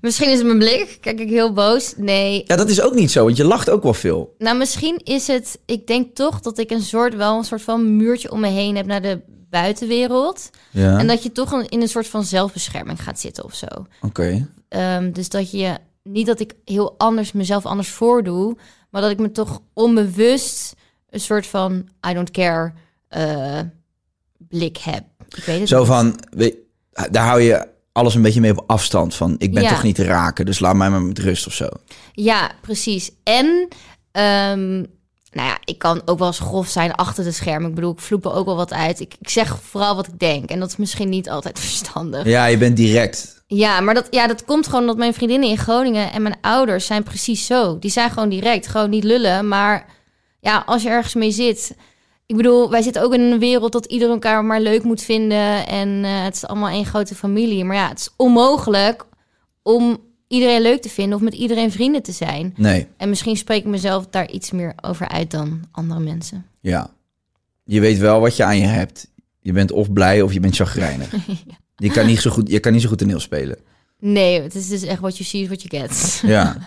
Misschien 0.01 0.29
is 0.29 0.37
het 0.37 0.45
mijn 0.45 0.57
blik. 0.57 0.97
Kijk 1.01 1.19
ik 1.19 1.29
heel 1.29 1.53
boos? 1.53 1.93
Nee. 1.97 2.43
Ja, 2.47 2.55
dat 2.55 2.69
is 2.69 2.81
ook 2.81 2.93
niet 2.93 3.11
zo, 3.11 3.23
want 3.23 3.37
je 3.37 3.45
lacht 3.45 3.69
ook 3.69 3.83
wel 3.83 3.93
veel. 3.93 4.35
Nou, 4.37 4.57
misschien 4.57 5.01
is 5.03 5.27
het... 5.27 5.59
Ik 5.65 5.87
denk 5.87 6.15
toch 6.15 6.39
dat 6.39 6.57
ik 6.57 6.71
een 6.71 6.81
soort, 6.81 7.15
wel 7.15 7.37
een 7.37 7.43
soort 7.43 7.61
van 7.61 7.95
muurtje 7.95 8.31
om 8.31 8.39
me 8.39 8.47
heen 8.47 8.75
heb 8.75 8.85
naar 8.85 9.01
de 9.01 9.19
buitenwereld. 9.51 10.49
Ja, 10.69 10.97
En 10.99 11.07
dat 11.07 11.23
je 11.23 11.31
toch 11.31 11.51
een- 11.51 11.69
in 11.69 11.81
een 11.81 11.87
soort 11.87 12.07
van 12.07 12.23
zelfbescherming 12.23 13.03
gaat 13.03 13.19
zitten 13.19 13.43
of 13.43 13.55
zo. 13.55 13.65
oké. 14.01 14.47
Ehm, 14.69 15.11
dus 15.11 15.29
dat 15.29 15.51
je 15.51 15.77
niet 16.03 16.25
dat 16.27 16.39
ik 16.39 16.53
heel 16.65 16.95
anders 16.97 17.31
mezelf 17.31 17.65
anders 17.65 17.89
voordoe, 17.89 18.57
maar 18.89 19.01
dat 19.01 19.11
ik 19.11 19.19
me 19.19 19.31
toch 19.31 19.61
onbewust 19.73 20.73
een 21.09 21.19
soort 21.19 21.47
van 21.47 21.89
I 22.09 22.13
don't 22.13 22.31
care 22.31 22.73
eh, 23.07 23.59
blik 24.37 24.77
heb. 24.77 25.03
Ik 25.29 25.43
weet 25.43 25.59
het 25.59 25.67
Zo 25.69 25.77
niet. 25.79 25.87
van, 25.87 26.15
weet- 26.29 26.55
daar 27.11 27.25
hou 27.25 27.41
je 27.41 27.67
alles 27.91 28.15
een 28.15 28.21
beetje 28.21 28.41
mee 28.41 28.51
op 28.57 28.63
afstand 28.67 29.15
van. 29.15 29.35
Ik 29.37 29.53
ben 29.53 29.63
Ja. 29.63 29.69
toch 29.69 29.83
niet 29.83 29.95
te 29.95 30.03
raken, 30.03 30.45
dus 30.45 30.59
laat 30.59 30.75
mij 30.75 30.89
maar 30.89 31.01
met 31.01 31.19
rust 31.19 31.47
of 31.47 31.53
zo. 31.53 31.67
Ja, 32.13 32.51
precies. 32.61 33.11
En 33.23 33.67
ehm, 34.11 34.83
nou 35.31 35.47
ja, 35.47 35.57
ik 35.65 35.77
kan 35.77 36.01
ook 36.05 36.17
wel 36.19 36.27
eens 36.27 36.39
grof 36.39 36.67
zijn 36.67 36.93
achter 36.93 37.23
de 37.23 37.31
schermen. 37.31 37.69
Ik 37.69 37.75
bedoel, 37.75 37.91
ik 37.91 37.99
vloep 37.99 38.25
er 38.25 38.33
ook 38.33 38.45
wel 38.45 38.55
wat 38.55 38.73
uit. 38.73 38.99
Ik, 38.99 39.13
ik 39.19 39.29
zeg 39.29 39.61
vooral 39.61 39.95
wat 39.95 40.07
ik 40.07 40.19
denk. 40.19 40.49
En 40.49 40.59
dat 40.59 40.69
is 40.69 40.75
misschien 40.75 41.09
niet 41.09 41.29
altijd 41.29 41.59
verstandig. 41.69 42.25
Ja, 42.25 42.45
je 42.45 42.57
bent 42.57 42.77
direct. 42.77 43.43
Ja, 43.47 43.79
maar 43.79 43.93
dat, 43.93 44.07
ja, 44.09 44.27
dat 44.27 44.45
komt 44.45 44.65
gewoon 44.65 44.81
omdat 44.81 44.97
mijn 44.97 45.13
vriendinnen 45.13 45.49
in 45.49 45.57
Groningen 45.57 46.11
en 46.11 46.21
mijn 46.21 46.37
ouders 46.41 46.85
zijn 46.85 47.03
precies 47.03 47.45
zo. 47.45 47.79
Die 47.79 47.91
zijn 47.91 48.09
gewoon 48.11 48.29
direct, 48.29 48.67
gewoon 48.67 48.89
niet 48.89 49.03
lullen. 49.03 49.47
Maar 49.47 49.85
ja, 50.39 50.63
als 50.65 50.83
je 50.83 50.89
ergens 50.89 51.13
mee 51.13 51.31
zit. 51.31 51.75
Ik 52.25 52.35
bedoel, 52.35 52.69
wij 52.69 52.81
zitten 52.81 53.01
ook 53.01 53.13
in 53.13 53.21
een 53.21 53.39
wereld 53.39 53.71
dat 53.71 53.85
ieder 53.85 54.09
elkaar 54.09 54.45
maar 54.45 54.61
leuk 54.61 54.83
moet 54.83 55.01
vinden. 55.01 55.67
En 55.67 56.03
eh, 56.03 56.23
het 56.23 56.35
is 56.35 56.45
allemaal 56.47 56.69
één 56.69 56.85
grote 56.85 57.15
familie. 57.15 57.65
Maar 57.65 57.75
ja, 57.75 57.87
het 57.87 57.99
is 57.99 58.09
onmogelijk 58.17 59.05
om 59.63 59.99
iedereen 60.31 60.61
leuk 60.61 60.81
te 60.81 60.89
vinden 60.89 61.15
of 61.15 61.21
met 61.23 61.33
iedereen 61.33 61.71
vrienden 61.71 62.03
te 62.03 62.11
zijn. 62.11 62.53
Nee, 62.57 62.87
En 62.97 63.09
misschien 63.09 63.37
spreek 63.37 63.59
ik 63.63 63.69
mezelf 63.69 64.07
daar 64.07 64.29
iets 64.29 64.51
meer 64.51 64.73
over 64.81 65.07
uit 65.07 65.31
dan 65.31 65.61
andere 65.71 65.99
mensen. 65.99 66.45
ja. 66.59 66.89
je 67.63 67.79
weet 67.79 67.97
wel 67.97 68.19
wat 68.19 68.35
je 68.35 68.43
aan 68.43 68.57
je 68.57 68.65
hebt. 68.65 69.07
Je 69.39 69.51
bent 69.51 69.71
of 69.71 69.93
blij 69.93 70.21
of 70.21 70.33
je 70.33 70.39
bent 70.39 70.55
chagrijnig. 70.55 71.11
je, 71.75 71.91
kan 71.91 72.05
niet 72.05 72.19
zo 72.19 72.31
goed, 72.31 72.49
je 72.49 72.59
kan 72.59 72.71
niet 72.73 72.81
zo 72.81 72.87
goed 72.87 72.97
toneel 72.97 73.19
spelen. 73.19 73.57
Nee, 73.99 74.41
het 74.41 74.55
is 74.55 74.67
dus 74.67 74.83
echt 74.83 74.99
you 74.99 75.13
see 75.13 75.41
is 75.41 75.47
what 75.47 75.61
you 75.61 75.81
get. 75.81 76.21
Ja. 76.25 76.55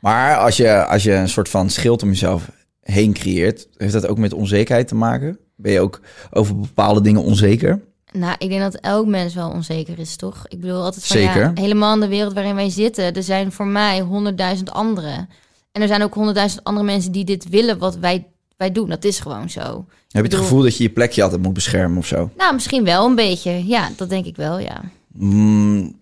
Maar 0.00 0.36
als 0.36 0.56
je, 0.56 0.84
als 0.86 1.02
je 1.02 1.12
een 1.12 1.28
soort 1.28 1.48
van 1.48 1.70
schild 1.70 2.02
om 2.02 2.08
jezelf 2.08 2.50
heen 2.80 3.12
creëert, 3.12 3.68
heeft 3.76 3.92
dat 3.92 4.06
ook 4.06 4.18
met 4.18 4.32
onzekerheid 4.32 4.88
te 4.88 4.94
maken? 4.94 5.38
Ben 5.56 5.72
je 5.72 5.80
ook 5.80 6.00
over 6.30 6.58
bepaalde 6.60 7.00
dingen 7.00 7.22
onzeker? 7.22 7.80
Nou, 8.12 8.34
ik 8.38 8.48
denk 8.48 8.60
dat 8.60 8.74
elk 8.74 9.06
mens 9.06 9.34
wel 9.34 9.50
onzeker 9.50 9.98
is, 9.98 10.16
toch? 10.16 10.44
Ik 10.48 10.60
bedoel 10.60 10.82
altijd 10.82 11.06
van 11.06 11.16
Zeker. 11.16 11.40
ja, 11.40 11.50
helemaal 11.54 11.94
in 11.94 12.00
de 12.00 12.08
wereld 12.08 12.32
waarin 12.32 12.54
wij 12.54 12.70
zitten, 12.70 13.12
er 13.14 13.22
zijn 13.22 13.52
voor 13.52 13.66
mij 13.66 14.00
honderdduizend 14.00 14.70
anderen. 14.70 15.28
En 15.72 15.82
er 15.82 15.88
zijn 15.88 16.02
ook 16.02 16.14
honderdduizend 16.14 16.64
andere 16.64 16.86
mensen 16.86 17.12
die 17.12 17.24
dit 17.24 17.48
willen 17.48 17.78
wat 17.78 17.96
wij, 17.96 18.26
wij 18.56 18.72
doen. 18.72 18.88
Dat 18.88 19.04
is 19.04 19.20
gewoon 19.20 19.50
zo. 19.50 19.60
Heb 19.60 19.74
je 20.08 20.18
het 20.18 20.22
bedoel- 20.22 20.38
gevoel 20.40 20.62
dat 20.62 20.76
je 20.76 20.82
je 20.82 20.90
plekje 20.90 21.22
altijd 21.22 21.42
moet 21.42 21.52
beschermen 21.52 21.98
of 21.98 22.06
zo? 22.06 22.30
Nou, 22.36 22.54
misschien 22.54 22.84
wel 22.84 23.06
een 23.06 23.14
beetje. 23.14 23.66
Ja, 23.66 23.90
dat 23.96 24.08
denk 24.08 24.24
ik 24.26 24.36
wel, 24.36 24.58
ja. 24.58 24.80
Mm, 25.12 26.00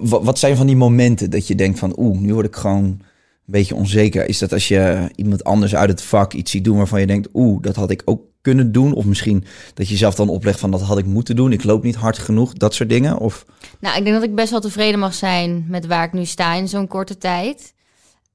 wat 0.00 0.38
zijn 0.38 0.56
van 0.56 0.66
die 0.66 0.76
momenten 0.76 1.30
dat 1.30 1.46
je 1.46 1.54
denkt 1.54 1.78
van... 1.78 1.94
oeh, 1.98 2.18
nu 2.18 2.34
word 2.34 2.46
ik 2.46 2.56
gewoon 2.56 3.00
beetje 3.52 3.74
onzeker. 3.74 4.28
Is 4.28 4.38
dat 4.38 4.52
als 4.52 4.68
je 4.68 5.10
iemand 5.14 5.44
anders 5.44 5.74
uit 5.74 5.88
het 5.90 6.02
vak 6.02 6.32
iets 6.32 6.50
ziet 6.50 6.64
doen 6.64 6.76
waarvan 6.76 7.00
je 7.00 7.06
denkt... 7.06 7.28
oeh, 7.34 7.62
dat 7.62 7.76
had 7.76 7.90
ik 7.90 8.02
ook 8.04 8.20
kunnen 8.40 8.72
doen? 8.72 8.92
Of 8.94 9.04
misschien 9.04 9.44
dat 9.74 9.86
je 9.86 9.92
jezelf 9.92 10.14
dan 10.14 10.28
oplegt 10.28 10.60
van 10.60 10.70
dat 10.70 10.82
had 10.82 10.98
ik 10.98 11.06
moeten 11.06 11.36
doen. 11.36 11.52
Ik 11.52 11.64
loop 11.64 11.82
niet 11.82 11.94
hard 11.94 12.18
genoeg, 12.18 12.52
dat 12.52 12.74
soort 12.74 12.88
dingen? 12.88 13.18
Of 13.18 13.44
Nou, 13.80 13.96
ik 13.96 14.02
denk 14.04 14.14
dat 14.16 14.24
ik 14.24 14.34
best 14.34 14.50
wel 14.50 14.60
tevreden 14.60 15.00
mag 15.00 15.14
zijn 15.14 15.64
met 15.68 15.86
waar 15.86 16.04
ik 16.04 16.12
nu 16.12 16.24
sta 16.24 16.54
in 16.54 16.68
zo'n 16.68 16.86
korte 16.86 17.18
tijd. 17.18 17.74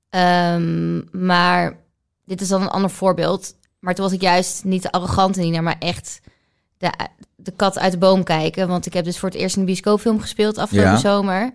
Ehm, 0.10 1.02
maar 1.26 1.78
dit 2.26 2.42
is 2.42 2.48
dan 2.48 2.62
een 2.62 2.68
ander 2.70 2.90
voorbeeld. 2.90 3.56
Maar 3.80 3.96
toen 3.96 4.04
was 4.06 4.14
ik 4.14 4.22
juist 4.22 4.64
niet 4.64 4.82
de 4.82 4.92
arrogante 4.92 5.40
Nina, 5.40 5.62
maar 5.62 5.76
echt 5.80 6.22
de, 6.78 6.92
de 7.36 7.52
kat 7.56 7.80
uit 7.80 7.92
de 7.92 7.98
boom 7.98 8.24
kijken. 8.24 8.68
Want 8.68 8.86
ik 8.86 8.94
heb 8.94 9.06
dus 9.06 9.18
voor 9.20 9.30
het 9.30 9.38
eerst 9.38 9.56
een 9.56 9.66
bioscoopfilm 9.66 10.20
gespeeld 10.20 10.58
afgelopen 10.58 10.92
Ja. 10.92 10.98
zomer. 10.98 11.52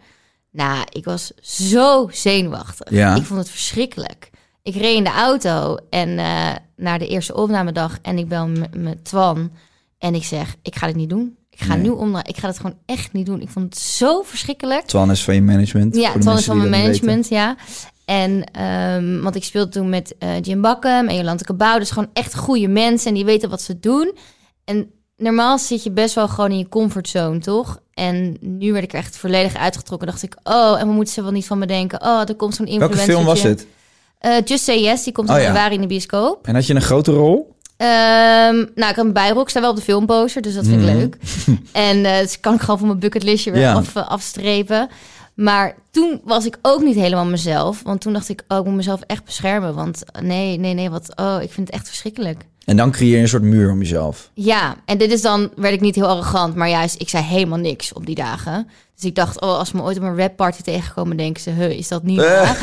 Nou, 0.51 0.87
ik 0.93 1.05
was 1.05 1.33
zo 1.41 2.09
zenuwachtig. 2.13 2.91
Ja. 2.91 3.15
Ik 3.15 3.23
vond 3.25 3.39
het 3.41 3.51
verschrikkelijk. 3.51 4.31
Ik 4.63 4.75
reed 4.75 4.97
in 4.97 5.05
de 5.05 5.11
auto 5.11 5.77
en 5.91 6.19
eh, 6.19 6.51
naar 6.77 6.99
de 6.99 7.07
eerste 7.07 7.35
opnamedag 7.35 7.99
en 8.03 8.19
ik 8.19 8.29
bel 8.29 8.49
met 8.77 9.05
Twan 9.05 9.53
en 9.99 10.15
ik 10.15 10.25
zeg, 10.25 10.55
ik 10.63 10.77
ga 10.77 10.87
dit 10.87 10.97
niet 10.97 11.09
doen. 11.09 11.37
Ik 11.51 11.61
ga 11.61 11.75
Nee. 11.75 11.83
nu 11.83 11.89
omdraaien. 11.89 12.29
Ik 12.29 12.37
ga 12.37 12.47
het 12.49 12.57
gewoon 12.57 12.79
echt 12.87 13.13
niet 13.13 13.27
doen. 13.27 13.41
Ik 13.41 13.49
vond 13.49 13.65
het 13.65 13.79
zo 13.79 14.23
verschrikkelijk. 14.23 14.87
Twan 14.87 15.11
is 15.11 15.25
van 15.25 15.35
je 15.35 15.43
management? 15.43 15.97
Ja, 15.97 16.19
Twan 16.19 16.37
is 16.39 16.45
van 16.45 16.57
mijn 16.57 16.71
management, 16.71 17.29
ja. 17.29 17.57
En, 18.05 18.45
ehm, 18.53 19.21
want 19.23 19.35
ik 19.35 19.45
speelde 19.45 19.71
toen 19.71 19.89
met 19.89 20.15
eh, 20.19 20.41
Jim 20.41 20.61
Bakken 20.61 21.09
en 21.09 21.17
Jolante 21.17 21.45
Cabau. 21.45 21.79
Dus 21.79 21.91
gewoon 21.91 22.11
echt 22.13 22.37
goede 22.37 22.69
mensen 22.69 23.09
en 23.09 23.15
die 23.15 23.25
weten 23.25 23.51
wat 23.51 23.63
ze 23.63 23.79
doen. 23.81 24.17
En 24.65 24.91
normaal 25.19 25.59
zit 25.59 25.83
je 25.83 25.91
best 25.91 26.15
wel 26.15 26.29
gewoon 26.29 26.51
in 26.51 26.59
je 26.59 26.69
comfortzone, 26.69 27.39
toch? 27.39 27.81
En 27.95 28.37
nu 28.41 28.73
werd 28.73 28.85
ik 28.85 28.93
er 28.93 28.99
echt 28.99 29.17
volledig 29.17 29.57
uitgetrokken. 29.57 30.09
Dacht 30.09 30.23
ik, 30.23 30.37
oh, 30.45 30.77
en 30.81 30.87
we 30.87 30.93
moeten 30.93 31.15
ze 31.15 31.23
wel 31.23 31.31
niet 31.31 31.47
van 31.47 31.59
me 31.59 31.67
denken. 31.67 32.03
Oh, 32.03 32.21
er 32.29 32.35
komt 32.35 32.55
zo'n 32.55 32.65
weten. 32.67 32.81
Welke 32.81 32.95
influencer. 32.95 33.25
film 33.25 33.25
was 33.25 33.43
het? 33.43 33.67
Just 34.49 34.65
Say 34.65 34.81
Yes, 34.83 35.03
die 35.05 35.13
komt 35.13 35.29
in 35.29 35.35
Oh, 35.35 35.41
ja. 35.41 35.47
januari 35.47 35.75
in 35.75 35.81
de 35.81 35.87
bioscoop. 35.87 36.47
En 36.47 36.55
had 36.55 36.67
je 36.67 36.75
een 36.75 36.81
grote 36.83 37.13
rol? 37.13 37.57
Ehm, 37.77 37.89
nou, 38.75 38.91
ik 38.91 38.97
had 38.97 38.99
een 38.99 39.13
bijrol. 39.13 39.43
Ik 39.43 39.49
sta 39.49 39.61
wel 39.61 39.71
op 39.71 39.77
de 39.77 39.83
filmposter, 39.83 40.43
dus 40.43 40.55
dat 40.55 40.67
vind 40.67 40.81
ik 40.83 40.87
Mhm. 40.89 40.97
leuk. 40.97 41.17
en 41.73 42.05
eh 42.05 42.19
dus 42.19 42.41
kan 42.41 42.55
ik 42.55 42.61
gewoon 42.61 42.79
van 42.79 42.87
mijn 42.89 42.99
bucketlistje 43.01 43.51
weer 43.51 43.61
Ja. 43.61 43.73
af, 43.73 43.95
eh, 43.97 44.09
afstrepen. 44.09 44.89
Maar 45.35 45.75
toen 45.91 46.21
was 46.25 46.47
ik 46.47 46.59
ook 46.63 46.83
niet 46.83 46.95
helemaal 46.95 47.25
mezelf. 47.25 47.83
Want 47.83 48.01
toen 48.01 48.13
dacht 48.13 48.29
ik, 48.29 48.43
oh, 48.49 48.59
ik 48.59 48.65
moet 48.65 48.75
mezelf 48.75 49.01
echt 49.07 49.25
beschermen. 49.25 49.75
Want 49.75 50.03
nee, 50.23 50.59
nee, 50.59 50.75
nee, 50.75 50.91
wat, 50.91 51.13
oh, 51.17 51.37
ik 51.43 51.53
vind 51.53 51.67
het 51.67 51.77
echt 51.77 51.89
verschrikkelijk. 51.89 52.45
En 52.69 52.77
dan 52.77 52.91
creëer 52.91 53.17
je 53.17 53.23
een 53.23 53.29
soort 53.29 53.43
muur 53.43 53.71
om 53.71 53.79
jezelf. 53.79 54.31
Ja, 54.35 54.77
en 54.85 54.99
dit 54.99 55.13
is 55.13 55.23
dan, 55.23 55.51
werd 55.57 55.75
ik 55.75 55.81
niet 55.81 55.95
heel 55.95 56.09
arrogant, 56.09 56.55
maar 56.55 56.69
juist, 56.69 57.01
ik 57.01 57.09
zei 57.09 57.25
helemaal 57.25 57.59
niks 57.59 57.93
op 57.93 58.07
die 58.07 58.15
dagen. 58.15 58.69
Dus 58.95 59.05
ik 59.05 59.15
dacht, 59.15 59.41
oh, 59.41 59.59
als 59.59 59.69
ze 59.69 59.77
me 59.77 59.83
ooit 59.83 59.97
op 59.97 60.03
een 60.03 60.17
rapparty 60.17 60.63
tegenkomen, 60.63 61.17
denken 61.17 61.43
ze, 61.43 61.51
huh, 61.51 61.71
is 61.71 61.89
dat 61.89 62.03
niet 62.03 62.17
waar? 62.17 62.59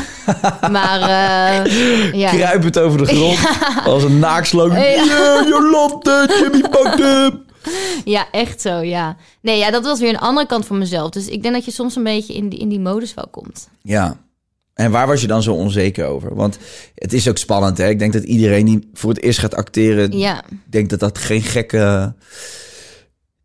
maar, 0.70 1.00
eh, 1.00 2.12
ja. 2.12 2.30
Kruipend 2.30 2.78
over 2.78 2.98
de 2.98 3.06
grond. 3.06 3.38
Als 3.84 4.02
een 4.02 4.18
naaksloop. 4.18 4.70
Ja. 4.70 4.78
Yeah, 4.78 5.48
Jolante, 5.48 6.38
Jimmy 6.40 6.68
pakt 6.68 6.98
hem. 6.98 7.44
Ja, 8.04 8.26
echt 8.30 8.60
zo, 8.60 8.78
ja. 8.78 9.16
Nee, 9.40 9.58
ja, 9.58 9.70
dat 9.70 9.84
was 9.84 10.00
weer 10.00 10.08
een 10.08 10.18
andere 10.18 10.46
kant 10.46 10.66
van 10.66 10.78
mezelf. 10.78 11.10
Dus 11.10 11.28
ik 11.28 11.42
denk 11.42 11.54
dat 11.54 11.64
je 11.64 11.70
soms 11.70 11.96
een 11.96 12.04
beetje 12.04 12.34
in 12.34 12.48
die, 12.48 12.58
in 12.58 12.68
die 12.68 12.80
modus 12.80 13.14
wel 13.14 13.28
komt. 13.30 13.68
Ja. 13.82 14.16
En 14.76 14.90
waar 14.90 15.06
was 15.06 15.20
je 15.20 15.26
dan 15.26 15.42
zo 15.42 15.54
onzeker 15.54 16.06
over? 16.06 16.34
Want 16.34 16.58
het 16.94 17.12
is 17.12 17.28
ook 17.28 17.38
spannend, 17.38 17.78
hè? 17.78 17.88
Ik 17.88 17.98
denk 17.98 18.12
dat 18.12 18.22
iedereen 18.22 18.64
die 18.64 18.90
voor 18.92 19.10
het 19.10 19.22
eerst 19.22 19.38
gaat 19.38 19.54
acteren... 19.54 20.18
Ja, 20.18 20.44
denkt 20.64 20.90
dat 20.90 21.00
dat 21.00 21.18
geen 21.18 21.42
gekke... 21.42 22.14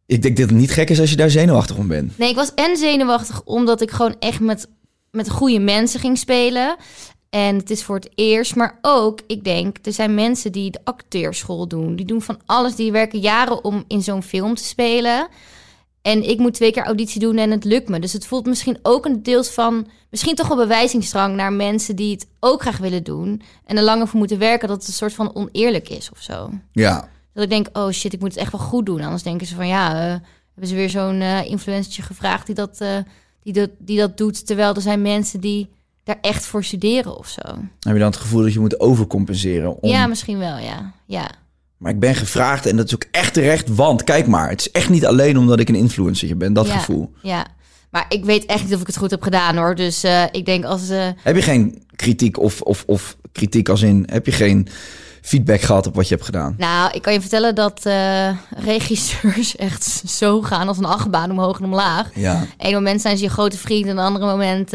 Ik 0.05 0.21
denk 0.21 0.37
dat 0.37 0.49
het 0.49 0.57
niet 0.57 0.71
gek 0.71 0.89
is 0.89 0.99
als 0.99 1.09
je 1.09 1.15
daar 1.15 1.29
zenuwachtig 1.29 1.77
om 1.77 1.87
bent. 1.87 2.17
nee, 2.17 2.29
ik 2.29 2.35
was 2.35 2.53
en 2.53 2.77
zenuwachtig 2.77 3.43
omdat 3.43 3.81
ik 3.81 3.91
gewoon 3.91 4.15
echt 4.19 4.39
met, 4.39 4.67
met 5.11 5.29
goede 5.29 5.59
mensen 5.59 5.99
ging 5.99 6.17
spelen. 6.17 6.75
En 7.29 7.55
het 7.55 7.69
is 7.69 7.83
voor 7.83 7.95
het 7.95 8.09
eerst, 8.15 8.55
maar 8.55 8.79
ook, 8.81 9.19
ik 9.27 9.43
denk, 9.43 9.77
er 9.83 9.93
zijn 9.93 10.13
mensen 10.13 10.51
die 10.51 10.71
de 10.71 10.79
acteurschool 10.83 11.67
doen. 11.67 11.95
Die 11.95 12.05
doen 12.05 12.21
van 12.21 12.39
alles, 12.45 12.75
die 12.75 12.91
werken 12.91 13.19
jaren 13.19 13.63
om 13.63 13.83
in 13.87 14.01
zo'n 14.01 14.23
film 14.23 14.55
te 14.55 14.63
spelen. 14.63 15.27
En 16.01 16.29
ik 16.29 16.37
moet 16.37 16.53
twee 16.53 16.71
keer 16.71 16.83
auditie 16.83 17.19
doen 17.19 17.37
en 17.37 17.51
het 17.51 17.63
lukt 17.63 17.89
me. 17.89 17.99
Dus 17.99 18.13
het 18.13 18.25
voelt 18.27 18.45
misschien 18.45 18.77
ook 18.81 19.05
een 19.05 19.23
deels 19.23 19.49
van... 19.49 19.87
misschien 20.09 20.35
toch 20.35 20.47
wel 20.47 20.57
bewijzingsdrang 20.57 21.35
naar 21.35 21.53
mensen 21.53 21.95
die 21.95 22.11
het 22.11 22.27
ook 22.39 22.61
graag 22.61 22.77
willen 22.77 23.03
doen... 23.03 23.41
en 23.65 23.77
er 23.77 23.83
langer 23.83 24.07
voor 24.07 24.19
moeten 24.19 24.39
werken, 24.39 24.67
dat 24.67 24.77
het 24.77 24.87
een 24.87 24.93
soort 24.93 25.13
van 25.13 25.35
oneerlijk 25.35 25.89
is 25.89 26.11
of 26.11 26.21
zo. 26.21 26.51
Ja. 26.71 27.09
Dat 27.33 27.43
ik 27.43 27.49
denk, 27.49 27.67
oh 27.73 27.89
shit, 27.89 28.13
ik 28.13 28.19
moet 28.19 28.33
het 28.33 28.41
echt 28.41 28.51
wel 28.51 28.61
goed 28.61 28.85
doen. 28.85 29.01
Anders 29.01 29.23
denken 29.23 29.47
ze 29.47 29.55
van, 29.55 29.67
ja, 29.67 29.93
eh, 29.93 30.19
hebben 30.53 30.67
ze 30.67 30.75
weer 30.75 30.89
zo'n 30.89 31.21
eh 31.21 31.45
influencertje 31.45 32.01
gevraagd... 32.01 32.45
Die 32.45 32.55
dat, 32.55 32.81
eh, 32.81 32.97
die, 33.43 33.53
dat, 33.53 33.69
die 33.77 33.97
dat 33.97 34.17
doet, 34.17 34.45
terwijl 34.45 34.73
er 34.73 34.81
zijn 34.81 35.01
mensen 35.01 35.39
die 35.39 35.69
daar 36.03 36.17
echt 36.21 36.45
voor 36.45 36.63
studeren 36.63 37.17
of 37.17 37.27
zo. 37.27 37.41
Heb 37.79 37.93
je 37.93 37.99
dan 37.99 38.11
het 38.11 38.17
gevoel 38.17 38.41
dat 38.41 38.53
je 38.53 38.59
moet 38.59 38.79
overcompenseren? 38.79 39.81
Om... 39.81 39.89
Ja, 39.89 40.07
misschien 40.07 40.37
wel, 40.37 40.57
ja. 40.57 40.93
Ja, 41.05 41.31
Maar 41.81 41.91
ik 41.91 41.99
ben 41.99 42.15
gevraagd 42.15 42.65
en 42.65 42.77
dat 42.77 42.85
is 42.87 42.93
ook 42.93 43.05
echt 43.11 43.33
terecht. 43.33 43.75
Want 43.75 44.03
kijk 44.03 44.27
maar, 44.27 44.49
het 44.49 44.59
is 44.59 44.71
echt 44.71 44.89
niet 44.89 45.05
alleen 45.05 45.37
omdat 45.37 45.59
ik 45.59 45.69
een 45.69 45.75
influencer 45.75 46.37
ben. 46.37 46.53
Dat 46.53 46.67
ja, 46.67 46.77
gevoel. 46.77 47.11
Ja, 47.21 47.45
maar 47.89 48.05
ik 48.09 48.25
weet 48.25 48.45
echt 48.45 48.63
niet 48.63 48.73
of 48.73 48.81
ik 48.81 48.87
het 48.87 48.97
goed 48.97 49.11
heb 49.11 49.21
gedaan, 49.21 49.57
hoor. 49.57 49.75
Dus 49.75 50.03
eh, 50.03 50.23
ik 50.31 50.45
denk 50.45 50.65
als... 50.65 50.89
eh, 50.89 51.07
Heb 51.17 51.35
je 51.35 51.41
geen 51.41 51.83
kritiek 51.95 52.39
of, 52.39 52.61
of, 52.61 52.83
of 52.87 53.17
kritiek 53.31 53.69
als 53.69 53.81
in... 53.81 54.07
Heb 54.11 54.25
je 54.25 54.31
geen 54.31 54.67
feedback 55.21 55.61
gehad 55.61 55.87
op 55.87 55.95
wat 55.95 56.07
je 56.07 56.13
hebt 56.13 56.25
gedaan? 56.25 56.55
Nou, 56.57 56.91
ik 56.93 57.01
kan 57.01 57.13
je 57.13 57.21
vertellen 57.21 57.55
dat 57.55 57.85
eh, 57.85 58.29
regisseurs 58.49 59.55
echt 59.67 59.83
zo 60.07 60.41
gaan 60.41 60.67
als 60.67 60.77
een 60.77 60.85
achtbaan 60.85 61.31
omhoog 61.31 61.57
en 61.59 61.65
omlaag. 61.65 62.09
Ja. 62.15 62.45
Eén 62.57 62.73
moment 62.73 63.01
zijn 63.01 63.17
ze 63.17 63.23
je 63.23 63.29
grote 63.29 63.57
vriend 63.57 63.85
en 63.85 63.91
een 63.97 64.05
andere 64.05 64.25
moment 64.25 64.69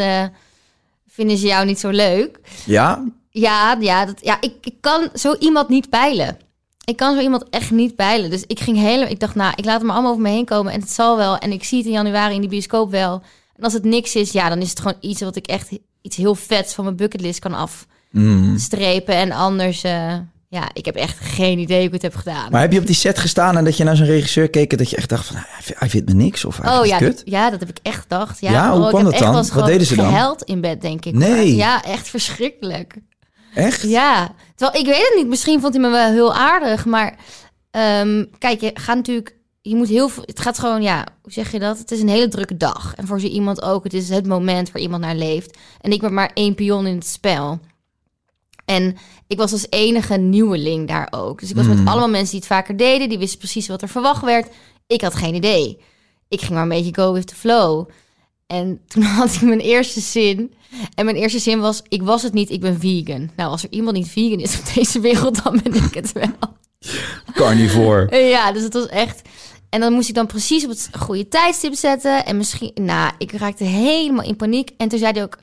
vinden 1.08 1.36
ze 1.38 1.46
jou 1.46 1.66
niet 1.66 1.80
zo 1.80 1.88
leuk. 1.88 2.38
Ja? 2.64 3.04
Ja, 3.30 3.76
ja, 3.80 4.04
dat, 4.06 4.18
ja 4.22 4.36
ik, 4.40 4.52
ik 4.60 4.74
kan 4.80 5.08
zo 5.14 5.34
iemand 5.38 5.68
niet 5.68 5.90
peilen. 5.90 6.36
Ik 6.86 6.96
kan 6.96 7.14
zo 7.14 7.20
iemand 7.20 7.44
echt 7.50 7.70
niet 7.70 7.96
peilen. 7.96 8.30
Dus 8.30 8.44
ik 8.46 8.60
ging 8.60 8.76
helemaal... 8.78 9.10
Ik 9.10 9.20
dacht, 9.20 9.34
nou, 9.34 9.52
ik 9.56 9.64
laat 9.64 9.74
het 9.76 9.82
maar 9.82 9.92
allemaal 9.94 10.10
over 10.12 10.22
me 10.22 10.30
heen 10.30 10.44
komen. 10.44 10.72
En 10.72 10.80
het 10.80 10.90
zal 10.90 11.16
wel. 11.16 11.38
En 11.38 11.52
ik 11.52 11.64
zie 11.64 11.78
het 11.78 11.86
in 11.86 11.92
januari 11.92 12.34
in 12.34 12.40
die 12.40 12.50
bioscoop 12.50 12.90
wel. 12.90 13.22
En 13.56 13.62
als 13.64 13.72
het 13.72 13.84
niks 13.84 14.14
is, 14.14 14.32
ja, 14.32 14.48
dan 14.48 14.58
is 14.60 14.70
het 14.70 14.78
gewoon 14.78 14.96
iets 15.00 15.20
wat 15.20 15.36
ik 15.36 15.46
echt... 15.46 15.68
iets 16.02 16.16
heel 16.16 16.34
vets 16.34 16.74
van 16.74 16.84
mijn 16.84 16.96
bucketlist 16.96 17.38
kan 17.38 17.50
Mm. 18.10 18.52
afstrepen. 18.54 19.14
En 19.14 19.32
anders... 19.32 19.82
eh, 19.82 20.14
ja, 20.48 20.68
ik 20.72 20.84
heb 20.84 20.94
echt 20.94 21.18
geen 21.20 21.58
idee 21.58 21.76
hoe 21.78 21.86
ik 21.86 21.92
het 21.92 22.02
heb 22.02 22.14
gedaan. 22.14 22.50
Maar 22.50 22.60
heb 22.60 22.72
je 22.72 22.78
op 22.78 22.86
die 22.86 22.94
set 22.94 23.18
gestaan 23.18 23.56
en 23.56 23.64
dat 23.64 23.76
je 23.76 23.84
naar 23.84 23.96
zo'n 23.96 24.06
regisseur 24.06 24.50
keek... 24.50 24.72
en 24.72 24.78
dat 24.78 24.90
je 24.90 24.96
echt 24.96 25.08
dacht 25.08 25.26
van, 25.26 25.36
hij 25.76 25.88
vindt- 25.88 26.08
me 26.08 26.14
niks 26.14 26.44
of 26.44 26.58
hij 26.62 26.78
Oh 26.78 26.86
ja, 26.86 26.98
kut? 26.98 27.22
ja, 27.24 27.50
dat 27.50 27.60
heb 27.60 27.68
ik 27.68 27.78
echt 27.82 28.00
gedacht. 28.02 28.40
Ja, 28.40 28.50
Ja, 28.52 28.72
hoe 28.72 28.82
oh, 28.82 28.88
kwam 28.88 29.04
dat 29.04 29.18
dan? 29.18 29.46
Wat 29.54 29.66
deden 29.66 29.86
ze 29.86 29.96
dan? 29.96 30.06
gehuild 30.06 30.42
in 30.42 30.60
bed, 30.60 30.80
denk 30.80 31.04
ik. 31.04 31.14
Nee. 31.14 31.56
Ja, 31.56 31.84
echt 31.84 32.08
verschrikkelijk. 32.08 32.94
Echt? 33.56 33.82
Ja, 33.82 34.34
terwijl 34.54 34.80
ik 34.80 34.86
weet 34.86 35.08
het 35.08 35.14
niet. 35.16 35.26
Misschien 35.26 35.60
vond 35.60 35.72
hij 35.74 35.82
me 35.82 35.90
wel 35.90 36.10
heel 36.10 36.34
aardig, 36.34 36.84
maar 36.84 37.16
ehm, 37.70 38.24
kijk, 38.38 38.60
je 38.60 38.70
gaat 38.74 38.96
natuurlijk, 38.96 39.36
je 39.60 39.76
moet 39.76 39.88
heel 39.88 40.08
veel. 40.08 40.22
Het 40.26 40.40
gaat 40.40 40.58
gewoon, 40.58 40.82
ja, 40.82 41.06
hoe 41.22 41.32
zeg 41.32 41.52
je 41.52 41.58
dat? 41.58 41.78
Het 41.78 41.90
is 41.90 42.00
een 42.00 42.08
hele 42.08 42.28
drukke 42.28 42.56
dag 42.56 42.94
en 42.96 43.06
voor 43.06 43.20
zo 43.20 43.26
iemand 43.26 43.62
ook. 43.62 43.84
Het 43.84 43.94
is 43.94 44.08
het 44.08 44.26
moment 44.26 44.72
waar 44.72 44.82
iemand 44.82 45.02
naar 45.02 45.14
leeft. 45.14 45.58
En 45.80 45.90
ik 45.90 46.00
ben 46.00 46.14
maar 46.14 46.30
één 46.34 46.54
pion 46.54 46.86
in 46.86 46.94
het 46.94 47.06
spel. 47.06 47.60
En 48.64 48.96
ik 49.26 49.38
was 49.38 49.52
als 49.52 49.66
enige 49.70 50.16
nieuweling 50.16 50.88
daar 50.88 51.08
ook. 51.10 51.40
Dus 51.40 51.50
ik 51.50 51.56
was 51.56 51.66
met 51.66 51.86
allemaal 51.86 52.08
mensen 52.08 52.30
die 52.30 52.38
het 52.38 52.48
vaker 52.48 52.76
deden. 52.76 53.08
Die 53.08 53.18
wisten 53.18 53.38
precies 53.38 53.68
wat 53.68 53.82
er 53.82 53.88
verwacht 53.88 54.24
werd. 54.24 54.48
Ik 54.86 55.00
had 55.00 55.14
geen 55.14 55.34
idee. 55.34 55.80
Ik 56.28 56.40
ging 56.40 56.52
maar 56.52 56.62
een 56.62 56.68
beetje 56.68 56.94
go 56.94 57.12
with 57.12 57.26
the 57.26 57.34
flow. 57.34 57.88
En 58.46 58.80
toen 58.86 59.02
had 59.18 59.34
ik 59.34 59.42
mijn 59.42 59.60
eerste 59.60 60.00
zin. 60.00 60.54
En 60.94 61.04
mijn 61.04 61.16
eerste 61.16 61.38
zin 61.38 61.60
was: 61.60 61.82
Ik 61.88 62.02
was 62.02 62.22
het 62.22 62.32
niet, 62.32 62.50
ik 62.50 62.60
ben 62.60 62.80
vegan. 62.80 63.30
Nou, 63.36 63.50
als 63.50 63.62
er 63.62 63.72
iemand 63.72 63.96
niet 63.96 64.08
vegan 64.08 64.40
is 64.40 64.58
op 64.58 64.64
deze 64.74 65.00
wereld, 65.00 65.42
dan 65.44 65.60
ben 65.62 65.74
ik 65.74 65.94
het 65.94 66.12
wel. 66.12 66.54
Carnivore. 67.32 68.16
Ja, 68.30 68.52
dus 68.52 68.62
het 68.62 68.72
was 68.72 68.86
echt. 68.86 69.28
En 69.68 69.80
dan 69.80 69.92
moest 69.92 70.08
ik 70.08 70.14
dan 70.14 70.26
precies 70.26 70.64
op 70.64 70.70
het 70.70 70.90
goede 70.98 71.28
tijdstip 71.28 71.74
zetten. 71.74 72.24
En 72.24 72.36
misschien, 72.36 72.72
nou, 72.74 73.12
ik 73.18 73.32
raakte 73.32 73.64
helemaal 73.64 74.24
in 74.24 74.36
paniek. 74.36 74.70
En 74.76 74.88
toen 74.88 74.98
zei 74.98 75.12
hij 75.12 75.22
ook: 75.22 75.36
We 75.36 75.42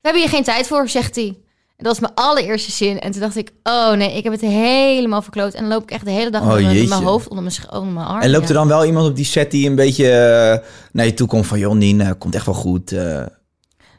hebben 0.00 0.22
hier 0.22 0.30
geen 0.30 0.44
tijd 0.44 0.66
voor, 0.66 0.88
zegt 0.88 1.14
hij. 1.14 1.38
En 1.78 1.84
dat 1.84 1.98
was 1.98 2.00
mijn 2.00 2.28
allereerste 2.28 2.70
zin. 2.72 2.98
En 3.00 3.10
toen 3.12 3.20
dacht 3.20 3.36
ik, 3.36 3.50
oh 3.62 3.92
nee, 3.92 4.16
ik 4.16 4.22
heb 4.24 4.32
het 4.32 4.40
helemaal 4.42 5.22
verkloot. 5.22 5.54
En 5.54 5.60
dan 5.60 5.68
loop 5.72 5.82
ik 5.82 5.90
echt 5.90 6.04
de 6.04 6.10
hele 6.10 6.30
dag 6.30 6.42
Oh, 6.42 6.54
met 6.54 6.88
mijn- 6.88 7.02
hoofd 7.02 7.28
onder 7.28 7.44
mijn, 7.44 7.70
onder 7.80 7.92
mijn 7.92 8.06
arm. 8.06 8.20
En 8.20 8.30
loopt 8.30 8.48
er 8.48 8.54
dan 8.54 8.68
wel 8.68 8.84
iemand 8.84 9.08
op 9.08 9.16
die 9.16 9.24
set 9.24 9.50
die 9.50 9.68
een 9.68 9.74
beetje 9.74 10.10
eh, 10.10 10.66
naar 10.92 11.04
je 11.06 11.14
toe 11.14 11.26
komt 11.28 11.46
van... 11.46 11.58
joh, 11.58 11.74
Nien, 11.74 12.18
komt 12.18 12.34
echt 12.34 12.46
wel 12.46 12.54
goed. 12.54 12.92
eh. 12.92 13.26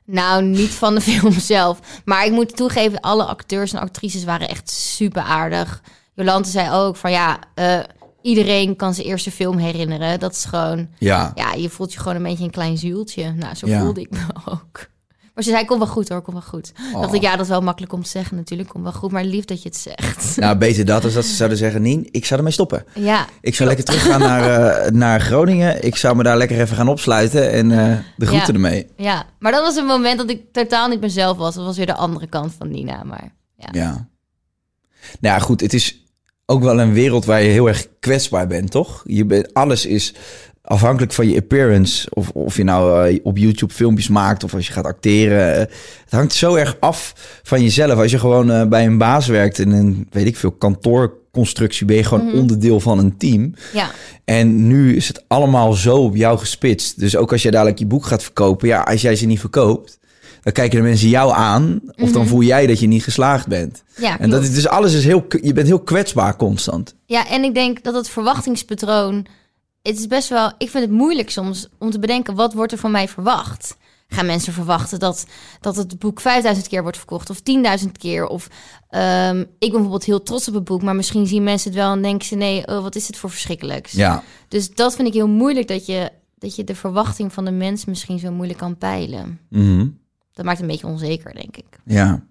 Nou, 0.05 0.43
niet 0.43 0.69
van 0.69 0.95
de 0.95 1.01
film 1.11 1.31
zelf. 1.31 1.79
Maar 2.05 2.25
ik 2.25 2.31
moet 2.31 2.55
toegeven, 2.55 2.99
alle 2.99 3.23
acteurs 3.23 3.73
en 3.73 3.79
actrices 3.79 4.23
waren 4.23 4.49
echt 4.49 4.69
super 4.69 5.21
aardig. 5.21 5.81
Jolante 6.13 6.49
zei 6.49 6.71
ook 6.71 6.95
van 6.95 7.11
ja, 7.11 7.39
eh, 7.55 7.79
iedereen 8.21 8.75
kan 8.75 8.93
zijn 8.93 9.07
eerste 9.07 9.31
film 9.31 9.57
herinneren. 9.57 10.19
Dat 10.19 10.31
is 10.31 10.45
gewoon, 10.45 10.87
ja. 10.97 11.31
ja, 11.35 11.53
je 11.53 11.69
voelt 11.69 11.93
je 11.93 11.99
gewoon 11.99 12.15
een 12.15 12.23
beetje 12.23 12.43
een 12.43 12.49
klein 12.51 12.77
zieltje. 12.77 13.31
Nou, 13.33 13.55
zo 13.55 13.67
Ja. 13.67 13.79
voelde 13.81 14.01
ik 14.01 14.09
me 14.09 14.19
ook. 14.51 14.88
Maar 15.39 15.47
ze 15.47 15.53
zei, 15.53 15.65
kom 15.65 15.77
wel 15.79 15.87
goed 15.87 16.09
hoor, 16.09 16.21
kom 16.21 16.33
wel 16.33 16.43
goed. 16.43 16.71
Oh. 16.93 17.01
Dacht 17.01 17.13
ik, 17.13 17.21
ja, 17.21 17.31
dat 17.31 17.39
is 17.41 17.47
wel 17.47 17.61
makkelijk 17.61 17.93
om 17.93 18.03
te 18.03 18.09
zeggen 18.09 18.35
natuurlijk, 18.35 18.69
kom 18.69 18.83
wel 18.83 18.91
goed. 18.91 19.11
Maar 19.11 19.23
lief 19.23 19.45
dat 19.45 19.61
je 19.63 19.69
het 19.69 19.77
zegt. 19.77 20.35
Nou, 20.37 20.57
beter 20.57 20.85
dat 20.85 21.01
dan 21.01 21.11
dat 21.13 21.25
ze 21.25 21.35
zouden 21.35 21.57
zeggen... 21.57 21.81
Nien, 21.81 22.07
ik 22.11 22.25
zou 22.25 22.39
ermee 22.39 22.53
stoppen. 22.53 22.83
Ja, 22.93 23.25
Ik 23.41 23.55
zou 23.55 23.67
lekker 23.67 23.85
teruggaan 23.85 24.19
naar, 24.19 24.71
eh, 24.85 24.91
naar 24.91 25.21
Groningen. 25.21 25.85
Ik 25.85 25.95
zou 25.95 26.15
me 26.15 26.23
daar 26.23 26.37
lekker 26.37 26.59
even 26.59 26.75
gaan 26.75 26.87
opsluiten. 26.87 27.51
En 27.51 27.71
eh, 27.71 27.97
de 28.17 28.25
groeten 28.25 28.47
Ja. 28.47 28.53
ermee. 28.53 28.87
ja. 28.97 29.25
Maar 29.39 29.51
dat 29.51 29.61
was 29.61 29.75
een 29.75 29.85
moment 29.85 30.17
dat 30.17 30.29
ik 30.29 30.41
totaal 30.51 30.87
niet 30.87 31.01
mezelf 31.01 31.37
was. 31.37 31.55
Dat 31.55 31.65
was 31.65 31.77
weer 31.77 31.85
de 31.85 31.95
andere 31.95 32.27
kant 32.27 32.53
van 32.57 32.69
Nina. 32.71 33.03
Maar 33.03 33.33
ja, 33.57 33.69
Ja. 33.71 33.89
Nou 35.19 35.35
ja, 35.35 35.39
goed. 35.39 35.61
Het 35.61 35.73
is 35.73 36.03
ook 36.45 36.63
wel 36.63 36.79
een 36.79 36.93
wereld 36.93 37.25
waar 37.25 37.41
je 37.41 37.49
heel 37.49 37.67
erg 37.67 37.87
kwetsbaar 37.99 38.47
bent, 38.47 38.71
toch? 38.71 39.01
Je 39.05 39.25
bent, 39.25 39.53
alles 39.53 39.85
is 39.85 40.13
afhankelijk 40.69 41.13
van 41.13 41.29
je 41.29 41.37
appearance. 41.37 42.07
Of, 42.13 42.29
of 42.29 42.57
je 42.57 42.63
nou 42.63 43.07
eh, 43.07 43.19
op 43.23 43.37
YouTube 43.37 43.73
filmpjes 43.73 44.07
maakt 44.07 44.43
of 44.43 44.53
als 44.53 44.67
je 44.67 44.73
gaat 44.73 44.85
acteren. 44.85 45.53
Eh, 45.53 45.59
het 46.03 46.11
hangt 46.11 46.33
zo 46.33 46.55
erg 46.55 46.77
af 46.79 47.13
van 47.43 47.61
jezelf. 47.61 47.99
Als 47.99 48.11
je 48.11 48.19
gewoon 48.19 48.51
eh, 48.51 48.67
bij 48.67 48.85
een 48.85 48.97
baas 48.97 49.27
werkt 49.27 49.59
in 49.59 49.71
een, 49.71 50.07
weet 50.11 50.25
ik 50.25 50.37
veel, 50.37 50.51
kantoorconstructie... 50.51 51.85
ben 51.85 51.95
je 51.95 52.03
gewoon 52.03 52.33
onderdeel 52.33 52.79
van 52.79 52.99
een 52.99 53.17
team. 53.17 53.53
ja. 53.73 53.89
En 54.25 54.67
nu 54.67 54.95
is 54.95 55.07
het 55.07 55.23
allemaal 55.27 55.73
zo 55.73 55.97
op 55.97 56.15
jou 56.15 56.37
gespitst. 56.37 56.99
Dus 56.99 57.15
ook 57.15 57.31
als 57.31 57.41
jij 57.41 57.51
dadelijk 57.51 57.79
je 57.79 57.85
boek 57.85 58.05
gaat 58.05 58.23
verkopen... 58.23 58.67
ja, 58.67 58.81
als 58.81 59.01
jij 59.01 59.15
ze 59.15 59.25
niet 59.25 59.39
verkoopt... 59.39 59.99
dan 60.41 60.53
kijken 60.53 60.77
de 60.77 60.83
mensen 60.83 61.09
jou 61.09 61.33
aan... 61.33 61.81
of 61.97 62.11
dan 62.11 62.27
voel 62.27 62.41
jij 62.41 62.67
dat 62.67 62.79
je 62.79 62.87
niet 62.87 63.03
geslaagd 63.03 63.47
bent. 63.47 63.83
ja 63.97 64.19
En 64.19 64.29
dat 64.29 64.43
is 64.43 64.53
dus 64.53 64.67
alles 64.67 64.93
is 64.93 65.05
heel, 65.05 65.25
je 65.41 65.53
bent 65.53 65.67
heel 65.67 65.79
kwetsbaar 65.79 66.35
constant. 66.35 66.95
Ja, 67.05 67.27
en 67.27 67.43
ik 67.43 67.53
denk 67.53 67.83
dat 67.83 67.93
het 67.93 68.09
verwachtingspatroon. 68.09 69.25
Het 69.81 69.99
is 69.99 70.07
best 70.07 70.29
wel. 70.29 70.51
Ik 70.57 70.69
vind 70.69 70.83
het 70.83 70.93
moeilijk 70.93 71.29
soms 71.29 71.67
om 71.77 71.89
te 71.91 71.99
bedenken 71.99 72.35
wat 72.35 72.53
wordt 72.53 72.71
er 72.71 72.77
van 72.77 72.91
mij 72.91 73.07
verwacht. 73.07 73.77
Gaan 74.07 74.25
mensen 74.25 74.53
verwachten 74.53 74.99
dat, 74.99 75.25
dat 75.61 75.75
het 75.75 75.99
boek 75.99 76.19
5000 76.19 76.67
keer 76.67 76.81
wordt 76.81 76.97
verkocht 76.97 77.29
of 77.29 77.39
10.000 77.83 77.91
keer? 77.91 78.25
Of 78.27 78.47
ehm, 78.89 79.39
ik 79.39 79.45
ben 79.59 79.71
bijvoorbeeld 79.71 80.03
heel 80.03 80.23
trots 80.23 80.47
op 80.47 80.53
het 80.53 80.63
boek, 80.63 80.81
maar 80.81 80.95
misschien 80.95 81.27
zien 81.27 81.43
mensen 81.43 81.69
het 81.69 81.79
wel 81.79 81.91
en 81.91 82.01
denken 82.01 82.27
ze: 82.27 82.35
nee, 82.35 82.67
oh, 82.67 82.81
wat 82.81 82.95
is 82.95 83.05
dit 83.05 83.17
voor 83.17 83.29
verschrikkelijks? 83.29 83.91
Ja, 83.91 84.23
Dus 84.47 84.73
dat 84.75 84.95
vind 84.95 85.07
ik 85.07 85.13
heel 85.13 85.27
moeilijk 85.27 85.67
dat 85.67 85.85
je, 85.85 86.11
dat 86.37 86.55
je 86.55 86.63
de 86.63 86.75
verwachting 86.75 87.33
van 87.33 87.45
de 87.45 87.51
mens 87.51 87.85
misschien 87.85 88.19
zo 88.19 88.31
moeilijk 88.31 88.59
kan 88.59 88.77
peilen. 88.77 89.39
Mhm. 89.49 89.87
Dat 90.33 90.45
maakt 90.45 90.59
het 90.59 90.69
een 90.69 90.73
beetje 90.75 90.87
onzeker, 90.93 91.33
denk 91.33 91.57
ik. 91.57 91.79
ja. 91.85 92.27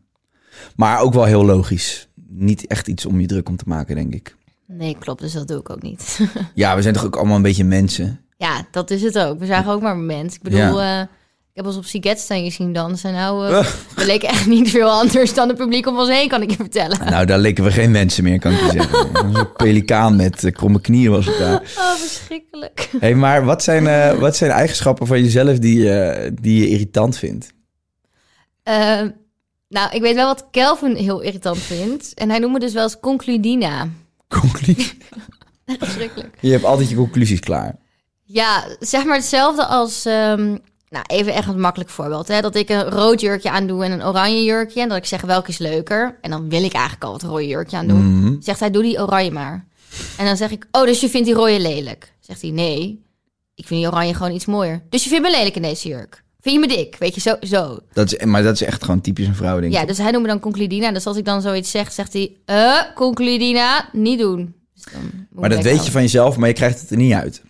Maar 0.77 1.01
ook 1.01 1.13
wel 1.13 1.25
heel 1.25 1.45
logisch. 1.45 2.09
Niet 2.29 2.67
echt 2.67 2.89
iets 2.89 3.07
om 3.07 3.21
je 3.21 3.27
druk 3.27 3.49
om 3.49 3.57
te 3.57 3.65
maken, 3.67 3.95
denk 3.95 4.15
ik. 4.15 4.37
Nee, 4.71 4.97
klopt, 4.99 5.21
dus 5.21 5.33
dat 5.33 5.49
doe 5.49 5.59
ik 5.59 5.71
ook 5.71 5.83
niet. 5.83 6.19
Ja, 6.55 6.77
we 6.77 6.83
zijn 6.83 6.95
toch 6.95 7.05
ook 7.05 7.17
allemaal 7.17 7.37
een 7.37 7.43
beetje 7.43 7.65
mensen. 7.65 8.21
Ja, 8.37 8.67
dat 8.71 8.91
is 8.91 9.03
het 9.03 9.19
ook. 9.19 9.39
We 9.39 9.47
zagen 9.47 9.73
ook 9.73 9.81
maar 9.81 9.95
een 9.95 10.07
mens. 10.07 10.35
Ik 10.35 10.43
bedoel, 10.43 10.81
eh, 10.81 11.01
ik 11.01 11.65
heb 11.65 11.67
ons 11.67 11.77
op 11.77 11.85
Sigetstein 11.85 12.45
gezien 12.45 12.73
dansen. 12.73 13.13
Nou, 13.13 13.49
eh, 13.49 13.67
we 13.97 14.07
leken 14.07 14.29
echt 14.29 14.47
niet 14.47 14.71
veel 14.71 14.91
anders 14.91 15.35
dan 15.35 15.49
het 15.49 15.57
publiek 15.57 15.87
om 15.87 15.99
ons 15.99 16.09
heen, 16.09 16.29
kan 16.29 16.43
ik 16.43 16.51
je 16.51 16.57
vertellen. 16.57 17.05
Nou, 17.05 17.27
daar 17.27 17.39
leken 17.39 17.65
we 17.65 17.71
geen 17.71 17.91
mensen 17.91 18.25
meer, 18.25 18.39
kan 18.39 18.53
ik 18.53 18.61
je 18.61 18.71
zeggen. 18.71 19.09
Een 19.37 19.53
pelikaan 19.53 20.17
met 20.17 20.45
eh, 20.45 20.53
kromme 20.53 20.81
knieën 20.81 21.11
was 21.11 21.27
het 21.27 21.39
daar. 21.39 21.63
Oh, 21.77 21.93
verschrikkelijk. 21.95 22.89
hey, 22.99 23.15
maar 23.15 23.45
wat 23.45 23.63
zijn, 23.63 23.87
eh, 23.87 24.19
wat 24.19 24.37
zijn 24.37 24.51
eigenschappen 24.51 25.07
van 25.07 25.23
jezelf 25.23 25.59
die, 25.59 25.91
eh, 25.93 26.31
die 26.41 26.61
je 26.61 26.69
irritant 26.69 27.19
vindt? 27.19 27.53
Eh, 28.63 29.01
nou, 29.69 29.91
ik 29.91 30.01
weet 30.01 30.15
wel 30.15 30.27
wat 30.27 30.47
Kelvin 30.51 30.95
heel 30.97 31.21
irritant 31.21 31.59
vindt. 31.59 32.15
En 32.15 32.31
hij 32.31 32.39
noemt 32.39 32.53
me 32.53 32.59
dus 32.59 32.73
wel 32.73 32.83
eens 32.83 33.01
concludina. 33.01 33.89
Conclusie. 34.29 34.99
Verschrikkelijk. 35.79 36.37
Je 36.41 36.51
hebt 36.51 36.65
altijd 36.65 36.89
je 36.89 36.97
conclusies 36.97 37.41
klaar. 37.41 37.77
Ja, 38.25 38.65
zeg 38.81 39.05
maar 39.05 39.17
hetzelfde 39.17 39.67
als... 39.67 40.05
ehm, 40.05 40.57
nou, 40.89 41.05
even 41.07 41.35
echt 41.35 41.49
een 41.49 41.61
makkelijk 41.61 41.91
voorbeeld. 41.91 42.29
Hè? 42.29 42.41
Dat 42.41 42.55
ik 42.55 42.69
een 42.69 42.83
rood 42.91 43.21
jurkje 43.21 43.51
aandoe 43.51 43.85
en 43.85 43.93
een 43.93 44.05
oranje 44.05 44.45
jurkje. 44.45 44.81
En 44.81 44.89
dat 44.89 44.99
ik 44.99 45.05
zeg, 45.05 45.21
welke 45.21 45.51
is 45.51 45.59
leuker? 45.59 46.19
En 46.21 46.31
dan 46.31 46.49
wil 46.49 46.63
ik 46.65 46.73
eigenlijk 46.73 47.05
al 47.05 47.13
het 47.13 47.23
rode 47.23 47.47
jurkje 47.47 47.77
aandoen. 47.77 48.19
Mhm. 48.19 48.35
Zegt 48.41 48.61
hij, 48.61 48.71
doe 48.71 48.83
die 48.83 49.03
oranje 49.03 49.31
maar. 49.31 49.67
En 50.17 50.25
dan 50.25 50.37
zeg 50.37 50.51
ik, 50.51 50.67
oh, 50.71 50.85
dus 50.85 51.01
je 51.01 51.09
vindt 51.09 51.27
die 51.27 51.37
rode 51.37 51.61
lelijk? 51.61 52.13
Zegt 52.21 52.43
hij, 52.43 52.51
nee, 52.51 53.05
ik 53.55 53.67
vind 53.67 53.81
die 53.81 53.91
oranje 53.91 54.15
gewoon 54.15 54.33
iets 54.33 54.47
mooier. 54.47 54.83
Dus 54.89 55.03
je 55.05 55.09
vindt 55.09 55.25
me 55.25 55.31
lelijk 55.31 55.55
in 55.55 55.63
deze 55.63 55.89
jurk? 55.89 56.23
Vind 56.41 56.55
je 56.55 56.61
me 56.61 56.69
dik? 56.69 56.97
Weet 56.99 57.15
je, 57.15 57.21
zo. 57.21 57.37
zo. 57.41 57.79
Dat 57.93 58.13
is, 58.13 58.25
maar 58.25 58.43
dat 58.43 58.55
is 58.55 58.63
echt 58.63 58.85
gewoon 58.85 59.01
typisch 59.01 59.27
een 59.27 59.35
vrouw, 59.35 59.61
denk 59.61 59.73
ik. 59.73 59.79
Ja, 59.79 59.87
dus 59.87 59.99
hij 59.99 60.11
noemt 60.11 60.23
me 60.23 60.29
dan 60.29 60.41
concludina. 60.41 60.93
Dus 60.93 61.07
als 61.07 61.17
ik 61.17 61.25
dan 61.25 61.41
zoiets 61.43 61.71
zeg, 61.71 61.93
zegt 61.93 62.13
hij, 62.13 62.33
eh, 62.45 62.81
concludina, 62.95 63.89
niet 63.93 64.19
doen. 64.19 64.55
Dus 64.75 64.85
ik 64.85 64.93
Maar 65.31 65.49
dat 65.49 65.63
weet 65.63 65.85
je 65.85 65.91
van 65.91 66.03
jezelf, 66.03 66.37
maar 66.37 66.49
je 66.49 66.55
krijgt 66.55 66.81
het 66.81 66.91
er 66.91 66.97
niet 66.97 67.13
uit. 67.13 67.43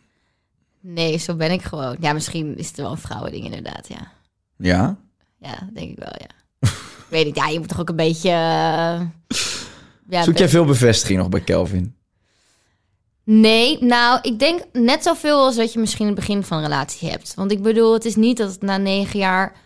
Nee, 0.80 1.18
zo 1.18 1.34
ben 1.34 1.50
ik 1.50 1.62
gewoon. 1.62 1.96
Ja, 2.00 2.12
misschien 2.12 2.58
is 2.58 2.66
het 2.66 2.76
wel 2.76 2.90
een 2.90 2.98
vrouwending 2.98 3.44
inderdaad, 3.44 3.88
ja. 3.88 4.12
Ja? 4.56 4.96
Ja, 5.40 5.68
denk 5.74 5.90
ik 5.90 5.98
wel, 5.98 6.14
ja. 6.18 6.28
ik 7.04 7.06
weet 7.08 7.24
niet, 7.24 7.36
ja, 7.36 7.48
je 7.48 7.58
moet 7.58 7.68
toch 7.68 7.80
ook 7.80 7.88
een 7.88 7.96
beetje... 7.96 8.28
eh, 8.28 9.00
ja, 10.08 10.22
Zoek 10.22 10.36
jij 10.36 10.48
veel 10.48 10.64
bevestiging 10.64 11.18
nog 11.18 11.28
bij 11.28 11.40
Kelvin? 11.40 11.94
Nee, 13.30 13.82
nou, 13.82 14.18
ik 14.22 14.38
denk 14.38 14.62
net 14.72 15.02
zoveel 15.02 15.44
als 15.44 15.56
dat 15.56 15.72
je 15.72 15.78
misschien 15.78 16.06
in 16.06 16.12
het 16.12 16.20
begin 16.20 16.42
van 16.42 16.56
een 16.56 16.62
relatie 16.62 17.10
hebt. 17.10 17.34
Want 17.34 17.50
ik 17.50 17.62
bedoel, 17.62 17.92
het 17.92 18.04
is 18.04 18.16
niet 18.16 18.36
dat 18.36 18.50
het 18.50 18.62
na 18.62 18.76
negen 18.76 19.18
jaar... 19.18 19.56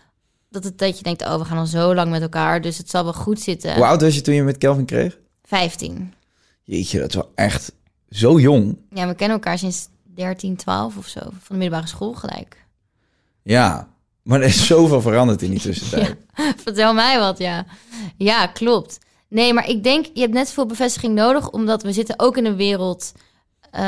dat, 0.51 0.65
het, 0.65 0.79
dat 0.79 0.97
je 0.97 1.03
denkt, 1.03 1.23
oh, 1.23 1.39
we 1.39 1.45
gaan 1.45 1.59
al 1.59 1.67
zo 1.67 1.95
lang 1.95 2.11
met 2.11 2.23
elkaar... 2.23 2.61
dus 2.61 2.79
het 2.79 2.91
zal 2.91 3.05
wel 3.05 3.13
goed 3.13 3.41
zitten. 3.41 3.75
Hoe 3.75 3.85
oud 3.85 4.01
was 4.01 4.15
je 4.15 4.21
toen 4.21 4.35
je 4.35 4.43
met 4.43 4.59
Kelvin 4.59 4.85
kreeg? 4.85 5.19
Vijftien. 5.43 6.15
Jeetje, 6.63 6.99
dat 6.99 7.09
is 7.09 7.15
wel 7.15 7.33
echt 7.35 7.73
zo 8.11 8.41
jong. 8.41 8.79
Ja, 8.91 9.07
we 9.07 9.15
kennen 9.15 9.37
elkaar 9.37 9.59
sinds 9.59 9.89
13, 10.15 10.57
12 10.57 10.97
of 10.97 11.07
zo. 11.07 11.21
Van 11.21 11.33
de 11.49 11.57
middelbare 11.57 11.87
school 11.87 12.13
gelijk. 12.13 12.67
Ja, 13.43 13.89
maar 14.23 14.41
er 14.41 14.47
is 14.47 14.67
zoveel 14.67 15.01
veranderd 15.01 15.43
in 15.43 15.51
die 15.51 15.61
tussentijd. 15.61 16.17
Vertel 16.65 16.95
mij 16.95 17.19
wat, 17.19 17.39
ja. 17.39 17.67
Ja, 18.17 18.47
klopt. 18.47 18.99
Nee, 19.29 19.53
maar 19.53 19.69
ik 19.69 19.83
denk, 19.83 20.07
je 20.15 20.21
hebt 20.21 20.33
net 20.33 20.49
zoveel 20.49 20.67
bevestiging 20.67 21.15
nodig... 21.15 21.51
omdat 21.51 21.83
we 21.83 21.93
zitten 21.93 22.19
ook 22.19 22.37
in 22.37 22.45
een 22.45 22.57
wereld... 22.57 23.13
eh, 23.73 23.83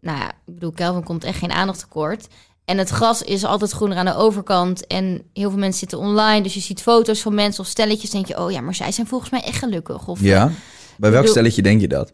nou 0.00 0.18
ja, 0.18 0.28
ik 0.28 0.54
bedoel, 0.54 0.70
Kelvin 0.72 1.02
komt 1.04 1.24
echt 1.24 1.38
geen 1.38 1.52
aandacht 1.52 1.78
tekort. 1.78 2.26
En 2.64 2.78
het 2.78 2.88
gras 2.88 3.22
is 3.22 3.44
altijd 3.44 3.70
groener 3.70 3.96
aan 3.96 4.04
de 4.04 4.14
overkant. 4.14 4.86
En 4.86 5.22
heel 5.32 5.50
veel 5.50 5.58
mensen 5.58 5.78
zitten 5.78 5.98
online. 5.98 6.42
Dus 6.42 6.54
je 6.54 6.60
ziet 6.60 6.82
foto's 6.82 7.20
van 7.20 7.34
mensen 7.34 7.62
of 7.64 7.68
stelletjes. 7.70 8.10
denk 8.10 8.26
je, 8.26 8.38
oh 8.38 8.50
ja, 8.50 8.60
maar 8.60 8.74
zij 8.74 8.92
zijn 8.92 9.06
volgens 9.06 9.30
mij 9.30 9.42
echt 9.42 9.58
gelukkig. 9.58 10.08
Of, 10.08 10.20
Ja? 10.20 10.44
Bij 10.46 11.10
welk 11.10 11.12
bedoel- 11.12 11.28
stelletje 11.30 11.62
denk 11.62 11.80
je 11.80 11.88
dat? 11.88 12.12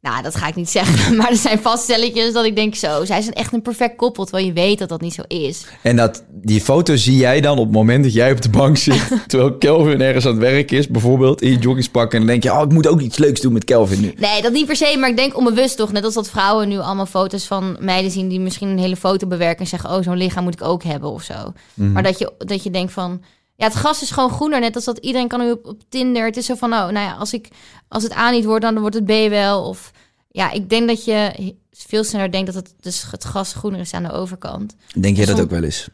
Nou, 0.00 0.22
dat 0.22 0.36
ga 0.36 0.46
ik 0.46 0.54
niet 0.54 0.70
zeggen. 0.70 0.96
Maar 1.16 1.30
er 1.30 1.36
zijn 1.36 1.58
vast 1.58 1.82
stelletjes 1.82 2.32
dat 2.32 2.44
ik 2.44 2.56
denk 2.56 2.74
zo. 2.74 3.04
Zij 3.04 3.20
zijn 3.20 3.34
echt 3.34 3.52
een 3.52 3.62
perfect 3.62 3.96
koppel. 3.96 4.24
Terwijl 4.24 4.46
je 4.46 4.52
weet 4.52 4.78
dat 4.78 4.88
dat 4.88 5.00
niet 5.00 5.14
zo 5.14 5.22
is. 5.28 5.66
En 5.82 5.96
dat, 5.96 6.24
die 6.30 6.60
foto 6.60 6.96
zie 6.96 7.16
jij 7.16 7.40
dan 7.40 7.58
op 7.58 7.64
het 7.64 7.74
moment 7.74 8.04
dat 8.04 8.12
jij 8.12 8.32
op 8.32 8.42
de 8.42 8.48
bank 8.48 8.76
zit... 8.76 9.08
terwijl 9.26 9.58
Kelvin 9.58 10.00
ergens 10.00 10.26
aan 10.26 10.30
het 10.30 10.40
werk 10.40 10.70
is, 10.70 10.88
bijvoorbeeld 10.88 11.42
in 11.42 11.50
je 11.50 11.58
joggingspak... 11.58 12.12
en 12.12 12.18
dan 12.18 12.26
denk 12.26 12.42
je, 12.42 12.52
oh, 12.52 12.62
ik 12.62 12.72
moet 12.72 12.86
ook 12.86 13.00
iets 13.00 13.18
leuks 13.18 13.40
doen 13.40 13.52
met 13.52 13.64
Kelvin 13.64 14.00
nu. 14.00 14.14
Nee, 14.16 14.42
dat 14.42 14.52
niet 14.52 14.66
per 14.66 14.76
se, 14.76 14.96
maar 14.98 15.08
ik 15.08 15.16
denk 15.16 15.36
onbewust 15.36 15.76
toch. 15.76 15.92
Net 15.92 16.04
als 16.04 16.14
dat 16.14 16.30
vrouwen 16.30 16.68
nu 16.68 16.78
allemaal 16.78 17.06
foto's 17.06 17.46
van 17.46 17.76
meiden 17.80 18.10
zien 18.10 18.28
die 18.28 18.40
misschien 18.40 18.68
een 18.68 18.78
hele 18.78 18.96
foto 18.96 19.26
bewerken 19.26 19.60
en 19.60 19.66
zeggen: 19.66 19.90
Oh, 19.90 20.02
zo'n 20.02 20.16
lichaam 20.16 20.44
moet 20.44 20.60
ik 20.60 20.62
ook 20.62 20.82
hebben 20.82 21.10
of 21.10 21.22
zo. 21.22 21.52
Maar 21.74 22.02
dat 22.02 22.18
je, 22.18 22.32
dat 22.38 22.62
je 22.62 22.70
denkt 22.70 22.92
van. 22.92 23.22
Ja, 23.58 23.64
het 23.64 23.74
gras 23.74 24.02
is 24.02 24.10
gewoon 24.10 24.30
groener. 24.30 24.60
Net 24.60 24.74
als 24.74 24.84
dat 24.84 24.98
iedereen 24.98 25.28
kan 25.28 25.40
nu 25.40 25.50
op, 25.50 25.66
op 25.66 25.80
Tinder. 25.88 26.24
Het 26.24 26.36
is 26.36 26.46
zo 26.46 26.54
van, 26.54 26.72
oh, 26.72 26.78
nou 26.78 26.98
ja, 26.98 27.12
als, 27.12 27.32
ik, 27.32 27.48
als 27.88 28.02
het 28.02 28.12
A 28.12 28.30
niet 28.30 28.44
wordt, 28.44 28.62
dan 28.62 28.78
wordt 28.78 28.94
het 28.94 29.04
B 29.04 29.28
wel. 29.28 29.64
Of 29.64 29.90
ja, 30.30 30.50
ik 30.50 30.68
denk 30.68 30.88
dat 30.88 31.04
je 31.04 31.54
veel 31.70 32.04
sneller 32.04 32.30
denkt 32.32 32.46
dat 32.46 32.54
het, 32.54 32.74
dus 32.80 33.04
het 33.10 33.24
gras 33.24 33.54
groener 33.54 33.80
is 33.80 33.94
aan 33.94 34.02
de 34.02 34.12
overkant. 34.12 34.74
Denk 35.00 35.16
jij 35.16 35.26
dat 35.26 35.40
ook 35.40 35.50
wel 35.50 35.62
eens? 35.62 35.88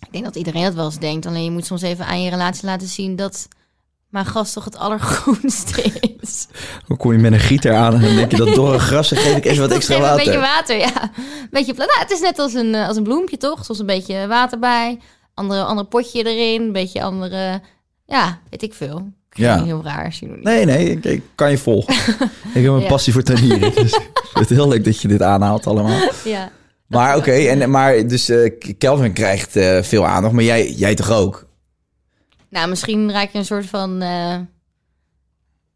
Ik 0.00 0.12
denk 0.12 0.24
dat 0.24 0.36
iedereen 0.36 0.62
dat 0.62 0.74
wel 0.74 0.84
eens 0.84 0.98
denkt. 0.98 1.26
Alleen 1.26 1.44
je 1.44 1.50
moet 1.50 1.66
soms 1.66 1.82
even 1.82 2.06
aan 2.06 2.22
je 2.22 2.30
relatie 2.30 2.66
laten 2.66 2.88
zien 2.88 3.16
dat 3.16 3.48
mijn 4.08 4.26
gras 4.26 4.52
toch 4.52 4.64
het 4.64 4.76
allergroenste 4.76 5.82
is. 6.20 6.46
Dan 6.88 6.96
kom 6.96 7.12
je 7.12 7.18
met 7.18 7.32
een 7.32 7.40
gieter 7.40 7.74
aan 7.74 7.94
en 7.94 8.00
dan 8.00 8.14
denk 8.14 8.30
je 8.30 8.36
dat 8.36 8.54
door 8.54 8.74
een 8.74 8.80
gras... 8.80 9.08
geef 9.08 9.36
ik 9.36 9.44
even 9.50 9.68
wat 9.68 9.76
extra 9.76 9.94
Geef 9.94 10.04
Een 10.04 10.10
water. 10.10 10.24
beetje 10.24 10.40
water, 10.40 10.76
ja. 10.76 11.10
Beetje 11.50 11.74
nou, 11.74 11.98
het 11.98 12.10
is 12.10 12.20
net 12.20 12.38
als 12.38 12.54
een, 12.54 12.74
eh, 12.74 12.86
als 12.88 12.96
een 12.96 13.02
bloempje, 13.02 13.36
toch? 13.36 13.64
Soms 13.64 13.78
een 13.78 13.86
beetje 13.86 14.26
water 14.26 14.58
bij. 14.58 14.98
Andere, 15.38 15.62
ander 15.62 15.84
potje 15.84 16.24
erin. 16.26 16.62
Een 16.62 16.72
beetje 16.72 17.02
andere... 17.02 17.60
Ja, 18.06 18.38
weet 18.50 18.62
ik 18.62 18.74
veel. 18.74 19.08
Ja. 19.30 19.56
Ja. 19.56 19.64
Heel 19.64 19.82
raar. 19.84 20.18
Nee, 20.20 20.64
nee, 20.64 20.90
ik, 20.90 21.04
ik 21.04 21.22
kan 21.34 21.50
je 21.50 21.58
volgen. 21.58 21.94
ik 22.54 22.62
heb 22.62 22.64
een 22.72 22.80
Ja. 22.80 22.88
passie 22.88 23.12
voor 23.12 23.22
tuinieren. 23.22 23.74
Dus 23.74 23.92
ik 23.94 24.10
vind 24.32 24.48
het 24.48 24.58
heel 24.58 24.68
leuk 24.68 24.84
dat 24.84 25.00
je 25.00 25.08
dit 25.08 25.22
aanhaalt 25.22 25.66
allemaal. 25.66 26.00
Ja. 26.24 26.50
Maar 26.86 27.16
oké, 27.16 27.32
en 27.32 27.70
maar 27.70 28.06
dus 28.06 28.28
eh, 28.28 28.52
Kelvin 28.78 29.12
krijgt 29.12 29.56
eh, 29.56 29.82
veel 29.82 30.06
aandacht, 30.06 30.34
maar 30.34 30.44
jij, 30.44 30.70
jij 30.70 30.94
toch 30.94 31.10
ook? 31.10 31.46
Nou, 32.50 32.68
misschien 32.68 33.12
raak 33.12 33.30
je 33.32 33.38
een 33.38 33.44
soort 33.44 33.66
van... 33.66 34.02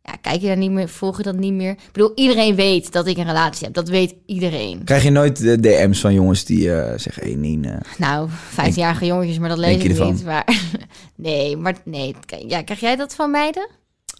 ja, 0.02 0.16
kijk 0.20 0.40
je 0.40 0.46
daar 0.46 0.56
niet 0.56 0.70
meer, 0.70 0.88
volg 0.88 1.16
je 1.16 1.22
dat 1.22 1.36
niet 1.36 1.52
meer? 1.52 1.70
Ik 1.70 1.78
bedoel, 1.92 2.12
iedereen 2.14 2.54
weet 2.54 2.92
dat 2.92 3.06
ik 3.06 3.16
een 3.16 3.24
relatie 3.24 3.64
heb. 3.64 3.74
Dat 3.74 3.88
weet 3.88 4.14
iedereen. 4.26 4.84
Krijg 4.84 5.02
je 5.02 5.10
nooit 5.10 5.36
de 5.38 5.60
DM's 5.60 6.00
van 6.00 6.14
jongens 6.14 6.44
die 6.44 6.74
eh, 6.74 6.98
zeggen... 6.98 7.22
Hé, 7.28 7.34
Nien, 7.34 7.64
eh, 7.64 7.76
Nou, 7.98 8.28
15-jarige 8.50 9.06
jongetjes, 9.06 9.38
maar 9.38 9.48
dat 9.48 9.58
lees 9.58 9.76
je 9.76 9.82
ik 9.84 9.90
ervan? 9.90 10.12
niet. 10.12 10.24
Maar 10.24 10.44
nee, 11.16 11.56
maar 11.56 11.74
nee. 11.84 12.14
Ja, 12.46 12.62
krijg 12.62 12.80
jij 12.80 12.96
dat 12.96 13.14
van 13.14 13.30
meiden? 13.30 13.68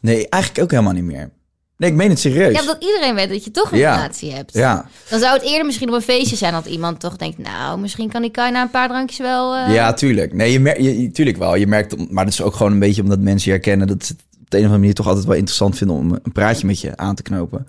Nee, 0.01 0.29
eigenlijk 0.29 0.63
ook 0.65 0.71
helemaal 0.71 0.93
niet 0.93 1.05
meer. 1.05 1.31
Nee, 1.77 1.91
ik 1.91 1.97
meen 1.97 2.09
het 2.11 2.19
serieus. 2.19 2.59
Ja, 2.61 2.67
dat 2.67 2.77
iedereen 2.83 3.15
weet 3.15 3.29
dat 3.29 3.45
je 3.45 3.51
toch 3.51 3.73
een 3.73 3.79
Ja. 3.79 3.95
relatie 3.95 4.33
hebt. 4.33 4.53
Ja. 4.55 4.89
Dan 5.09 5.19
zou 5.21 5.33
het 5.35 5.43
eerder 5.43 5.67
misschien 5.67 5.89
op 5.89 5.95
een 5.95 6.03
feestje 6.03 6.37
zijn 6.37 6.53
dat 6.53 6.67
iemand 6.67 7.01
toch 7.01 7.17
denkt... 7.17 7.39
nou, 7.39 7.79
misschien 7.81 8.09
kan 8.09 8.23
die 8.23 8.31
Kai 8.31 8.51
na 8.53 8.63
een 8.63 8.71
paar 8.71 8.89
drankjes 8.89 9.19
wel... 9.19 9.57
eh, 9.57 9.75
Ja, 9.75 9.93
tuurlijk. 9.93 10.33
Nee, 10.35 10.53
je 10.53 10.61
merkt, 10.61 10.83
je, 10.85 11.11
tuurlijk 11.11 11.37
wel. 11.37 11.55
Je 11.55 11.67
merkt, 11.67 12.11
maar 12.11 12.25
dat 12.25 12.33
is 12.33 12.43
ook 12.43 12.55
gewoon 12.55 12.73
een 12.73 12.79
beetje 12.79 13.03
omdat 13.03 13.19
mensen 13.19 13.51
je 13.53 13.57
herkennen 13.57 13.87
dat 13.87 14.15
de 14.53 14.59
een 14.59 14.63
of 14.63 14.71
andere 14.71 14.79
manier 14.79 14.95
toch 14.95 15.07
altijd 15.07 15.25
wel 15.25 15.35
interessant 15.37 15.77
vinden 15.77 15.97
om 15.97 16.13
een 16.23 16.33
praatje 16.33 16.67
met 16.67 16.81
je 16.81 16.97
aan 16.97 17.15
te 17.15 17.23
knopen. 17.23 17.67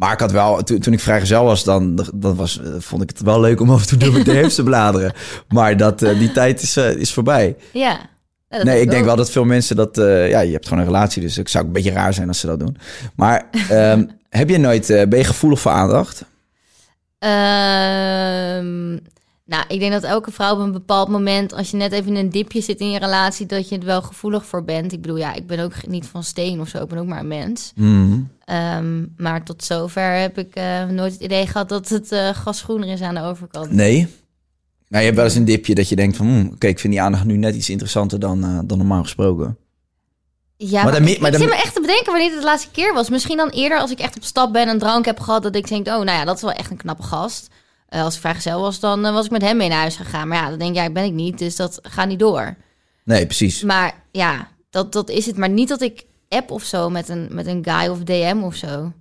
Maar 0.00 0.12
ik 0.12 0.20
had 0.20 0.32
wel, 0.32 0.62
toen, 0.62 0.78
toen 0.78 0.92
ik 0.92 1.00
vrijgezel 1.00 1.44
was, 1.44 1.64
dan 1.64 2.06
dat 2.14 2.36
was, 2.36 2.60
eh, 2.60 2.68
vond 2.78 3.02
ik 3.02 3.08
het 3.08 3.20
wel 3.20 3.40
leuk 3.40 3.60
om 3.60 3.70
af 3.70 3.80
en 3.80 3.88
toe 3.88 3.98
door 3.98 4.12
mijn 4.12 4.24
DM's 4.42 4.54
te 4.54 4.62
bladeren. 4.62 5.12
Maar 5.48 5.76
dat, 5.76 6.02
eh, 6.02 6.18
die 6.18 6.32
tijd 6.32 6.62
is, 6.62 6.76
eh, 6.76 6.90
is 6.96 7.12
voorbij. 7.12 7.56
Ja. 7.72 8.08
Nee, 8.62 8.80
ik 8.80 8.90
denk 8.90 9.04
wel 9.04 9.16
dat 9.16 9.30
veel 9.30 9.44
mensen 9.44 9.76
dat, 9.76 9.96
ja, 9.96 10.40
je 10.40 10.52
hebt 10.52 10.68
gewoon 10.68 10.82
een 10.82 10.90
relatie, 10.90 11.22
dus 11.22 11.36
het 11.36 11.50
zou 11.50 11.64
een 11.64 11.72
beetje 11.72 11.92
raar 11.92 12.14
zijn 12.14 12.28
als 12.28 12.40
ze 12.40 12.46
dat 12.46 12.58
doen. 12.58 12.76
Maar 13.14 13.48
ehm, 13.68 14.04
heb 14.28 14.48
je 14.48 14.58
nooit, 14.58 14.86
ben 14.86 15.18
je 15.18 15.24
gevoelig 15.24 15.60
voor 15.60 15.72
aandacht? 15.72 16.24
Ehm, 17.18 18.96
nou, 19.50 19.64
ik 19.68 19.80
denk 19.80 19.92
dat 19.92 20.02
elke 20.02 20.30
vrouw 20.30 20.54
op 20.54 20.58
een 20.58 20.72
bepaald 20.72 21.08
moment, 21.08 21.52
als 21.52 21.70
je 21.70 21.76
net 21.76 21.92
even 21.92 22.08
in 22.08 22.16
een 22.16 22.30
dipje 22.30 22.60
zit 22.60 22.80
in 22.80 22.90
je 22.90 22.98
relatie, 22.98 23.46
dat 23.46 23.68
je 23.68 23.78
er 23.78 23.84
wel 23.84 24.02
gevoelig 24.02 24.46
voor 24.46 24.64
bent. 24.64 24.92
Ik 24.92 25.00
bedoel, 25.00 25.16
ja, 25.16 25.34
ik 25.34 25.46
ben 25.46 25.58
ook 25.58 25.86
niet 25.86 26.06
van 26.06 26.22
steen 26.22 26.60
of 26.60 26.68
zo, 26.68 26.82
ik 26.82 26.88
ben 26.88 26.98
ook 26.98 27.06
maar 27.06 27.20
een 27.20 27.28
mens. 27.28 27.72
Mhm. 27.74 28.20
Ehm, 28.44 29.04
maar 29.16 29.44
tot 29.44 29.64
zover 29.64 30.12
heb 30.20 30.38
ik 30.38 30.54
eh, 30.54 30.84
nooit 30.84 31.12
het 31.12 31.20
idee 31.20 31.46
gehad 31.46 31.68
dat 31.68 31.88
het 31.88 32.12
groener 32.42 32.88
is 32.88 33.00
aan 33.00 33.14
de 33.14 33.22
overkant. 33.22 33.70
Nee. 33.70 34.08
Nou, 34.88 35.02
je 35.02 35.10
hebt 35.10 35.16
wel 35.16 35.24
eens 35.24 35.34
een 35.34 35.44
dipje 35.44 35.74
dat 35.74 35.88
je 35.88 35.96
denkt 35.96 36.16
van, 36.16 36.26
hm, 36.26 36.46
oké, 36.52 36.66
ik 36.66 36.78
vind 36.78 36.92
die 36.92 37.02
aandacht 37.02 37.24
nu 37.24 37.36
net 37.36 37.54
iets 37.54 37.70
interessanter 37.70 38.20
dan, 38.20 38.44
eh, 38.44 38.58
dan 38.64 38.78
normaal 38.78 39.02
gesproken. 39.02 39.56
Ja, 40.56 40.82
Maar 40.82 40.92
maar, 40.92 41.00
dan 41.00 41.08
ik, 41.08 41.20
maar 41.20 41.32
ik 41.32 41.38
zit 41.38 41.48
me 41.48 41.54
echt 41.54 41.74
te 41.74 41.80
bedenken 41.80 42.12
wanneer 42.12 42.30
het 42.30 42.40
de 42.40 42.44
laatste 42.44 42.70
keer 42.70 42.94
was. 42.94 43.10
Misschien 43.10 43.36
dan 43.36 43.48
eerder 43.48 43.78
als 43.78 43.90
ik 43.90 43.98
echt 43.98 44.16
op 44.16 44.24
stap 44.24 44.52
ben 44.52 44.68
en 44.68 44.78
drank 44.78 45.04
heb 45.04 45.20
gehad, 45.20 45.42
dat 45.42 45.56
ik 45.56 45.68
denk, 45.68 45.86
oh, 45.86 45.92
nou 45.92 46.10
ja, 46.10 46.24
dat 46.24 46.36
is 46.36 46.42
wel 46.42 46.52
echt 46.52 46.70
een 46.70 46.76
knappe 46.76 47.02
gast. 47.02 47.48
Eh, 47.90 48.02
als 48.02 48.14
ik 48.14 48.20
vrijgezel 48.20 48.60
was, 48.60 48.80
dan 48.80 49.04
eh, 49.06 49.12
was 49.12 49.24
ik 49.24 49.30
met 49.30 49.42
hem 49.42 49.56
mee 49.56 49.68
naar 49.68 49.78
huis 49.78 49.96
gegaan. 49.96 50.28
Maar 50.28 50.38
ja, 50.42 50.48
dan 50.48 50.58
denk 50.58 50.70
ik, 50.70 50.76
ja, 50.76 50.90
ben 50.90 51.04
ik 51.04 51.12
niet, 51.12 51.38
dus 51.38 51.56
dat 51.56 51.78
gaat 51.82 52.08
niet 52.08 52.18
door. 52.18 52.56
Nee, 53.04 53.26
precies. 53.26 53.62
Maar 53.62 53.94
ja, 54.12 54.48
dat, 54.70 54.92
dat 54.92 55.08
is 55.10 55.26
het. 55.26 55.36
Maar 55.36 55.48
niet 55.50 55.68
dat 55.68 55.80
ik 55.80 56.04
app 56.28 56.50
of 56.50 56.62
zo 56.62 56.90
met 56.90 57.08
een, 57.08 57.28
met 57.30 57.46
een 57.46 57.64
guy 57.68 57.88
of 57.88 57.98
DM 57.98 58.40
of 58.42 58.54
zo. 58.54 58.92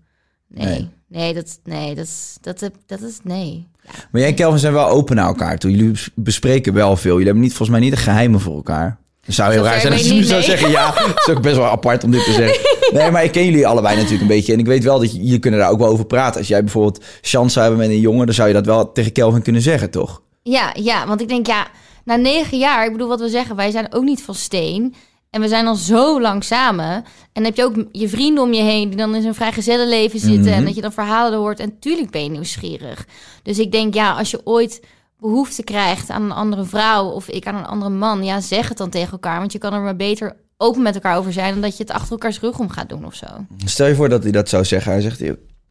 Nee, 0.47 0.65
Nee. 0.67 0.89
nee, 1.07 1.33
dat, 1.33 1.59
nee, 1.63 1.95
dat, 1.95 2.05
is- 2.05 2.37
dat, 2.41 2.69
dat 2.85 3.01
is, 3.01 3.19
nee. 3.23 3.67
Maar 4.11 4.21
jij 4.21 4.29
en 4.29 4.35
Kelvin 4.35 4.59
zijn 4.59 4.73
wel 4.73 4.87
open 4.87 5.15
naar 5.15 5.25
elkaar 5.27 5.57
toe. 5.57 5.71
Jullie 5.71 5.91
bes- 5.91 6.09
bespreken 6.15 6.73
wel 6.73 6.95
veel. 6.97 7.11
Jullie 7.11 7.25
hebben 7.25 7.43
niet, 7.43 7.53
volgens 7.53 7.77
mij 7.77 7.87
niet 7.87 7.95
de 7.97 8.01
geheimen 8.03 8.39
voor 8.39 8.55
elkaar. 8.55 8.97
Het 9.21 9.35
zou 9.35 9.51
heel 9.51 9.59
Zover 9.59 9.71
raar 9.71 9.81
zijn 9.81 9.93
als 9.93 10.07
je 10.07 10.13
nu 10.13 10.23
zou 10.23 10.41
zeggen, 10.41 10.69
ja, 10.69 10.93
het 11.15 11.27
is 11.27 11.33
ook 11.33 11.41
best 11.41 11.55
wel 11.55 11.65
apart 11.65 12.03
om 12.03 12.11
dit 12.11 12.23
te 12.23 12.31
zeggen. 12.31 12.59
Nee, 12.93 13.11
maar 13.11 13.23
ik 13.23 13.31
ken 13.31 13.45
jullie 13.45 13.67
allebei 13.67 13.95
natuurlijk 13.95 14.21
een 14.21 14.27
beetje. 14.27 14.53
En 14.53 14.59
ik 14.59 14.65
weet 14.65 14.83
wel 14.83 14.99
dat 14.99 15.11
jullie 15.11 15.39
kunnen 15.39 15.59
daar 15.59 15.69
ook 15.69 15.79
wel 15.79 15.87
over 15.87 16.05
praten. 16.05 16.39
Als 16.39 16.47
jij 16.47 16.63
bijvoorbeeld 16.63 17.03
chance 17.21 17.49
zou 17.49 17.65
hebben 17.65 17.87
met 17.87 17.95
een 17.95 18.01
jongen, 18.01 18.25
dan 18.25 18.35
zou 18.35 18.47
je 18.47 18.53
dat 18.53 18.65
wel 18.65 18.91
tegen 18.91 19.11
Kelvin 19.11 19.41
kunnen 19.41 19.61
zeggen, 19.61 19.89
toch? 19.89 20.21
Ja, 20.43 20.73
ja, 20.73 21.07
want 21.07 21.21
ik 21.21 21.27
denk, 21.27 21.47
ja, 21.47 21.67
na 22.05 22.15
negen 22.15 22.57
jaar, 22.57 22.85
ik 22.85 22.91
bedoel 22.91 23.07
wat 23.07 23.19
we 23.19 23.29
zeggen, 23.29 23.55
wij 23.55 23.71
zijn 23.71 23.93
ook 23.93 24.03
niet 24.03 24.23
van 24.23 24.35
steen. 24.35 24.95
En 25.29 25.41
we 25.41 25.47
zijn 25.47 25.67
al 25.67 25.75
zo 25.75 26.21
lang 26.21 26.43
samen. 26.43 26.93
En 26.93 27.03
dan 27.33 27.43
heb 27.43 27.55
je 27.55 27.63
ook 27.63 27.85
je 27.91 28.09
vrienden 28.09 28.43
om 28.43 28.53
je 28.53 28.61
heen 28.61 28.89
die 28.89 28.97
dan 28.97 29.15
in 29.15 29.21
zo'n 29.21 29.33
vrijgezellenleven 29.33 30.19
zitten. 30.19 30.53
En 30.53 30.65
dat 30.65 30.75
je 30.75 30.81
dan 30.81 30.91
verhalen 30.91 31.39
hoort. 31.39 31.59
En 31.59 31.79
tuurlijk 31.79 32.11
ben 32.11 32.23
je 32.23 32.29
nieuwsgierig. 32.29 33.07
Dus 33.43 33.59
ik 33.59 33.71
denk, 33.71 33.93
ja, 33.93 34.11
als 34.11 34.31
je 34.31 34.41
ooit 34.43 34.81
behoefte 35.19 35.63
krijgt 35.63 36.09
aan 36.09 36.23
een 36.23 36.31
andere 36.31 36.65
vrouw 36.65 37.05
of 37.05 37.29
ik 37.29 37.47
aan 37.47 37.55
een 37.55 37.65
andere 37.65 37.91
man, 37.91 38.23
ja, 38.23 38.41
zeg 38.41 38.69
het 38.69 38.77
dan 38.77 38.89
tegen 38.89 39.11
elkaar. 39.11 39.39
Want 39.39 39.51
je 39.51 39.59
kan 39.59 39.73
er 39.73 39.81
maar 39.81 39.95
beter 39.95 40.35
open 40.57 40.81
met 40.81 40.95
elkaar 40.95 41.17
over 41.17 41.33
zijn 41.33 41.53
dan 41.53 41.61
dat 41.61 41.77
je 41.77 41.83
het 41.83 41.91
achter 41.91 42.11
elkaars 42.11 42.39
rug 42.39 42.59
om 42.59 42.69
gaat 42.69 42.89
doen 42.89 43.05
of 43.05 43.15
zo. 43.15 43.27
Stel 43.65 43.87
je 43.87 43.95
voor 43.95 44.09
dat 44.09 44.23
hij 44.23 44.31
dat 44.31 44.49
zou 44.49 44.65
zeggen. 44.65 44.91
Hij 44.91 45.01
zegt, 45.01 45.21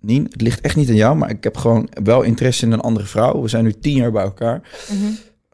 Nien, 0.01 0.25
het 0.31 0.41
ligt 0.41 0.61
echt 0.61 0.77
niet 0.77 0.89
aan 0.89 0.95
jou, 0.95 1.17
maar 1.17 1.31
ik 1.31 1.45
heb 1.45 1.57
gewoon 1.57 1.89
wel 2.03 2.23
interesse 2.23 2.67
in 2.67 2.73
een 2.73 2.81
andere 2.81 3.07
vrouw. 3.07 3.43
We 3.43 3.49
zijn 3.49 3.65
nu 3.65 3.73
tien 3.73 3.97
jaar 3.97 4.13
bij 4.13 4.23
elkaar. 4.23 4.63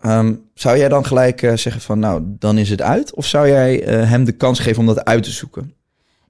Ehm, 0.01 0.35
zou 0.55 0.79
jij 0.79 0.89
dan 0.89 1.07
gelijk 1.07 1.43
eh, 1.43 1.57
zeggen 1.57 1.83
van, 1.83 1.99
nou, 1.99 2.23
dan 2.27 2.59
is 2.59 2.71
het 2.71 2.83
uit? 2.83 3.15
Of 3.15 3.27
zou 3.27 3.49
jij 3.49 3.83
eh, 3.83 4.09
hem 4.11 4.25
de 4.25 4.33
kans 4.33 4.59
geven 4.59 4.81
om 4.81 4.87
dat 4.87 5.05
uit 5.05 5.23
te 5.23 5.31
zoeken? 5.31 5.75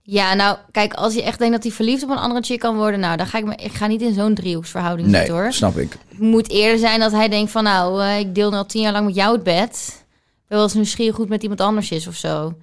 Ja, 0.07 0.35
nou, 0.35 0.57
kijk, 0.71 0.93
als 0.93 1.15
je 1.15 1.23
echt 1.23 1.39
denkt 1.39 1.55
dat 1.55 1.63
hij 1.63 1.73
verliefd 1.73 2.03
op 2.03 2.11
een 2.11 2.17
andere 2.17 2.43
chick 2.43 2.61
kan 2.61 2.77
worden, 2.77 3.01
nou, 3.01 3.17
dan 3.17 3.27
ga 3.27 3.39
ik 3.39 3.45
me, 3.45 3.55
ik 3.57 3.73
ga 3.73 3.87
niet 3.87 4.03
in 4.03 4.15
zo'n 4.15 4.35
driehoeksverhouding 4.35 5.09
Nee, 5.09 5.17
zitten 5.17 5.35
hoor. 5.41 5.53
snap 5.53 5.77
ik. 5.77 5.97
Het 6.09 6.19
moet 6.19 6.51
eerder 6.51 6.79
zijn 6.79 7.01
dat 7.01 7.13
hij 7.13 7.29
denkt 7.29 7.51
van, 7.51 7.65
nou, 7.65 8.03
eh, 8.03 8.19
ik 8.19 8.35
deel 8.35 8.51
nu 8.51 8.57
al 8.57 8.67
tien 8.67 8.83
jaar 8.83 8.93
lang 8.93 9.07
met 9.07 9.15
jou 9.15 9.33
het 9.35 9.43
bed. 9.43 10.05
Wel 10.49 10.63
eens 10.63 10.75
nieuwsgierig 10.75 11.17
het 11.17 11.29
met 11.29 11.43
iemand 11.43 11.61
anders 11.61 11.91
is 11.91 12.07
of 12.07 12.15
zo. 12.15 12.55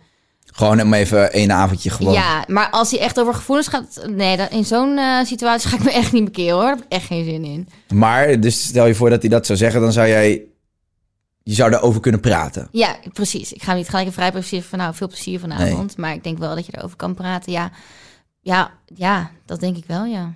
Gewoon 0.45 0.81
om 0.81 0.93
even 0.93 1.31
één 1.33 1.51
avondje 1.51 1.89
gewoon. 1.89 2.13
Ja, 2.13 2.43
maar 2.47 2.69
als 2.69 2.91
hij 2.91 2.99
echt 2.99 3.19
over 3.19 3.33
gevoelens 3.33 3.67
gaat, 3.67 4.01
nee, 4.09 4.37
dat, 4.37 4.51
in 4.51 4.65
zo'n 4.65 4.97
eh, 4.97 5.23
situatie 5.23 5.69
ga 5.69 5.75
ik 5.77 5.83
me 5.83 5.91
echt 5.91 6.11
niet 6.11 6.23
bekeren 6.23 6.53
hoor. 6.53 6.63
Daar 6.63 6.75
heb 6.75 6.83
ik 6.85 6.91
echt 6.91 7.05
geen 7.05 7.25
zin 7.25 7.43
in. 7.45 7.67
Maar, 7.93 8.39
dus 8.39 8.63
stel 8.63 8.85
je 8.85 8.95
voor 8.95 9.09
dat 9.09 9.21
hij 9.21 9.29
dat 9.29 9.45
zou 9.45 9.57
zeggen, 9.57 9.81
dan 9.81 9.91
zou 9.91 10.07
jij... 10.07 10.41
Je 11.43 11.53
zou 11.53 11.71
daarover 11.71 12.01
kunnen 12.01 12.19
praten. 12.21 12.67
Ja, 12.71 12.95
precies. 13.13 13.53
Ik 13.53 13.63
ga 13.63 13.73
niet 13.73 13.89
gelijk 13.89 14.07
een 14.07 14.13
vrij 14.13 14.31
plezier 14.31 14.63
van, 14.63 14.79
nou, 14.79 14.95
veel 14.95 15.07
plezier 15.07 15.39
vanavond. 15.39 15.97
Maar 15.97 16.13
ik 16.13 16.23
denk 16.23 16.37
wel 16.37 16.55
dat 16.55 16.65
je 16.65 16.71
erover 16.77 16.97
kan 16.97 17.13
praten. 17.13 17.51
Ja, 17.51 17.71
ja, 18.41 18.71
ja, 18.95 19.31
dat 19.45 19.59
denk 19.59 19.77
ik 19.77 19.83
wel, 19.87 20.05
ja. 20.05 20.33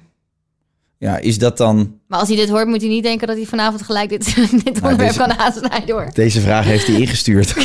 Ja, 0.98 1.18
is 1.18 1.38
dat 1.38 1.58
dan... 1.58 2.00
Maar 2.08 2.20
als 2.20 2.28
hij 2.28 2.38
dit 2.38 2.50
hoort, 2.50 2.68
moet 2.68 2.82
hij 2.82 2.90
niet 2.90 3.04
denken 3.04 3.28
dat 3.28 3.36
hij 3.36 3.46
vanavond 3.46 3.82
gelijk 3.82 4.10
dit, 4.10 4.36
dit 4.64 4.82
onderwerp 4.82 4.98
deze- 4.98 5.18
kan 5.18 5.38
aansnijden 5.38 5.96
hoor. 5.96 6.10
Deze 6.14 6.42
vraag 6.42 6.66
heeft 6.66 6.88
hij 6.88 6.96
ingestuurd. 7.00 7.50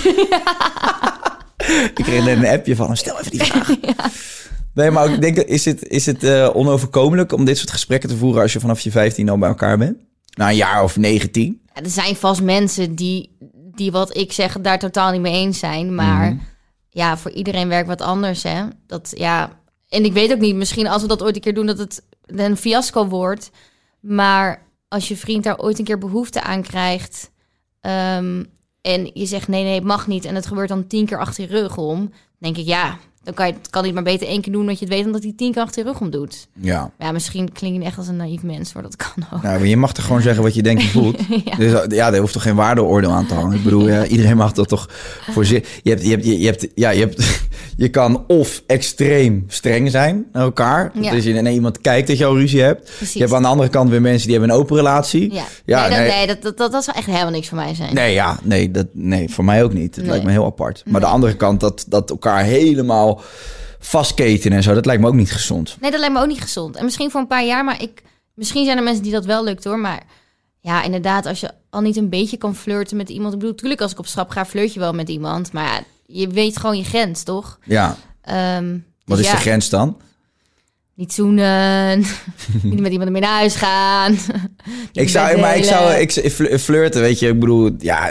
ik 1.94 2.04
kreeg 2.04 2.24
net 2.24 2.36
een 2.38 2.46
appje 2.46 2.76
van 2.76 2.86
hem. 2.86 2.96
Stel 2.96 3.18
even 3.18 3.30
die 3.30 3.42
vraag. 3.42 3.70
Nee, 4.74 4.90
maar 4.90 5.12
ik 5.12 5.20
denk, 5.20 5.36
is 5.36 5.64
het, 5.64 5.88
is 5.88 6.06
het 6.06 6.24
eh, 6.24 6.50
onoverkomelijk 6.56 7.32
om 7.32 7.44
dit 7.44 7.58
soort 7.58 7.70
gesprekken 7.70 8.08
te 8.08 8.16
voeren 8.16 8.42
als 8.42 8.52
je 8.52 8.60
vanaf 8.60 8.80
je 8.80 8.90
15 8.90 9.28
al 9.28 9.38
bij 9.38 9.48
elkaar 9.48 9.78
bent? 9.78 9.96
Na 10.36 10.48
een 10.48 10.56
jaar 10.56 10.82
of 10.82 10.96
19? 10.96 11.59
Er 11.72 11.90
zijn 11.90 12.16
vast 12.16 12.42
mensen 12.42 12.94
die, 12.94 13.36
die 13.54 13.92
wat 13.92 14.16
ik 14.16 14.32
zeg 14.32 14.60
daar 14.60 14.78
totaal 14.78 15.10
niet 15.10 15.20
mee 15.20 15.32
eens 15.32 15.58
zijn. 15.58 15.94
Maar 15.94 16.38
ja, 16.88 17.18
voor 17.18 17.30
iedereen 17.30 17.68
werkt 17.68 17.88
wat 17.88 18.00
anders, 18.00 18.42
hè. 18.42 18.64
Dat, 18.86 19.12
ja... 19.16 19.58
En 19.88 20.04
ik 20.04 20.12
weet 20.12 20.32
ook 20.32 20.38
niet, 20.38 20.54
misschien 20.54 20.86
als 20.86 21.02
we 21.02 21.08
dat 21.08 21.22
ooit 21.22 21.34
een 21.34 21.40
keer 21.40 21.54
doen, 21.54 21.66
dat 21.66 21.78
het 21.78 22.02
een 22.26 22.56
fiasco 22.56 23.06
wordt. 23.06 23.50
Maar 24.00 24.66
als 24.88 25.08
je 25.08 25.16
vriend 25.16 25.44
daar 25.44 25.58
ooit 25.58 25.78
een 25.78 25.84
keer 25.84 25.98
behoefte 25.98 26.42
aan 26.42 26.62
krijgt... 26.62 27.30
ehm, 27.80 28.44
en 28.80 29.10
je 29.12 29.26
zegt 29.26 29.48
nee, 29.48 29.64
nee, 29.64 29.74
het 29.74 29.84
mag 29.84 30.06
niet... 30.06 30.24
en 30.24 30.34
het 30.34 30.46
gebeurt 30.46 30.68
dan 30.68 30.86
tien 30.86 31.06
keer 31.06 31.18
achter 31.18 31.42
je 31.42 31.60
rug 31.60 31.76
om... 31.76 32.12
denk 32.38 32.56
ik, 32.56 32.66
ja, 32.66 32.98
dan 33.24 33.34
kan 33.34 33.46
je 33.46 33.52
het 33.52 33.70
kan 33.70 33.82
hij 33.84 33.90
het 33.92 34.02
maar 34.04 34.12
beter 34.12 34.26
één 34.28 34.40
keer 34.40 34.52
doen... 34.52 34.66
dat 34.66 34.78
je 34.78 34.84
het 34.84 34.94
weet 34.94 35.02
dan 35.02 35.12
dat 35.12 35.22
hij 35.22 35.32
tien 35.36 35.52
keer 35.52 35.62
achter 35.62 35.82
je 35.84 35.88
rug 35.90 36.00
om 36.00 36.10
doet. 36.10 36.48
Ja. 36.60 36.90
Ja, 36.98 37.12
misschien 37.12 37.52
klink 37.52 37.76
je 37.76 37.84
echt 37.84 37.98
als 37.98 38.08
een 38.08 38.16
naïef 38.16 38.42
mens, 38.42 38.72
maar 38.72 38.82
dat 38.82 38.96
kan 38.96 39.24
ook. 39.32 39.42
Nou, 39.42 39.58
maar 39.58 39.66
je 39.68 39.76
mag 39.76 39.96
er 39.96 40.02
gewoon 40.02 40.22
zeggen 40.22 40.42
wat 40.42 40.54
je 40.54 40.62
denkt 40.62 40.82
en 40.82 40.88
voelt. 41.00 41.18
Ja. 41.44 41.56
Dus 41.56 41.72
ja, 41.88 42.10
daar 42.10 42.20
hoeft 42.20 42.32
toch 42.32 42.42
geen 42.42 42.54
waardeoordeel 42.54 43.10
aan 43.10 43.26
te 43.26 43.34
hangen. 43.34 43.56
Ik 43.56 43.62
bedoel, 43.64 43.88
ja, 43.88 44.06
iedereen 44.06 44.36
mag 44.36 44.52
dat 44.52 44.68
toch 44.68 44.86
voor 45.30 45.44
zich. 45.44 45.80
Je 45.82 45.90
hebt, 45.90 46.02
je 46.02 46.10
hebt, 46.10 46.24
je 46.24 46.46
hebt, 46.46 46.66
ja, 46.74 46.90
je 46.90 47.00
hebt, 47.00 47.40
je 47.76 47.88
kan 47.88 48.24
of 48.26 48.62
extreem 48.66 49.44
streng 49.48 49.90
zijn 49.90 50.26
naar 50.32 50.42
elkaar. 50.42 50.90
Ja. 51.00 51.10
Dus 51.10 51.24
je 51.24 51.40
naar 51.40 51.52
iemand 51.52 51.80
kijkt 51.80 52.08
dat 52.08 52.18
je 52.18 52.24
al 52.24 52.36
ruzie 52.38 52.60
hebt. 52.62 52.90
Precies. 52.96 53.12
Je 53.14 53.20
hebt 53.20 53.32
aan 53.32 53.42
de 53.42 53.48
andere 53.48 53.68
kant 53.68 53.90
weer 53.90 54.00
mensen 54.00 54.28
die 54.28 54.36
hebben 54.38 54.54
een 54.54 54.60
open 54.62 54.76
relatie. 54.76 55.32
Ja, 55.34 55.44
Ja, 55.64 55.80
nee, 55.80 55.90
dat, 55.90 55.98
nee. 55.98 56.08
nee, 56.16 56.26
dat, 56.26 56.42
dat, 56.42 56.56
dat, 56.56 56.72
dat 56.72 56.84
zou 56.84 56.96
echt 56.96 57.06
helemaal 57.06 57.30
niks 57.30 57.48
voor 57.48 57.58
mij 57.58 57.74
zijn. 57.74 57.94
Nee, 57.94 58.12
ja, 58.14 58.38
nee, 58.42 58.70
dat, 58.70 58.86
nee, 58.92 59.30
voor 59.30 59.44
mij 59.44 59.62
ook 59.64 59.72
niet. 59.72 59.94
Het 59.94 59.96
Nee. 60.04 60.10
lijkt 60.10 60.24
me 60.24 60.30
heel 60.30 60.44
apart. 60.44 60.82
Maar 60.86 61.00
de 61.00 61.06
andere 61.06 61.36
kant, 61.36 61.60
dat, 61.60 61.84
dat 61.88 62.10
elkaar 62.10 62.42
helemaal 62.44 63.19
vastketen 63.78 64.52
en 64.52 64.62
zo, 64.62 64.74
dat 64.74 64.86
lijkt 64.86 65.02
me 65.02 65.08
ook 65.08 65.14
niet 65.14 65.32
gezond. 65.32 65.76
Nee, 65.80 65.90
dat 65.90 66.00
lijkt 66.00 66.14
me 66.14 66.20
ook 66.20 66.28
niet 66.28 66.40
gezond. 66.40 66.76
En 66.76 66.84
misschien 66.84 67.10
voor 67.10 67.20
een 67.20 67.26
paar 67.26 67.44
jaar, 67.44 67.64
maar 67.64 67.82
ik, 67.82 68.02
misschien 68.34 68.64
zijn 68.64 68.76
er 68.76 68.82
mensen 68.82 69.02
die 69.02 69.12
dat 69.12 69.24
wel 69.24 69.44
lukt 69.44 69.64
hoor. 69.64 69.78
Maar 69.78 70.02
ja, 70.60 70.82
inderdaad, 70.82 71.26
als 71.26 71.40
je 71.40 71.50
al 71.70 71.80
niet 71.80 71.96
een 71.96 72.08
beetje 72.08 72.36
kan 72.36 72.56
flirten 72.56 72.96
met 72.96 73.08
iemand. 73.08 73.32
Ik 73.32 73.38
bedoel, 73.38 73.54
natuurlijk 73.54 73.80
als 73.80 73.92
ik 73.92 73.98
op 73.98 74.06
stap 74.06 74.30
ga, 74.30 74.46
flirt 74.46 74.74
je 74.74 74.80
wel 74.80 74.92
met 74.92 75.08
iemand. 75.08 75.52
Maar 75.52 75.64
ja, 75.64 75.82
je 76.06 76.28
weet 76.28 76.56
gewoon 76.56 76.76
je 76.76 76.84
grens, 76.84 77.22
toch? 77.22 77.58
Ja, 77.64 77.96
Ehm, 78.20 78.78
wat 79.04 79.16
dus 79.16 79.26
is 79.26 79.32
ja, 79.32 79.36
de 79.36 79.42
grens 79.42 79.68
dan? 79.68 80.00
Niet 81.00 81.12
zoenen, 81.12 81.98
niet 82.62 82.80
met 82.80 82.92
iemand 82.92 83.10
mee 83.10 83.20
naar 83.20 83.30
huis 83.38 83.54
gaan. 83.54 84.18
Ik 84.92 85.08
zou, 85.08 85.38
maar 85.40 85.56
ik 85.56 85.64
zou 85.64 85.92
ik, 85.92 86.10
fl- 86.32 86.56
flirten, 86.56 87.00
weet 87.00 87.18
je. 87.18 87.28
Ik 87.28 87.40
bedoel, 87.40 87.70
ja, 87.78 88.10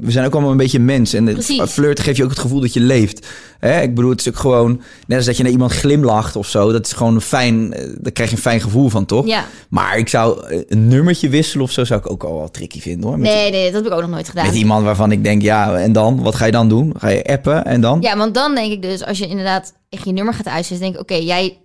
we 0.00 0.10
zijn 0.10 0.26
ook 0.26 0.32
allemaal 0.32 0.50
een 0.50 0.56
beetje 0.56 0.78
mens. 0.78 1.12
En 1.12 1.24
Precies. 1.24 1.62
flirten 1.62 2.04
geeft 2.04 2.16
je 2.16 2.22
ook 2.24 2.30
het 2.30 2.38
gevoel 2.38 2.60
dat 2.60 2.72
je 2.72 2.80
leeft. 2.80 3.26
Hè? 3.58 3.80
Ik 3.80 3.94
bedoel, 3.94 4.10
het 4.10 4.20
is 4.20 4.28
ook 4.28 4.36
gewoon... 4.36 4.80
Net 5.06 5.16
als 5.16 5.26
dat 5.26 5.36
je 5.36 5.42
naar 5.42 5.52
iemand 5.52 5.72
glimlacht 5.72 6.36
of 6.36 6.48
zo. 6.48 6.72
Dat 6.72 6.86
is 6.86 6.92
gewoon 6.92 7.20
fijn... 7.20 7.72
eh, 7.72 7.88
Daar 8.00 8.12
krijg 8.12 8.30
je 8.30 8.36
een 8.36 8.42
fijn 8.42 8.60
gevoel 8.60 8.88
van, 8.88 9.06
toch? 9.06 9.26
Ja. 9.26 9.44
Maar 9.68 9.98
ik 9.98 10.08
zou 10.08 10.46
eh, 10.48 10.60
een 10.68 10.88
nummertje 10.88 11.28
wisselen 11.28 11.64
of 11.64 11.70
zo... 11.70 11.84
zou 11.84 12.00
ik 12.00 12.10
ook 12.10 12.24
al 12.24 12.38
wel 12.38 12.50
tricky 12.50 12.80
vinden, 12.80 13.08
hoor. 13.08 13.18
Met, 13.18 13.30
Nee, 13.30 13.50
nee, 13.50 13.64
dat 13.64 13.74
heb 13.82 13.92
ik 13.92 13.96
ook 13.98 14.00
nog 14.02 14.10
nooit 14.10 14.28
gedaan. 14.28 14.46
met 14.46 14.54
iemand 14.54 14.84
waarvan 14.84 15.12
ik 15.12 15.24
denk, 15.24 15.42
ja, 15.42 15.76
en 15.76 15.92
dan? 15.92 16.22
Wat 16.22 16.34
ga 16.34 16.44
je 16.46 16.52
dan 16.52 16.68
doen? 16.68 16.94
Ga 16.98 17.08
je 17.08 17.24
appen 17.24 17.64
en 17.64 17.80
dan? 17.80 18.00
Ja, 18.00 18.16
want 18.16 18.34
dan 18.34 18.54
denk 18.54 18.72
ik 18.72 18.82
dus, 18.82 19.04
als 19.04 19.18
je 19.18 19.26
inderdaad 19.26 19.72
echt 19.88 20.04
je 20.04 20.12
nummer 20.12 20.34
gaat 20.34 20.48
uitzetten, 20.48 20.80
denk 20.80 20.94
ik, 20.94 21.00
oké, 21.00 21.14
jij, 21.14 21.58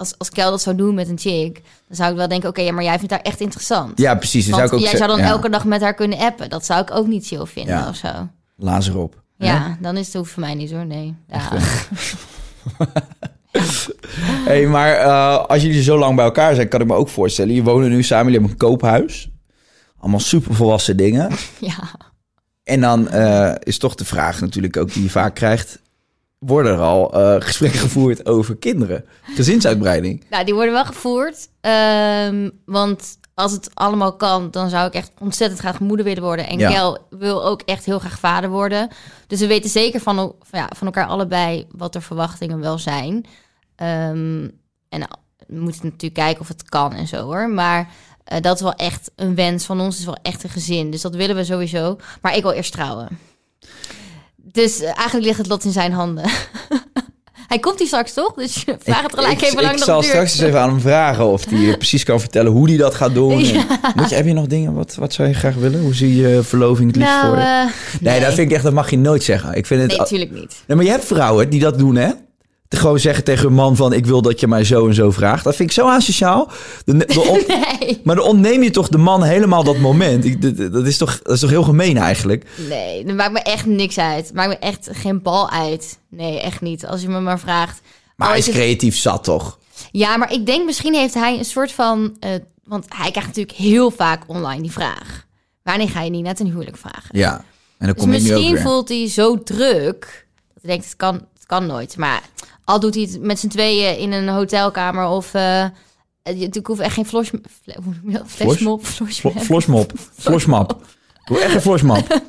als, 0.00 0.14
als 0.18 0.30
Kel 0.30 0.50
dat 0.50 0.62
zou 0.62 0.76
doen 0.76 0.94
met 0.94 1.08
een 1.08 1.18
chick, 1.18 1.62
dan 1.86 1.96
zou 1.96 2.10
ik 2.10 2.16
wel 2.16 2.28
denken, 2.28 2.48
oké, 2.48 2.60
ja, 2.60 2.72
maar 2.72 2.84
jij 2.84 2.98
vindt 2.98 3.12
haar 3.12 3.22
echt 3.22 3.40
interessant. 3.40 3.98
Ja, 3.98 4.14
precies. 4.14 4.44
Dan 4.46 4.54
zou 4.54 4.66
ik 4.66 4.72
ook 4.74 4.80
jij 4.80 4.96
zou 4.96 5.08
dan 5.08 5.18
ja, 5.18 5.24
elke 5.24 5.48
dag 5.50 5.64
met 5.64 5.80
haar 5.80 5.94
kunnen 5.94 6.18
appen. 6.18 6.50
Dat 6.50 6.66
zou 6.66 6.80
ik 6.80 6.90
ook 6.90 7.06
niet 7.06 7.26
chill 7.26 7.46
vinden 7.46 7.74
Ja. 7.74 7.88
of 7.88 7.96
zo. 7.96 8.28
Laat 8.56 8.84
ze 8.84 8.90
erop. 8.90 9.22
hè? 9.38 9.46
Ja, 9.46 9.76
dan 9.80 9.96
is 9.96 10.06
het 10.06 10.14
hoeft 10.14 10.32
voor 10.32 10.42
mij 10.42 10.54
niet 10.54 10.70
hoor, 10.70 10.86
nee. 10.86 11.14
Ja. 11.28 11.48
hey, 14.50 14.66
maar 14.66 14.92
eh, 14.92 15.44
als 15.46 15.62
jullie 15.62 15.82
zo 15.82 15.98
lang 15.98 16.16
bij 16.16 16.24
elkaar 16.24 16.54
zijn, 16.54 16.68
kan 16.68 16.80
ik 16.80 16.86
me 16.86 16.94
ook 16.94 17.08
voorstellen. 17.08 17.54
Je 17.54 17.62
wonen 17.62 17.90
nu 17.90 18.02
samen, 18.02 18.32
jullie 18.32 18.40
hebben 18.40 18.50
een 18.60 18.68
koophuis. 18.68 19.30
Allemaal 19.98 20.20
super 20.20 20.54
volwassen 20.54 20.96
dingen. 20.96 21.30
ja. 21.60 21.90
En 22.64 22.80
dan 22.80 23.08
eh, 23.08 23.54
is 23.58 23.78
toch 23.78 23.94
de 23.94 24.04
vraag 24.04 24.40
natuurlijk 24.40 24.76
ook 24.76 24.92
die 24.92 25.02
je 25.02 25.10
vaak 25.10 25.34
krijgt. 25.34 25.80
Worden 26.40 26.72
er 26.72 26.80
al 26.80 27.12
eh, 27.12 27.40
gesprekken 27.40 27.80
gevoerd 27.80 28.26
over 28.26 28.56
kinderen? 28.56 29.04
Gezinsuitbreiding? 29.22 30.24
Nou, 30.30 30.44
die 30.44 30.54
worden 30.54 30.72
wel 30.72 30.84
gevoerd. 30.84 31.48
Ehm, 31.60 32.50
want 32.64 33.18
als 33.34 33.52
het 33.52 33.70
allemaal 33.74 34.16
kan, 34.16 34.50
dan 34.50 34.68
zou 34.68 34.86
ik 34.86 34.94
echt 34.94 35.12
ontzettend 35.18 35.60
graag 35.60 35.80
moeder 35.80 36.04
willen 36.04 36.22
worden. 36.22 36.46
En 36.48 36.58
Ja. 36.58 36.70
Kel 36.70 36.98
wil 37.10 37.44
ook 37.44 37.62
echt 37.62 37.84
heel 37.84 37.98
graag 37.98 38.18
vader 38.18 38.50
worden. 38.50 38.88
Dus 39.26 39.40
we 39.40 39.46
weten 39.46 39.70
zeker 39.70 40.00
van, 40.00 40.34
ja, 40.50 40.68
van 40.76 40.86
elkaar 40.86 41.06
allebei 41.06 41.66
wat 41.70 41.92
de 41.92 42.00
verwachtingen 42.00 42.60
wel 42.60 42.78
zijn. 42.78 43.26
Ehm, 43.76 44.48
en 44.88 45.00
we 45.46 45.60
moeten 45.60 45.80
natuurlijk 45.84 46.14
kijken 46.14 46.40
of 46.40 46.48
het 46.48 46.68
kan 46.68 46.92
en 46.92 47.06
zo 47.06 47.22
hoor. 47.24 47.48
Maar 47.50 47.88
eh, 48.24 48.40
dat 48.40 48.54
is 48.54 48.62
wel 48.62 48.74
echt 48.74 49.10
een 49.16 49.34
wens 49.34 49.64
van 49.64 49.80
ons. 49.80 49.98
is 49.98 50.04
wel 50.04 50.18
echt 50.22 50.44
een 50.44 50.50
gezin. 50.50 50.90
Dus 50.90 51.00
dat 51.00 51.14
willen 51.14 51.36
we 51.36 51.44
sowieso. 51.44 51.96
Maar 52.22 52.36
ik 52.36 52.42
wil 52.42 52.52
eerst 52.52 52.72
trouwen. 52.72 53.18
Dus 54.44 54.80
eh, 54.80 54.86
eigenlijk 54.86 55.26
ligt 55.26 55.38
het 55.38 55.46
lot 55.48 55.64
in 55.64 55.72
zijn 55.72 55.92
handen. 55.92 56.24
Hij 57.48 57.58
komt 57.58 57.78
hier 57.78 57.86
straks 57.86 58.12
toch? 58.12 58.34
Dus 58.34 58.64
vraag 58.78 59.02
het 59.02 59.14
gelijk 59.14 59.32
ik, 59.32 59.42
even 59.42 59.62
lang 59.62 59.76
Ik 59.76 59.82
zal 59.82 60.00
duurt. 60.00 60.12
straks 60.12 60.32
eens 60.32 60.40
even 60.40 60.60
aan 60.60 60.68
hem 60.68 60.80
vragen 60.80 61.26
of 61.26 61.44
hij 61.50 61.76
precies 61.76 62.04
kan 62.04 62.20
vertellen 62.20 62.52
hoe 62.52 62.68
hij 62.68 62.76
dat 62.76 62.94
gaat 62.94 63.14
doen. 63.14 63.34
Moet 63.96 64.08
je, 64.08 64.14
heb 64.14 64.26
je 64.26 64.32
nog 64.32 64.46
dingen? 64.46 64.74
Wat, 64.74 64.94
wat 64.94 65.12
zou 65.12 65.28
je 65.28 65.34
graag 65.34 65.54
willen? 65.54 65.80
Hoe 65.80 65.94
zie 65.94 66.16
je 66.16 66.42
verloving 66.42 66.86
het 66.88 66.96
liefst 66.96 67.12
voor 67.20 67.36
Nou, 67.36 67.38
je? 67.38 67.44
eh, 67.66 68.00
Nee, 68.00 68.20
dat 68.20 68.34
vind 68.34 68.48
ik 68.50 68.54
echt, 68.54 68.64
dat 68.64 68.72
mag 68.72 68.90
je 68.90 68.98
nooit 68.98 69.22
zeggen. 69.22 69.54
Ik 69.54 69.66
vind 69.66 69.80
het, 69.80 69.90
Nee, 69.90 69.98
natuurlijk 69.98 70.30
niet. 70.30 70.62
Nee, 70.66 70.76
maar 70.76 70.86
je 70.86 70.90
hebt 70.92 71.04
vrouwen 71.04 71.48
die 71.50 71.60
dat 71.60 71.78
doen, 71.78 71.94
hè? 71.96 72.10
Te 72.70 72.76
gewoon 72.76 72.98
zeggen 72.98 73.24
tegen 73.24 73.46
een 73.46 73.52
man 73.52 73.76
van... 73.76 73.92
ik 73.92 74.06
wil 74.06 74.22
dat 74.22 74.40
je 74.40 74.46
mij 74.46 74.64
zo 74.64 74.86
en 74.86 74.94
zo 74.94 75.10
vraagt. 75.10 75.44
Dat 75.44 75.56
vind 75.56 75.68
ik 75.68 75.74
zo 75.74 75.88
asociaal. 75.88 76.50
De, 76.84 76.96
de 76.96 77.20
on- 77.20 77.42
Nee. 77.80 78.00
Maar 78.04 78.16
dan 78.16 78.24
ontneem 78.24 78.62
je 78.62 78.70
toch 78.70 78.88
de 78.88 78.98
man 78.98 79.22
helemaal 79.22 79.64
dat 79.64 79.78
moment. 79.78 80.24
Ik, 80.24 80.42
dat, 80.56 80.72
dat 80.72 80.86
is 80.86 80.96
toch, 80.96 81.20
dat 81.22 81.34
is 81.34 81.40
toch 81.40 81.50
heel 81.50 81.62
gemeen 81.62 81.96
eigenlijk? 81.96 82.46
Nee, 82.68 83.04
dat 83.04 83.14
maakt 83.16 83.32
me 83.32 83.38
echt 83.40 83.66
niks 83.66 83.98
uit. 83.98 84.30
Maakt 84.34 84.48
me 84.48 84.56
echt 84.58 84.88
geen 84.92 85.22
bal 85.22 85.50
uit. 85.50 85.98
Nee, 86.10 86.40
echt 86.40 86.60
niet. 86.60 86.86
Als 86.86 87.00
je 87.02 87.08
me 87.08 87.20
maar 87.20 87.38
vraagt. 87.40 87.80
Maar 88.16 88.26
Oh, 88.26 88.32
hij 88.32 88.38
is 88.38 88.46
het- 88.46 88.54
creatief 88.54 88.96
zat, 88.96 89.24
toch? 89.24 89.58
Ja, 89.92 90.16
maar 90.16 90.32
ik 90.32 90.46
denk 90.46 90.64
misschien 90.64 90.94
heeft 90.94 91.14
hij 91.14 91.38
een 91.38 91.44
soort 91.44 91.72
van... 91.72 92.16
eh, 92.20 92.30
want 92.64 92.84
hij 92.88 93.10
krijgt 93.10 93.28
natuurlijk 93.28 93.56
heel 93.58 93.90
vaak 93.90 94.22
online 94.26 94.62
die 94.62 94.72
vraag. 94.72 95.26
Wanneer 95.62 95.88
ga 95.88 96.02
je 96.02 96.10
niet 96.10 96.24
net 96.24 96.40
een 96.40 96.46
huwelijk 96.46 96.76
vragen? 96.76 97.08
Ja. 97.18 97.32
En 97.78 97.86
dan 97.86 97.94
Dus 97.94 98.04
kom 98.04 98.12
ik 98.12 98.20
nu 98.22 98.26
ook 98.26 98.32
misschien 98.32 98.54
weer. 98.54 98.62
voelt 98.62 98.88
hij 98.88 99.08
zo 99.08 99.42
druk... 99.42 100.26
dat 100.54 100.62
hij 100.62 100.70
denkt, 100.70 100.84
het 100.84 100.96
kan, 100.96 101.14
het 101.14 101.46
kan 101.46 101.66
nooit. 101.66 101.96
Maar 101.96 102.22
al 102.70 102.80
doet 102.80 102.94
hij 102.94 103.02
het 103.02 103.20
met 103.22 103.38
z'n 103.38 103.48
tweeën 103.48 103.98
in 103.98 104.12
een 104.12 104.28
hotelkamer... 104.28 105.06
of... 105.06 105.34
eh 105.34 105.64
ik 106.22 106.66
hoef 106.66 106.78
echt 106.78 106.94
geen 106.94 107.06
flos, 107.06 107.28
fle- 107.62 107.76
hoe 107.84 107.94
noem 108.02 108.10
je 108.12 108.18
dat? 108.18 108.26
Flos? 108.26 108.46
flashmob. 108.48 108.86
Flo- 108.86 109.04
flashmob. 109.06 109.42
Flosmop. 109.42 109.92
Flosmap. 110.18 110.80
Doe 111.24 111.40
echt 111.40 111.54
een 111.54 111.60
flosmap. 111.60 112.20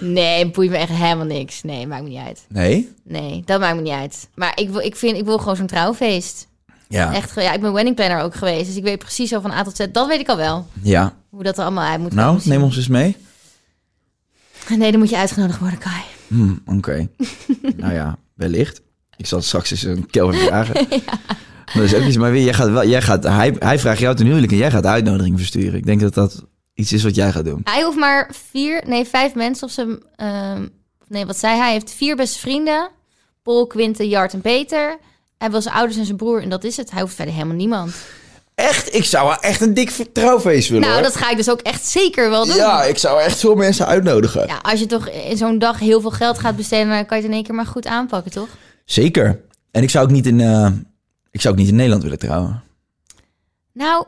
Nee, 0.00 0.46
boeit 0.50 0.70
me 0.70 0.76
echt 0.76 0.90
helemaal 0.90 1.24
niks. 1.26 1.62
Nee, 1.62 1.86
maakt 1.86 2.02
me 2.02 2.08
niet 2.08 2.18
uit. 2.26 2.44
Nee? 2.48 2.92
Nee, 3.04 3.42
dat 3.44 3.60
maakt 3.60 3.76
me 3.76 3.82
niet 3.82 3.92
uit. 3.92 4.28
Maar 4.34 4.52
ik 4.54 4.70
wil, 4.70 4.80
ik 4.80 4.96
vind, 4.96 5.16
ik 5.16 5.24
wil 5.24 5.38
gewoon 5.38 5.56
zo'n 5.56 5.66
trouwfeest. 5.66 6.46
Ja. 6.88 7.14
Echt, 7.14 7.34
ja, 7.34 7.52
ik 7.52 7.60
ben 7.60 7.72
wedding 7.72 7.96
planner 7.96 8.20
ook 8.22 8.34
geweest. 8.34 8.66
Dus 8.66 8.76
ik 8.76 8.82
weet 8.82 8.98
precies 8.98 9.28
zo 9.28 9.40
van 9.40 9.50
A 9.50 9.62
tot 9.62 9.76
Z. 9.76 9.86
Dat 9.92 10.08
weet 10.08 10.20
ik 10.20 10.28
al 10.28 10.36
wel. 10.36 10.66
Ja. 10.82 11.14
Hoe 11.30 11.42
dat 11.42 11.56
er 11.58 11.62
allemaal 11.64 11.90
uit 11.90 12.00
moet 12.00 12.14
Nou, 12.14 12.40
neem 12.44 12.62
ons 12.62 12.76
eens 12.76 12.88
mee. 12.88 13.16
Nee, 14.68 14.90
dan 14.90 15.00
moet 15.00 15.10
je 15.10 15.16
uitgenodigd 15.16 15.58
worden, 15.58 15.78
Kai. 15.78 16.01
Hm, 16.32 16.76
Oké. 16.76 17.08
nou 17.76 17.92
ja, 17.92 18.18
wellicht. 18.34 18.82
Ik 19.16 19.26
zal 19.26 19.42
straks 19.42 19.70
eens 19.70 19.82
een 19.82 20.06
Kelvin 20.06 20.40
vragen. 20.48 20.88
Dat 21.74 21.82
is 21.82 21.94
ook 21.94 22.02
iets, 22.02 22.16
maar 22.16 22.30
weer, 22.32 22.44
jij 22.44 22.54
gaat 22.54 22.70
wel, 22.70 22.86
jij 22.86 23.02
gaat, 23.02 23.22
hij, 23.24 23.56
hij 23.58 23.78
vraagt 23.78 23.98
jou 23.98 24.16
ten 24.16 24.26
huwelijk 24.26 24.52
en 24.52 24.58
jij 24.58 24.70
gaat 24.70 24.82
de 24.82 24.88
uitnodiging 24.88 25.36
versturen. 25.38 25.74
Ik 25.78 25.86
denk 25.86 26.00
dat 26.00 26.14
dat 26.14 26.44
iets 26.74 26.92
is 26.92 27.02
wat 27.02 27.14
jij 27.14 27.32
gaat 27.32 27.44
doen. 27.44 27.60
Hij 27.64 27.82
hoeft 27.82 27.98
maar 27.98 28.30
vier, 28.50 28.82
nee, 28.86 29.04
vijf 29.04 29.34
mensen 29.34 29.66
of 29.66 29.72
ze... 29.72 30.02
ehm, 30.16 30.66
nee, 31.08 31.26
wat 31.26 31.38
zei 31.38 31.52
hij? 31.54 31.62
Hij 31.64 31.72
heeft 31.72 31.90
vier 31.92 32.16
beste 32.16 32.38
vrienden. 32.38 32.90
Paul, 33.42 33.66
Quinte, 33.66 34.08
Jart 34.08 34.32
en 34.32 34.40
Peter. 34.40 34.98
Hij 35.38 35.50
wil 35.50 35.62
zijn 35.62 35.74
ouders 35.74 35.98
en 35.98 36.04
zijn 36.04 36.16
broer 36.16 36.42
en 36.42 36.48
dat 36.48 36.64
is 36.64 36.76
het. 36.76 36.90
Hij 36.90 37.00
hoeft 37.00 37.14
verder 37.14 37.34
helemaal 37.34 37.56
niemand. 37.56 37.94
Echt, 38.62 38.94
ik 38.94 39.04
zou 39.04 39.36
echt 39.40 39.60
een 39.60 39.74
dik 39.74 39.90
trouwfeest 40.12 40.68
willen. 40.68 40.82
Nou, 40.82 40.94
hoor. 40.94 41.02
dat 41.02 41.16
ga 41.16 41.30
ik 41.30 41.36
dus 41.36 41.50
ook 41.50 41.60
echt 41.60 41.86
zeker 41.86 42.30
wel 42.30 42.46
doen. 42.46 42.56
Ja, 42.56 42.82
ik 42.82 42.98
zou 42.98 43.20
echt 43.20 43.38
veel 43.38 43.54
mensen 43.54 43.86
uitnodigen. 43.86 44.46
Ja, 44.46 44.58
als 44.62 44.80
je 44.80 44.86
toch 44.86 45.08
in 45.08 45.36
zo'n 45.36 45.58
dag 45.58 45.78
heel 45.78 46.00
veel 46.00 46.10
geld 46.10 46.38
gaat 46.38 46.56
besteden... 46.56 46.88
dan 46.88 47.06
kan 47.06 47.16
je 47.16 47.22
het 47.22 47.32
in 47.32 47.36
één 47.36 47.46
keer 47.46 47.54
maar 47.54 47.66
goed 47.66 47.86
aanpakken, 47.86 48.30
toch? 48.30 48.48
Zeker. 48.84 49.40
En 49.70 49.82
ik 49.82 49.90
zou 49.90 50.04
ook 50.04 50.10
niet 50.10 50.26
in, 50.26 50.40
eh, 50.40 50.68
ik 51.30 51.40
zou 51.40 51.54
ook 51.54 51.60
niet 51.60 51.68
in 51.68 51.74
Nederland 51.74 52.02
willen 52.02 52.18
trouwen. 52.18 52.62
Nou, 53.72 54.04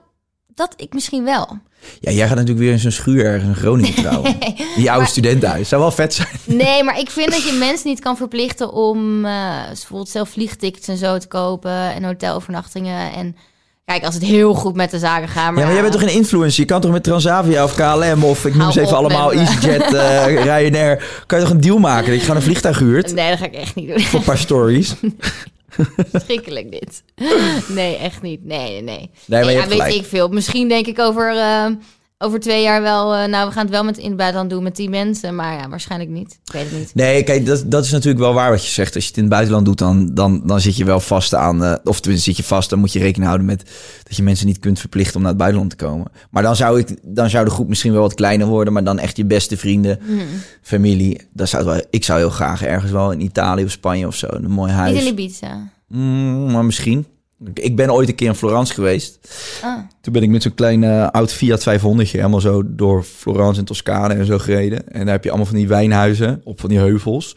dat 0.54 0.74
ik 0.76 0.92
misschien 0.92 1.24
wel. 1.24 1.58
Ja, 2.00 2.10
jij 2.10 2.26
gaat 2.26 2.36
natuurlijk 2.36 2.64
weer 2.64 2.72
in 2.72 2.78
zo'n 2.78 2.90
schuur 2.90 3.24
ergens 3.24 3.48
in 3.48 3.54
Groningen 3.54 3.94
trouwen. 3.94 4.36
Die 4.76 4.90
oude 4.90 5.06
studentenhuis. 5.06 5.68
Zou 5.68 5.80
wel 5.82 5.90
vet 5.90 6.14
zijn. 6.14 6.28
Nee, 6.44 6.82
maar 6.82 6.98
ik 6.98 7.10
vind 7.10 7.30
dat 7.30 7.44
je 7.44 7.52
mensen 7.52 7.88
niet 7.88 8.00
kan 8.00 8.16
verplichten 8.16 8.72
om 8.72 9.24
eh, 9.24 9.66
bijvoorbeeld 9.66 10.08
zelf 10.08 10.28
vliegtickets 10.28 10.88
en 10.88 10.96
zo 10.96 11.18
te 11.18 11.28
kopen 11.28 11.94
en 11.94 12.04
hotelovernachtingen. 12.04 13.12
En 13.12 13.36
kijk, 13.84 14.04
als 14.04 14.14
het 14.14 14.24
heel 14.24 14.54
goed 14.54 14.74
met 14.74 14.90
de 14.90 14.98
zaken 14.98 15.28
gaat. 15.28 15.50
Maar 15.50 15.58
ja, 15.58 15.64
maar 15.64 15.72
jij 15.72 15.80
bent 15.80 15.92
toch 15.92 16.02
een 16.02 16.16
influencer? 16.16 16.60
Je 16.60 16.68
kan 16.68 16.80
toch 16.80 16.90
met 16.90 17.04
Transavia 17.04 17.64
of 17.64 17.74
KLM 17.74 18.24
of 18.24 18.44
ik 18.44 18.54
noem 18.54 18.72
ze 18.72 18.80
even 18.80 18.96
allemaal. 18.96 19.32
EasyJet, 19.32 19.94
eh 19.94 20.26
Ryanair. 20.26 21.22
Kan 21.26 21.38
je 21.38 21.44
toch 21.44 21.54
een 21.54 21.60
deal 21.60 21.78
maken 21.78 22.06
dat 22.06 22.14
je 22.14 22.20
gewoon 22.20 22.36
een 22.36 22.42
vliegtuig 22.42 22.78
huurt 22.78 23.14
Nee, 23.14 23.30
dat 23.30 23.38
ga 23.38 23.44
ik 23.44 23.54
echt 23.54 23.74
niet 23.74 23.88
doen. 23.88 24.00
voor 24.00 24.18
een 24.18 24.24
paar 24.24 24.38
stories? 24.38 24.94
Schrikkelijk 26.24 26.70
dit. 26.70 27.02
Nee, 27.68 27.96
echt 27.96 28.22
niet. 28.22 28.44
Nee, 28.44 28.82
nee, 28.82 29.10
nee. 29.26 29.40
maar 29.40 29.52
je 29.52 29.58
ja, 29.58 29.68
weet 29.68 29.94
ik 29.94 30.04
veel. 30.04 30.28
Misschien 30.28 30.68
denk 30.68 30.86
ik 30.86 30.98
over, 30.98 31.36
eh, 31.36 31.66
over 32.18 32.40
twee 32.40 32.62
jaar 32.62 32.82
wel... 32.82 33.14
eh, 33.14 33.28
nou, 33.28 33.46
we 33.48 33.52
gaan 33.52 33.62
het 33.62 33.70
wel 33.74 33.84
met 33.84 33.98
in 33.98 34.08
het 34.08 34.16
buitenland 34.16 34.50
doen 34.50 34.62
met 34.62 34.76
die 34.76 34.88
mensen. 34.88 35.34
Maar 35.34 35.52
ja, 35.58 35.68
waarschijnlijk 35.68 36.10
niet. 36.10 36.38
Ik 36.44 36.52
weet 36.52 36.62
het 36.70 36.78
niet. 36.78 36.94
Nee, 36.94 37.22
kijk, 37.22 37.46
dat, 37.46 37.64
dat 37.66 37.84
is 37.84 37.90
natuurlijk 37.90 38.18
wel 38.24 38.34
waar 38.34 38.50
wat 38.50 38.64
je 38.64 38.70
zegt. 38.70 38.94
Als 38.94 39.02
je 39.04 39.08
het 39.08 39.16
in 39.18 39.24
het 39.24 39.32
buitenland 39.32 39.66
doet, 39.66 39.78
dan, 39.78 40.14
dan, 40.14 40.42
dan 40.46 40.60
zit 40.60 40.76
je 40.76 40.84
wel 40.84 41.00
vast 41.00 41.34
aan... 41.34 41.64
eh, 41.64 41.74
of 41.84 42.00
tenminste 42.00 42.28
zit 42.30 42.36
je 42.38 42.44
vast, 42.48 42.70
dan 42.70 42.78
moet 42.78 42.92
je 42.92 42.98
rekening 42.98 43.24
houden 43.26 43.46
met... 43.46 43.70
dat 44.02 44.16
je 44.16 44.22
mensen 44.22 44.46
niet 44.46 44.58
kunt 44.58 44.80
verplichten 44.80 45.14
om 45.16 45.20
naar 45.20 45.30
het 45.30 45.38
buitenland 45.40 45.70
te 45.78 45.84
komen. 45.84 46.06
Maar 46.30 46.42
dan 46.42 46.56
zou, 46.56 46.78
ik, 46.78 46.96
dan 47.02 47.30
zou 47.30 47.44
de 47.44 47.50
groep 47.50 47.68
misschien 47.68 47.92
wel 47.92 48.02
wat 48.02 48.14
kleiner 48.14 48.46
worden... 48.46 48.72
maar 48.72 48.84
dan 48.84 48.98
echt 48.98 49.16
je 49.16 49.24
beste 49.24 49.56
vrienden, 49.56 49.98
Hmm. 50.06 50.18
familie. 50.62 51.20
Dat 51.32 51.48
zou 51.48 51.64
wel, 51.64 51.80
ik 51.90 52.04
zou 52.04 52.18
heel 52.18 52.30
graag 52.30 52.62
ergens 52.62 52.92
wel 52.92 53.10
in 53.12 53.20
Italië 53.20 53.64
of 53.64 53.70
Spanje 53.70 54.06
of 54.06 54.14
zo... 54.16 54.26
een 54.30 54.50
mooi 54.50 54.70
Niet 54.70 54.80
huis. 54.80 54.98
in 55.00 55.06
Ibiza. 55.06 55.72
Mm, 55.88 56.50
maar 56.52 56.64
misschien. 56.64 57.06
Ik- 57.54 57.76
ben 57.76 57.92
ooit 57.92 58.08
een 58.08 58.14
keer 58.14 58.28
in 58.28 58.34
Florence 58.34 58.74
geweest. 58.74 59.18
Ah. 59.62 59.78
Toen 60.00 60.12
ben 60.12 60.22
ik 60.22 60.28
met 60.28 60.42
zo'n 60.42 60.54
klein 60.54 60.84
eh, 60.84 61.08
oud 61.08 61.32
Fiat 61.32 61.62
500 61.62 62.08
helemaal 62.10 62.40
zo 62.40 62.62
door 62.66 63.02
Florence 63.02 63.60
en 63.60 63.66
Toscane 63.66 64.14
en 64.14 64.26
zo 64.26 64.38
gereden. 64.38 64.92
En 64.92 65.04
daar 65.04 65.14
heb 65.14 65.22
je 65.24 65.28
allemaal 65.28 65.48
van 65.48 65.56
die 65.56 65.68
wijnhuizen 65.68 66.40
op 66.44 66.60
van 66.60 66.68
die 66.68 66.78
heuvels. 66.78 67.36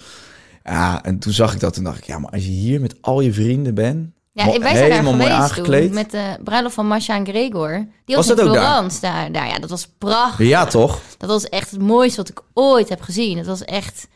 Ja, 0.63 1.03
en 1.03 1.19
toen 1.19 1.33
zag 1.33 1.53
ik 1.53 1.59
dat 1.59 1.77
en 1.77 1.83
dacht 1.83 1.97
ik, 1.97 2.03
ja, 2.03 2.19
maar 2.19 2.31
als 2.31 2.43
je 2.43 2.49
hier 2.51 2.81
met 2.81 2.95
al 3.01 3.21
je 3.21 3.33
vrienden 3.33 3.73
bent, 3.73 4.09
Ja, 4.31 4.45
wij 4.45 4.53
zijn 4.59 4.61
daar 4.73 4.75
helemaal 4.83 5.13
mooi 5.13 5.23
geweest 5.31 5.41
aangekleed. 5.51 5.85
toen 5.85 5.93
met 5.93 6.11
de 6.11 6.37
bruiloft 6.43 6.75
van 6.75 6.87
Masha 6.87 7.15
en 7.15 7.25
Gregor. 7.27 7.85
Die 8.05 8.15
Was 8.15 8.29
in 8.29 8.35
daar? 8.35 8.45
Florence 8.45 8.99
daar. 9.01 9.31
daar. 9.31 9.47
Ja, 9.47 9.59
dat 9.59 9.69
was 9.69 9.87
prachtig. 9.97 10.47
Ja, 10.47 10.65
toch? 10.65 10.99
Dat 11.17 11.29
was 11.29 11.43
echt 11.49 11.71
het 11.71 11.81
mooiste 11.81 12.17
wat 12.17 12.29
ik 12.29 12.41
ooit 12.53 12.89
heb 12.89 13.01
gezien. 13.01 13.37
Het 13.37 13.47
was 13.47 13.63
echt 13.65 14.07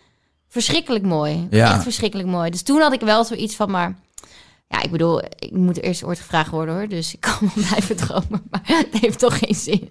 verschrikkelijk 0.49 1.03
mooi. 1.05 1.47
Ja. 1.49 1.73
Echt 1.73 1.83
verschrikkelijk 1.83 2.29
mooi. 2.29 2.49
Dus 2.49 2.61
toen 2.61 2.81
had 2.81 2.93
ik 2.93 3.01
wel 3.01 3.23
zoiets 3.23 3.55
van, 3.55 3.71
maar... 3.71 3.95
Ja, 4.71 4.81
ik 4.83 4.91
bedoel, 4.91 5.21
ik 5.39 5.51
moet 5.51 5.81
eerst 5.81 6.03
ooit 6.03 6.19
gevraagd 6.19 6.49
worden 6.49 6.75
hoor. 6.75 6.87
Dus 6.87 7.13
ik 7.13 7.19
kan 7.19 7.33
wel 7.39 7.65
blijven 7.65 7.95
dromen. 7.95 8.41
Maar 8.49 8.61
het 8.63 8.99
heeft 9.01 9.19
toch 9.19 9.37
geen 9.37 9.55
zin. 9.55 9.87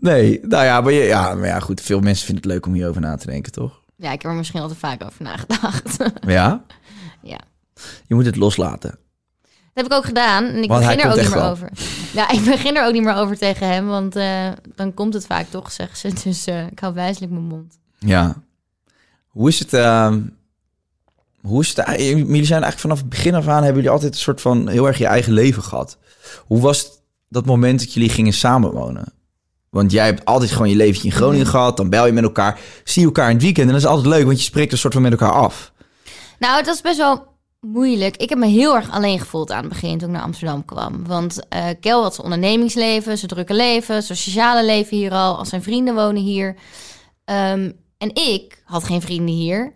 Nee, 0.00 0.40
nou 0.42 0.64
ja, 0.64 0.80
maar, 0.80 0.92
je, 0.92 1.02
ja, 1.02 1.34
maar 1.34 1.46
ja, 1.46 1.60
goed. 1.60 1.80
Veel 1.80 2.00
mensen 2.00 2.26
vinden 2.26 2.44
het 2.44 2.52
leuk 2.52 2.66
om 2.66 2.72
hierover 2.72 3.00
na 3.00 3.16
te 3.16 3.26
denken, 3.26 3.52
toch? 3.52 3.82
Ja, 3.96 4.12
ik 4.12 4.22
heb 4.22 4.30
er 4.30 4.36
misschien 4.36 4.60
al 4.60 4.68
te 4.68 4.74
vaak 4.74 5.04
over 5.04 5.22
nagedacht. 5.22 5.96
Ja? 6.26 6.64
ja. 7.22 7.38
Je 8.06 8.14
moet 8.14 8.26
het 8.26 8.36
loslaten. 8.36 8.90
Dat 9.40 9.82
heb 9.82 9.86
ik 9.86 9.92
ook 9.92 10.04
gedaan. 10.04 10.44
En 10.44 10.62
ik 10.62 10.68
Want 10.68 10.84
begin 10.84 11.00
er 11.00 11.10
ook 11.10 11.20
niet 11.20 11.34
meer 11.34 11.42
over. 11.50 11.70
Ja, 12.12 12.30
ik 12.30 12.44
begin 12.44 12.76
er 12.76 12.86
ook 12.86 12.92
niet 12.92 13.02
meer 13.02 13.14
over 13.14 13.38
tegen 13.38 13.68
hem. 13.68 13.86
Want 13.86 14.16
eh, 14.16 14.48
dan 14.74 14.94
komt 14.94 15.14
het 15.14 15.26
vaak 15.26 15.46
toch, 15.50 15.72
zeggen 15.72 15.96
ze. 15.98 16.22
Dus 16.28 16.46
eh, 16.46 16.66
ik 16.66 16.78
hou 16.78 16.94
wijselijk 16.94 17.32
mijn 17.32 17.44
mond. 17.44 17.78
Ja. 17.98 18.42
Hoe 19.28 19.48
is 19.48 19.58
het... 19.58 19.72
ehm, 19.72 20.20
hoe 21.46 21.60
is 21.62 21.68
het... 21.68 21.78
eh, 21.78 22.08
Jullie 22.08 22.26
zijn 22.44 22.62
eigenlijk 22.62 22.78
vanaf 22.78 22.98
het 22.98 23.08
begin 23.08 23.34
af 23.34 23.46
aan... 23.48 23.56
hebben 23.56 23.74
jullie 23.74 23.90
altijd 23.90 24.12
een 24.14 24.20
soort 24.20 24.40
van 24.40 24.68
heel 24.68 24.86
erg 24.86 24.98
je 24.98 25.06
eigen 25.06 25.32
leven 25.32 25.62
gehad. 25.62 25.98
Hoe 26.46 26.60
was 26.60 26.90
dat 27.28 27.44
moment 27.46 27.78
dat 27.80 27.92
jullie 27.92 28.08
gingen 28.08 28.32
samenwonen? 28.32 29.12
Want 29.70 29.92
jij 29.92 30.04
hebt 30.04 30.24
altijd 30.24 30.50
gewoon 30.50 30.68
je 30.68 30.76
leventje 30.76 31.08
in 31.08 31.14
Groningen 31.14 31.46
gehad. 31.46 31.76
Dan 31.76 31.90
bel 31.90 32.06
je 32.06 32.12
met 32.12 32.24
elkaar. 32.24 32.60
Zie 32.84 33.00
je 33.00 33.06
elkaar 33.08 33.28
in 33.28 33.34
het 33.34 33.42
weekend. 33.44 33.66
En 33.66 33.72
dat 33.72 33.82
is 33.82 33.88
altijd 33.88 34.06
leuk, 34.06 34.24
want 34.24 34.38
je 34.38 34.44
spreekt 34.44 34.72
een 34.72 34.78
soort 34.78 34.92
van 34.92 35.02
met 35.02 35.12
elkaar 35.12 35.32
af. 35.32 35.72
Nou, 36.38 36.56
het 36.56 36.66
was 36.66 36.80
best 36.80 36.96
wel 36.96 37.26
moeilijk. 37.60 38.16
Ik 38.16 38.28
heb 38.28 38.38
me 38.38 38.46
heel 38.46 38.74
erg 38.76 38.90
alleen 38.90 39.18
gevoeld 39.20 39.50
aan 39.50 39.64
het 39.64 39.68
begin 39.72 39.98
toen 39.98 40.08
ik 40.08 40.14
naar 40.14 40.22
Amsterdam 40.24 40.64
kwam. 40.64 41.06
Want 41.06 41.48
eh 41.48 41.64
Kel 41.80 42.02
had 42.02 42.14
zijn 42.14 42.26
ondernemingsleven, 42.26 43.18
zijn 43.18 43.30
drukke 43.30 43.54
leven, 43.54 44.02
zijn 44.02 44.18
sociale 44.18 44.64
leven 44.64 44.96
hier 44.96 45.10
al. 45.12 45.36
Al 45.38 45.44
zijn 45.44 45.62
vrienden 45.62 45.94
wonen 45.94 46.22
hier. 46.22 46.56
Ehm, 47.24 47.70
en 47.98 48.14
ik 48.14 48.62
had 48.64 48.84
geen 48.84 49.00
vrienden 49.02 49.34
hier. 49.34 49.72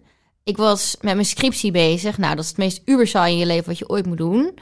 Ik 0.49 0.57
was 0.57 0.97
met 1.01 1.15
mijn 1.15 1.27
scriptie 1.27 1.71
bezig. 1.71 2.19
Nou, 2.19 2.35
dat 2.35 2.45
is 2.45 2.51
het 2.51 2.59
meest 2.59 2.83
ubersaai 2.85 3.33
in 3.33 3.39
je 3.39 3.47
leven 3.47 3.67
wat 3.67 3.79
je 3.79 3.89
ooit 3.89 4.07
moet 4.07 4.17
doen. 4.17 4.59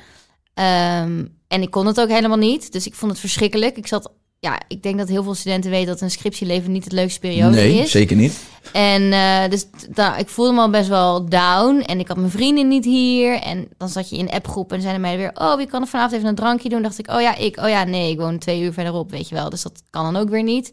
Ehm, 0.55 1.24
en 1.49 1.62
ik 1.62 1.70
kon 1.70 1.87
het 1.87 2.01
ook 2.01 2.09
helemaal 2.09 2.37
niet. 2.37 2.72
Dus 2.72 2.87
ik 2.87 2.95
vond 2.95 3.11
het 3.11 3.20
verschrikkelijk. 3.20 3.76
Ik 3.76 3.87
zat... 3.87 4.12
Ja, 4.39 4.61
ik 4.68 4.82
denk 4.82 4.99
dat 4.99 5.09
heel 5.09 5.22
veel 5.22 5.34
studenten 5.34 5.70
weten 5.70 5.87
dat 5.87 6.01
een 6.01 6.11
scriptieleven 6.11 6.72
niet 6.72 6.84
het 6.84 6.93
leukste 6.93 7.20
periode 7.20 7.55
nee, 7.55 7.78
is. 7.78 7.91
zeker 7.91 8.16
niet. 8.16 8.39
En 8.72 9.12
eh, 9.12 9.51
dus 9.51 9.66
da- 9.91 10.16
ik 10.16 10.28
voelde 10.28 10.53
me 10.53 10.61
al 10.61 10.70
best 10.70 10.89
wel 10.89 11.28
down. 11.28 11.80
En 11.80 11.99
ik 11.99 12.09
had 12.09 12.16
mijn 12.16 12.30
vrienden 12.30 12.68
niet 12.68 12.84
hier. 12.84 13.41
En 13.41 13.68
dan 13.76 13.89
zat 13.89 14.11
je 14.11 14.16
in 14.16 14.28
een 14.28 14.34
appgroep 14.34 14.72
en 14.72 14.80
zeiden 14.80 15.01
mij 15.01 15.16
weer... 15.16 15.30
Oh, 15.34 15.57
wie 15.57 15.66
kan 15.66 15.82
er 15.82 15.89
vanavond 15.89 16.14
even 16.14 16.28
een 16.28 16.34
drankje 16.34 16.68
doen? 16.68 16.82
dacht 16.82 16.99
ik, 16.99 17.11
oh 17.11 17.20
ja, 17.20 17.37
ik. 17.37 17.57
Oh 17.57 17.68
ja, 17.68 17.84
nee, 17.84 18.11
ik 18.11 18.18
woon 18.18 18.39
twee 18.39 18.61
uur 18.61 18.72
verderop, 18.72 19.11
weet 19.11 19.28
je 19.28 19.34
wel. 19.34 19.51
Dus 19.51 19.62
dat 19.62 19.82
kan 19.91 20.12
dan 20.12 20.22
ook 20.22 20.28
weer 20.28 20.43
niet. 20.43 20.70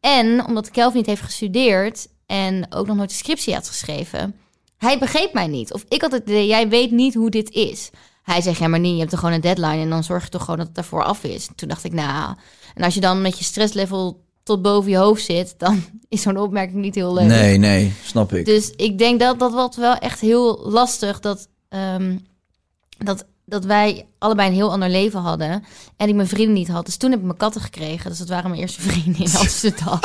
En 0.00 0.46
omdat 0.46 0.70
Kelvin 0.70 0.96
niet 0.96 1.06
heeft 1.06 1.22
gestudeerd... 1.22 2.08
en 2.26 2.66
ook 2.70 2.86
nog 2.86 2.96
nooit 2.96 3.08
de 3.10 3.14
scriptie 3.14 3.54
had 3.54 3.68
geschreven... 3.68 4.34
hij 4.80 4.98
begreep 4.98 5.32
mij 5.32 5.46
niet. 5.46 5.72
Of 5.72 5.84
ik 5.88 6.00
had 6.00 6.12
het 6.12 6.22
idee, 6.22 6.46
jij 6.46 6.68
weet 6.68 6.90
niet 6.90 7.14
hoe 7.14 7.30
dit 7.30 7.50
is. 7.50 7.90
Hij 8.22 8.40
zegt, 8.40 8.58
ja, 8.58 8.68
maar 8.68 8.80
nee, 8.80 8.92
je 8.92 8.98
hebt 8.98 9.10
toch 9.10 9.18
gewoon 9.18 9.34
een 9.34 9.40
deadline... 9.40 9.82
en 9.82 9.90
dan 9.90 10.04
zorg 10.04 10.24
je 10.24 10.28
toch 10.28 10.40
gewoon 10.40 10.56
dat 10.56 10.66
het 10.66 10.74
daarvoor 10.74 11.04
af 11.04 11.24
is. 11.24 11.48
Toen 11.54 11.68
dacht 11.68 11.84
ik, 11.84 11.92
nou... 11.92 12.34
En 12.74 12.84
als 12.84 12.94
je 12.94 13.00
dan 13.00 13.22
met 13.22 13.38
je 13.38 13.44
stresslevel 13.44 14.24
tot 14.42 14.62
boven 14.62 14.90
je 14.90 14.96
hoofd 14.96 15.24
zit... 15.24 15.54
dan 15.58 15.84
is 16.08 16.22
zo'n 16.22 16.36
opmerking 16.36 16.80
niet 16.80 16.94
heel 16.94 17.14
leuk. 17.14 17.26
Nee, 17.26 17.56
nee, 17.56 17.92
snap 18.04 18.32
ik. 18.32 18.44
Dus 18.44 18.70
ik 18.70 18.98
denk 18.98 19.20
dat 19.20 19.38
dat 19.38 19.52
was 19.52 19.76
wel 19.76 19.94
echt 19.94 20.20
heel 20.20 20.60
lastig. 20.64 21.20
Dat, 21.20 21.48
ehm, 21.68 22.16
dat, 22.98 23.24
dat 23.44 23.64
wij 23.64 24.06
allebei 24.18 24.48
een 24.48 24.54
heel 24.54 24.72
ander 24.72 24.88
leven 24.88 25.20
hadden. 25.20 25.64
En 25.96 26.08
ik 26.08 26.14
mijn 26.14 26.28
vrienden 26.28 26.54
niet 26.54 26.68
had. 26.68 26.86
Dus 26.86 26.96
toen 26.96 27.10
heb 27.10 27.18
ik 27.18 27.26
mijn 27.26 27.38
katten 27.38 27.60
gekregen. 27.60 28.10
Dus 28.10 28.18
dat 28.18 28.28
waren 28.28 28.50
mijn 28.50 28.62
eerste 28.62 28.80
vrienden 28.90 29.24
in 29.24 29.36
Amsterdam. 29.42 30.00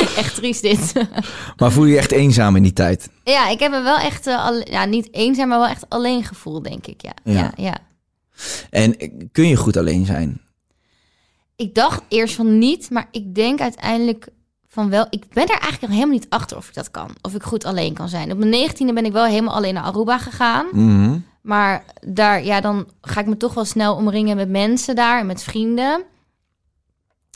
echt 0.16 0.34
triest 0.34 0.62
dit. 0.62 0.92
Maar 1.56 1.72
voel 1.72 1.84
je 1.84 1.92
je 1.92 1.98
echt 1.98 2.12
eenzaam 2.12 2.56
in 2.56 2.62
die 2.62 2.72
tijd? 2.72 3.08
ja, 3.24 3.48
ik 3.48 3.60
heb 3.60 3.70
me 3.70 3.82
wel 3.82 3.98
echt... 3.98 4.26
eh, 4.26 4.44
alle- 4.44 4.66
ja, 4.70 4.84
niet 4.84 5.14
eenzaam, 5.14 5.48
maar 5.48 5.58
wel 5.58 5.68
echt 5.68 5.84
alleen 5.88 6.24
gevoeld, 6.24 6.64
denk 6.64 6.86
ik. 6.86 7.02
Ja. 7.02 7.12
Ja. 7.24 7.52
Ja. 7.56 7.64
Ja, 7.64 7.74
En 8.70 8.96
kun 9.32 9.48
je 9.48 9.56
goed 9.56 9.76
alleen 9.76 10.06
zijn? 10.06 10.40
Ik 11.56 11.74
dacht 11.74 12.02
eerst 12.08 12.34
van 12.34 12.58
niet. 12.58 12.90
Maar 12.90 13.08
ik 13.10 13.34
denk 13.34 13.60
uiteindelijk 13.60 14.28
van 14.68 14.90
wel. 14.90 15.06
Ik 15.10 15.24
ben 15.28 15.42
er 15.44 15.50
eigenlijk 15.50 15.80
nog 15.80 15.90
helemaal 15.90 16.14
niet 16.14 16.26
achter 16.28 16.56
of 16.56 16.68
ik 16.68 16.74
dat 16.74 16.90
kan. 16.90 17.10
Of 17.22 17.34
ik 17.34 17.42
goed 17.42 17.64
alleen 17.64 17.94
kan 17.94 18.08
zijn. 18.08 18.32
Op 18.32 18.38
mijn 18.38 18.50
negentiende 18.50 18.92
ben 18.92 19.04
ik 19.04 19.12
wel 19.12 19.24
helemaal 19.24 19.54
alleen 19.54 19.74
naar 19.74 19.82
Aruba 19.82 20.18
gegaan. 20.18 20.66
Mhm. 20.72 21.18
Maar 21.42 21.84
daar, 22.06 22.44
ja, 22.44 22.60
dan 22.60 22.86
ga 23.00 23.20
ik 23.20 23.26
me 23.26 23.36
toch 23.36 23.54
wel 23.54 23.64
snel 23.64 23.94
omringen 23.96 24.36
met 24.36 24.48
mensen 24.48 24.94
daar 24.96 25.18
en 25.20 25.26
met 25.26 25.42
vrienden. 25.42 26.02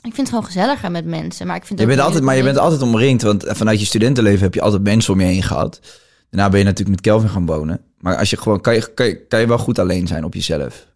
Ik 0.06 0.14
vind 0.14 0.16
het 0.16 0.28
gewoon 0.28 0.44
gezelliger 0.44 0.90
met 0.90 1.04
mensen. 1.04 1.46
Maar 1.46 1.56
ik 1.56 1.64
vind 1.64 1.80
Je 1.80 1.86
bent 1.86 2.00
altijd, 2.00 2.22
maar 2.22 2.36
je 2.36 2.42
bent 2.42 2.58
altijd 2.58 2.82
omringd, 2.82 3.22
want 3.22 3.44
vanuit 3.46 3.80
je 3.80 3.86
studentenleven 3.86 4.42
heb 4.42 4.54
je 4.54 4.60
altijd 4.60 4.82
mensen 4.82 5.12
om 5.12 5.20
je 5.20 5.26
heen 5.26 5.42
gehad. 5.42 5.80
Daarna 6.30 6.48
ben 6.50 6.58
je 6.58 6.64
natuurlijk 6.64 6.96
met 6.96 7.00
Kelvin 7.00 7.28
gaan 7.28 7.46
wonen. 7.46 7.80
Maar 7.98 8.16
als 8.16 8.30
je 8.30 8.36
gewoon, 8.36 8.60
kan 8.60 8.74
je, 8.74 8.92
kan 8.94 9.06
je, 9.06 9.26
kan 9.26 9.40
je 9.40 9.46
wel 9.46 9.58
goed 9.58 9.78
alleen 9.78 10.06
zijn 10.06 10.24
op 10.24 10.34
jezelf? 10.34 10.86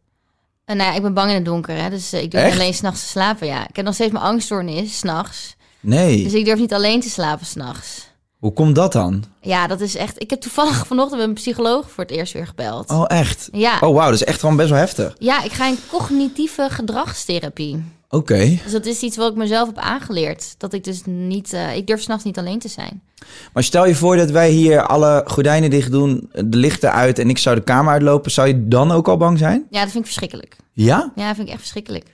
En 0.64 0.76
nou 0.76 0.90
ja, 0.90 0.96
ik 0.96 1.02
ben 1.02 1.14
bang 1.14 1.28
in 1.28 1.34
het 1.34 1.44
donker, 1.44 1.76
hè? 1.82 1.90
dus 1.90 2.12
eh, 2.12 2.22
ik 2.22 2.30
doe 2.30 2.40
Echt? 2.40 2.54
alleen 2.54 2.74
s'nachts 2.74 3.00
te 3.00 3.06
slapen. 3.06 3.46
Ja, 3.46 3.68
ik 3.68 3.76
heb 3.76 3.84
nog 3.84 3.94
steeds 3.94 4.12
mijn 4.12 4.24
angststoornis 4.24 4.98
s'nachts. 4.98 5.56
Nee. 5.80 6.22
Dus 6.22 6.34
ik 6.34 6.44
durf 6.44 6.58
niet 6.58 6.74
alleen 6.74 7.00
te 7.00 7.10
slapen 7.10 7.46
s'nachts. 7.46 8.08
Hoe 8.38 8.52
komt 8.52 8.74
dat 8.74 8.92
dan? 8.92 9.24
Ja, 9.40 9.66
dat 9.66 9.80
is 9.80 9.96
echt. 9.96 10.22
Ik 10.22 10.30
heb 10.30 10.40
toevallig 10.40 10.86
vanochtend 10.86 11.22
een 11.22 11.34
psycholoog 11.34 11.90
voor 11.90 12.04
het 12.04 12.12
eerst 12.12 12.32
weer 12.32 12.46
gebeld. 12.46 12.90
Oh, 12.90 13.04
echt? 13.06 13.48
Ja. 13.52 13.78
Oh, 13.80 13.94
wauw, 13.94 14.10
dat 14.10 14.20
is 14.20 14.24
echt 14.24 14.40
gewoon 14.40 14.56
best 14.56 14.70
wel 14.70 14.78
heftig. 14.78 15.16
Ja, 15.18 15.42
ik 15.42 15.52
ga 15.52 15.66
in 15.66 15.78
cognitieve 15.88 16.66
gedragstherapie. 16.70 17.84
Oké. 18.12 18.58
Dus 18.62 18.72
dat 18.72 18.86
is 18.86 19.00
iets 19.00 19.16
wat 19.16 19.30
ik 19.30 19.36
mezelf 19.36 19.66
heb 19.66 19.78
aangeleerd. 19.78 20.54
Dat 20.58 20.72
ik 20.72 20.84
dus 20.84 21.02
niet. 21.04 21.52
eh, 21.52 21.76
ik 21.76 21.86
durf 21.86 22.00
s'nachts 22.02 22.24
niet 22.24 22.38
alleen 22.38 22.58
te 22.58 22.68
zijn. 22.68 23.02
Maar 23.52 23.62
stel 23.62 23.86
je 23.86 23.94
voor 23.94 24.16
dat 24.16 24.30
wij 24.30 24.50
hier 24.50 24.86
alle 24.86 25.22
gordijnen 25.26 25.70
dicht 25.70 25.90
doen, 25.90 26.30
de 26.32 26.56
lichten 26.56 26.92
uit 26.92 27.18
en 27.18 27.28
ik 27.30 27.38
zou 27.38 27.56
de 27.56 27.62
kamer 27.62 27.92
uitlopen. 27.92 28.30
Zou 28.30 28.48
je 28.48 28.68
dan 28.68 28.90
ook 28.90 29.08
al 29.08 29.16
bang 29.16 29.38
zijn? 29.38 29.66
Ja, 29.70 29.80
dat 29.80 29.90
vind 29.90 29.98
ik 30.04 30.10
verschrikkelijk. 30.10 30.56
Ja? 30.72 31.12
Ja, 31.14 31.26
dat 31.26 31.34
vind 31.34 31.46
ik 31.46 31.52
echt 31.52 31.60
verschrikkelijk. 31.62 32.12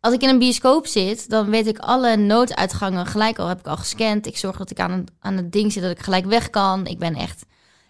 Als 0.00 0.14
ik 0.14 0.22
in 0.22 0.28
een 0.28 0.38
bioscoop 0.38 0.86
zit, 0.86 1.28
dan 1.30 1.50
weet 1.50 1.66
ik 1.66 1.78
alle 1.78 2.16
nooduitgangen 2.16 3.06
gelijk 3.06 3.38
al, 3.38 3.48
heb 3.48 3.58
ik 3.58 3.66
al 3.66 3.76
gescand. 3.76 4.26
Ik 4.26 4.36
zorg 4.36 4.56
dat 4.56 4.70
ik 4.70 4.80
aan, 4.80 4.90
een, 4.90 5.08
aan 5.20 5.36
het 5.36 5.52
ding 5.52 5.72
zit, 5.72 5.82
dat 5.82 5.90
ik 5.90 6.02
gelijk 6.02 6.24
weg 6.26 6.50
kan. 6.50 6.86
Ik 6.86 6.98
ben 6.98 7.14
echt, 7.14 7.44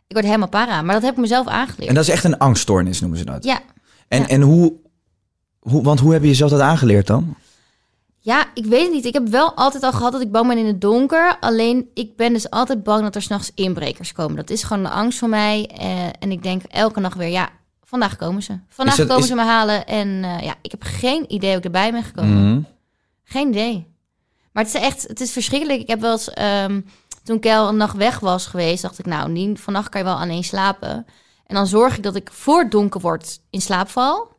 ik 0.07 0.13
word 0.15 0.25
helemaal 0.25 0.49
para. 0.49 0.83
Maar 0.83 0.95
dat 0.95 1.03
heb 1.03 1.13
ik 1.15 1.21
mezelf 1.21 1.47
aangeleerd. 1.47 1.89
En 1.89 1.95
dat 1.95 2.05
is 2.05 2.11
echt 2.11 2.25
een 2.25 2.39
angststoornis, 2.39 3.01
noemen 3.01 3.19
ze 3.19 3.25
dat. 3.25 3.45
Ja, 3.45 3.61
En, 4.09 4.21
ja. 4.21 4.27
en 4.29 4.41
hoe, 4.41 4.73
hoe, 5.63 5.83
want 5.83 6.01
hoe 6.01 6.13
heb 6.13 6.23
je 6.23 6.29
jezelf 6.29 6.51
dat 6.51 6.61
aangeleerd 6.61 7.07
dan? 7.07 7.35
ja, 8.25 8.45
ik 8.55 8.65
weet 8.67 8.83
het 8.83 8.93
niet. 8.93 9.05
Ik 9.05 9.13
heb 9.13 9.29
wel 9.29 9.55
altijd 9.55 9.83
al 9.83 9.93
gehad 9.93 10.13
dat 10.13 10.21
ik 10.21 10.31
bang 10.33 10.49
ben 10.49 10.59
in 10.59 10.67
het 10.67 10.81
donker. 10.81 11.37
Alleen, 11.41 11.91
ik 11.95 12.17
ben 12.17 12.33
dus 12.33 12.51
altijd 12.51 12.83
bang 12.83 13.03
dat 13.03 13.15
er 13.15 13.23
s'nachts 13.23 13.51
inbrekers 13.55 14.13
komen. 14.13 14.37
Dat 14.37 14.51
is 14.51 14.63
gewoon 14.63 14.85
een 14.85 14.91
angst 14.93 15.19
voor 15.19 15.29
mij. 15.29 15.67
Eh, 15.79 16.07
en 16.19 16.31
ik 16.31 16.43
denk 16.43 16.63
elke 16.63 17.01
nacht 17.01 17.17
weer, 17.17 17.29
ja, 17.29 17.49
vandaag 17.85 18.17
komen 18.17 18.43
ze. 18.43 18.59
Vandaag 18.69 18.97
dat- 18.97 19.07
komen 19.07 19.23
is- 19.23 19.29
ze 19.29 19.35
me 19.35 19.43
halen. 19.43 19.87
En 19.87 20.25
eh, 20.25 20.41
ja, 20.45 20.55
ik 20.63 20.71
heb 20.71 20.83
geen 20.83 21.33
idee 21.33 21.49
hoe 21.51 21.59
ik 21.59 21.65
erbij 21.65 21.93
ben 21.93 22.03
gekomen. 22.03 22.49
Mhm. 22.51 22.61
Geen 23.25 23.49
idee. 23.49 23.87
Maar 24.53 24.65
het 24.65 24.75
is 24.75 24.81
echt, 24.81 25.03
het 25.03 25.21
is 25.21 25.33
verschrikkelijk. 25.33 25.81
Ik 25.81 25.89
heb 25.89 26.01
wel 26.01 26.13
eens, 26.13 26.31
ehm, 26.31 26.81
toen 27.25 27.41
Kel 27.41 27.69
een 27.69 27.77
nacht 27.77 27.97
weg 27.97 28.19
was 28.21 28.47
geweest, 28.47 28.83
dacht 28.83 28.99
ik, 28.99 29.07
nou, 29.07 29.31
niet, 29.31 29.61
vannacht 29.61 29.89
kan 29.89 30.01
je 30.01 30.07
wel 30.07 30.17
alleen 30.19 30.45
slapen. 30.45 31.07
En 31.47 31.55
dan 31.55 31.67
zorg 31.67 31.97
ik 31.97 32.03
dat 32.03 32.15
ik 32.17 32.31
voor 32.33 32.59
het 32.59 32.71
donker 32.71 33.01
wordt 33.01 33.41
in 33.51 33.61
slaap 33.61 33.89
val. 33.89 34.31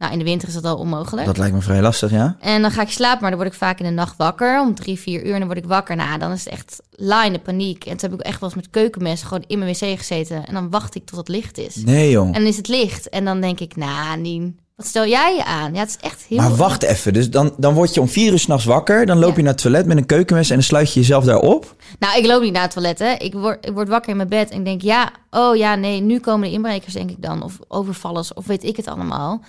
Nou, 0.00 0.12
in 0.12 0.18
de 0.18 0.24
winter 0.24 0.48
is 0.48 0.54
dat 0.54 0.64
al 0.64 0.76
onmogelijk. 0.76 1.26
Dat 1.26 1.38
lijkt 1.38 1.54
me 1.54 1.60
vrij 1.60 1.80
lastig, 1.80 2.10
ja? 2.10 2.36
En 2.40 2.62
dan 2.62 2.70
ga 2.70 2.82
ik 2.82 2.90
slapen, 2.90 3.20
maar 3.20 3.30
dan 3.30 3.38
word 3.38 3.52
ik 3.52 3.58
vaak 3.58 3.78
in 3.78 3.84
de 3.84 3.90
nacht 3.90 4.14
wakker. 4.16 4.60
Om 4.60 4.74
drie, 4.74 4.98
vier 4.98 5.24
uur, 5.24 5.32
en 5.32 5.38
dan 5.38 5.46
word 5.46 5.58
ik 5.58 5.64
wakker. 5.66 5.96
Nou, 5.96 6.18
dan 6.18 6.32
is 6.32 6.44
het 6.44 6.52
echt 6.52 6.80
line 6.90 7.38
paniek. 7.38 7.84
En 7.84 7.96
toen 7.96 8.10
heb 8.10 8.20
ik 8.20 8.26
echt 8.26 8.40
wel 8.40 8.48
eens 8.48 8.58
met 8.58 8.70
keukenmes 8.70 9.22
gewoon 9.22 9.44
in 9.46 9.58
mijn 9.58 9.70
wc 9.72 9.98
gezeten. 9.98 10.46
En 10.46 10.54
dan 10.54 10.70
wacht 10.70 10.94
ik 10.94 11.06
tot 11.06 11.18
het 11.18 11.28
licht 11.28 11.58
is. 11.58 11.76
Nee, 11.76 12.10
jong. 12.10 12.34
En 12.34 12.40
dan 12.40 12.50
is 12.50 12.56
het 12.56 12.68
licht. 12.68 13.08
En 13.08 13.24
dan 13.24 13.40
denk 13.40 13.60
ik, 13.60 13.76
nou, 13.76 14.18
Nien, 14.18 14.58
wat 14.76 14.86
stel 14.86 15.06
jij 15.06 15.34
je 15.34 15.44
aan? 15.44 15.74
Ja, 15.74 15.80
het 15.80 15.88
is 15.88 15.96
echt 16.08 16.22
heel... 16.28 16.38
Maar 16.38 16.56
wacht 16.56 16.82
even, 16.82 17.12
dus 17.12 17.30
dan, 17.30 17.54
dan 17.56 17.74
word 17.74 17.94
je 17.94 18.00
om 18.00 18.08
vier 18.08 18.32
uur 18.32 18.38
s'nachts 18.38 18.64
wakker. 18.64 19.06
Dan 19.06 19.18
loop 19.18 19.30
Ja. 19.30 19.36
je 19.36 19.42
naar 19.42 19.52
het 19.52 19.62
toilet 19.62 19.86
met 19.86 19.96
een 19.96 20.06
keukenmes 20.06 20.48
en 20.48 20.54
dan 20.54 20.64
sluit 20.64 20.92
je 20.92 21.00
jezelf 21.00 21.24
daar 21.24 21.40
op. 21.40 21.74
Nou, 21.98 22.18
ik 22.18 22.26
loop 22.26 22.42
niet 22.42 22.52
naar 22.52 22.62
het 22.62 22.70
toilet, 22.72 22.98
hè. 22.98 23.12
Ik 23.12 23.32
word, 23.32 23.66
ik 23.66 23.72
word 23.72 23.88
wakker 23.88 24.10
in 24.10 24.16
mijn 24.16 24.28
bed 24.28 24.50
en 24.50 24.58
ik 24.58 24.64
denk, 24.64 24.82
ja, 24.82 25.10
oh 25.30 25.56
ja, 25.56 25.74
nee, 25.74 26.00
nu 26.00 26.18
komen 26.20 26.48
de 26.48 26.54
inbrekers, 26.54 26.92
denk 26.94 27.10
ik 27.10 27.22
dan. 27.22 27.42
Of 27.42 27.58
overvallers, 27.68 28.34
of 28.34 28.46
weet 28.46 28.64
ik 28.64 28.76
het 28.76 28.86
allemaal. 28.88 29.42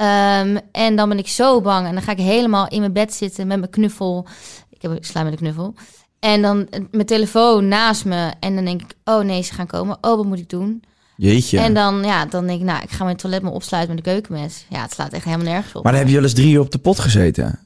Ehm, 0.00 0.56
en 0.72 0.96
dan 0.96 1.08
ben 1.08 1.18
ik 1.18 1.28
zo 1.28 1.60
bang. 1.60 1.86
En 1.86 1.92
dan 1.92 2.02
ga 2.02 2.12
ik 2.12 2.18
helemaal 2.18 2.68
in 2.68 2.80
mijn 2.80 2.92
bed 2.92 3.14
zitten 3.14 3.46
met 3.46 3.58
mijn 3.58 3.70
knuffel. 3.70 4.26
Ik, 4.70 4.82
heb, 4.82 4.92
ik 4.92 5.04
sla 5.04 5.22
met 5.22 5.32
een 5.32 5.38
knuffel. 5.38 5.74
En 6.20 6.42
dan 6.42 6.68
eh, 6.68 6.80
mijn 6.90 7.06
telefoon 7.06 7.68
naast 7.68 8.04
me. 8.04 8.32
En 8.40 8.54
dan 8.54 8.64
denk 8.64 8.80
ik, 8.80 8.94
oh 9.04 9.24
nee, 9.24 9.42
ze 9.42 9.54
gaan 9.54 9.66
komen. 9.66 9.98
Oh, 10.00 10.16
wat 10.16 10.24
moet 10.24 10.38
ik 10.38 10.48
doen? 10.48 10.82
Jeetje. 11.16 11.58
En 11.58 11.74
dan, 11.74 12.04
ja, 12.04 12.26
dan 12.26 12.46
denk 12.46 12.60
ik, 12.60 12.66
nou, 12.66 12.82
ik 12.82 12.90
ga 12.90 13.04
mijn 13.04 13.16
toilet 13.16 13.42
maar 13.42 13.52
opsluiten 13.52 13.94
met 13.94 14.06
een 14.06 14.12
keukenmes. 14.12 14.66
Ja, 14.68 14.82
het 14.82 14.92
slaat 14.92 15.12
echt 15.12 15.24
helemaal 15.24 15.46
nergens 15.46 15.74
op. 15.74 15.82
Maar 15.82 15.92
dan 15.92 16.00
heb 16.00 16.10
je 16.10 16.16
wel 16.16 16.24
eens 16.24 16.34
drie 16.34 16.52
uur 16.52 16.60
op 16.60 16.70
de 16.70 16.78
pot 16.78 16.98
gezeten. 16.98 17.58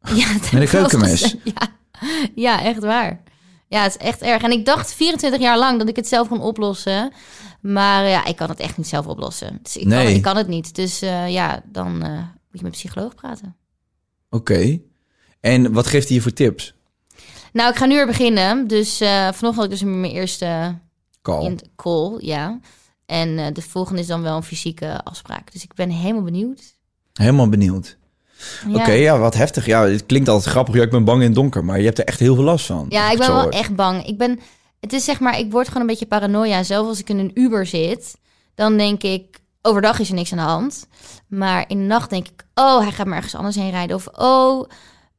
Ja, 0.14 0.26
heb 0.26 0.52
een 0.52 0.68
keukenmes? 0.68 1.34
Ja. 1.44 1.68
ja, 2.34 2.62
echt 2.62 2.80
waar. 2.80 3.20
Ja, 3.68 3.82
het 3.82 3.96
is 3.98 4.06
echt 4.06 4.22
erg. 4.22 4.42
En 4.42 4.50
ik 4.50 4.64
dacht 4.64 4.94
24 4.94 5.40
jaar 5.40 5.58
lang 5.58 5.78
dat 5.78 5.88
ik 5.88 5.96
het 5.96 6.08
zelf 6.08 6.28
kon 6.28 6.40
oplossen. 6.40 7.12
Maar 7.72 8.04
ja, 8.08 8.24
ik 8.24 8.36
kan 8.36 8.48
het 8.48 8.60
echt 8.60 8.76
niet 8.76 8.88
zelf 8.88 9.06
oplossen. 9.06 9.58
Dus 9.62 9.76
ik, 9.76 9.86
Nee. 9.86 10.04
kan, 10.06 10.14
ik 10.14 10.22
kan 10.22 10.36
het 10.36 10.48
niet. 10.48 10.74
Dus 10.74 11.02
eh, 11.02 11.28
ja, 11.32 11.62
dan 11.72 12.02
eh, 12.02 12.10
moet 12.10 12.22
je 12.50 12.62
met 12.62 12.64
een 12.64 12.70
psycholoog 12.70 13.14
praten. 13.14 13.56
Oké. 14.30 14.80
En 15.40 15.72
wat 15.72 15.86
geeft 15.86 16.06
hij 16.08 16.16
je 16.16 16.22
voor 16.22 16.32
tips? 16.32 16.74
Nou, 17.52 17.70
ik 17.70 17.76
ga 17.76 17.86
nu 17.86 17.94
weer 17.94 18.06
beginnen. 18.06 18.66
Dus 18.66 19.00
eh 19.00 19.08
vanochtend 19.08 19.54
had 19.54 19.64
ik 19.64 19.70
dus 19.70 19.82
mijn 19.82 20.12
eerste 20.12 20.78
Call. 21.22 21.44
in 21.44 21.60
call, 21.76 22.16
ja. 22.18 22.60
En 23.06 23.38
eh, 23.38 23.46
de 23.52 23.62
volgende 23.62 24.00
is 24.00 24.06
dan 24.06 24.22
wel 24.22 24.36
een 24.36 24.42
fysieke 24.42 25.00
afspraak. 25.04 25.52
Dus 25.52 25.62
ik 25.62 25.74
ben 25.74 25.90
helemaal 25.90 26.22
benieuwd. 26.22 26.76
Helemaal 27.12 27.48
benieuwd. 27.48 27.96
Ja. 28.68 28.74
Oké, 28.74 28.92
ja, 28.92 29.18
wat 29.18 29.34
heftig. 29.34 29.66
Ja, 29.66 29.84
het 29.86 30.06
klinkt 30.06 30.28
altijd 30.28 30.50
grappig. 30.52 30.74
Ja, 30.74 30.82
ik 30.82 30.90
ben 30.90 31.04
bang 31.04 31.20
in 31.20 31.26
het 31.26 31.34
donker. 31.34 31.64
Maar 31.64 31.78
je 31.78 31.84
hebt 31.84 31.98
er 31.98 32.04
echt 32.04 32.18
heel 32.20 32.34
veel 32.34 32.44
last 32.44 32.66
van. 32.66 32.86
Ja, 32.88 33.10
ik 33.10 33.18
ben 33.18 33.32
wel 33.32 33.50
echt 33.50 33.74
bang. 33.74 34.06
Ik 34.06 34.18
ben, 34.18 34.40
het 34.80 34.92
is 34.92 35.04
zeg 35.04 35.20
maar, 35.20 35.38
ik 35.38 35.50
word 35.52 35.66
gewoon 35.66 35.80
een 35.82 35.88
beetje 35.88 36.06
paranoia. 36.06 36.62
Zelfs 36.62 36.88
als 36.88 36.98
ik 37.00 37.08
in 37.08 37.18
een 37.18 37.30
Uber 37.40 37.66
zit, 37.66 38.16
dan 38.54 38.76
denk 38.76 39.02
ik, 39.02 39.40
overdag 39.62 39.98
is 39.98 40.08
er 40.08 40.14
niks 40.14 40.32
aan 40.32 40.38
de 40.38 40.44
hand. 40.44 40.86
Maar 41.26 41.64
in 41.68 41.78
de 41.78 41.84
nacht 41.84 42.10
denk 42.10 42.28
ik, 42.28 42.46
oh, 42.54 42.80
hij 42.80 42.92
gaat 42.92 43.06
maar 43.06 43.16
ergens 43.16 43.34
anders 43.34 43.56
heen 43.56 43.70
rijden. 43.70 43.96
Of, 43.96 44.06
oh, 44.06 44.68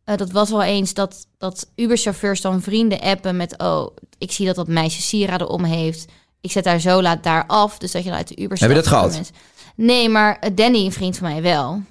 eh, 0.03 0.18
dat 0.18 0.32
was 0.32 0.49
wel 0.49 0.64
eens 0.64 0.93
dat, 0.93 1.28
dat 1.38 1.72
Uber-chauffeurs 1.76 2.41
dan 2.41 2.62
vrienden 2.62 2.99
appen 2.99 3.38
met, 3.38 3.57
oh, 3.57 3.88
ik 4.18 4.32
zie 4.32 4.45
dat 4.45 4.55
dat 4.55 4.68
meisje 4.68 5.01
sieraden 5.01 5.49
om 5.49 5.64
heeft. 5.64 6.12
Ik 6.41 6.51
zet 6.51 6.66
haar 6.66 6.80
zo 6.80 7.01
laat 7.01 7.24
daar 7.24 7.43
af. 7.47 7.78
Dus 7.78 7.91
dat 7.91 8.03
je 8.03 8.10
dan 8.10 8.18
uit 8.18 8.28
de 8.28 8.41
Uber 8.41 8.60
Heb 8.60 8.70
je 8.70 8.76
dat 8.76 8.86
stapt. 8.86 9.12
gehad? 9.12 9.32
Nee, 9.76 10.10
maar 10.10 10.39
eh, 10.39 10.49
Danny, 10.55 10.86
een 10.86 10.91
vriend 10.91 11.18
van 11.18 11.32
mij, 11.32 11.41
wel. 11.41 11.82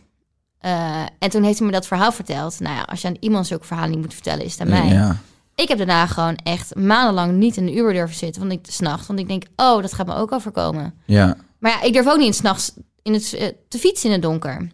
Eh, 0.58 1.02
en 1.18 1.30
toen 1.30 1.42
heeft 1.42 1.58
hij 1.58 1.66
me 1.66 1.72
dat 1.72 1.86
verhaal 1.86 2.12
verteld. 2.12 2.60
Nou 2.60 2.74
ja, 2.76 2.82
als 2.82 3.00
je 3.00 3.08
aan 3.08 3.16
iemand 3.20 3.46
zulke 3.46 3.66
verhalen 3.66 3.90
niet 3.90 4.00
moet 4.00 4.14
vertellen, 4.14 4.44
is 4.44 4.52
het 4.52 4.60
aan 4.60 4.68
mij. 4.68 4.88
Ja. 4.88 5.16
Ik 5.60 5.68
heb 5.68 5.78
daarna 5.78 6.06
gewoon 6.06 6.36
echt 6.42 6.74
maandenlang 6.74 7.32
niet 7.32 7.56
in 7.56 7.66
de 7.66 7.74
Uber 7.74 7.92
durven 7.92 8.16
zitten. 8.16 8.40
Want 8.40 8.52
ik 8.52 8.72
s'nachts, 8.72 9.06
want 9.06 9.18
ik 9.18 9.28
denk, 9.28 9.42
oh, 9.56 9.82
dat 9.82 9.92
gaat 9.92 10.06
me 10.06 10.14
ook 10.14 10.32
overkomen. 10.32 10.94
ja. 11.04 11.36
Maar 11.58 11.70
ja, 11.70 11.82
ik 11.82 11.92
durf 11.92 12.08
ook 12.08 12.18
niet 12.18 12.34
s'nachts 12.34 12.72
in 13.02 13.12
het, 13.12 13.32
eh, 13.34 13.48
te 13.68 13.78
fietsen 13.78 14.06
in 14.06 14.12
het 14.12 14.22
donker. 14.22 14.68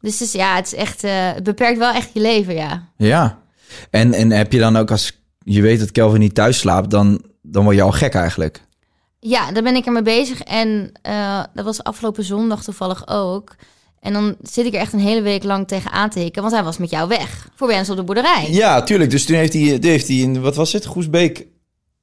Dus, 0.00 0.18
dus 0.18 0.32
ja, 0.32 0.56
het 0.56 0.66
is 0.66 0.74
echt, 0.74 1.04
eh, 1.04 1.32
het 1.32 1.42
beperkt 1.42 1.78
wel 1.78 1.92
echt 1.92 2.10
je 2.12 2.20
leven, 2.20 2.54
ja. 2.54 2.88
Ja. 2.96 3.38
En, 3.90 4.12
en 4.12 4.30
heb 4.30 4.52
je 4.52 4.58
dan 4.58 4.76
ook 4.76 4.90
als 4.90 5.20
je 5.38 5.62
weet 5.62 5.78
dat 5.78 5.92
Kelvin 5.92 6.20
niet 6.20 6.34
thuis 6.34 6.58
slaapt, 6.58 6.90
dan, 6.90 7.22
dan 7.42 7.64
word 7.64 7.76
je 7.76 7.82
al 7.82 7.92
gek 7.92 8.14
eigenlijk. 8.14 8.60
Ja, 9.18 9.52
daar 9.52 9.62
ben 9.62 9.76
ik 9.76 9.86
ermee 9.86 10.02
bezig. 10.02 10.42
En 10.42 10.92
eh, 11.02 11.44
dat 11.54 11.64
was 11.64 11.82
afgelopen 11.82 12.24
zondag 12.24 12.64
toevallig 12.64 13.08
ook. 13.08 13.54
En 14.00 14.12
dan 14.12 14.36
zit 14.42 14.66
ik 14.66 14.74
er 14.74 14.80
echt 14.80 14.92
een 14.92 14.98
hele 15.00 15.22
week 15.22 15.44
lang 15.44 15.68
tegen 15.68 15.90
aan 15.90 16.10
te 16.10 16.18
hikken. 16.18 16.42
Want 16.42 16.54
hij 16.54 16.64
was 16.64 16.78
met 16.78 16.90
jou 16.90 17.08
weg. 17.08 17.48
Voor 17.54 17.68
mensen 17.68 17.92
op 17.92 17.98
de 17.98 18.04
boerderij. 18.04 18.46
Ja, 18.50 18.82
tuurlijk. 18.82 19.10
Dus 19.10 19.24
toen 19.24 19.36
heeft 19.36 19.52
hij, 19.52 19.78
heeft 19.80 20.08
hij 20.08 20.16
in, 20.16 20.40
wat 20.40 20.54
was 20.56 20.72
het? 20.72 20.86
Goesbeek? 20.86 21.46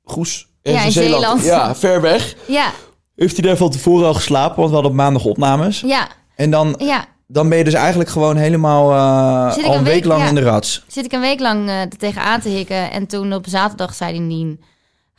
Goes? 0.03 0.47
Ja, 0.61 0.83
in 0.83 0.91
Zeeland. 0.91 1.43
Ja, 1.43 1.75
ver 1.75 2.01
weg. 2.01 2.35
Ja, 2.47 2.71
Heeft 3.15 3.37
hij 3.37 3.47
daar 3.47 3.57
van 3.57 3.69
tevoren 3.71 4.07
al 4.07 4.13
geslapen? 4.13 4.55
Want 4.55 4.67
we 4.67 4.73
hadden 4.73 4.91
op 4.91 4.97
maandag 4.97 5.25
opnames. 5.25 5.79
ja, 5.79 6.07
En 6.35 6.51
dan, 6.51 6.75
ja. 6.77 7.05
dan 7.27 7.49
ben 7.49 7.57
je 7.57 7.63
dus 7.63 7.73
eigenlijk 7.73 8.09
gewoon 8.09 8.35
helemaal 8.37 8.91
eh, 8.91 9.65
al 9.65 9.75
een 9.75 9.83
week, 9.83 9.93
week- 9.93 10.05
lang 10.05 10.21
ja. 10.21 10.27
in 10.27 10.35
de 10.35 10.41
rats. 10.41 10.83
Zit 10.87 11.05
ik 11.05 11.11
een 11.11 11.19
week 11.21 11.39
lang 11.39 11.67
eh, 11.69 11.81
er 11.81 11.97
tegen 11.97 12.21
aan 12.21 12.41
te 12.41 12.49
hikken. 12.49 12.91
En 12.91 13.07
toen 13.07 13.33
op 13.33 13.45
zaterdag 13.49 13.93
zei 13.93 14.11
hij 14.11 14.19
Nien... 14.19 14.61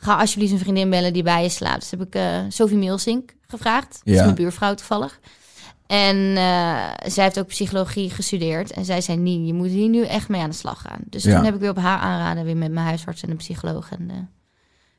Ga 0.01 0.17
alsjeblieft 0.17 0.53
een 0.53 0.59
vriendin 0.59 0.91
bellen 0.91 1.13
die 1.13 1.23
bij 1.23 1.43
je 1.43 1.49
slaapt. 1.49 1.81
Dus 1.81 1.91
heb 1.91 2.03
ik 2.03 2.15
eh 2.15 2.23
Sophie 2.49 2.77
Milsink 2.77 3.35
gevraagd. 3.49 3.89
Dat 3.93 4.01
is 4.05 4.15
Ja. 4.15 4.23
mijn 4.23 4.35
buurvrouw 4.35 4.75
toevallig. 4.75 5.19
En 5.89 6.17
eh, 6.37 6.89
zij 7.07 7.25
heeft 7.25 7.39
ook 7.39 7.47
psychologie 7.47 8.11
gestudeerd. 8.11 8.71
En 8.73 8.85
zij 8.85 9.01
zei, 9.01 9.19
Nien, 9.19 9.47
je 9.47 9.55
moet 9.55 9.69
hier 9.69 9.89
nu 9.89 10.05
echt 10.05 10.29
mee 10.29 10.41
aan 10.41 10.51
de 10.51 10.57
slag 10.57 10.81
gaan. 10.81 11.01
Dus 11.07 11.23
Ja. 11.23 11.35
toen 11.37 11.45
heb 11.45 11.55
ik 11.55 11.61
weer 11.61 11.71
op 11.71 11.77
haar 11.79 11.99
aanraden... 11.99 12.45
weer 12.45 12.57
met 12.57 12.73
mijn 12.73 12.87
huisarts 12.87 13.23
en 13.23 13.29
de 13.31 13.37
psycholoog 13.37 13.91
en 13.91 14.07
de 14.07 14.25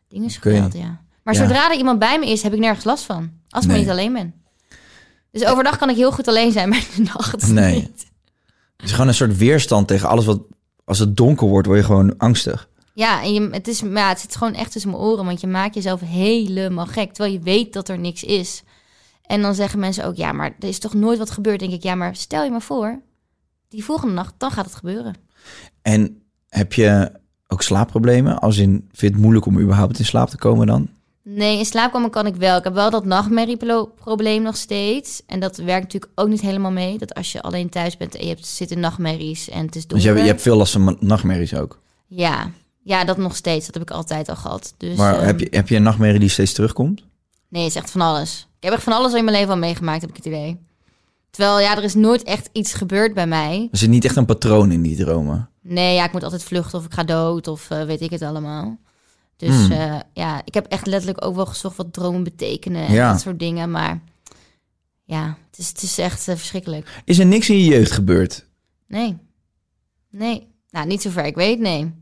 dingen 0.08 0.30
Oké. 0.30 0.40
gebeld, 0.54 0.74
ja. 0.74 1.02
Maar 1.24 1.34
Ja. 1.34 1.40
zodra 1.42 1.72
er 1.72 1.78
iemand 1.78 2.00
bij 2.00 2.20
me 2.20 2.30
is, 2.30 2.42
heb 2.44 2.54
ik 2.54 2.60
nergens 2.60 2.84
last 2.86 3.04
van. 3.04 3.32
Als 3.50 3.64
ik 3.66 3.70
Nee. 3.72 3.80
niet 3.80 3.90
alleen 3.90 4.14
ben. 4.14 4.34
Dus 5.32 5.46
overdag 5.46 5.78
kan 5.78 5.90
ik 5.90 5.96
heel 5.96 6.12
goed 6.12 6.28
alleen 6.28 6.52
zijn, 6.52 6.70
maar 6.70 6.86
in 6.96 7.04
de 7.04 7.12
nacht 7.14 7.48
Nee. 7.52 7.76
niet. 7.76 8.06
Het 8.78 8.86
is 8.86 8.92
gewoon 8.92 9.08
een 9.08 9.14
soort 9.14 9.38
weerstand 9.38 9.88
tegen 9.88 10.10
alles 10.10 10.26
wat... 10.26 10.42
Als 10.86 11.00
het 11.00 11.18
donker 11.18 11.48
wordt, 11.48 11.68
word 11.68 11.80
je 11.80 11.86
gewoon 11.86 12.18
angstig. 12.18 12.70
Ja, 12.94 13.22
en 13.24 13.34
je, 13.34 13.50
het, 13.52 13.68
is, 13.68 13.80
ja, 13.80 14.10
het 14.10 14.20
zit 14.20 14.36
gewoon 14.36 14.54
echt 14.54 14.72
tussen 14.72 14.92
mijn 14.92 15.04
oren, 15.04 15.26
want 15.26 15.42
je 15.42 15.48
maakt 15.48 15.76
jezelf 15.76 16.02
helemaal 16.02 16.86
gek, 16.86 17.14
terwijl 17.14 17.34
je 17.34 17.40
weet 17.44 17.74
dat 17.74 17.90
er 17.90 18.00
niks 18.00 18.24
is. 18.24 18.64
En 19.30 19.42
dan 19.42 19.56
zeggen 19.56 19.80
mensen 19.80 20.06
ook, 20.06 20.16
ja, 20.16 20.32
maar 20.32 20.56
er 20.60 20.68
is 20.68 20.80
toch 20.80 20.94
nooit 20.94 21.18
wat 21.18 21.32
gebeurd? 21.32 21.60
Denk 21.60 21.72
ik, 21.72 21.84
ja, 21.84 21.96
maar 21.96 22.16
stel 22.16 22.44
je 22.44 22.52
maar 22.52 22.62
voor, 22.62 23.02
die 23.68 23.84
volgende 23.84 24.14
nacht, 24.14 24.34
dan 24.38 24.52
gaat 24.52 24.66
het 24.66 24.76
gebeuren. 24.76 25.16
En 25.82 26.22
heb 26.48 26.74
je 26.74 27.12
ook 27.48 27.62
slaapproblemen? 27.62 28.40
Als 28.40 28.58
in, 28.58 28.70
vind 28.72 29.00
je 29.02 29.08
het 29.08 29.18
moeilijk 29.18 29.46
om 29.46 29.60
überhaupt 29.60 30.00
in 30.00 30.06
slaap 30.06 30.30
te 30.30 30.38
komen 30.38 30.68
dan? 30.68 30.90
Nee, 31.24 31.58
in 31.58 31.66
slaap 31.66 31.92
komen 31.92 32.10
kan 32.10 32.26
ik 32.26 32.36
wel. 32.36 32.58
Ik 32.58 32.64
heb 32.64 32.74
wel 32.74 32.90
dat 32.90 33.06
nachtmerrieprobleem 33.06 34.42
nog 34.42 34.58
steeds. 34.58 35.22
En 35.26 35.40
dat 35.40 35.58
werkt 35.58 35.84
natuurlijk 35.84 36.12
ook 36.16 36.28
niet 36.28 36.42
helemaal 36.42 36.72
mee. 36.72 36.98
Dat 36.98 37.14
als 37.14 37.32
je 37.32 37.42
alleen 37.42 37.70
thuis 37.70 37.98
bent 37.98 38.16
en 38.16 38.24
je 38.24 38.30
hebt 38.30 38.46
zitten 38.46 38.80
nachtmerries 38.80 39.50
en 39.50 39.66
het 39.66 39.76
is 39.76 39.88
Dus 39.88 40.02
donker. 40.04 40.08
je, 40.08 40.08
hebt- 40.14 40.22
je 40.26 40.30
hebt 40.32 40.42
veel 40.42 40.58
last 40.58 40.72
van 40.72 40.98
nachtmerries 41.00 41.54
ook. 41.56 41.82
Ja, 42.08 42.52
ja, 42.84 43.04
dat 43.04 43.18
nog 43.18 43.36
steeds. 43.36 43.66
Dat 43.66 43.74
heb 43.74 43.84
ik 43.84 43.92
altijd 43.92 44.30
al 44.30 44.36
gehad. 44.36 44.74
Dus, 44.78 44.98
Maar 44.98 45.16
ehm, 45.16 45.26
heb, 45.26 45.40
je, 45.40 45.48
heb 45.52 45.68
je 45.70 45.76
een 45.76 45.84
nachtmerrie 45.84 46.20
die 46.20 46.30
steeds 46.30 46.54
terugkomt? 46.54 47.04
Nee, 47.50 47.64
het 47.64 47.72
is 47.76 47.78
echt 47.82 47.92
van 47.92 48.02
alles. 48.02 48.48
Ik 48.58 48.64
heb 48.64 48.74
echt 48.74 48.84
van 48.84 48.94
alles 48.94 49.14
in 49.14 49.24
mijn 49.24 49.38
leven 49.38 49.52
al 49.54 49.58
meegemaakt, 49.58 50.02
heb 50.02 50.10
ik 50.10 50.16
het 50.16 50.26
idee. 50.26 50.60
Terwijl, 51.30 51.60
ja, 51.60 51.78
er 51.78 51.84
is 51.84 51.94
nooit 51.96 52.24
echt 52.24 52.50
iets 52.52 52.74
gebeurd 52.74 53.14
bij 53.14 53.28
mij. 53.28 53.68
Er 53.72 53.78
zit 53.78 53.90
niet 53.90 54.06
echt 54.06 54.16
een 54.16 54.26
patroon 54.26 54.72
in 54.72 54.82
die 54.82 54.96
dromen. 54.96 55.50
Nee, 55.62 55.96
ja, 55.96 56.06
ik 56.06 56.12
moet 56.12 56.24
altijd 56.24 56.44
vluchten 56.44 56.80
of 56.80 56.86
ik 56.86 56.94
ga 56.94 57.04
dood 57.04 57.48
of 57.48 57.70
eh, 57.70 57.84
weet 57.84 58.02
ik 58.02 58.10
het 58.10 58.22
allemaal. 58.22 58.78
Dus 59.38 59.56
Hmm. 59.56 59.72
eh, 59.72 60.00
ja, 60.14 60.42
ik 60.46 60.54
heb 60.54 60.66
echt 60.66 60.86
letterlijk 60.88 61.26
ook 61.26 61.36
wel 61.36 61.46
gezocht 61.46 61.78
wat 61.78 61.94
dromen 61.94 62.24
betekenen 62.24 62.88
en 62.88 62.94
Ja. 62.94 63.12
dat 63.12 63.22
soort 63.22 63.40
dingen. 63.40 63.72
Maar 63.72 64.02
ja, 65.04 65.38
het 65.50 65.60
is, 65.60 65.68
het 65.68 65.82
is 65.82 65.98
echt 65.98 66.28
eh, 66.28 66.36
verschrikkelijk. 66.36 67.02
Is 67.06 67.20
er 67.20 67.26
niks 67.26 67.50
in 67.50 67.58
je 67.58 67.66
jeugd 67.66 67.92
gebeurd? 67.92 68.46
Nee. 68.88 69.18
Nee. 70.10 70.48
Nou, 70.70 70.88
niet 70.88 71.02
zover 71.02 71.26
ik 71.26 71.36
weet, 71.36 71.60
nee. 71.60 71.94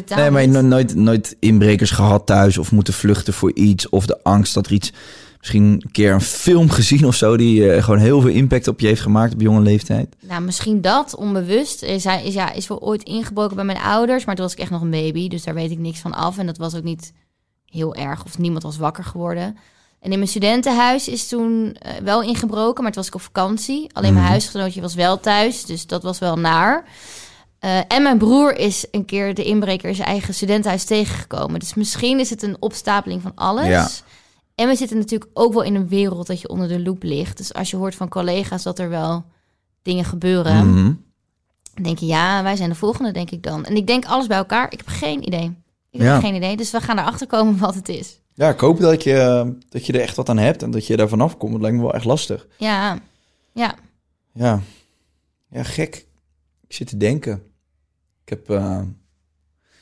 Totaal 0.00 0.18
nee, 0.18 0.30
maar 0.30 0.42
je 0.42 0.50
hebt 0.50 0.64
nooit, 0.66 0.94
nooit 0.94 1.36
inbrekers 1.40 1.90
gehad 1.90 2.26
thuis 2.26 2.58
of 2.58 2.72
moeten 2.72 2.94
vluchten 2.94 3.32
voor 3.32 3.52
iets. 3.54 3.88
Of 3.88 4.06
de 4.06 4.22
angst 4.22 4.54
dat 4.54 4.66
er 4.66 4.72
iets, 4.72 4.92
misschien 5.38 5.62
een 5.64 5.90
keer 5.92 6.12
een 6.12 6.20
film 6.20 6.70
gezien 6.70 7.04
of 7.06 7.14
zo, 7.14 7.36
die 7.36 7.70
eh, 7.72 7.82
gewoon 7.84 7.98
heel 8.00 8.20
veel 8.20 8.30
impact 8.30 8.68
op 8.68 8.80
je 8.80 8.86
heeft 8.86 9.00
gemaakt 9.00 9.32
op 9.34 9.40
jonge 9.40 9.60
leeftijd. 9.60 10.16
Nou, 10.20 10.42
misschien 10.42 10.80
dat, 10.80 11.14
onbewust. 11.16 11.82
Is, 11.82 12.04
hij, 12.04 12.24
is, 12.24 12.34
ja, 12.34 12.52
is 12.52 12.68
wel 12.68 12.80
ooit 12.82 13.02
ingebroken 13.02 13.56
bij 13.56 13.64
mijn 13.64 13.78
ouders, 13.78 14.24
maar 14.24 14.34
toen 14.34 14.44
was 14.44 14.54
ik 14.54 14.60
echt 14.60 14.70
nog 14.70 14.82
een 14.82 14.90
baby. 14.90 15.28
Dus 15.28 15.44
daar 15.44 15.54
weet 15.54 15.70
ik 15.70 15.78
niks 15.78 15.98
van 15.98 16.14
af. 16.14 16.38
En 16.38 16.46
dat 16.46 16.58
was 16.58 16.74
ook 16.74 16.82
niet 16.84 17.12
heel 17.64 17.94
erg, 17.94 18.24
of 18.24 18.38
niemand 18.38 18.62
was 18.62 18.76
wakker 18.76 19.04
geworden. 19.04 19.56
En 20.00 20.12
in 20.12 20.18
mijn 20.18 20.30
studentenhuis 20.30 21.08
is 21.08 21.28
toen 21.28 21.76
eh, 21.78 21.92
wel 22.04 22.22
ingebroken, 22.22 22.82
maar 22.82 22.92
toen 22.92 23.02
was 23.02 23.10
ik 23.10 23.14
op 23.14 23.20
vakantie. 23.20 23.88
Alleen 23.92 24.12
mijn 24.12 24.22
Mhm. 24.24 24.32
huisgenootje 24.32 24.80
was 24.80 24.94
wel 24.94 25.20
thuis, 25.20 25.64
dus 25.64 25.86
dat 25.86 26.02
was 26.02 26.18
wel 26.18 26.36
naar. 26.36 26.84
Eh, 27.58 27.78
en 27.88 28.02
mijn 28.02 28.18
broer 28.18 28.56
is 28.56 28.86
een 28.90 29.04
keer 29.04 29.34
de 29.34 29.44
inbreker 29.44 29.88
in 29.88 29.94
zijn 29.94 30.08
eigen 30.08 30.34
studentenhuis 30.34 30.84
tegengekomen. 30.84 31.60
Dus 31.60 31.74
misschien 31.74 32.18
is 32.20 32.30
het 32.30 32.42
een 32.42 32.56
opstapeling 32.60 33.22
van 33.22 33.32
alles. 33.34 33.66
Ja. 33.66 33.88
En 34.54 34.68
we 34.68 34.76
zitten 34.76 34.98
natuurlijk 34.98 35.30
ook 35.34 35.52
wel 35.52 35.62
in 35.62 35.74
een 35.74 35.88
wereld 35.88 36.26
dat 36.26 36.40
je 36.40 36.48
onder 36.48 36.68
de 36.68 36.80
loep 36.80 37.02
ligt. 37.02 37.36
Dus 37.36 37.54
als 37.54 37.70
je 37.70 37.76
hoort 37.76 37.94
van 37.94 38.08
collega's 38.08 38.62
dat 38.62 38.78
er 38.78 38.88
wel 38.88 39.24
dingen 39.82 40.04
gebeuren, 40.04 40.70
Mhm. 40.70 40.92
dan 41.74 41.82
denk 41.84 41.98
je 41.98 42.06
ja, 42.06 42.42
wij 42.42 42.56
zijn 42.56 42.68
de 42.68 42.74
volgende, 42.74 43.10
denk 43.12 43.30
ik 43.30 43.42
dan. 43.42 43.64
En 43.64 43.76
ik 43.76 43.86
denk 43.86 44.04
alles 44.04 44.26
bij 44.26 44.36
elkaar. 44.36 44.72
Ik 44.72 44.78
heb 44.78 44.88
geen 44.88 45.26
idee. 45.26 45.54
Ik 45.90 46.00
heb 46.02 46.20
geen 46.20 46.34
idee. 46.34 46.56
Dus 46.56 46.70
we 46.70 46.80
gaan 46.80 46.98
erachter 46.98 47.26
komen 47.26 47.58
wat 47.66 47.74
het 47.74 47.88
is. 47.88 48.20
Ja, 48.34 48.48
ik 48.48 48.60
hoop 48.60 48.80
dat 48.80 49.02
je, 49.02 49.52
dat 49.68 49.86
je 49.86 49.92
er 49.92 50.00
echt 50.00 50.16
wat 50.16 50.28
aan 50.28 50.38
hebt 50.38 50.62
en 50.62 50.70
dat 50.70 50.86
je 50.86 50.96
daar 50.96 51.08
vanaf 51.08 51.36
komt. 51.36 51.52
Dat 51.52 51.60
lijkt 51.60 51.76
me 51.76 51.82
wel 51.82 51.94
echt 51.94 52.04
lastig. 52.04 52.46
Ja, 52.58 52.98
ja. 53.52 53.74
Ja, 54.32 54.60
ja 55.50 55.62
gek. 55.62 56.05
Ik 56.68 56.74
zit 56.74 56.86
te 56.86 56.96
denken. 56.96 57.42
Ik 58.24 58.28
heb, 58.28 58.50
eh, 58.50 58.80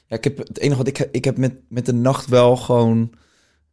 ja, 0.06 0.16
ik 0.16 0.24
heb 0.24 0.38
het 0.38 0.58
enige 0.58 0.76
wat 0.78 0.86
ik, 0.88 1.08
ik 1.12 1.24
heb 1.24 1.36
met, 1.38 1.54
met 1.68 1.86
de 1.86 1.92
nacht 1.94 2.26
wel 2.28 2.56
gewoon. 2.56 3.12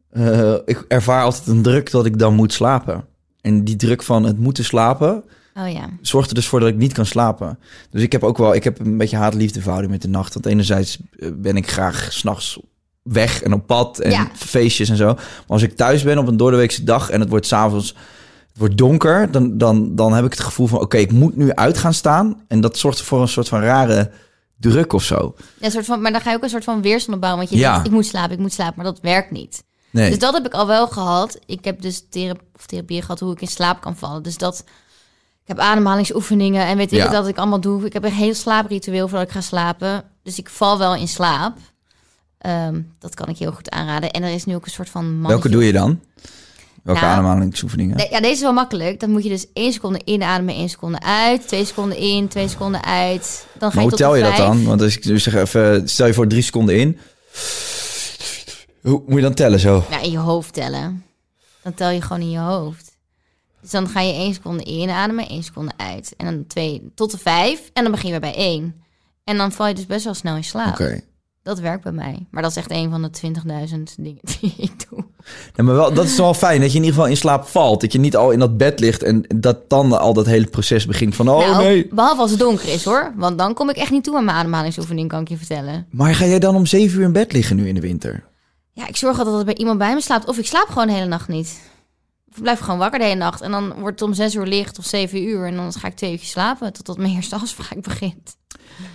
eh, 0.10 0.54
ik 0.66 0.86
ervaar 0.88 1.24
altijd 1.24 1.48
een 1.48 1.62
druk 1.62 1.92
dat 1.92 2.06
ik 2.06 2.20
dan 2.20 2.34
moet 2.36 2.54
slapen. 2.54 3.06
En 3.42 3.64
die 3.64 3.76
druk 3.76 4.04
van 4.04 4.24
het 4.24 4.40
moeten 4.40 4.64
slapen 4.64 5.24
Oh 5.56 5.72
ja. 5.72 5.90
zorgt 6.02 6.30
er 6.30 6.36
dus 6.36 6.48
voor 6.48 6.60
dat 6.60 6.70
ik 6.70 6.76
niet 6.76 6.94
kan 6.94 7.06
slapen. 7.06 7.60
Dus 7.90 8.02
ik 8.02 8.12
heb 8.12 8.24
ook 8.24 8.38
wel, 8.38 8.56
ik 8.56 8.64
heb 8.64 8.80
een 8.80 8.98
beetje 8.98 9.18
haat-liefde 9.18 9.60
verhouding 9.62 9.92
met 9.92 10.02
de 10.02 10.08
nacht. 10.08 10.34
Want 10.34 10.46
enerzijds 10.46 11.00
eh, 11.20 11.30
ben 11.36 11.56
ik 11.56 11.70
graag 11.72 12.08
s'nachts 12.14 12.60
weg 13.02 13.42
en 13.42 13.54
op 13.54 13.68
pad 13.68 14.00
en 14.00 14.12
Ja. 14.12 14.30
feestjes 14.36 14.90
en 14.90 14.96
zo. 14.98 15.14
Maar 15.14 15.24
als 15.48 15.62
ik 15.62 15.76
thuis 15.76 16.04
ben 16.04 16.18
op 16.18 16.28
een 16.28 16.38
doordeweekse 16.38 16.84
dag 16.84 17.10
en 17.10 17.20
het 17.20 17.30
wordt 17.30 17.46
s'avonds, 17.46 17.96
het 18.52 18.58
wordt 18.60 18.78
donker, 18.78 19.32
dan, 19.32 19.58
dan, 19.58 19.96
dan 19.96 20.14
heb 20.14 20.26
ik 20.26 20.32
het 20.32 20.40
gevoel 20.40 20.68
van, 20.68 20.80
oké, 20.80 20.98
ik 20.98 21.12
moet 21.12 21.36
nu 21.36 21.54
uit 21.54 21.78
gaan 21.78 21.94
staan. 21.94 22.44
En 22.48 22.62
dat 22.62 22.78
zorgt 22.78 23.02
voor 23.02 23.22
een 23.22 23.28
soort 23.28 23.48
van 23.48 23.62
rare 23.62 24.12
druk 24.58 24.94
of 24.94 25.04
zo. 25.04 25.36
ja 25.60 25.66
een 25.66 25.72
soort 25.72 25.86
van, 25.86 26.02
maar 26.02 26.12
dan 26.12 26.22
ga 26.22 26.30
je 26.30 26.36
ook 26.36 26.44
een 26.44 26.50
soort 26.50 26.64
van 26.64 26.82
weerstand 26.82 27.16
opbouwen. 27.16 27.40
Want 27.46 27.54
je 27.54 27.62
Ja. 27.62 27.72
denkt, 27.72 27.88
ik 27.88 27.94
moet 27.94 28.06
slapen, 28.06 28.32
ik 28.32 28.40
moet 28.40 28.54
slapen. 28.54 28.74
Maar 28.76 28.86
dat 28.86 29.00
werkt 29.02 29.32
niet. 29.32 29.64
Nee. 29.90 30.10
Dus 30.10 30.20
dat 30.20 30.34
heb 30.34 30.46
ik 30.46 30.54
al 30.54 30.68
wel 30.68 30.88
gehad. 30.88 31.40
Ik 31.46 31.66
heb 31.66 31.82
dus 31.82 32.06
thera- 32.10 32.36
of 32.56 32.66
therapie 32.66 33.02
gehad 33.02 33.20
hoe 33.20 33.32
ik 33.32 33.42
in 33.42 33.48
slaap 33.48 33.82
kan 33.82 33.96
vallen. 33.96 34.24
Dus 34.24 34.38
dat... 34.38 34.64
Ik 35.42 35.48
heb 35.48 35.60
ademhalingsoefeningen 35.60 36.66
en 36.66 36.78
weet 36.78 36.92
ik 36.92 36.98
Ja. 36.98 37.10
dat 37.10 37.28
ik 37.28 37.38
allemaal 37.38 37.60
doe. 37.60 37.86
Ik 37.86 37.94
heb 37.94 38.04
een 38.04 38.12
heel 38.12 38.34
slaapritueel 38.34 39.08
voordat 39.08 39.28
ik 39.28 39.34
ga 39.34 39.42
slapen. 39.42 40.04
Dus 40.24 40.38
ik 40.38 40.50
val 40.50 40.78
wel 40.78 40.96
in 40.96 41.08
slaap. 41.08 41.58
Ehm, 42.38 42.82
dat 43.00 43.14
kan 43.16 43.28
ik 43.28 43.38
heel 43.38 43.52
goed 43.52 43.70
aanraden. 43.70 44.12
En 44.12 44.24
er 44.24 44.34
is 44.34 44.46
nu 44.46 44.56
ook 44.56 44.66
een 44.66 44.72
soort 44.72 44.90
van 44.90 45.04
mannetje 45.06 45.28
Welke 45.30 45.50
doe 45.50 45.66
je 45.66 45.72
dan? 45.72 46.00
Welke 46.84 47.02
Nou, 47.02 47.14
ademhalingsoefeningen? 47.14 47.98
Ja, 48.10 48.20
deze 48.20 48.34
is 48.34 48.42
wel 48.42 48.54
makkelijk. 48.54 49.00
Dan 49.00 49.10
moet 49.10 49.24
je 49.24 49.30
dus 49.30 49.46
één 49.54 49.74
seconde 49.74 50.02
inademen, 50.06 50.56
één 50.56 50.70
seconde 50.70 51.00
uit. 51.02 51.48
Twee 51.48 51.66
seconden 51.66 51.98
in, 51.98 52.28
twee 52.28 52.48
seconden 52.48 52.84
uit. 52.84 53.46
Dan 53.58 53.70
ga 53.70 53.76
Maar 53.76 53.84
je 53.84 53.90
hoe 53.90 54.00
tel 54.00 54.16
je 54.16 54.24
dat 54.24 54.38
dan? 54.38 54.64
Want 54.64 54.82
als 54.82 54.96
ik 54.96 55.04
dus 55.04 55.24
zeg 55.24 55.36
even, 55.36 55.90
stel 55.90 56.08
je 56.08 56.14
voor 56.14 56.28
drie 56.28 56.42
seconden 56.42 56.78
in. 56.78 57.00
Hoe 58.82 59.04
moet 59.06 59.16
je 59.16 59.22
dan 59.22 59.34
tellen 59.34 59.60
zo? 59.60 59.86
Ja, 59.90 60.00
in 60.00 60.12
je 60.12 60.18
hoofd 60.18 60.54
tellen. 60.54 61.04
Dan 61.64 61.74
tel 61.74 61.90
je 61.90 62.02
gewoon 62.02 62.22
in 62.22 62.32
je 62.32 62.40
hoofd. 62.40 62.98
Dus 63.62 63.70
dan 63.70 63.88
ga 63.90 64.00
je 64.02 64.14
één 64.14 64.34
seconde 64.34 64.64
inademen, 64.64 65.28
één 65.28 65.44
seconde 65.44 65.72
uit. 65.78 66.14
En 66.18 66.26
dan 66.26 66.48
twee 66.48 66.92
tot 66.96 67.12
de 67.12 67.18
vijf. 67.18 67.70
En 67.74 67.84
dan 67.84 67.92
begin 67.92 68.06
je 68.14 68.20
weer 68.20 68.32
bij 68.32 68.40
één. 68.40 68.84
En 69.24 69.38
dan 69.38 69.52
val 69.52 69.68
je 69.68 69.74
dus 69.74 69.86
best 69.86 70.04
wel 70.04 70.14
snel 70.14 70.36
in 70.36 70.44
slaap. 70.44 70.74
Oké. 70.74 71.02
Dat 71.44 71.60
werkt 71.60 71.84
bij 71.84 71.92
mij. 71.92 72.26
Maar 72.32 72.42
dat 72.42 72.52
is 72.52 72.58
echt 72.58 72.72
een 72.72 72.90
van 72.90 73.02
de 73.02 73.10
20.000 73.70 73.82
dingen 73.98 74.22
die 74.40 74.54
ik 74.58 74.90
doe. 74.90 75.04
Ja, 75.56 75.64
maar 75.64 75.76
wel, 75.76 75.94
dat 75.94 76.06
is 76.06 76.18
wel 76.18 76.34
fijn, 76.34 76.62
dat 76.62 76.72
je 76.72 76.78
in 76.78 76.84
ieder 76.84 76.96
geval 76.96 77.10
in 77.10 77.18
slaap 77.18 77.48
valt. 77.48 77.82
Dat 77.82 77.92
je 77.92 78.00
niet 78.00 78.16
al 78.16 78.32
in 78.32 78.40
dat 78.40 78.58
bed 78.58 78.80
ligt 78.80 79.04
en 79.04 79.26
dat 79.36 79.70
dan 79.70 80.00
al 80.00 80.14
dat 80.14 80.26
hele 80.26 80.46
proces 80.46 80.86
begint 80.86 81.16
van... 81.16 81.30
Oh 81.30 81.40
nou, 81.40 81.64
nee. 81.64 81.88
behalve 81.92 82.22
als 82.22 82.32
het 82.32 82.40
donker 82.40 82.74
is 82.74 82.84
hoor. 82.84 83.14
Want 83.16 83.38
dan 83.38 83.54
kom 83.54 83.70
ik 83.70 83.76
echt 83.76 83.92
niet 83.92 84.04
toe 84.04 84.18
aan 84.18 84.26
mijn 84.26 84.38
ademhalingsoefening, 84.38 85.10
kan 85.10 85.22
ik 85.22 85.30
je 85.30 85.38
vertellen. 85.38 85.88
Maar 85.92 86.16
ga 86.16 86.26
jij 86.26 86.40
dan 86.40 86.56
om 86.56 86.66
zeven 86.66 87.00
uur 87.00 87.06
in 87.06 87.12
bed 87.12 87.32
liggen 87.32 87.56
nu 87.56 87.68
in 87.68 87.76
de 87.76 87.82
winter? 87.82 88.24
Ja, 88.74 88.88
ik 88.88 88.98
zorg 88.98 89.18
altijd 89.18 89.36
dat 89.36 89.40
er 89.40 89.54
bij 89.54 89.58
iemand 89.58 89.78
bij 89.78 89.94
me 89.94 90.02
slaapt. 90.02 90.28
Of 90.28 90.38
ik 90.38 90.46
slaap 90.46 90.68
gewoon 90.68 90.88
de 90.88 90.94
hele 90.94 91.06
nacht 91.06 91.28
niet. 91.28 91.71
Blijf 92.40 92.60
gewoon 92.60 92.80
wakker 92.80 93.00
de 93.00 93.06
hele 93.06 93.18
nacht. 93.18 93.42
En 93.42 93.52
dan 93.52 93.74
wordt 93.74 94.00
het 94.00 94.10
om 94.10 94.16
zes 94.16 94.36
uur 94.36 94.46
licht 94.46 94.80
of 94.80 94.86
zeven 94.86 95.24
uur. 95.24 95.48
En 95.48 95.56
dan 95.56 95.74
ga 95.74 95.88
ik 95.88 95.96
twee 95.96 96.12
uurtjes 96.12 96.30
slapen 96.30 96.74
totdat 96.74 96.98
mijn 96.98 97.16
eerste 97.16 97.36
afspraak 97.42 97.82
begint. 97.82 98.38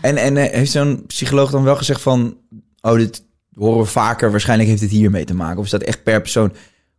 En, 0.00 0.16
en 0.16 0.36
eh, 0.36 0.52
heeft 0.52 0.70
zo'n 0.70 1.04
psycholoog 1.06 1.50
dan 1.50 1.64
wel 1.64 1.76
gezegd 1.76 2.00
van... 2.00 2.36
Oh, 2.80 2.94
dit 2.94 3.24
horen 3.54 3.78
we 3.78 3.84
vaker, 3.84 4.30
waarschijnlijk 4.30 4.68
heeft 4.68 4.80
het 4.80 4.90
hiermee 4.90 5.24
te 5.24 5.34
maken. 5.34 5.58
Of 5.58 5.64
is 5.64 5.70
dat 5.70 5.82
echt 5.82 6.02
per 6.02 6.20
persoon 6.20 6.52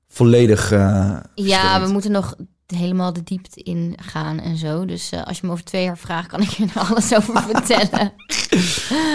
volledig 0.07 0.71
eh, 0.71 1.17
Ja, 1.35 1.81
we 1.81 1.91
moeten 1.91 2.11
nog 2.11 2.35
helemaal 2.75 3.13
de 3.13 3.23
diepte 3.23 3.63
in 3.63 3.97
gaan 4.01 4.39
en 4.39 4.57
zo. 4.57 4.85
Dus 4.85 5.11
eh, 5.11 5.23
als 5.23 5.39
je 5.39 5.45
me 5.45 5.51
over 5.51 5.63
twee 5.63 5.83
jaar 5.83 5.97
vraagt, 5.97 6.27
kan 6.27 6.41
ik 6.41 6.49
je 6.49 6.65
er 6.75 6.81
alles 6.89 7.15
over 7.15 7.41
vertellen. 7.53 8.13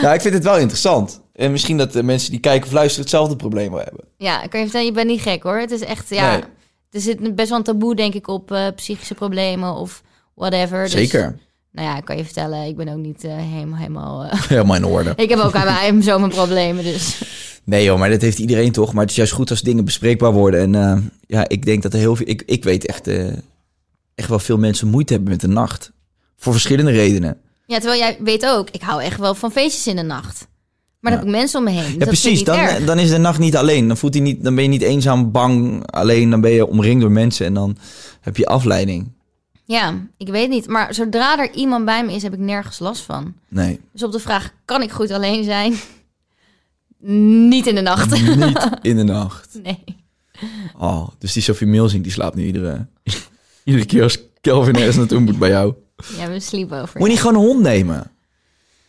Ja, 0.03 0.13
ik 0.13 0.21
vind 0.21 0.35
het 0.35 0.45
wel 0.45 0.59
interessant. 0.59 1.21
En 1.33 1.53
misschien 1.53 1.77
dat 1.77 1.93
de 1.93 2.03
mensen 2.03 2.31
die 2.31 2.41
kijken 2.41 2.67
of 2.67 2.73
luisteren 2.73 3.03
hetzelfde 3.03 3.37
probleem 3.37 3.71
wel 3.71 3.83
hebben. 3.85 4.05
Ja, 4.17 4.43
ik 4.43 4.51
kan 4.51 4.61
je 4.61 4.67
vertellen, 4.67 4.87
je 4.87 4.93
bent 4.95 5.09
niet 5.09 5.21
gek 5.21 5.43
hoor. 5.43 5.59
Het 5.59 5.71
is 5.71 5.81
echt, 5.81 6.09
ja, 6.09 6.31
Nee. 6.31 6.43
Er 6.93 7.01
zit 7.01 7.35
best 7.35 7.49
wel 7.49 7.59
een 7.59 7.65
taboe 7.65 7.97
denk 7.97 8.15
ik 8.15 8.29
op 8.29 8.53
eh, 8.53 8.67
psychische 8.75 9.15
problemen 9.15 9.75
of 9.75 10.03
whatever. 10.35 10.83
Dus, 10.83 10.91
Zeker. 10.93 11.39
nou 11.73 11.89
ja, 11.89 11.97
ik 11.97 12.05
kan 12.05 12.17
je 12.17 12.25
vertellen, 12.25 12.67
ik 12.67 12.77
ben 12.77 12.89
ook 12.89 12.99
niet 12.99 13.25
eh, 13.25 13.37
helemaal, 13.37 13.79
helemaal... 13.79 14.25
eh, 14.25 14.41
Helemaal 14.49 14.77
in 14.77 14.85
orde. 14.85 15.13
ik 15.17 15.29
heb 15.29 15.39
ook 15.39 15.55
aan 15.55 15.65
mij 15.93 16.03
zo 16.11 16.19
mijn 16.19 16.31
problemen, 16.31 16.85
dus... 16.85 17.23
Nee 17.65 17.85
joh, 17.85 17.99
maar 17.99 18.11
dat 18.11 18.21
heeft 18.21 18.39
iedereen 18.39 18.73
toch. 18.73 18.93
Maar 18.93 19.03
het 19.03 19.11
is 19.11 19.17
juist 19.17 19.33
goed 19.33 19.51
als 19.51 19.63
dingen 19.63 19.85
bespreekbaar 19.85 20.33
worden. 20.33 20.75
En 20.75 21.13
ja, 21.27 21.49
ik 21.49 21.65
denk 21.65 21.83
dat 21.83 21.93
er 21.93 21.99
heel 21.99 22.17
veel... 22.17 22.29
Ik, 22.29 22.43
ik 22.47 22.65
weet 22.65 22.87
echt, 22.87 23.07
echt 24.15 24.29
wel 24.29 24.39
veel 24.39 24.59
mensen 24.59 24.89
moeite 24.89 25.13
hebben 25.13 25.31
met 25.31 25.41
de 25.41 25.49
nacht. 25.49 25.93
Voor 26.37 26.53
verschillende 26.53 26.91
redenen. 26.91 27.41
Ja, 27.67 27.79
terwijl 27.79 28.01
jij 28.01 28.17
weet 28.21 28.47
ook, 28.47 28.71
ik 28.71 28.83
hou 28.83 29.03
echt 29.03 29.19
wel 29.19 29.35
van 29.35 29.53
feestjes 29.53 29.87
in 29.87 29.97
de 29.97 30.03
nacht. 30.03 30.47
Maar 31.03 31.11
dan 31.13 31.21
heb 31.21 31.29
ik 31.31 31.37
mensen 31.37 31.59
om 31.59 31.65
me 31.65 31.71
heen. 31.71 31.91
Dus 31.91 31.99
Ja, 31.99 32.05
precies. 32.05 32.45
Dan, 32.45 32.59
erg. 32.59 32.85
dan 32.85 32.99
is 32.99 33.11
de 33.11 33.19
nacht 33.19 33.39
niet 33.39 33.57
alleen. 33.57 33.89
Dan, 33.89 33.97
voelt 33.97 34.15
hij 34.15 34.23
niet, 34.23 34.45
dan 34.45 34.55
ben 34.55 34.65
je 34.65 34.71
niet 34.71 34.83
eenzaam, 34.83 35.31
bang, 35.31 35.87
alleen. 35.91 36.31
Dan 36.31 36.41
ben 36.41 36.51
je 36.51 36.67
omringd 36.67 37.01
door 37.01 37.11
mensen 37.13 37.47
en 37.47 37.55
dan 37.55 37.77
heb 38.21 38.37
je 38.37 38.47
afleiding. 38.47 39.13
Ja, 39.65 39.95
ik 40.17 40.29
weet 40.29 40.49
niet. 40.49 40.69
Maar 40.69 40.95
zodra 40.95 41.39
er 41.39 41.53
iemand 41.55 41.85
bij 41.85 42.05
me 42.05 42.13
is, 42.13 42.23
heb 42.23 42.33
ik 42.33 42.39
nergens 42.39 42.79
last 42.79 43.03
van. 43.03 43.35
Nee, 43.49 43.81
Dus 43.93 44.03
op 44.03 44.13
de 44.13 44.19
vraag, 44.19 44.51
kan 44.65 44.83
ik 44.83 44.91
goed 44.91 45.11
alleen 45.11 45.45
zijn? 45.45 45.75
Niet 47.49 47.67
in 47.67 47.75
de 47.75 47.81
nacht. 47.81 48.11
niet 48.11 48.59
in 48.83 48.97
de 48.97 49.03
nacht. 49.03 49.59
Nee. 49.63 49.85
Oh, 50.79 51.09
dus 51.19 51.33
die 51.33 51.43
Sophie 51.43 51.67
Milsing, 51.67 52.03
die 52.03 52.13
slaapt 52.13 52.35
nu 52.37 52.45
iedere, 52.45 52.87
iedere 53.65 53.87
keer 53.87 54.03
als 54.03 54.19
Kelvin 54.41 54.75
ergens 54.77 54.97
naartoe 54.97 55.21
moet 55.21 55.39
bij 55.39 55.49
jou. 55.51 55.75
Ja, 56.19 56.29
we 56.29 56.41
sleep 56.41 56.73
over. 56.73 56.99
Moet 56.99 57.07
je 57.07 57.13
niet 57.13 57.21
gewoon 57.21 57.35
een 57.43 57.49
hond 57.49 57.61
nemen? 57.63 58.11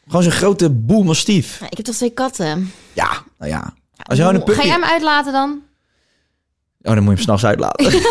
Gewoon 0.08 0.24
zo'n 0.24 0.32
grote 0.32 0.70
boel 0.70 1.04
mastief. 1.04 1.62
Ik 1.70 1.78
heb 1.78 1.86
toch 1.86 1.96
twee 1.96 2.10
katten. 2.10 2.72
Ja, 2.94 3.24
nou 3.38 3.52
ja. 3.52 3.74
Als 4.04 4.18
je 4.18 4.24
gewoon 4.24 4.42
een 4.48 4.54
Ga 4.56 4.64
jij 4.64 4.72
hem 4.72 4.84
uitlaten 4.84 5.32
dan? 5.34 5.62
Oh, 6.82 6.94
dan 6.94 7.04
moet 7.04 7.04
je 7.04 7.10
hem 7.10 7.18
s'nachts 7.24 7.46
uitlaten. 7.46 7.86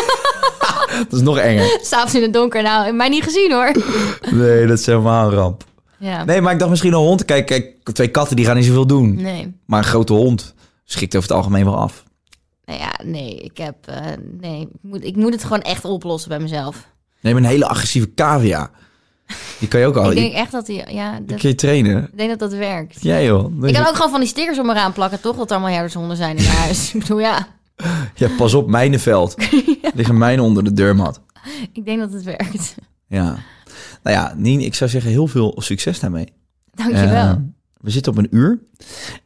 dat 1.09 1.13
is 1.13 1.21
nog 1.21 1.37
enger. 1.37 1.79
S'avonds 1.81 2.15
in 2.15 2.21
het 2.21 2.33
donker. 2.33 2.61
Nou, 2.63 2.93
mij 2.93 3.09
niet 3.09 3.23
gezien 3.23 3.51
hoor. 3.51 3.71
Nee, 4.31 4.67
dat 4.67 4.79
is 4.79 4.85
helemaal 4.85 5.27
een 5.27 5.33
ramp. 5.35 5.63
Ja. 5.97 6.23
Nee, 6.23 6.41
maar 6.41 6.53
ik 6.53 6.59
dacht 6.59 6.69
misschien 6.71 6.93
een 6.93 6.99
hond. 6.99 7.25
Kijk, 7.25 7.45
kijk, 7.45 7.75
twee 7.93 8.07
katten 8.07 8.35
die 8.35 8.45
gaan 8.45 8.55
niet 8.55 8.65
zoveel 8.65 8.87
doen. 8.87 9.15
Nee. 9.15 9.53
Maar 9.65 9.79
een 9.79 9.85
grote 9.85 10.13
hond 10.13 10.53
schikt 10.85 11.15
over 11.15 11.27
het 11.29 11.37
algemeen 11.37 11.65
wel 11.65 11.77
af. 11.77 12.03
Nou 12.65 12.79
ja, 12.79 12.91
nee. 13.03 13.35
Ik 13.35 13.57
heb... 13.57 13.75
eh, 13.85 14.01
nee. 14.39 14.61
Ik 14.61 14.67
moet, 14.81 15.03
ik 15.03 15.15
moet 15.15 15.33
het 15.33 15.43
gewoon 15.43 15.61
echt 15.61 15.85
oplossen 15.85 16.29
bij 16.29 16.39
mezelf. 16.39 16.87
Neem 17.19 17.37
een 17.37 17.45
hele 17.45 17.67
agressieve 17.67 18.13
cavia. 18.13 18.71
Die 19.59 19.67
kan 19.67 19.79
je 19.79 19.85
ook 19.85 19.95
al. 19.95 20.11
ik 20.11 20.17
denk 20.17 20.33
echt 20.33 20.51
dat 20.51 20.65
die... 20.65 20.83
Ja, 20.87 21.19
dat, 21.25 21.39
kun 21.39 21.49
je 21.49 21.55
trainen. 21.55 22.03
ik 22.03 22.17
denk 22.17 22.29
dat 22.29 22.39
dat 22.39 22.53
werkt. 22.53 23.01
Ja, 23.01 23.21
joh. 23.21 23.65
Ik 23.67 23.73
kan 23.73 23.87
ook 23.87 23.95
gewoon 23.95 24.11
van 24.11 24.19
die 24.19 24.29
stickers 24.29 24.59
om 24.59 24.65
me 24.65 24.73
raam 24.73 24.93
plakken, 24.93 25.21
toch? 25.21 25.35
Dat 25.35 25.49
er 25.49 25.55
allemaal 25.55 25.73
herdershonden 25.73 26.17
zijn 26.17 26.37
in 26.37 26.45
huis. 26.45 26.89
ik 26.93 26.99
bedoel, 26.99 27.19
ja. 27.19 27.47
Ja, 28.15 28.29
pas 28.37 28.53
op, 28.53 28.67
mijnenveld. 28.67 29.35
Liggen 29.95 30.17
mijnen 30.17 30.45
onder 30.45 30.63
de 30.63 30.73
deurmat. 30.73 31.21
Ik 31.73 31.85
denk 31.85 31.99
dat 31.99 32.13
het 32.13 32.23
werkt. 32.23 32.75
Ja. 33.07 33.37
Nou 34.03 34.17
ja, 34.17 34.33
Nien, 34.37 34.61
ik 34.61 34.75
zou 34.75 34.89
zeggen 34.89 35.11
heel 35.11 35.27
veel 35.27 35.55
succes 35.57 35.99
daarmee. 35.99 36.33
Dankjewel. 36.73 37.13
Eh, 37.13 37.33
we 37.79 37.89
zitten 37.89 38.11
op 38.11 38.17
een 38.17 38.27
uur. 38.31 38.59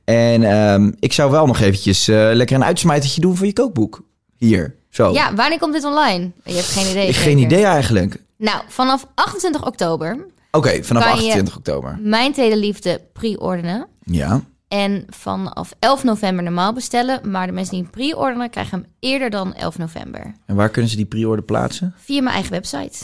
En 0.04 0.44
ehm, 0.44 0.92
ik 1.00 1.14
zou 1.14 1.32
wel 1.32 1.46
nog 1.46 1.60
eventjes 1.60 2.08
eh, 2.08 2.30
lekker 2.34 2.56
een 2.56 2.64
uitsmijtertje 2.64 3.22
doen 3.22 3.38
voor 3.38 3.46
je 3.46 3.54
kookboek. 3.54 4.06
Hier, 4.38 4.76
zo. 4.90 5.14
ja, 5.14 5.34
wanneer 5.36 5.60
komt 5.60 5.74
dit 5.74 5.84
online? 5.84 6.32
Je 6.44 6.54
hebt 6.54 6.66
geen 6.66 6.92
idee. 6.92 7.08
ik 7.08 7.16
geen 7.16 7.38
idee 7.38 7.64
eigenlijk. 7.64 8.24
Nou, 8.38 8.62
vanaf 8.68 9.08
28 9.16 9.66
oktober 9.66 10.26
Oké, 10.52 10.84
vanaf 10.84 11.04
Kan 11.04 11.12
je- 11.12 11.18
28 11.18 11.58
oktober. 11.58 12.00
Mijn 12.02 12.34
Tweede 12.34 12.58
Liefde 12.58 13.02
pre-ordenen. 13.14 13.88
Ja. 14.04 14.42
En 14.68 15.06
vanaf 15.10 15.74
11 15.80 16.04
november 16.04 16.44
normaal 16.44 16.74
bestellen. 16.74 17.32
Maar 17.32 17.48
de 17.48 17.52
mensen 17.54 17.74
die 17.74 17.82
hem 17.82 17.92
pre-ordenen 17.92 18.50
krijgen 18.50 18.80
hem 18.80 18.88
eerder 19.00 19.30
dan 19.30 19.54
11 19.54 19.78
november. 19.78 20.34
En 20.46 20.56
waar 20.56 20.70
kunnen 20.70 20.92
ze 20.92 20.98
die 20.98 21.06
pre-order 21.06 21.46
plaatsen? 21.46 21.94
Via 21.98 22.22
mijn 22.22 22.34
eigen 22.34 22.52
website. 22.52 22.98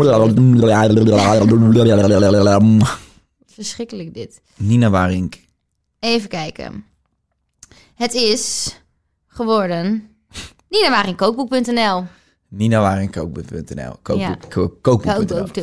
Verschrikkelijk 3.55 4.13
dit. 4.13 4.41
Nina 4.55 4.89
Waring. 4.89 5.35
Even 5.99 6.29
kijken. 6.29 6.83
Het 7.95 8.13
is 8.13 8.75
geworden. 9.27 10.09
Nina 10.69 10.89
Waring 10.89 11.17
kookboek.nl. 13.11 13.95
Kookboek. 14.01 14.17
Ja. 14.19 14.37
ko- 14.49 14.77
Kookboek.nl. 14.81 15.25
Kookboek. 15.25 15.53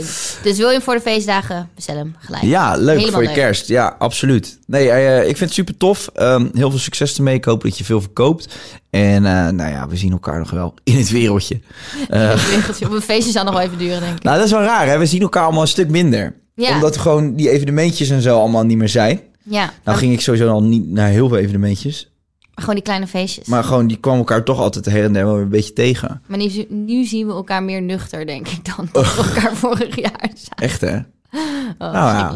Dus 0.42 0.58
wil 0.58 0.66
je 0.66 0.72
hem 0.72 0.82
voor 0.82 0.94
de 0.94 1.00
feestdagen, 1.00 1.70
bestel 1.74 1.96
hem 1.96 2.14
gelijk. 2.18 2.42
Ja, 2.42 2.76
leuk 2.76 2.86
Helemaal 2.86 3.10
voor 3.10 3.20
je 3.22 3.26
leuk. 3.28 3.36
kerst. 3.36 3.68
Ja, 3.68 3.96
absoluut. 3.98 4.58
Nee, 4.66 4.90
eh, 4.90 5.18
ik 5.20 5.24
vind 5.36 5.38
het 5.40 5.52
super 5.52 5.76
tof. 5.76 6.08
Ehm, 6.14 6.48
heel 6.52 6.70
veel 6.70 6.78
succes 6.78 7.16
ermee. 7.16 7.34
Ik 7.34 7.44
hoop 7.44 7.62
dat 7.62 7.78
je 7.78 7.84
veel 7.84 8.00
verkoopt. 8.00 8.54
En 8.90 9.24
eh, 9.26 9.48
nou 9.48 9.70
ja, 9.70 9.88
we 9.88 9.96
zien 9.96 10.12
elkaar 10.12 10.38
nog 10.38 10.50
wel 10.50 10.74
in 10.84 10.96
het 10.96 11.10
wereldje. 11.10 11.60
Het 12.08 12.48
wereldje 12.50 12.86
op 12.86 12.92
een 12.92 13.00
feestje 13.02 13.32
zal 13.32 13.44
nog 13.44 13.54
wel 13.54 13.62
even 13.62 13.78
duren, 13.78 14.00
denk 14.00 14.16
ik. 14.16 14.22
Nou, 14.22 14.36
dat 14.36 14.46
is 14.46 14.52
wel 14.52 14.62
raar. 14.62 14.86
Hè? 14.86 14.98
We 14.98 15.06
zien 15.06 15.22
elkaar 15.22 15.42
allemaal 15.44 15.62
een 15.62 15.68
stuk 15.68 15.90
minder. 15.90 16.40
Ja. 16.62 16.74
Omdat 16.74 16.96
gewoon 16.96 17.34
die 17.34 17.50
evenementjes 17.50 18.10
en 18.10 18.20
zo 18.22 18.38
allemaal 18.38 18.64
niet 18.64 18.76
meer 18.78 18.88
zijn. 18.88 19.20
Ja, 19.44 19.72
Nou 19.84 19.98
ging 19.98 20.12
ik 20.12 20.20
sowieso 20.20 20.48
al 20.48 20.62
niet 20.62 20.88
naar 20.88 21.08
heel 21.08 21.28
veel 21.28 21.36
evenementjes. 21.38 22.12
gewoon 22.54 22.74
die 22.74 22.84
kleine 22.84 23.06
feestjes. 23.06 23.46
Maar 23.46 23.64
gewoon, 23.64 23.86
die 23.86 23.96
kwamen 23.96 24.18
elkaar 24.18 24.44
toch 24.44 24.58
altijd 24.58 24.84
her 24.84 25.04
en 25.04 25.12
der 25.12 25.24
wel 25.24 25.38
een 25.38 25.48
beetje 25.48 25.72
tegen. 25.72 26.22
Maar 26.26 26.38
nu, 26.38 26.66
nu 26.68 27.04
zien 27.04 27.26
we 27.26 27.32
elkaar 27.32 27.62
meer 27.62 27.82
nuchter, 27.82 28.26
denk 28.26 28.48
ik, 28.48 28.64
dan 28.76 28.88
dat 28.92 29.14
we 29.14 29.22
elkaar 29.34 29.56
vorig 29.56 29.96
jaar 29.96 30.30
zagen. 30.34 30.56
Echt 30.56 30.80
hè? 30.80 30.96
Oh, 30.96 31.92
Nou 31.92 31.92
ja. 31.92 32.34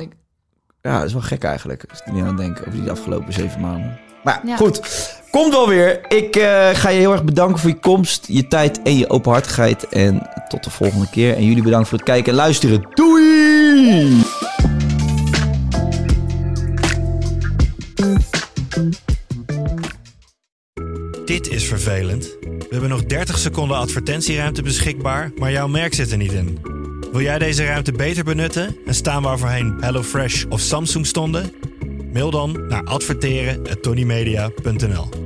Ja, 0.82 0.98
dat 0.98 1.06
is 1.06 1.12
wel 1.12 1.22
gek 1.22 1.42
eigenlijk. 1.44 1.84
Als 1.90 2.00
ik 2.00 2.06
er 2.06 2.12
niet 2.12 2.24
aan 2.24 2.36
denk 2.36 2.58
over 2.66 2.80
die 2.80 2.90
afgelopen 2.90 3.32
zeven 3.32 3.60
maanden. 3.60 3.98
Maar 4.24 4.40
Ja. 4.46 4.56
goed. 4.56 4.80
Komt 5.36 5.52
wel 5.52 5.68
weer. 5.68 6.00
Ik 6.08 6.36
eh, 6.36 6.68
ga 6.72 6.88
je 6.88 6.98
heel 6.98 7.12
erg 7.12 7.24
bedanken 7.24 7.58
voor 7.58 7.70
je 7.70 7.78
komst, 7.78 8.24
je 8.28 8.48
tijd 8.48 8.82
en 8.82 8.98
je 8.98 9.10
openhartigheid. 9.10 9.88
En 9.88 10.30
tot 10.48 10.64
de 10.64 10.70
volgende 10.70 11.10
keer. 11.10 11.36
En 11.36 11.44
jullie 11.44 11.62
bedankt 11.62 11.88
voor 11.88 11.98
het 11.98 12.06
kijken 12.06 12.30
en 12.30 12.38
luisteren. 12.38 12.86
Doei! 12.94 14.22
Dit 21.24 21.48
is 21.48 21.64
vervelend. 21.64 22.36
We 22.40 22.66
hebben 22.70 22.88
nog 22.88 23.04
30 23.04 23.38
seconden 23.38 23.76
advertentieruimte 23.76 24.62
beschikbaar, 24.62 25.30
maar 25.34 25.52
jouw 25.52 25.68
merk 25.68 25.94
zit 25.94 26.10
er 26.10 26.16
niet 26.16 26.32
in. 26.32 26.58
Wil 27.12 27.20
jij 27.20 27.38
deze 27.38 27.64
ruimte 27.64 27.92
beter 27.92 28.24
benutten 28.24 28.76
en 28.86 28.94
staan 28.94 29.22
waar 29.22 29.38
voorheen 29.38 29.76
HelloFresh 29.80 30.44
of 30.48 30.60
Samsung 30.60 31.06
stonden? 31.06 31.52
Mail 32.12 32.30
dan 32.30 32.64
naar 32.68 32.84
adverteren@tonymedia.nl. 32.84 35.25